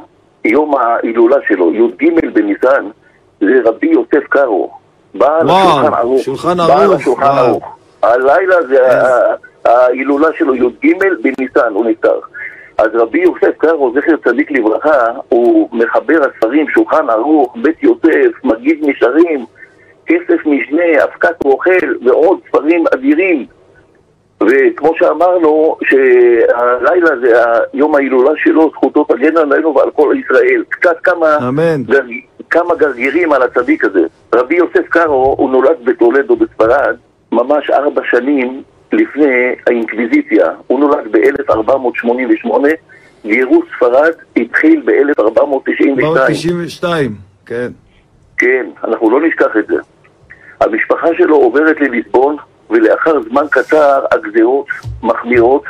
יום 0.45 0.75
ההילולה 0.77 1.37
שלו, 1.47 1.73
י"ג 1.73 2.33
בניסן, 2.33 2.85
זה 3.39 3.61
רבי 3.65 3.87
יוסף 3.87 4.27
קארו. 4.29 4.71
בעל 5.13 5.49
השולחן 5.49 5.93
ערוך. 5.93 6.21
שולחן 6.21 6.57
בעל 6.57 6.71
ערוך, 6.71 7.01
השולחן 7.01 7.23
וואו. 7.23 7.45
ערוך. 7.45 7.77
הלילה 8.03 8.55
זה 8.63 8.77
ההילולה 9.65 10.27
שלו, 10.37 10.55
י"ג 10.55 10.93
בניסן, 11.21 11.73
הוא 11.73 11.85
נפטר. 11.85 12.19
אז 12.77 12.87
רבי 12.93 13.19
יוסף 13.19 13.57
קארו, 13.57 13.93
זכר 13.95 14.17
צדיק 14.23 14.51
לברכה, 14.51 15.05
הוא 15.29 15.69
מחבר 15.71 16.21
הספרים, 16.23 16.69
שולחן 16.69 17.09
ערוך, 17.09 17.55
בית 17.61 17.83
יוסף, 17.83 18.43
מגיד 18.43 18.79
נשארים, 18.81 19.45
כסף 20.05 20.45
משנה, 20.45 21.03
אבקת 21.03 21.43
רוכל 21.43 21.95
ועוד 22.05 22.39
ספרים 22.47 22.83
אדירים. 22.93 23.45
וכמו 24.41 24.91
שאמרנו, 24.99 25.77
שהלילה 25.83 27.09
זה 27.21 27.33
יום 27.73 27.95
ההילולה 27.95 28.31
שלו, 28.37 28.69
זכותו 28.69 29.03
תגן 29.03 29.37
עלינו 29.37 29.75
ועל 29.75 29.91
כל 29.91 30.15
ישראל. 30.19 30.63
קצת 30.69 30.97
כמה. 31.03 31.37
גר, 31.85 32.01
כמה 32.49 32.75
גרגירים 32.75 33.33
על 33.33 33.43
הצדיק 33.43 33.85
הזה. 33.85 34.05
רבי 34.35 34.55
יוסף 34.55 34.87
קארו, 34.89 35.35
הוא 35.37 35.49
נולד 35.49 35.77
בטולדו 35.83 36.35
בספרד, 36.35 36.95
ממש 37.31 37.69
ארבע 37.69 38.01
שנים 38.11 38.63
לפני 38.91 39.55
האינקוויזיציה. 39.67 40.45
הוא 40.67 40.79
נולד 40.79 41.11
ב-1488, 41.11 42.49
גירוש 43.25 43.65
ספרד 43.75 44.11
התחיל 44.37 44.81
ב-1492. 44.85 46.03
492, 46.03 47.11
כן. 47.45 47.67
כן, 48.37 48.65
אנחנו 48.83 49.09
לא 49.09 49.27
נשכח 49.27 49.57
את 49.59 49.67
זה. 49.67 49.75
המשפחה 50.61 51.07
שלו 51.17 51.35
עוברת 51.35 51.81
לליסבון, 51.81 52.35
ולאחר 52.73 53.21
זמן 53.29 53.45
קצר 53.51 54.05
הגזרות 54.11 54.67
מחמירות, 55.03 55.63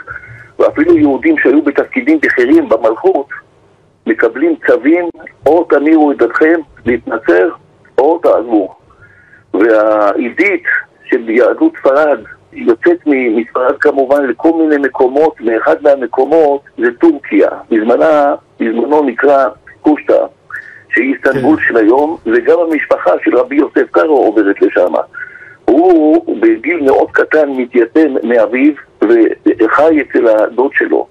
ואפילו 0.59 0.97
יהודים 0.97 1.35
שהיו 1.37 1.61
בתפקידים 1.61 2.19
בכירים 2.21 2.69
במלכות, 2.69 3.27
מקבלים 4.07 4.55
צווים, 4.67 5.09
או 5.45 5.63
תמירו 5.63 6.11
את 6.11 6.17
דתכם 6.17 6.59
להתנצר, 6.85 7.49
או 7.97 8.19
תעזבו. 8.19 8.75
והעידית 9.53 10.63
של 11.05 11.29
יהדות 11.29 11.73
ספרד 11.79 12.19
יוצאת 12.53 12.97
מספרד 13.05 13.77
כמובן 13.79 14.25
לכל 14.25 14.51
מיני 14.53 14.77
מקומות, 14.77 15.35
ואחד 15.45 15.75
מהמקומות 15.81 16.61
זה 16.77 16.87
טורקיה. 16.99 17.49
בזמנה, 17.71 18.35
בזמנו 18.59 19.03
נקרא 19.03 19.45
קושטא, 19.81 20.25
שהיא 20.89 21.13
איסטנבול 21.13 21.57
כן. 21.57 21.63
של 21.67 21.77
היום, 21.77 22.17
וגם 22.25 22.59
המשפחה 22.59 23.11
של 23.23 23.37
רבי 23.37 23.55
יוסף 23.55 23.91
קארו 23.91 24.25
עוברת 24.25 24.61
לשם. 24.61 24.93
הוא 25.73 26.37
בגיל 26.39 26.81
מאוד 26.83 27.11
קטן 27.11 27.49
מתייתם 27.49 28.13
מאביו 28.23 28.73
וחי 29.01 30.01
אצל 30.01 30.27
הדוד 30.27 30.71
שלו. 30.73 31.07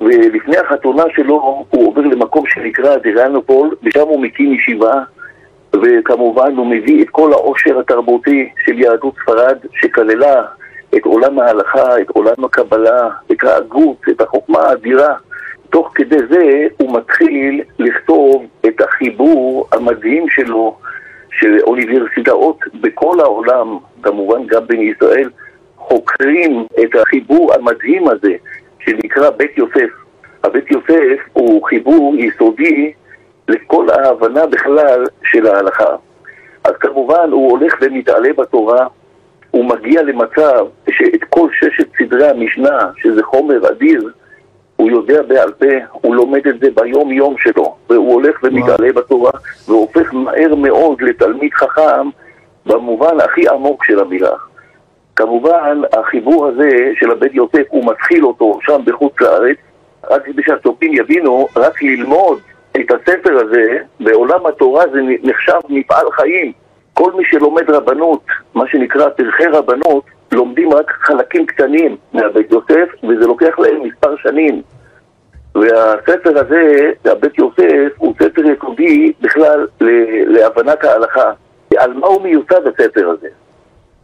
ולפני 0.00 0.56
החתונה 0.56 1.02
שלו 1.16 1.64
הוא 1.70 1.88
עובר 1.88 2.02
למקום 2.02 2.46
שנקרא 2.46 2.96
דירנופול, 2.96 3.76
ושם 3.82 4.00
הוא 4.00 4.20
מקים 4.20 4.52
ישיבה, 4.52 4.94
וכמובן 5.82 6.56
הוא 6.56 6.66
מביא 6.66 7.04
את 7.04 7.10
כל 7.10 7.32
העושר 7.32 7.78
התרבותי 7.78 8.48
של 8.64 8.78
יהדות 8.78 9.14
ספרד, 9.22 9.58
שכללה 9.72 10.42
את 10.96 11.04
עולם 11.04 11.38
ההלכה, 11.38 12.00
את 12.00 12.10
עולם 12.10 12.44
הקבלה, 12.44 13.08
את 13.32 13.44
ההגות, 13.44 14.02
את 14.10 14.20
החוכמה 14.20 14.58
האדירה. 14.58 15.14
תוך 15.70 15.92
כדי 15.94 16.18
זה 16.30 16.66
הוא 16.76 16.98
מתחיל 16.98 17.62
לכתוב 17.78 18.46
את 18.66 18.80
החיבור 18.80 19.68
המדהים 19.72 20.26
שלו 20.28 20.76
של 21.40 21.58
אוניברסיטאות 21.62 22.58
בכל 22.80 23.20
העולם, 23.20 23.78
כמובן 24.02 24.46
גם 24.46 24.66
בישראל, 24.66 25.30
חוקרים 25.76 26.66
את 26.82 26.94
החיבור 26.94 27.54
המדהים 27.54 28.08
הזה 28.08 28.32
שנקרא 28.80 29.30
בית 29.30 29.58
יוסף. 29.58 29.90
הבית 30.44 30.70
יוסף 30.70 31.18
הוא 31.32 31.66
חיבור 31.66 32.14
יסודי 32.16 32.92
לכל 33.48 33.86
ההבנה 33.90 34.46
בכלל 34.46 35.06
של 35.24 35.46
ההלכה. 35.46 35.96
אז 36.64 36.72
כמובן 36.80 37.30
הוא 37.32 37.50
הולך 37.50 37.74
ומתעלה 37.80 38.32
בתורה, 38.32 38.86
הוא 39.50 39.64
מגיע 39.64 40.02
למצב 40.02 40.66
שאת 40.90 41.24
כל 41.28 41.48
ששת 41.52 41.88
סדרי 41.98 42.28
המשנה, 42.28 42.78
שזה 42.96 43.22
חומר 43.22 43.70
אדיר, 43.70 44.10
הוא 44.78 44.90
יודע 44.90 45.22
בעל 45.22 45.52
פה, 45.52 45.66
הוא 45.92 46.14
לומד 46.14 46.46
את 46.46 46.60
זה 46.60 46.68
ביום 46.74 47.12
יום 47.12 47.34
שלו, 47.38 47.76
והוא 47.90 48.12
הולך 48.12 48.36
ומתעלה 48.42 48.92
בתורה, 48.92 49.30
והופך 49.68 50.14
מהר 50.14 50.54
מאוד 50.54 51.02
לתלמיד 51.02 51.52
חכם 51.52 52.08
במובן 52.66 53.20
הכי 53.20 53.48
עמוק 53.48 53.84
של 53.84 54.00
המילה. 54.00 54.32
כמובן, 55.16 55.80
החיבור 55.92 56.46
הזה 56.46 56.68
של 56.94 57.10
הבית 57.10 57.34
יוסף, 57.34 57.62
הוא 57.68 57.84
מתחיל 57.86 58.24
אותו 58.24 58.58
שם 58.62 58.80
בחוץ 58.84 59.20
לארץ, 59.20 59.56
רק 60.10 60.24
כדי 60.24 60.42
שהצופים 60.42 60.94
יבינו, 60.94 61.48
רק 61.56 61.82
ללמוד 61.82 62.38
את 62.76 62.90
הספר 62.90 63.38
הזה, 63.38 63.78
בעולם 64.00 64.46
התורה 64.46 64.84
זה 64.92 65.00
נחשב 65.22 65.60
מפעל 65.68 66.10
חיים. 66.12 66.52
כל 66.94 67.12
מי 67.12 67.24
שלומד 67.24 67.70
רבנות, 67.70 68.24
מה 68.54 68.64
שנקרא 68.68 69.08
פרחי 69.08 69.46
רבנות, 69.46 70.04
לומדים 70.32 70.72
רק 70.72 70.90
חלקים 70.90 71.46
קטנים 71.46 71.96
מהבית 72.12 72.50
יוסף, 72.52 72.88
וזה 73.02 73.26
לוקח 73.26 73.58
להם 73.58 73.82
מספר 73.82 74.16
שנים. 74.16 74.62
והספר 75.54 76.38
הזה, 76.38 76.90
הבית 77.04 77.38
יוסף, 77.38 77.92
הוא 77.96 78.14
ספר 78.22 78.42
יסודי 78.44 79.12
בכלל 79.20 79.66
להבנת 80.26 80.84
ההלכה. 80.84 81.32
על 81.78 81.92
מה 81.92 82.06
הוא 82.06 82.22
מיוסד 82.22 82.66
הספר 82.66 83.08
הזה? 83.08 83.28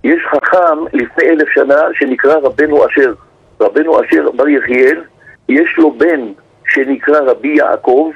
יש 0.04 0.22
חכם 0.30 0.84
לפני 0.92 1.28
אלף 1.28 1.48
שנה 1.48 1.80
שנקרא 1.92 2.34
רבנו 2.34 2.86
אשר. 2.86 3.14
רבנו 3.60 4.00
אשר 4.04 4.30
בר 4.30 4.48
יחיאל, 4.48 5.04
יש 5.48 5.74
לו 5.78 5.90
בן 5.90 6.32
שנקרא 6.66 7.20
רבי 7.20 7.56
יעקב, 7.56 8.10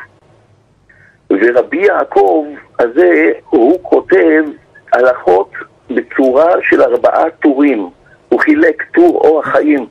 ורבי 1.30 1.86
יעקב 1.86 2.46
הזה, 2.78 3.32
הוא 3.50 3.82
כותב 3.82 4.44
הלכות 4.92 5.50
בצורה 5.90 6.46
של 6.62 6.82
ארבעה 6.82 7.30
טורים. 7.30 7.90
הוא 8.28 8.40
חילק 8.40 8.82
טור 8.94 9.20
אורח 9.24 9.48
חיים, 9.48 9.86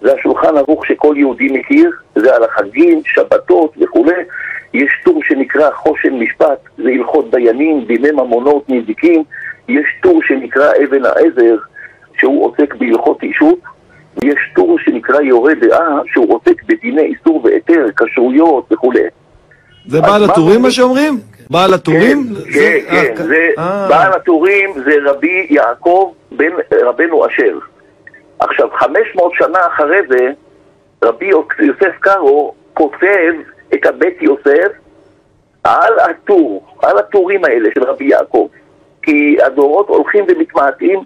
זה 0.00 0.14
השולחן 0.14 0.56
ערוך 0.56 0.86
שכל 0.86 1.14
יהודי 1.18 1.48
מכיר, 1.48 1.90
זה 2.14 2.34
על 2.36 2.44
החגים, 2.44 3.00
שבתות 3.04 3.74
וכולי. 3.80 4.12
יש 4.74 4.90
טור 5.04 5.20
שנקרא 5.28 5.70
חושן 5.70 6.12
משפט, 6.12 6.58
זה 6.78 6.88
הלכות 6.90 7.30
דיינים, 7.30 7.84
דיני 7.84 8.10
ממונות, 8.10 8.64
נזיקים. 8.68 9.22
יש 9.68 9.86
טור 10.02 10.20
שנקרא 10.22 10.70
אבן 10.84 11.04
העזר, 11.04 11.56
שהוא 12.18 12.46
עוסק 12.46 12.74
בהלכות 12.74 13.22
אישות. 13.22 13.58
ויש 14.22 14.38
טור 14.54 14.78
שנקרא 14.84 15.20
יורה 15.20 15.54
דעה, 15.54 15.98
שהוא 16.12 16.34
עוסק 16.36 16.62
בדיני 16.64 17.02
איסור 17.02 17.40
והיתר, 17.44 17.86
כשרויות 17.96 18.72
וכולי. 18.72 19.00
זה 19.86 20.00
בעל 20.00 20.24
הטורים 20.24 20.62
מה 20.62 20.70
שאומרים? 20.70 21.14
בעל 21.50 21.74
הטורים? 21.74 22.24
כן, 22.24 22.34
זה- 22.34 22.50
כן, 22.52 22.78
אה, 22.96 23.16
כן, 23.16 23.22
זה 23.22 23.48
אה. 23.58 23.86
בעל 23.88 24.12
הטורים 24.12 24.70
זה 24.84 24.92
רבי 25.04 25.46
יעקב 25.50 26.12
בן 26.32 26.50
רבנו 26.84 27.26
אשר. 27.26 27.58
עכשיו, 28.44 28.68
500 28.70 29.32
שנה 29.34 29.58
אחרי 29.66 30.00
זה, 30.08 30.30
רבי 31.04 31.30
יוסף 31.58 31.98
קארו 32.00 32.54
כותב 32.74 33.32
את 33.74 33.86
הבית 33.86 34.22
יוסף 34.22 34.72
על 35.64 35.98
הטור, 35.98 36.76
על 36.82 36.98
הטורים 36.98 37.44
האלה 37.44 37.68
של 37.74 37.84
רבי 37.84 38.04
יעקב. 38.04 38.48
כי 39.02 39.36
הדורות 39.42 39.88
הולכים 39.88 40.24
ומתמעטים, 40.28 41.00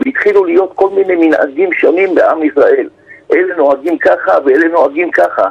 והתחילו 0.00 0.44
להיות 0.44 0.72
כל 0.74 0.90
מיני 0.90 1.14
מנהגים 1.14 1.72
שונים 1.72 2.14
בעם 2.14 2.42
ישראל. 2.42 2.88
אלה 3.32 3.56
נוהגים 3.56 3.98
ככה 3.98 4.38
ואלה 4.44 4.68
נוהגים 4.68 5.10
ככה. 5.10 5.48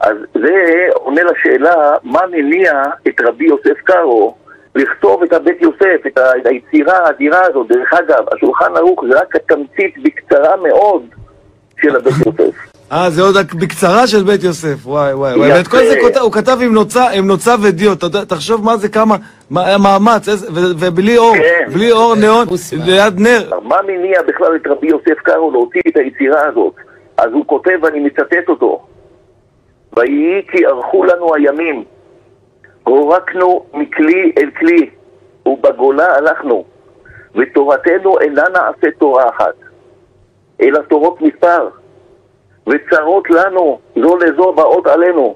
אז 0.00 0.16
זה 0.34 0.88
עונה 0.94 1.22
לשאלה 1.22 1.94
מה 2.02 2.20
מניע 2.30 2.82
את 3.08 3.20
רבי 3.20 3.44
יוסף 3.44 3.80
קארו 3.84 4.34
לכתוב 4.74 5.22
את 5.22 5.32
הבית 5.32 5.62
יוסף, 5.62 6.06
את 6.06 6.18
היצירה 6.44 6.98
האדירה 7.06 7.40
הזאת. 7.46 7.66
דרך 7.68 7.92
אגב, 7.92 8.24
השולחן 8.36 8.76
ערוך 8.76 9.04
זה 9.10 9.20
רק 9.20 9.36
התמצית 9.36 9.94
בקצרה 10.04 10.56
מאוד 10.56 11.02
של 11.82 11.96
הבית 11.96 12.14
יוסף. 12.26 12.54
אה, 12.92 13.10
זה 13.10 13.22
עוד 13.22 13.34
בקצרה 13.60 14.06
של 14.06 14.22
בית 14.22 14.42
יוסף, 14.44 14.86
וואי 14.86 15.14
וואי. 15.14 15.38
וואי. 15.38 15.52
ואת 15.52 15.68
כל 15.68 15.76
זה 15.76 15.96
כותב- 16.00 16.18
הוא 16.20 16.32
כתב 16.32 16.58
עם 16.62 16.74
נוצה- 16.74 17.10
עם 17.10 17.26
נוצה 17.26 17.54
ודיו, 17.62 17.92
תחשוב 18.28 18.64
מה 18.64 18.76
זה 18.76 18.88
כמה, 18.88 19.16
מה- 19.50 19.78
מאמץ, 19.78 20.28
איזה- 20.28 20.52
ו- 20.52 20.72
ובלי 20.80 21.18
אור, 21.18 21.34
כן. 21.36 21.72
בלי 21.74 21.92
אור 21.92 22.14
ניאון, 22.14 22.46
ליד 22.86 23.20
נר. 23.20 23.50
מה 23.62 23.76
מניע 23.86 24.22
בכלל 24.22 24.56
את 24.56 24.66
רבי 24.66 24.86
יוסף 24.88 25.18
קארו 25.22 25.50
להוציא 25.50 25.80
את 25.88 25.96
היצירה 25.96 26.46
הזאת? 26.48 26.74
אז 27.18 27.32
הוא 27.32 27.46
כותב, 27.46 27.78
ואני 27.82 28.00
מצטט 28.00 28.48
אותו: 28.48 28.86
ויהי 29.96 30.42
כי 30.52 30.66
ארכו 30.66 31.04
לנו 31.04 31.34
הימים, 31.34 31.84
הורקנו 32.84 33.64
מכלי 33.74 34.32
אל 34.38 34.50
כלי, 34.58 34.90
ובגולה 35.46 36.16
הלכנו, 36.16 36.64
ותורתנו 37.34 38.20
אינה 38.20 38.42
נעשית 38.52 38.98
תורה 38.98 39.28
אחת, 39.28 39.54
אלא 40.60 40.78
תורות 40.78 41.20
מספר, 41.20 41.68
וצרות 42.66 43.30
לנו 43.30 43.78
זו 43.96 44.16
לזו 44.16 44.52
באות 44.52 44.86
עלינו, 44.86 45.34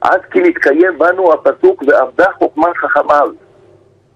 עד 0.00 0.20
כי 0.30 0.40
נתקיים 0.40 0.98
בנו 0.98 1.32
הפסוק 1.32 1.82
ועבדה 1.86 2.32
חוכמת 2.38 2.76
חכמיו. 2.76 3.28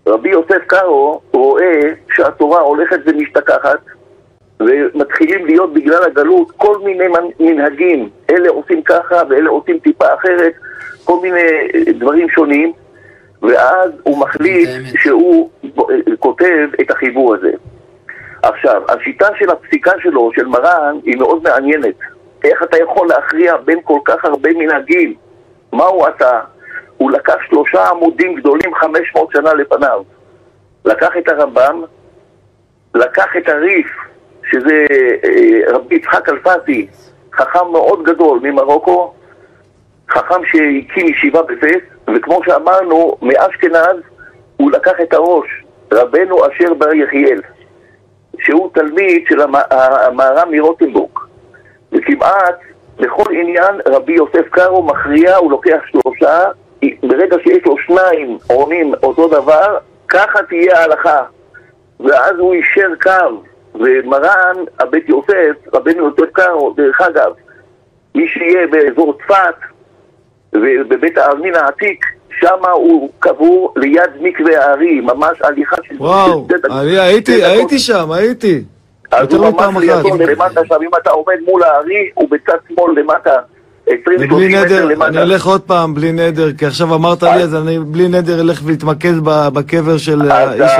רבי 0.06 0.30
יוסף 0.30 0.64
קארו 0.66 1.20
רואה 1.32 1.80
שהתורה 2.14 2.60
הולכת 2.60 3.00
ומשתכחת 3.06 3.80
ומתחילים 4.60 5.46
להיות 5.46 5.72
בגלל 5.72 6.02
הגלות 6.02 6.50
כל 6.56 6.78
מיני 6.78 7.08
מנ- 7.08 7.32
מנהגים, 7.40 8.08
אלה 8.30 8.48
עושים 8.48 8.82
ככה 8.82 9.22
ואלה 9.28 9.50
עושים 9.50 9.78
טיפה 9.78 10.14
אחרת, 10.14 10.52
כל 11.08 11.20
מיני 11.22 11.68
דברים 11.98 12.28
שונים 12.28 12.72
ואז 13.42 13.90
הוא 14.02 14.18
מחליט 14.18 14.68
שהוא 15.02 15.50
כותב 16.18 16.68
את 16.80 16.90
החיבור 16.90 17.34
הזה. 17.34 17.50
עכשיו, 18.42 18.82
השיטה 18.88 19.28
של 19.38 19.50
הפסיקה 19.50 19.92
שלו, 20.02 20.30
של 20.34 20.46
מרן, 20.46 20.98
היא 21.04 21.16
מאוד 21.18 21.42
מעניינת. 21.42 21.94
איך 22.44 22.62
אתה 22.62 22.78
יכול 22.82 23.08
להכריע 23.08 23.56
בין 23.56 23.78
כל 23.84 23.98
כך 24.04 24.24
הרבה 24.24 24.50
מנהגים? 24.52 25.14
מה 25.72 25.84
הוא 25.84 26.06
עשה? 26.06 26.40
הוא 26.96 27.10
לקח 27.10 27.36
שלושה 27.48 27.88
עמודים 27.88 28.34
גדולים 28.34 28.74
500 28.74 29.32
שנה 29.32 29.54
לפניו. 29.54 30.02
לקח 30.84 31.10
את 31.18 31.28
הרמב"ם, 31.28 31.82
לקח 32.94 33.26
את 33.38 33.48
הריף, 33.48 33.86
שזה 34.50 34.86
אה, 35.24 35.72
רבי 35.74 35.94
יצחק 35.94 36.28
אלפסי, 36.28 36.86
חכם 37.32 37.72
מאוד 37.72 38.02
גדול 38.02 38.40
ממרוקו, 38.42 39.14
חכם 40.10 40.44
שהקים 40.44 41.06
ישיבה 41.08 41.42
בפס, 41.42 41.82
וכמו 42.16 42.40
שאמרנו, 42.44 43.16
מאשכנז 43.22 43.96
הוא 44.56 44.70
לקח 44.72 44.92
את 45.02 45.14
הראש, 45.14 45.64
רבנו 45.92 46.36
אשר 46.46 46.74
בר 46.74 46.94
יחיאל, 46.94 47.40
שהוא 48.38 48.70
תלמיד 48.74 49.24
של 49.28 49.40
המ- 49.40 49.54
המהר"ם 50.06 50.48
מרוטנבורג. 50.50 51.10
וכמעט 51.92 52.58
בכל 52.96 53.32
עניין 53.32 53.80
רבי 53.86 54.12
יוסף 54.12 54.48
קארו 54.50 54.82
מכריע, 54.82 55.36
הוא 55.36 55.50
לוקח 55.50 55.78
שלושה, 55.86 56.44
ברגע 57.02 57.36
שיש 57.42 57.66
לו 57.66 57.78
שניים 57.78 58.38
עונים 58.46 58.92
אותו 59.02 59.28
דבר, 59.28 59.78
ככה 60.08 60.42
תהיה 60.42 60.78
ההלכה. 60.78 61.22
ואז 62.00 62.38
הוא 62.38 62.54
יישר 62.54 62.88
קו, 63.02 63.42
ומרן, 63.74 64.54
הבית 64.80 65.08
יוסף, 65.08 65.74
רבנו 65.74 66.04
יוסף 66.04 66.32
קארו, 66.32 66.74
דרך 66.76 67.00
אגב, 67.00 67.32
מי 68.14 68.28
שיהיה 68.28 68.66
באזור 68.66 69.18
צפת 69.18 69.54
ובבית 70.52 71.18
העלמין 71.18 71.54
העתיק, 71.54 72.04
שם 72.40 72.70
הוא 72.74 73.10
קבור 73.18 73.74
ליד 73.76 74.10
מקווה 74.20 74.64
הארי, 74.64 75.00
ממש 75.00 75.42
הליכה 75.42 75.76
של... 75.88 75.94
וואו. 75.98 76.46
אני 76.70 76.98
הייתי. 76.98 77.44
הייתי 77.44 77.78
שם, 77.78 78.12
הייתי. 78.12 78.62
אז 79.10 79.34
הוא 79.34 79.48
מפעם 79.48 79.74
ממש. 79.74 79.84
לידו 79.84 80.16
למטה 80.18 80.60
שם, 80.68 80.74
אם 80.82 80.90
אתה 81.02 81.10
עומד 81.10 81.36
מול 81.46 81.62
הארי, 81.62 82.10
הוא 82.14 82.28
בצד 82.30 82.58
שמאל 82.68 83.00
למטה, 83.00 83.36
20-30 83.88 83.90
ובלי 84.30 84.48
מטר 84.48 84.86
נדר. 84.88 85.06
אני 85.06 85.22
אלך 85.22 85.46
עוד 85.46 85.60
פעם 85.60 85.94
בלי 85.94 86.12
נדר, 86.12 86.52
כי 86.52 86.66
עכשיו 86.66 86.94
אמרת 86.94 87.22
לי, 87.22 87.42
אז 87.42 87.54
אני 87.54 87.78
בלי 87.78 88.08
נדר 88.08 88.40
אלך 88.40 88.60
ואתמקד 88.64 89.14
בקבר 89.24 89.98
של 89.98 90.30
האיש 90.30 90.72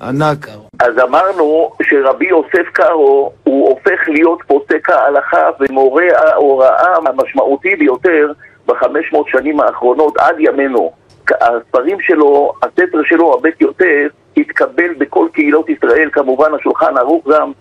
הענק. 0.00 0.48
אז 0.80 0.98
אמרנו 1.02 1.70
שרבי 1.82 2.26
יוסף 2.26 2.68
קארו 2.72 3.32
הוא 3.44 3.68
הופך 3.68 4.08
להיות 4.08 4.38
פוסק 4.46 4.90
ההלכה 4.90 5.48
ומורה 5.60 6.04
ההוראה 6.16 6.94
המשמעותי 6.96 7.76
ביותר 7.76 8.32
בחמש 8.66 9.12
מאות 9.12 9.28
שנים 9.28 9.60
האחרונות 9.60 10.16
עד 10.16 10.36
ימינו. 10.38 10.92
הספרים 11.40 12.00
שלו, 12.00 12.52
הספר 12.62 13.02
שלו, 13.04 13.34
הבית 13.34 13.60
יוסף, 13.60 14.12
התקבל 14.36 14.94
בכל 14.98 15.26
קהילות 15.32 15.68
ישראל, 15.68 16.08
כמובן 16.12 16.54
השולחן 16.54 16.98
ערוך 16.98 17.28
גם, 17.28 17.52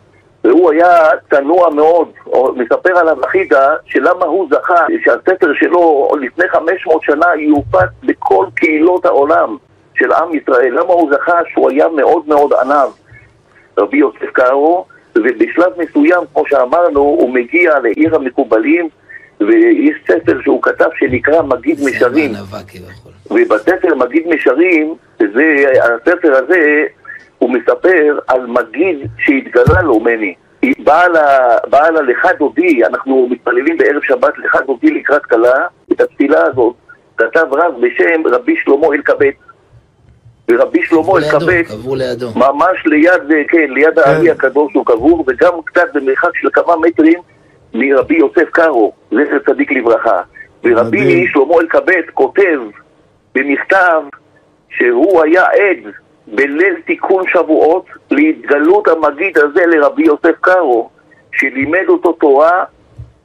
והוא 0.44 0.72
היה 0.72 1.10
צנוע 1.30 1.70
מאוד, 1.70 2.12
או 2.26 2.54
מספר 2.56 2.98
עליו 2.98 3.26
אחידה, 3.26 3.76
שלמה 3.86 4.26
הוא 4.26 4.48
זכה 4.52 4.86
שהספר 5.04 5.54
שלו 5.54 6.10
לפני 6.22 6.48
500 6.50 7.04
שנה 7.04 7.26
יופץ 7.38 7.90
בכל 8.04 8.46
קהילות 8.56 9.06
העולם 9.06 9.58
של 9.96 10.12
עם 10.12 10.36
ישראל. 10.36 10.74
למה 10.74 10.94
הוא 10.94 11.12
זכה 11.14 11.40
שהוא 11.54 11.72
היה 11.72 11.88
מאוד 11.88 12.28
מאוד 12.28 12.54
עניו, 12.54 12.92
רבי 13.78 13.98
יוסף 13.98 14.32
קארו, 14.34 14.86
ובשלב 15.16 15.72
מסוים, 15.78 16.24
כמו 16.34 16.44
שאמרנו, 16.48 17.00
הוא 17.00 17.34
מגיע 17.34 17.80
לעיר 17.80 18.16
המקובלים, 18.16 18.90
ויש 19.48 19.98
ספר 20.08 20.42
שהוא 20.44 20.62
כתב 20.64 20.86
שנקרא 21.00 21.42
מגיד 21.42 21.78
משרים. 21.86 22.32
ובספר 23.32 23.96
מגיד 23.96 24.28
משרים, 24.28 24.96
זה, 25.20 25.56
הספר 25.84 26.36
הזה, 26.36 26.84
הוא 27.38 27.50
מספר 27.54 28.20
על 28.28 28.46
מגיד 28.48 28.98
שהתגלה 29.18 29.82
לו 29.82 30.00
מני. 30.00 30.34
בעל, 30.80 31.16
ה- 31.16 31.58
בעל 31.70 31.98
הלכה 31.98 32.30
דודי, 32.40 32.86
אנחנו 32.86 33.28
מתפללים 33.32 33.78
בערב 33.78 34.02
שבת 34.04 34.38
לך 34.38 34.58
דודי 34.68 34.92
לקראת 34.92 35.26
כלה, 35.26 35.54
את 35.92 36.02
התפילה 36.02 36.44
הזאת 36.48 36.74
כתב 37.18 37.46
רב 37.52 37.74
בשם 37.82 38.28
רבי 38.28 38.56
שלמה 38.64 38.88
אלקבץ. 38.94 39.34
ורבי 40.52 40.80
שלמה 40.84 41.02
אלקבץ. 41.18 41.72
ממש 42.36 42.86
ליד, 42.86 43.12
כן, 43.48 43.68
ליד 43.74 44.00
הארי 44.00 44.32
הקדוש 44.32 44.74
הוא 44.74 44.86
קבור, 44.86 45.24
וגם 45.28 45.52
קצת 45.66 45.86
במרחק 45.94 46.30
של 46.42 46.48
כמה 46.54 46.76
מטרים 46.78 47.20
מרבי 47.74 48.16
יוסף 48.16 48.50
קארו, 48.52 48.94
זכר 49.12 49.40
צדיק 49.46 49.72
לברכה. 49.72 50.22
ורבי. 50.64 51.28
שלמה 51.28 51.54
אלקבץ 51.62 52.06
כותב 52.14 52.60
במכתב 53.36 54.02
שהוא 54.70 55.24
היה 55.24 55.44
עד 55.44 55.92
בליל 56.28 56.76
תיקון 56.86 57.24
שבועות 57.28 57.86
להתגלות 58.12 58.88
המגיד 58.88 59.38
הזה 59.38 59.66
לרבי 59.66 60.04
יוסף 60.04 60.40
קארו, 60.42 60.90
שלימד 61.32 61.86
אותו 61.90 62.14
תורה, 62.14 62.64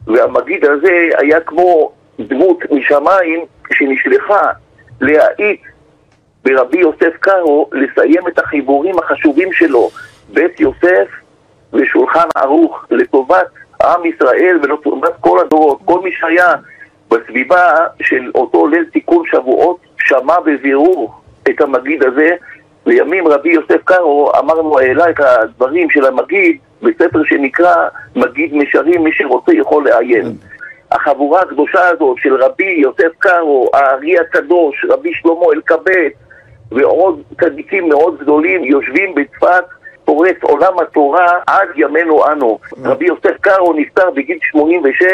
והמגיד 0.06 0.64
הזה 0.64 1.08
היה 1.18 1.40
כמו 1.40 1.92
דמות 2.20 2.58
משמיים 2.70 3.44
שנשלחה 3.72 4.50
להאיט 5.00 5.60
ברבי 6.44 6.78
יוסף 6.78 7.16
קארו 7.20 7.70
לסיים 7.72 8.28
את 8.28 8.38
החיבורים 8.38 8.98
החשובים 8.98 9.52
שלו, 9.52 9.90
בית 10.32 10.60
יוסף 10.60 11.08
ושולחן 11.72 12.28
ערוך, 12.34 12.84
לטובת 12.90 13.46
עם 13.82 14.04
ישראל 14.04 14.58
ולטובת 14.62 15.12
כל 15.20 15.40
הדורות. 15.40 15.78
כל 15.84 16.00
מי 16.00 16.10
שהיה 16.12 16.54
בסביבה 17.10 17.74
של 18.02 18.30
אותו 18.34 18.66
ליל 18.66 18.84
תיקון 18.84 19.26
שבועות 19.26 19.76
שמע 19.98 20.40
בבירור 20.40 21.14
את 21.50 21.60
המגיד 21.60 22.02
הזה. 22.02 22.30
לימים 22.86 23.28
רבי 23.28 23.50
יוסף 23.50 23.84
קארו, 23.84 24.32
אמרנו, 24.38 24.78
העלה 24.78 25.10
את 25.10 25.20
הדברים 25.20 25.90
של 25.90 26.06
המגיד 26.06 26.56
בספר 26.82 27.24
שנקרא 27.24 27.74
מגיד 28.16 28.54
משרים, 28.54 29.04
מי 29.04 29.12
שרוצה 29.12 29.52
יכול 29.54 29.84
לעיין. 29.84 30.32
החבורה 30.92 31.40
הקדושה 31.40 31.88
הזאת 31.88 32.16
של 32.18 32.34
רבי 32.34 32.70
יוסף 32.70 33.18
קארו, 33.18 33.70
הארי 33.74 34.18
הקדוש, 34.18 34.86
רבי 34.90 35.10
שלמה 35.14 35.46
אלקבץ 35.54 36.12
ועוד 36.72 37.22
צדיקים 37.40 37.88
מאוד 37.88 38.18
גדולים 38.18 38.64
יושבים 38.64 39.14
בצפת, 39.14 39.64
פורץ 40.08 40.36
עולם 40.42 40.72
התורה 40.82 41.26
עד 41.46 41.68
ימינו 41.76 42.26
אנו. 42.32 42.58
רבי 42.84 43.06
יוסף 43.06 43.40
קארו 43.40 43.72
נפטר 43.72 44.10
בגיל 44.16 44.38
86 44.42 45.06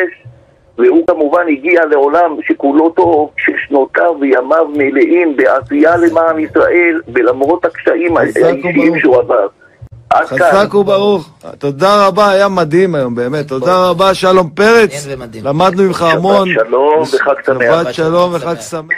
והוא 0.78 1.06
כמובן 1.06 1.42
הגיע 1.48 1.84
לעולם 1.90 2.36
שכולו 2.42 2.90
טוב, 2.90 3.30
ששנותיו 3.36 4.14
וימיו 4.20 4.66
מלאים 4.74 5.36
בעשייה 5.36 5.96
למען 5.96 6.38
ישראל 6.38 7.00
ולמרות 7.14 7.64
הקשיים 7.64 8.16
האישיים. 8.16 8.98
שהוא 9.00 9.18
עבר. 9.18 9.46
חזק 10.24 10.74
וברוך. 10.74 11.30
תודה 11.58 12.06
רבה, 12.06 12.30
היה 12.30 12.48
מדהים 12.48 12.94
היום, 12.94 13.14
באמת. 13.14 13.48
תודה 13.48 13.88
רבה, 13.88 14.14
שלום 14.14 14.50
פרץ. 14.50 15.06
למדנו 15.42 15.82
ממך 15.82 15.98
שבת 15.98 16.18
המון. 16.18 16.48
שלום 16.52 17.02
וחג 17.02 17.34
שמח. 17.46 17.84
שבת 17.84 17.94
שלום 17.94 18.34
וחג 18.34 18.60
שמח. 18.60 18.96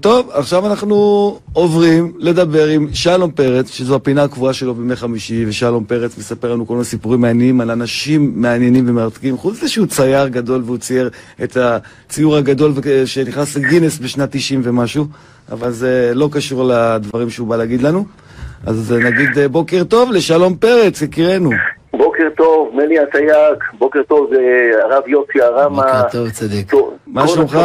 טוב, 0.00 0.30
עכשיו 0.32 0.66
אנחנו 0.66 0.96
עוברים 1.52 2.12
לדבר 2.18 2.66
עם 2.66 2.86
שלום 2.92 3.30
פרץ, 3.30 3.70
שזו 3.70 3.94
הפינה 3.94 4.22
הקבועה 4.22 4.52
שלו 4.52 4.74
בימי 4.74 4.96
חמישי, 4.96 5.44
ושלום 5.48 5.84
פרץ 5.84 6.18
מספר 6.18 6.52
לנו 6.52 6.66
כל 6.66 6.74
מיני 6.74 6.84
סיפורים 6.84 7.20
מעניינים 7.20 7.60
על 7.60 7.70
אנשים 7.70 8.32
מעניינים 8.34 8.88
ומרתקים. 8.88 9.36
חוץ 9.36 9.56
מזה 9.56 9.68
שהוא 9.68 9.86
צייר 9.86 10.28
גדול 10.28 10.62
והוא 10.64 10.78
צייר 10.78 11.10
את 11.42 11.56
הציור 11.56 12.36
הגדול 12.36 12.72
שנכנס 13.04 13.56
לגינס 13.56 13.98
בשנת 13.98 14.28
90 14.32 14.60
ומשהו, 14.64 15.04
אבל 15.52 15.70
זה 15.70 16.12
לא 16.14 16.28
קשור 16.32 16.64
לדברים 16.64 17.30
שהוא 17.30 17.48
בא 17.48 17.56
להגיד 17.56 17.82
לנו. 17.82 18.04
אז 18.66 18.92
נגיד 18.92 19.38
אה, 19.38 19.48
בוקר 19.48 19.84
טוב 19.84 20.12
לשלום 20.12 20.56
פרץ, 20.56 21.02
יקירנו. 21.02 21.50
בוקר 21.92 22.28
טוב, 22.36 22.70
מני 22.74 22.98
הסייג, 22.98 23.58
בוקר 23.78 24.02
טוב, 24.08 24.30
זה 24.30 24.70
הרב 24.84 25.08
יוסי 25.08 25.40
הרמה. 25.42 25.82
בוקר 25.82 26.08
טוב, 26.12 26.30
צדיק. 26.30 26.72
מה 27.06 27.28
שלומך? 27.28 27.58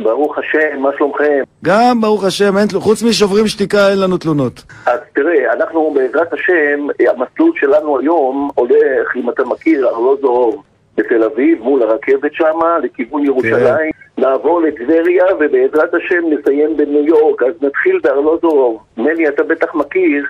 ברוך 0.00 0.38
השם, 0.38 0.78
מה 0.78 0.90
שלומכם? 0.98 1.42
גם, 1.64 2.00
ברוך 2.00 2.24
השם, 2.24 2.58
אין, 2.58 2.68
חוץ 2.74 3.02
משוברים 3.02 3.46
שתיקה 3.46 3.88
אין 3.90 4.00
לנו 4.00 4.18
תלונות. 4.18 4.62
אז 4.86 5.00
תראה, 5.14 5.52
אנחנו 5.52 5.94
בעזרת 5.94 6.32
השם, 6.32 6.86
המסלול 7.08 7.52
שלנו 7.54 7.98
היום 7.98 8.50
הולך, 8.54 9.16
אם 9.16 9.30
אתה 9.30 9.44
מכיר, 9.44 9.88
ארלוזורוב 9.88 10.62
בתל 10.96 11.24
אביב, 11.24 11.62
מול 11.62 11.82
הרכבת 11.82 12.34
שמה, 12.34 12.78
לכיוון 12.82 13.24
ירושלים, 13.24 13.90
נעבור 14.18 14.62
לטבריה, 14.62 15.24
ובעזרת 15.40 15.94
השם 15.94 16.22
נסיים 16.30 16.76
בניו 16.76 17.06
יורק. 17.06 17.42
אז 17.42 17.52
נתחיל 17.62 18.00
בארלוזורוב. 18.02 18.82
מני, 18.96 19.28
אתה 19.28 19.42
בטח 19.42 19.74
מכיר 19.74 20.24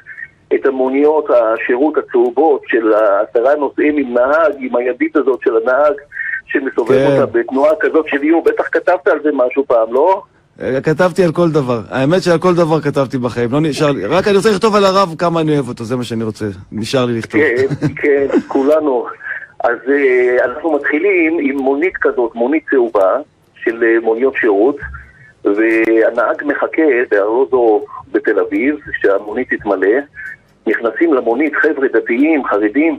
את 0.55 0.67
המוניות 0.67 1.27
השירות 1.31 1.99
הצהובות 1.99 2.63
של 2.67 2.93
העשרה 2.93 3.55
נוסעים 3.55 3.97
עם 3.97 4.15
נהג, 4.15 4.55
עם 4.59 4.77
הידית 4.77 5.17
הזאת 5.17 5.41
של 5.45 5.57
הנהג, 5.57 5.95
שמסובב 6.53 6.89
כן. 6.89 7.21
אותה 7.21 7.27
בתנועה 7.27 7.73
כזאת 7.81 8.09
של 8.09 8.23
איום. 8.23 8.45
בטח 8.45 8.69
כתבת 8.73 9.09
על 9.09 9.19
זה 9.23 9.31
משהו 9.33 9.65
פעם, 9.67 9.93
לא? 9.93 10.23
אה, 10.63 10.81
כתבתי 10.81 11.25
על 11.25 11.33
כל 11.33 11.51
דבר. 11.51 11.81
האמת 11.91 12.23
שעל 12.23 12.39
כל 12.39 12.55
דבר 12.55 12.81
כתבתי 12.81 13.19
בחיים, 13.19 13.53
לא 13.53 13.61
נשאר 13.61 13.91
לי. 13.91 14.07
רק 14.07 14.29
אני 14.29 14.37
רוצה 14.37 14.51
לכתוב 14.51 14.77
על 14.77 14.85
הרב 14.85 15.15
כמה 15.19 15.41
אני 15.41 15.55
אוהב 15.55 15.69
אותו, 15.69 15.85
זה 15.85 15.97
מה 15.97 16.05
שאני 16.05 16.25
רוצה. 16.25 16.45
נשאר 16.73 17.05
לי 17.05 17.19
לכתוב. 17.19 17.41
כן, 17.41 17.87
כן, 17.97 18.27
כולנו. 18.49 19.07
אז 19.65 19.79
אה, 19.89 20.45
אנחנו 20.45 20.73
מתחילים 20.73 21.39
עם 21.41 21.57
מונית 21.57 21.97
כזאת, 22.01 22.35
מונית 22.35 22.65
צהובה 22.71 23.17
של 23.55 23.85
אה, 23.85 24.01
מוניות 24.03 24.35
שירות, 24.37 24.77
והנהג 25.45 26.45
מחכה 26.45 26.83
בארלוזו 27.11 27.85
בתל 28.13 28.39
אביב, 28.39 28.77
שהמונית 29.01 29.49
תתמלא. 29.55 29.99
נכנסים 30.67 31.15
למונית 31.15 31.53
חבר'ה 31.55 31.89
דתיים, 31.89 32.45
חרדים, 32.45 32.99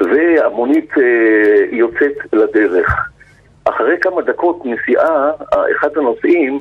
והמונית 0.00 0.90
אה, 0.98 1.64
יוצאת 1.70 2.12
לדרך. 2.32 3.10
אחרי 3.64 3.96
כמה 4.00 4.22
דקות 4.22 4.62
נסיעה, 4.64 5.30
אחד 5.76 5.88
הנוסעים 5.96 6.60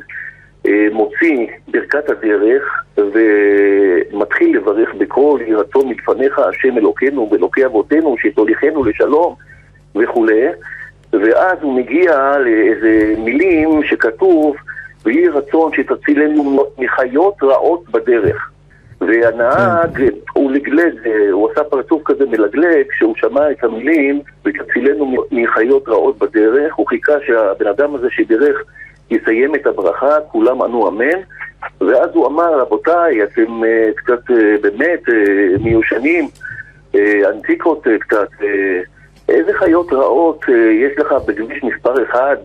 אה, 0.67 0.87
מוציא 0.91 1.47
ברכת 1.67 2.09
הדרך 2.09 2.83
ומתחיל 2.97 4.57
לברך 4.57 4.93
בקול 4.97 5.41
יהי 5.41 5.53
רצון 5.53 5.87
מלפניך 5.87 6.39
השם 6.39 6.77
אלוקינו 6.77 7.29
ואלוקי 7.31 7.65
אבותינו 7.65 8.15
שתוליכנו 8.17 8.83
לשלום 8.83 9.35
וכולי 9.95 10.47
ואז 11.13 11.57
הוא 11.61 11.73
מגיע 11.73 12.37
לאיזה 12.39 13.13
מילים 13.17 13.83
שכתוב 13.83 14.55
ויהי 15.05 15.27
רצון 15.27 15.71
שתצילנו 15.73 16.65
מחיות 16.77 17.43
רעות 17.43 17.89
בדרך 17.89 18.52
והנהג, 19.07 20.03
הוא 20.33 20.51
לגלג, 20.51 21.07
הוא 21.31 21.51
עשה 21.51 21.63
פרצוף 21.63 22.01
כזה 22.05 22.25
מלגלג, 22.25 22.85
כשהוא 22.89 23.15
שמע 23.17 23.51
את 23.51 23.63
המילים, 23.63 24.21
ותצילנו 24.45 25.15
מחיות 25.31 25.87
רעות 25.87 26.19
בדרך, 26.19 26.73
הוא 26.75 26.87
חיכה 26.87 27.13
שהבן 27.25 27.67
אדם 27.67 27.95
הזה 27.95 28.07
שבירך 28.09 28.63
יסיים 29.11 29.55
את 29.55 29.67
הברכה, 29.67 30.21
כולם 30.31 30.61
ענו 30.61 30.87
אמן, 30.87 31.19
ואז 31.81 32.09
הוא 32.13 32.27
אמר, 32.27 32.59
רבותיי, 32.59 33.23
אתם 33.23 33.63
אה, 33.63 33.89
קצת 33.95 34.31
אה, 34.31 34.55
באמת 34.61 35.09
אה, 35.09 35.57
מיושנים, 35.63 36.27
אה, 36.95 37.29
אנטיקות 37.29 37.87
אה, 37.87 37.97
קצת, 37.99 38.29
אה, 38.41 38.79
איזה 39.29 39.53
חיות 39.53 39.93
רעות 39.93 40.45
אה, 40.49 40.55
יש 40.55 40.99
לך 40.99 41.11
בכביש 41.27 41.63
מספר 41.63 42.03
אחד 42.03 42.35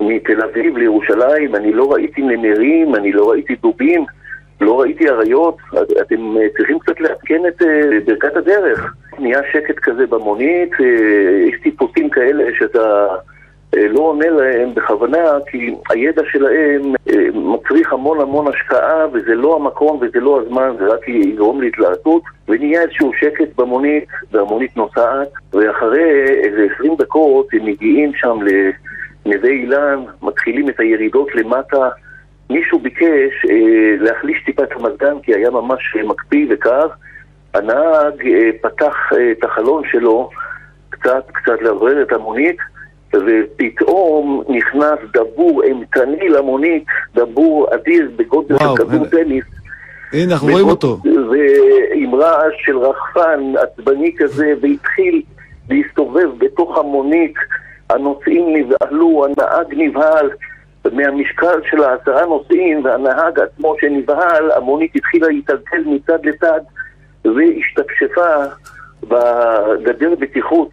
מתל 0.00 0.42
אביב 0.42 0.76
לירושלים, 0.76 1.54
אני 1.54 1.72
לא 1.72 1.92
ראיתי 1.92 2.22
נמרים, 2.22 2.94
אני 2.94 3.12
לא 3.12 3.30
ראיתי 3.30 3.54
דובים, 3.54 4.04
לא 4.60 4.80
ראיתי 4.80 5.08
אריות, 5.08 5.56
אתם 6.00 6.36
אה, 6.36 6.46
צריכים 6.56 6.78
קצת 6.78 7.00
לעדכן 7.00 7.42
את 7.48 7.62
אה, 7.62 7.98
ברכת 8.06 8.36
הדרך. 8.36 8.94
נהיה 9.18 9.40
שקט 9.52 9.78
כזה 9.78 10.06
במונית, 10.06 10.72
אה, 10.80 10.86
יש 11.48 11.60
טיפוסים 11.62 12.10
כאלה 12.10 12.44
שאתה 12.58 13.06
לא 13.72 14.00
עונה 14.00 14.30
להם 14.30 14.74
בכוונה, 14.74 15.24
כי 15.50 15.74
הידע 15.90 16.22
שלהם 16.32 16.82
מצריך 17.34 17.92
המון 17.92 18.20
המון 18.20 18.46
השקעה, 18.48 19.06
וזה 19.12 19.34
לא 19.34 19.56
המקום 19.56 19.98
וזה 20.00 20.20
לא 20.20 20.40
הזמן, 20.40 20.70
זה 20.78 20.86
רק 20.86 21.08
יגרום 21.08 21.60
להתלהטות, 21.60 22.22
ונהיה 22.48 22.82
איזשהו 22.82 23.12
שקט 23.20 23.56
במונית, 23.56 24.04
והמונית 24.32 24.76
נוסעת, 24.76 25.28
ואחרי 25.52 26.24
איזה 26.42 26.66
20 26.74 26.94
דקות 26.98 27.46
הם 27.52 27.64
מגיעים 27.64 28.12
שם 28.14 28.38
לנווה 29.26 29.50
אילן, 29.50 30.02
מתחילים 30.22 30.68
את 30.68 30.80
הירידות 30.80 31.34
למטה. 31.34 31.88
מישהו 32.50 32.78
ביקש 32.78 33.46
אה, 33.50 33.94
להחליש 34.00 34.44
טיפה 34.46 34.62
את 34.62 34.72
המזגן 34.72 35.20
כי 35.22 35.34
היה 35.34 35.50
ממש 35.50 35.96
אה, 35.96 36.02
מקפיא 36.02 36.46
וקר. 36.50 36.86
הנהג 37.54 38.26
אה, 38.26 38.50
פתח 38.62 38.94
אה, 39.12 39.32
את 39.32 39.44
החלון 39.44 39.82
שלו 39.90 40.30
קצת, 40.90 41.24
קצת 41.32 41.62
לעורר 41.62 42.02
את 42.02 42.12
המונית, 42.12 42.56
ופתאום 43.14 44.42
נכנס 44.48 44.98
דבור 45.14 45.62
אימתני 45.62 46.28
למונית, 46.28 46.84
דבור 47.14 47.66
אדיר 47.74 48.10
בגודל 48.16 48.54
וואו, 48.54 48.76
של 48.76 48.84
כדור. 48.84 49.06
טניס. 49.06 49.44
הנה, 50.12 50.32
אנחנו 50.32 50.48
רואים 50.48 50.68
אותו. 50.68 50.98
ועם 51.04 52.14
רעש 52.14 52.54
של 52.64 52.78
רחפן 52.78 53.52
עצבני 53.62 54.14
כזה, 54.18 54.52
והתחיל 54.60 55.22
להסתובב 55.70 56.28
בתוך 56.38 56.78
המונית. 56.78 57.34
הנוסעים 57.90 58.56
נבהלו, 58.56 59.24
הנהג 59.24 59.74
נבהל 59.76 60.30
מהמשקל 60.92 61.60
של 61.70 61.82
העשרה 61.82 62.26
נוסעים, 62.26 62.84
והנהג 62.84 63.40
עצמו 63.40 63.74
שנבהל, 63.80 64.50
המונית 64.52 64.96
התחילה 64.96 65.28
להתעגל 65.28 65.84
מצד 65.86 66.26
לצד, 66.26 66.60
והשתפשפה 67.24 68.44
בגדר 69.02 70.14
בטיחות 70.14 70.70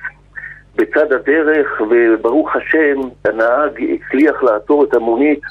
בצד 0.75 1.13
הדרך, 1.13 1.81
וברוך 1.89 2.55
השם, 2.55 3.01
הנהג 3.25 3.83
הצליח 3.93 4.43
לעצור 4.43 4.83
את 4.83 4.93
המונית 4.93 5.41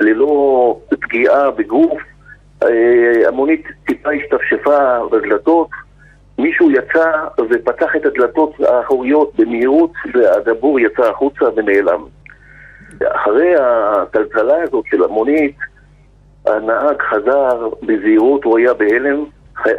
ללא 0.00 0.80
פגיעה 1.00 1.50
בגוף. 1.50 2.02
אה, 2.62 3.28
המונית 3.28 3.66
טיפה 3.86 4.10
השתפשפה 4.12 5.08
בדלתות, 5.12 5.68
מישהו 6.38 6.70
יצא 6.70 7.12
ופתח 7.50 7.96
את 7.96 8.06
הדלתות 8.06 8.60
האחוריות 8.60 9.32
במהירות, 9.38 9.92
והדבור 10.14 10.80
יצא 10.80 11.10
החוצה 11.10 11.44
ונעלם. 11.56 12.04
אחרי 13.06 13.54
הטלטלה 13.60 14.62
הזאת 14.62 14.84
של 14.90 15.04
המונית, 15.04 15.56
הנהג 16.46 17.02
חזר 17.02 17.68
בזהירות, 17.82 18.44
הוא 18.44 18.58
היה 18.58 18.74
בהלם, 18.74 19.24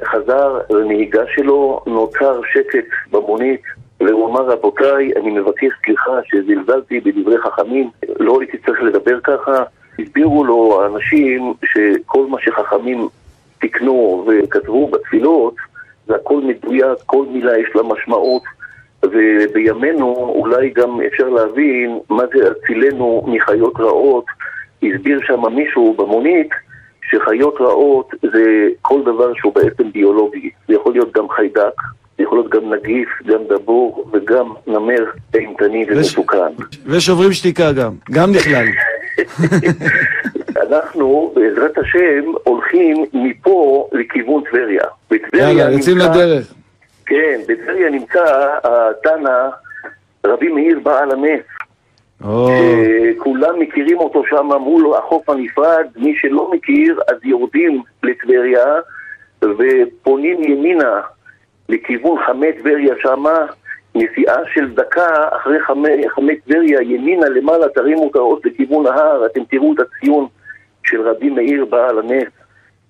חזר 0.05 0.59
לנהיגה 0.69 1.23
שלו, 1.35 1.81
נוצר 1.87 2.41
שקט 2.53 2.87
במונית, 3.11 3.61
והוא 3.99 4.29
אמר, 4.29 4.41
רבותיי, 4.41 5.11
אני 5.15 5.29
מבקש 5.31 5.71
סליחה 5.85 6.11
שזלזלתי 6.23 6.99
בדברי 6.99 7.37
חכמים, 7.37 7.89
לא 8.19 8.37
הייתי 8.41 8.57
צריך 8.57 8.81
לדבר 8.81 9.19
ככה. 9.19 9.63
הסבירו 9.99 10.43
לו 10.43 10.81
האנשים 10.83 11.53
שכל 11.65 12.25
מה 12.27 12.37
שחכמים 12.41 13.07
תיקנו 13.59 14.25
וכתבו 14.27 14.87
בתפילות, 14.87 15.55
זה 16.07 16.15
הכל 16.15 16.41
מדויק, 16.41 16.99
כל 17.05 17.25
מילה 17.31 17.57
יש 17.57 17.69
לה 17.75 17.83
משמעות. 17.83 18.43
ובימינו 19.03 20.15
אולי 20.15 20.69
גם 20.69 21.01
אפשר 21.07 21.29
להבין 21.29 21.99
מה 22.09 22.23
זה 22.33 22.51
הצילנו 22.51 23.23
מחיות 23.27 23.73
רעות. 23.79 24.25
הסביר 24.83 25.19
שם 25.27 25.41
מישהו 25.55 25.93
במונית 25.97 26.49
שחיות 27.09 27.55
רעות 27.59 28.11
זה 28.33 28.67
כל 28.81 29.01
דבר 29.01 29.33
שהוא 29.33 29.53
בעצם 29.55 29.91
ביולוגי. 29.91 30.49
זה 30.67 30.73
יכול 30.73 30.93
להיות 30.93 31.13
גם 31.13 31.29
חיידק, 31.29 31.81
זה 32.17 32.23
יכול 32.23 32.37
להיות 32.37 32.49
גם 32.49 32.73
נגיף, 32.73 33.09
גם 33.25 33.39
דבור 33.49 34.09
וגם 34.13 34.53
נמר 34.67 35.05
אימתני 35.35 35.85
ומסוכן. 35.89 36.37
ושוברים 36.85 37.33
שתיקה 37.33 37.71
גם. 37.71 37.93
גם 38.11 38.31
נכלל. 38.31 38.65
אנחנו 40.69 41.33
בעזרת 41.35 41.77
השם 41.77 42.31
הולכים 42.43 43.05
מפה 43.13 43.89
לכיוון 43.91 44.43
טבריה. 44.51 44.83
יאללה, 45.33 45.71
יוצאים 45.71 45.97
לדרך. 45.97 46.53
כן, 47.09 47.41
בטבריה 47.47 47.89
נמצא 47.89 48.23
התנא 48.63 49.49
רבי 50.25 50.47
מאיר 50.47 50.79
בעל 50.79 51.11
הנס. 51.11 51.45
כולם 53.17 53.59
מכירים 53.59 53.97
אותו 53.97 54.23
שם 54.29 54.49
מול 54.59 54.95
החוף 54.95 55.29
הנפרד, 55.29 55.87
מי 55.95 56.15
שלא 56.15 56.51
מכיר 56.51 56.99
אז 57.07 57.15
יורדים 57.23 57.81
לטבריה 58.03 58.65
ופונים 59.43 60.43
ימינה 60.43 61.01
לכיוון 61.69 62.17
חמי 62.25 62.53
טבריה 62.53 62.95
שמה, 63.01 63.45
נסיעה 63.95 64.37
של 64.53 64.73
דקה 64.73 65.27
אחרי 65.31 65.59
חמי, 65.59 66.09
חמי 66.09 66.35
טבריה, 66.35 66.81
ימינה 66.81 67.29
למעלה 67.29 67.69
תרימו 67.69 68.09
את 68.11 68.15
האות 68.15 68.45
לכיוון 68.45 68.85
ההר, 68.87 69.25
אתם 69.25 69.43
תראו 69.43 69.73
את 69.73 69.79
הציון 69.79 70.27
של 70.83 71.01
רבי 71.01 71.29
מאיר 71.29 71.65
בעל 71.65 71.99
הנס, 71.99 72.27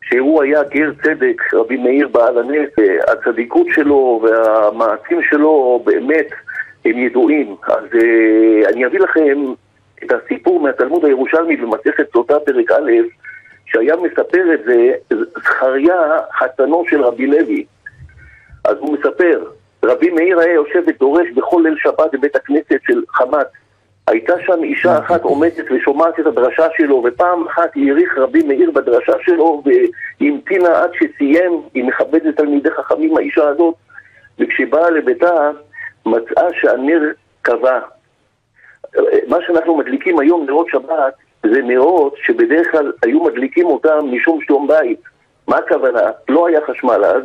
שהוא 0.10 0.44
היה 0.44 0.64
גר 0.64 0.92
צדק, 1.04 1.54
רבי 1.54 1.78
מאיר 1.78 2.08
בעל 2.08 2.38
הנס, 2.38 2.70
הצדיקות 3.08 3.68
שלו 3.70 4.22
והמעשים 4.24 5.22
שלו 5.30 5.84
באמת 5.86 6.28
הם 6.86 6.98
ידועים. 6.98 7.56
אז 7.68 7.84
uh, 7.84 8.70
אני 8.70 8.86
אביא 8.86 9.00
לכם 9.00 9.54
את 10.04 10.12
הסיפור 10.12 10.60
מהתלמוד 10.60 11.06
הירושלמי 11.06 11.56
במסכת 11.56 12.12
סוטה 12.14 12.40
פרק 12.40 12.72
א', 12.72 12.92
שהיה 13.66 13.96
מספר 13.96 14.54
את 14.54 14.60
זה 14.66 14.92
זכריה, 15.40 16.02
חתנו 16.40 16.84
של 16.90 17.02
רבי 17.04 17.28
לוי. 17.28 17.66
אז 18.66 18.76
הוא 18.80 18.94
מספר, 18.94 19.44
רבי 19.86 20.10
מאיר 20.10 20.40
היה 20.40 20.54
יושב 20.54 20.84
ודורש 20.88 21.28
בכל 21.36 21.62
ליל 21.66 21.76
שבת 21.78 22.14
בבית 22.14 22.36
הכנסת 22.36 22.80
של 22.88 23.02
חמת. 23.10 23.48
הייתה 24.10 24.34
שם 24.46 24.64
אישה 24.64 25.00
אחת 25.00 25.24
עומדת 25.24 25.66
ושומעת 25.72 26.20
את 26.20 26.26
הדרשה 26.26 26.68
שלו, 26.78 27.04
ופעם 27.06 27.48
אחת 27.48 27.70
העריך 27.76 28.18
רבי 28.18 28.44
מאיר 28.44 28.72
בדרשה 28.72 29.14
שלו 29.26 29.64
והמתינה 30.22 30.84
עד 30.84 30.92
שסיים, 30.94 31.62
היא 31.74 31.84
מכבדת 31.84 32.38
תלמידי 32.38 32.72
חכמים 32.72 33.18
האישה 33.18 33.48
הזאת, 33.48 33.76
וכשבאה 34.40 34.90
לביתה 34.90 35.52
מצאה 36.06 36.48
שהנר 36.54 37.02
קבע. 37.42 37.80
מה 39.28 39.38
שאנחנו 39.48 39.78
מדליקים 39.78 40.20
היום 40.20 40.46
נרות 40.46 40.68
שבת 40.70 41.14
זה 41.44 41.62
נרות 41.62 42.16
שבדרך 42.24 42.72
כלל 42.72 42.92
היו 43.04 43.24
מדליקים 43.24 43.66
אותם 43.66 44.00
משום 44.12 44.40
שלום 44.42 44.68
בית. 44.68 45.00
מה 45.48 45.58
הכוונה? 45.58 46.12
לא 46.30 46.48
היה 46.48 46.60
חשמל 46.68 47.06
אז, 47.06 47.24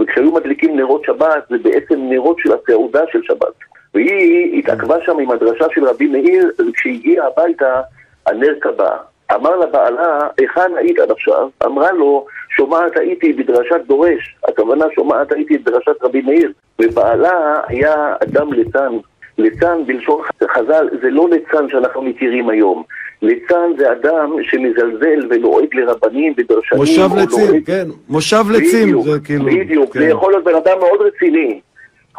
וכשהיו 0.00 0.32
מדליקים 0.32 0.76
נרות 0.76 1.04
שבת 1.04 1.44
זה 1.50 1.58
בעצם 1.58 2.00
נרות 2.00 2.36
של 2.38 2.52
הסעודה 2.52 3.00
של 3.12 3.22
שבת. 3.22 3.54
והיא 3.94 4.58
התעכבה 4.58 4.96
שם 5.04 5.18
עם 5.18 5.30
הדרשה 5.30 5.64
של 5.74 5.84
רבי 5.84 6.06
מאיר, 6.06 6.50
וכשהגיעה 6.58 7.26
הביתה 7.26 7.80
הנר 8.26 8.54
קבע. 8.60 8.96
אמר 9.34 9.56
לה 9.56 9.66
בעלה, 9.66 10.18
היכן 10.38 10.70
היית 10.76 10.98
עד 10.98 11.10
עכשיו? 11.10 11.48
אמרה 11.66 11.92
לו, 11.92 12.26
שומעת 12.56 12.96
הייתי 12.96 13.32
בדרשת 13.32 13.80
דורש, 13.86 14.36
הכוונה 14.48 14.84
שומעת 14.94 15.32
הייתי 15.32 15.58
בדרשת 15.58 16.02
רבי 16.02 16.22
מאיר, 16.22 16.52
ובעלה 16.78 17.60
היה 17.68 18.14
אדם 18.22 18.52
ליצן. 18.52 18.92
ליצן 19.38 19.86
בלשון 19.86 20.22
חז"ל 20.50 20.88
זה 21.02 21.10
לא 21.10 21.28
ליצן 21.30 21.68
שאנחנו 21.68 22.02
מכירים 22.02 22.48
היום. 22.48 22.82
ליצן 23.22 23.70
זה 23.78 23.92
אדם 23.92 24.36
שמזלזל 24.42 25.26
ולועג 25.30 25.74
לרבנים 25.74 26.34
ודרשנים. 26.36 26.80
מושב 26.80 27.08
לצים, 27.16 27.62
כן, 27.64 27.88
מושב 28.08 28.44
לצים 28.50 29.02
זה 29.02 29.10
כאילו... 29.24 29.44
בדיוק, 29.44 29.92
כן. 29.92 29.98
זה 30.00 30.06
יכול 30.06 30.32
להיות 30.32 30.44
בן 30.44 30.54
אדם 30.54 30.78
מאוד 30.78 31.00
רציני. 31.00 31.60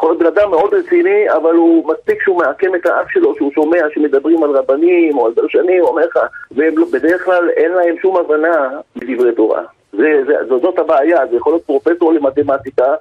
יכול 0.00 0.10
להיות 0.10 0.18
בן 0.18 0.26
אדם 0.26 0.50
מאוד 0.50 0.74
רציני, 0.74 1.30
אבל 1.30 1.54
הוא 1.54 1.88
מספיק 1.88 2.22
שהוא 2.22 2.38
מעקם 2.38 2.74
את 2.74 2.86
האף 2.86 3.10
שלו, 3.10 3.34
שהוא 3.36 3.52
שומע 3.54 3.78
שמדברים 3.94 4.42
על 4.44 4.50
רבנים 4.50 5.18
או 5.18 5.26
על 5.26 5.32
דרשנים, 5.34 5.80
הוא 5.80 5.88
אומר 5.88 6.06
לך, 6.06 6.18
ובדרך 6.52 7.24
כלל 7.24 7.50
אין 7.50 7.72
להם 7.72 7.96
שום 8.02 8.16
הבנה 8.16 8.68
בדברי 8.96 9.32
תורה. 9.32 9.62
זה, 9.92 10.22
זה, 10.26 10.34
זו, 10.48 10.60
זאת 10.60 10.78
הבעיה, 10.78 11.26
זה 11.26 11.36
יכול 11.36 11.52
להיות 11.52 11.64
פרופסור 11.64 12.12
למתמטיקה, 12.12 12.94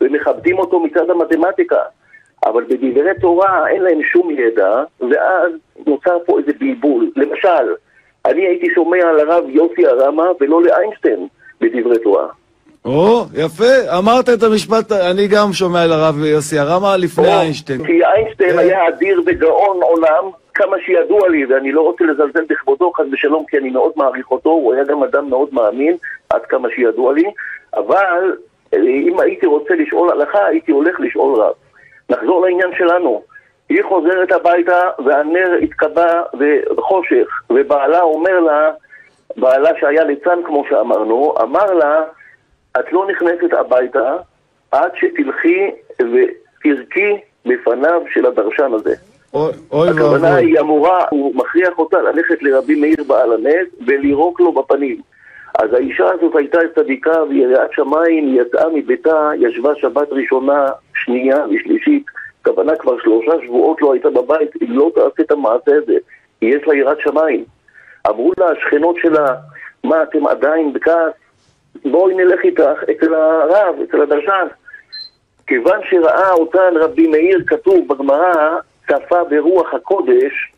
ומכבדים 0.00 0.58
אותו 0.58 0.80
מצד 0.80 1.10
המתמטיקה. 1.10 1.82
אבל 2.46 2.64
בדברי 2.64 3.20
תורה 3.20 3.68
אין 3.68 3.82
להם 3.82 4.02
שום 4.02 4.30
ידע, 4.30 4.82
ואז 5.10 5.52
נוצר 5.86 6.18
פה 6.26 6.38
איזה 6.38 6.52
בלבול. 6.60 7.10
למשל, 7.16 7.74
אני 8.24 8.46
הייתי 8.46 8.66
שומע 8.74 9.08
על 9.08 9.20
הרב 9.20 9.44
יוסי 9.48 9.86
הרמה 9.86 10.26
ולא 10.40 10.62
לאיינשטיין 10.62 11.28
בדברי 11.60 11.98
תורה. 11.98 12.26
או, 12.84 13.24
יפה, 13.34 13.98
אמרת 13.98 14.28
את 14.28 14.42
המשפט, 14.42 14.92
אני 14.92 15.28
גם 15.28 15.52
שומע 15.52 15.82
על 15.82 15.92
הרב 15.92 16.24
יוסי 16.24 16.58
הרמה 16.58 16.96
לפני 16.96 17.28
איינשטיין. 17.28 17.84
כי 17.86 18.04
איינשטיין 18.04 18.50
כן. 18.50 18.58
היה 18.58 18.88
אדיר 18.88 19.22
וגאון 19.26 19.82
עולם, 19.82 20.30
כמה 20.54 20.76
שידוע 20.86 21.28
לי, 21.28 21.46
ואני 21.46 21.72
לא 21.72 21.80
רוצה 21.80 22.04
לזלזל 22.04 22.44
בכבודו, 22.48 22.92
חס 22.92 23.04
ושלום, 23.12 23.44
כי 23.48 23.58
אני 23.58 23.70
מאוד 23.70 23.92
מעריך 23.96 24.30
אותו, 24.30 24.50
הוא 24.50 24.74
היה 24.74 24.84
גם 24.84 25.02
אדם 25.02 25.30
מאוד 25.30 25.48
מאמין, 25.52 25.96
עד 26.30 26.40
כמה 26.48 26.68
שידוע 26.74 27.12
לי, 27.12 27.24
אבל 27.74 28.36
אה, 28.74 28.78
אם 28.78 29.20
הייתי 29.20 29.46
רוצה 29.46 29.74
לשאול 29.74 30.10
הלכה, 30.10 30.46
הייתי 30.46 30.72
הולך 30.72 31.00
לשאול 31.00 31.40
רב. 31.40 31.52
נחזור 32.10 32.46
לעניין 32.46 32.70
שלנו. 32.78 33.22
היא 33.68 33.82
חוזרת 33.88 34.32
הביתה 34.32 34.80
והנר 35.04 35.52
התקבע 35.62 36.22
בחושך, 36.76 37.42
ובעלה 37.50 38.00
אומר 38.00 38.40
לה, 38.40 38.70
בעלה 39.36 39.70
שהיה 39.80 40.04
ליצן 40.04 40.38
כמו 40.46 40.64
שאמרנו, 40.68 41.34
אמר 41.42 41.72
לה, 41.72 42.02
את 42.80 42.92
לא 42.92 43.06
נכנסת 43.10 43.52
הביתה 43.52 44.16
עד 44.70 44.90
שתלכי 44.94 45.70
ותרקי 45.98 47.16
בפניו 47.46 48.02
של 48.12 48.26
הדרשן 48.26 48.72
הזה. 48.74 48.94
אוי 49.34 49.52
אוי 49.72 49.88
הכוונה 49.88 50.28
ואבוי. 50.28 50.46
היא 50.46 50.60
אמורה, 50.60 51.04
הוא 51.10 51.36
מכריח 51.36 51.78
אותה 51.78 52.02
ללכת 52.02 52.42
לרבי 52.42 52.74
מאיר 52.74 53.04
בעל 53.06 53.32
הנס 53.32 53.68
ולירוק 53.86 54.40
לו 54.40 54.52
בפנים. 54.52 55.00
אז 55.58 55.72
האישה 55.72 56.04
הזאת 56.12 56.36
הייתה 56.36 56.58
צדיקה 56.74 57.22
ויראת 57.28 57.72
שמיים, 57.72 58.26
היא 58.26 58.40
יצאה 58.40 58.68
מביתה, 58.74 59.30
ישבה 59.38 59.70
שבת 59.74 60.08
ראשונה, 60.10 60.66
שנייה 60.94 61.36
ושלישית, 61.50 62.06
הכוונה 62.40 62.76
כבר 62.76 62.98
שלושה 63.02 63.32
שבועות 63.44 63.82
לא 63.82 63.92
הייתה 63.92 64.10
בבית, 64.10 64.50
אם 64.62 64.78
לא 64.78 64.90
תעשה 64.94 65.22
את 65.22 65.30
המעשה 65.30 65.76
הזה, 65.82 65.94
יש 66.42 66.62
לה 66.66 66.74
יראת 66.74 67.00
שמיים. 67.00 67.44
אמרו 68.08 68.32
לה 68.38 68.46
השכנות 68.50 68.96
שלה, 69.02 69.34
מה 69.84 70.02
אתם 70.02 70.26
עדיין 70.26 70.72
בכעס? 70.72 71.12
בואי 71.84 72.14
נלך 72.14 72.40
איתך 72.44 72.82
אצל 72.90 73.14
הרב, 73.14 73.74
אצל 73.88 74.02
הדרשן. 74.02 74.46
כיוון 75.46 75.78
שראה 75.90 76.32
אותן 76.32 76.72
רבי 76.74 77.06
מאיר 77.06 77.42
כתוב 77.46 77.88
בגמרא, 77.88 78.56
צפה 78.88 79.24
ברוח 79.24 79.74
הקודש, 79.74 80.52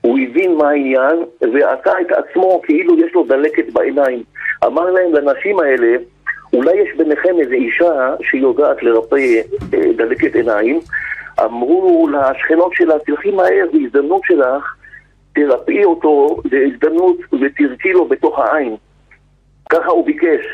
הוא 0.00 0.18
הבין 0.18 0.54
מה 0.54 0.70
העניין 0.70 1.24
ועשה 1.40 2.00
את 2.00 2.12
עצמו 2.12 2.62
כאילו 2.64 2.98
יש 2.98 3.14
לו 3.14 3.24
דלקת 3.24 3.72
בעיניים. 3.72 4.22
אמר 4.66 4.90
להם 4.90 5.14
לנשים 5.14 5.60
האלה, 5.60 5.96
אולי 6.52 6.76
יש 6.76 6.96
ביניכם 6.96 7.38
איזו 7.40 7.52
אישה 7.52 8.14
שיודעת 8.22 8.82
לרפא 8.82 9.16
אה, 9.74 9.92
דלקת 9.96 10.34
עיניים. 10.34 10.80
אמרו 11.44 12.08
לשכנות 12.08 12.72
שלה, 12.74 12.98
תלכי 12.98 13.30
מהר, 13.30 13.66
בהזדמנות 13.72 14.22
שלך, 14.24 14.74
תרפאי 15.34 15.84
אותו 15.84 16.36
בהזדמנות 16.44 17.16
ותרקי 17.40 17.92
לו 17.92 18.04
בתוך 18.04 18.38
העין. 18.38 18.76
ככה 19.70 19.90
הוא 19.90 20.06
ביקש. 20.06 20.46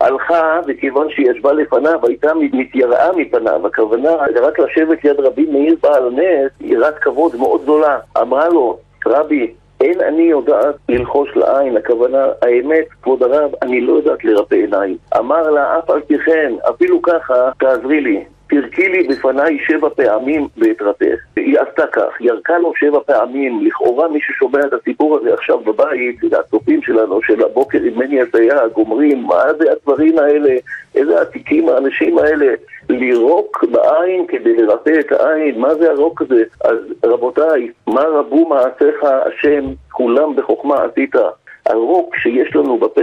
הלכה, 0.00 0.60
וכיוון 0.66 1.06
שהיא 1.10 1.30
ישבה 1.30 1.52
לפניו, 1.52 2.06
הייתה 2.06 2.34
מתייראה 2.34 3.12
מפניו, 3.12 3.66
הכוונה 3.66 4.10
רק 4.42 4.58
לשבת 4.58 5.04
ליד 5.04 5.20
רבי 5.20 5.46
מאיר 5.52 5.76
בעל 5.82 6.10
נס, 6.10 6.50
יראת 6.60 6.98
כבוד 6.98 7.36
מאוד 7.36 7.62
גדולה. 7.62 7.98
אמרה 8.20 8.48
לו, 8.48 8.78
רבי, 9.06 9.52
אין 9.80 10.00
אני 10.00 10.22
יודעת 10.22 10.74
ללחוש 10.88 11.36
לעין, 11.36 11.76
הכוונה, 11.76 12.26
האמת, 12.42 12.84
כבוד 13.02 13.22
הרב, 13.22 13.50
אני 13.62 13.80
לא 13.80 13.92
יודעת 13.92 14.24
לרפא 14.24 14.54
עיניים. 14.54 14.96
אמר 15.18 15.50
לה, 15.50 15.78
אף 15.78 15.90
על 15.90 16.00
פי 16.00 16.18
כן, 16.18 16.52
אפילו 16.70 17.02
ככה, 17.02 17.50
תעזרי 17.58 18.00
לי. 18.00 18.24
תרקי 18.50 18.88
לי 18.88 19.02
בפניי 19.08 19.58
שבע 19.66 19.88
פעמים 19.88 20.48
ואתרפא. 20.56 21.14
היא 21.36 21.58
עשתה 21.60 21.86
כך, 21.86 22.20
ירקה 22.20 22.58
לו 22.58 22.72
שבע 22.76 22.98
פעמים, 23.06 23.66
לכאורה 23.66 24.08
מי 24.08 24.20
ששומע 24.20 24.60
את 24.60 24.72
הסיפור 24.72 25.16
הזה 25.16 25.34
עכשיו 25.34 25.58
בבית, 25.58 26.16
הצופים 26.38 26.82
שלנו 26.82 27.22
של 27.22 27.44
הבוקר 27.44 27.78
עם 27.82 27.98
מני 27.98 28.20
הסייג, 28.20 28.72
אומרים, 28.76 29.22
מה 29.22 29.44
זה 29.58 29.72
הדברים 29.72 30.18
האלה, 30.18 30.54
איזה 30.94 31.20
עתיקים 31.20 31.68
האנשים 31.68 32.18
האלה, 32.18 32.54
לירוק 32.88 33.64
בעין 33.70 34.26
כדי 34.26 34.56
לרפא 34.56 35.00
את 35.00 35.12
העין, 35.12 35.60
מה 35.60 35.74
זה 35.74 35.90
הרוק 35.90 36.22
הזה? 36.22 36.44
אז 36.64 36.76
רבותיי, 37.04 37.70
מה 37.86 38.02
רבו 38.02 38.48
מעשיך 38.48 39.04
השם, 39.04 39.64
כולם 39.92 40.36
בחוכמה 40.36 40.82
עשית. 40.84 41.14
הרוק 41.66 42.16
שיש 42.16 42.56
לנו 42.56 42.78
בפה, 42.78 43.00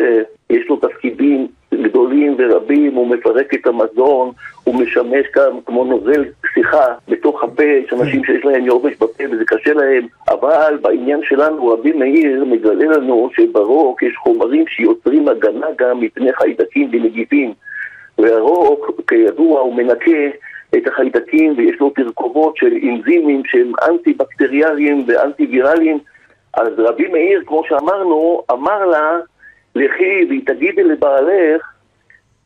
יש 0.49 0.67
לו 0.69 0.75
תפקידים 0.75 1.47
גדולים 1.73 2.35
ורבים, 2.37 2.93
הוא 2.93 3.07
מפרק 3.07 3.53
את 3.53 3.67
המזון, 3.67 4.31
הוא 4.63 4.75
משמש 4.75 5.27
כאן 5.33 5.51
כמו 5.65 5.85
נוזל 5.85 6.25
שיחה 6.53 6.85
בתוך 7.07 7.43
הפה, 7.43 7.63
יש 7.63 7.93
אנשים 7.93 8.23
שיש 8.23 8.45
להם 8.45 8.65
יובש 8.65 8.93
בפה 8.93 9.23
וזה 9.31 9.45
קשה 9.45 9.73
להם, 9.73 10.07
אבל 10.29 10.77
בעניין 10.81 11.19
שלנו 11.23 11.67
רבי 11.67 11.91
מאיר 11.91 12.45
מגלה 12.45 12.85
לנו 12.85 13.29
שברוק 13.35 14.03
יש 14.03 14.15
חומרים 14.15 14.67
שיוצרים 14.67 15.27
הגנה 15.27 15.67
גם 15.77 15.99
מפני 15.99 16.33
חיידקים 16.33 16.89
ונגיפים, 16.91 17.53
והרוק 18.17 19.01
כידוע 19.07 19.59
הוא 19.59 19.75
מנקה 19.75 20.27
את 20.75 20.87
החיידקים 20.87 21.53
ויש 21.57 21.79
לו 21.79 21.89
תרכובות 21.89 22.57
של 22.57 22.73
אנזימים 22.83 23.41
שהם 23.45 23.71
אנטי-בקטריאליים 23.89 25.05
ואנטי-וירליים 25.07 25.99
אז 26.53 26.69
רבי 26.77 27.07
מאיר, 27.07 27.43
כמו 27.45 27.63
שאמרנו, 27.69 28.43
אמר 28.51 28.85
לה, 28.85 29.19
לכי 29.75 30.25
והיא 30.29 30.41
תגידי 30.45 30.83
לבעלך 30.83 31.73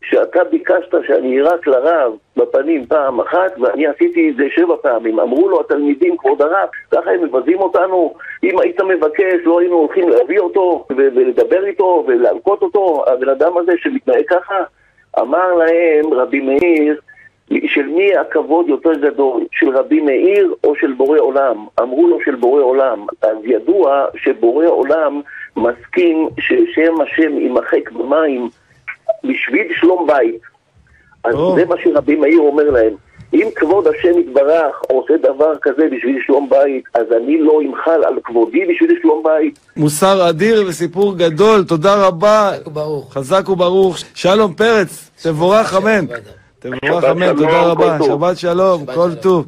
שאתה 0.03 0.43
ביקשת 0.43 0.95
שאני 1.07 1.37
אירק 1.37 1.67
לרב 1.67 2.13
בפנים 2.37 2.85
פעם 2.85 3.19
אחת 3.19 3.59
ואני 3.59 3.87
עשיתי 3.87 4.29
את 4.29 4.35
זה 4.35 4.43
שבע 4.55 4.75
פעמים. 4.81 5.19
אמרו 5.19 5.49
לו 5.49 5.61
התלמידים, 5.61 6.17
כבוד 6.17 6.41
הרב, 6.41 6.69
ככה 6.91 7.11
הם 7.11 7.23
מבזים 7.23 7.59
אותנו, 7.59 8.13
אם 8.43 8.59
היית 8.59 8.81
מבקש 8.81 9.35
לא 9.43 9.59
היינו 9.59 9.75
הולכים 9.75 10.09
להביא 10.09 10.39
אותו 10.39 10.85
ולדבר 10.89 11.65
איתו 11.65 12.03
ולהלקות 12.07 12.61
אותו, 12.61 13.03
הבן 13.07 13.29
אדם 13.29 13.57
הזה 13.57 13.71
שמתנהג 13.77 14.25
ככה. 14.29 14.63
אמר 15.19 15.53
להם 15.53 16.13
רבי 16.13 16.39
מאיר, 16.39 16.99
של 17.67 17.85
מי 17.85 18.17
הכבוד 18.17 18.69
יותר 18.69 18.93
גדול, 18.93 19.43
של 19.51 19.77
רבי 19.77 20.01
מאיר 20.01 20.53
או 20.63 20.73
של 20.75 20.93
בורא 20.93 21.19
עולם? 21.19 21.65
אמרו 21.81 22.07
לו 22.07 22.17
של 22.25 22.35
בורא 22.35 22.61
עולם. 22.61 23.05
אז 23.21 23.37
ידוע 23.43 24.05
שבורא 24.15 24.65
עולם 24.65 25.21
מסכים 25.55 26.29
ששם 26.39 27.01
השם 27.01 27.37
יימחק 27.37 27.91
במים 27.91 28.49
בשביל 29.23 29.67
שלום 29.79 30.07
בית. 30.07 30.41
אז 31.23 31.35
או. 31.35 31.55
זה 31.55 31.65
מה 31.65 31.75
שרבי 31.83 32.15
מאיר 32.15 32.39
אומר 32.39 32.69
להם. 32.69 32.93
אם 33.33 33.47
כבוד 33.55 33.87
השם 33.87 34.19
יתברך 34.19 34.81
עושה 34.87 35.17
דבר 35.17 35.57
כזה 35.61 35.87
בשביל 35.91 36.19
שלום 36.25 36.49
בית, 36.49 36.83
אז 36.93 37.05
אני 37.17 37.37
לא 37.41 37.61
אמחל 37.61 38.03
על 38.03 38.13
כבודי 38.23 38.65
בשביל 38.65 38.99
שלום 39.01 39.23
בית. 39.23 39.59
מוסר 39.77 40.29
אדיר 40.29 40.63
וסיפור 40.67 41.17
גדול, 41.17 41.63
תודה 41.63 42.07
רבה. 42.07 42.51
ברוך. 42.65 43.13
חזק 43.13 43.49
וברוך. 43.49 43.97
שלום 44.15 44.53
פרץ, 44.53 45.11
תבורך 45.23 45.73
אמן. 45.77 46.05
תבורך 46.61 47.03
אמן, 47.03 47.35
תודה 47.35 47.61
רבה. 47.61 47.97
שבת 48.05 48.37
שלום, 48.37 48.85
כל. 48.85 49.15
טוב. 49.15 49.45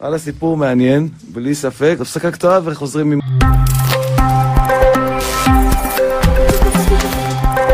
וואלה, 0.00 0.18
סיפור 0.18 0.56
מעניין, 0.56 1.08
בלי 1.32 1.54
ספק. 1.54 1.96
הפסקה 2.00 2.30
קצרה 2.30 2.60
וחוזרים 2.64 3.12
עם... 3.12 3.20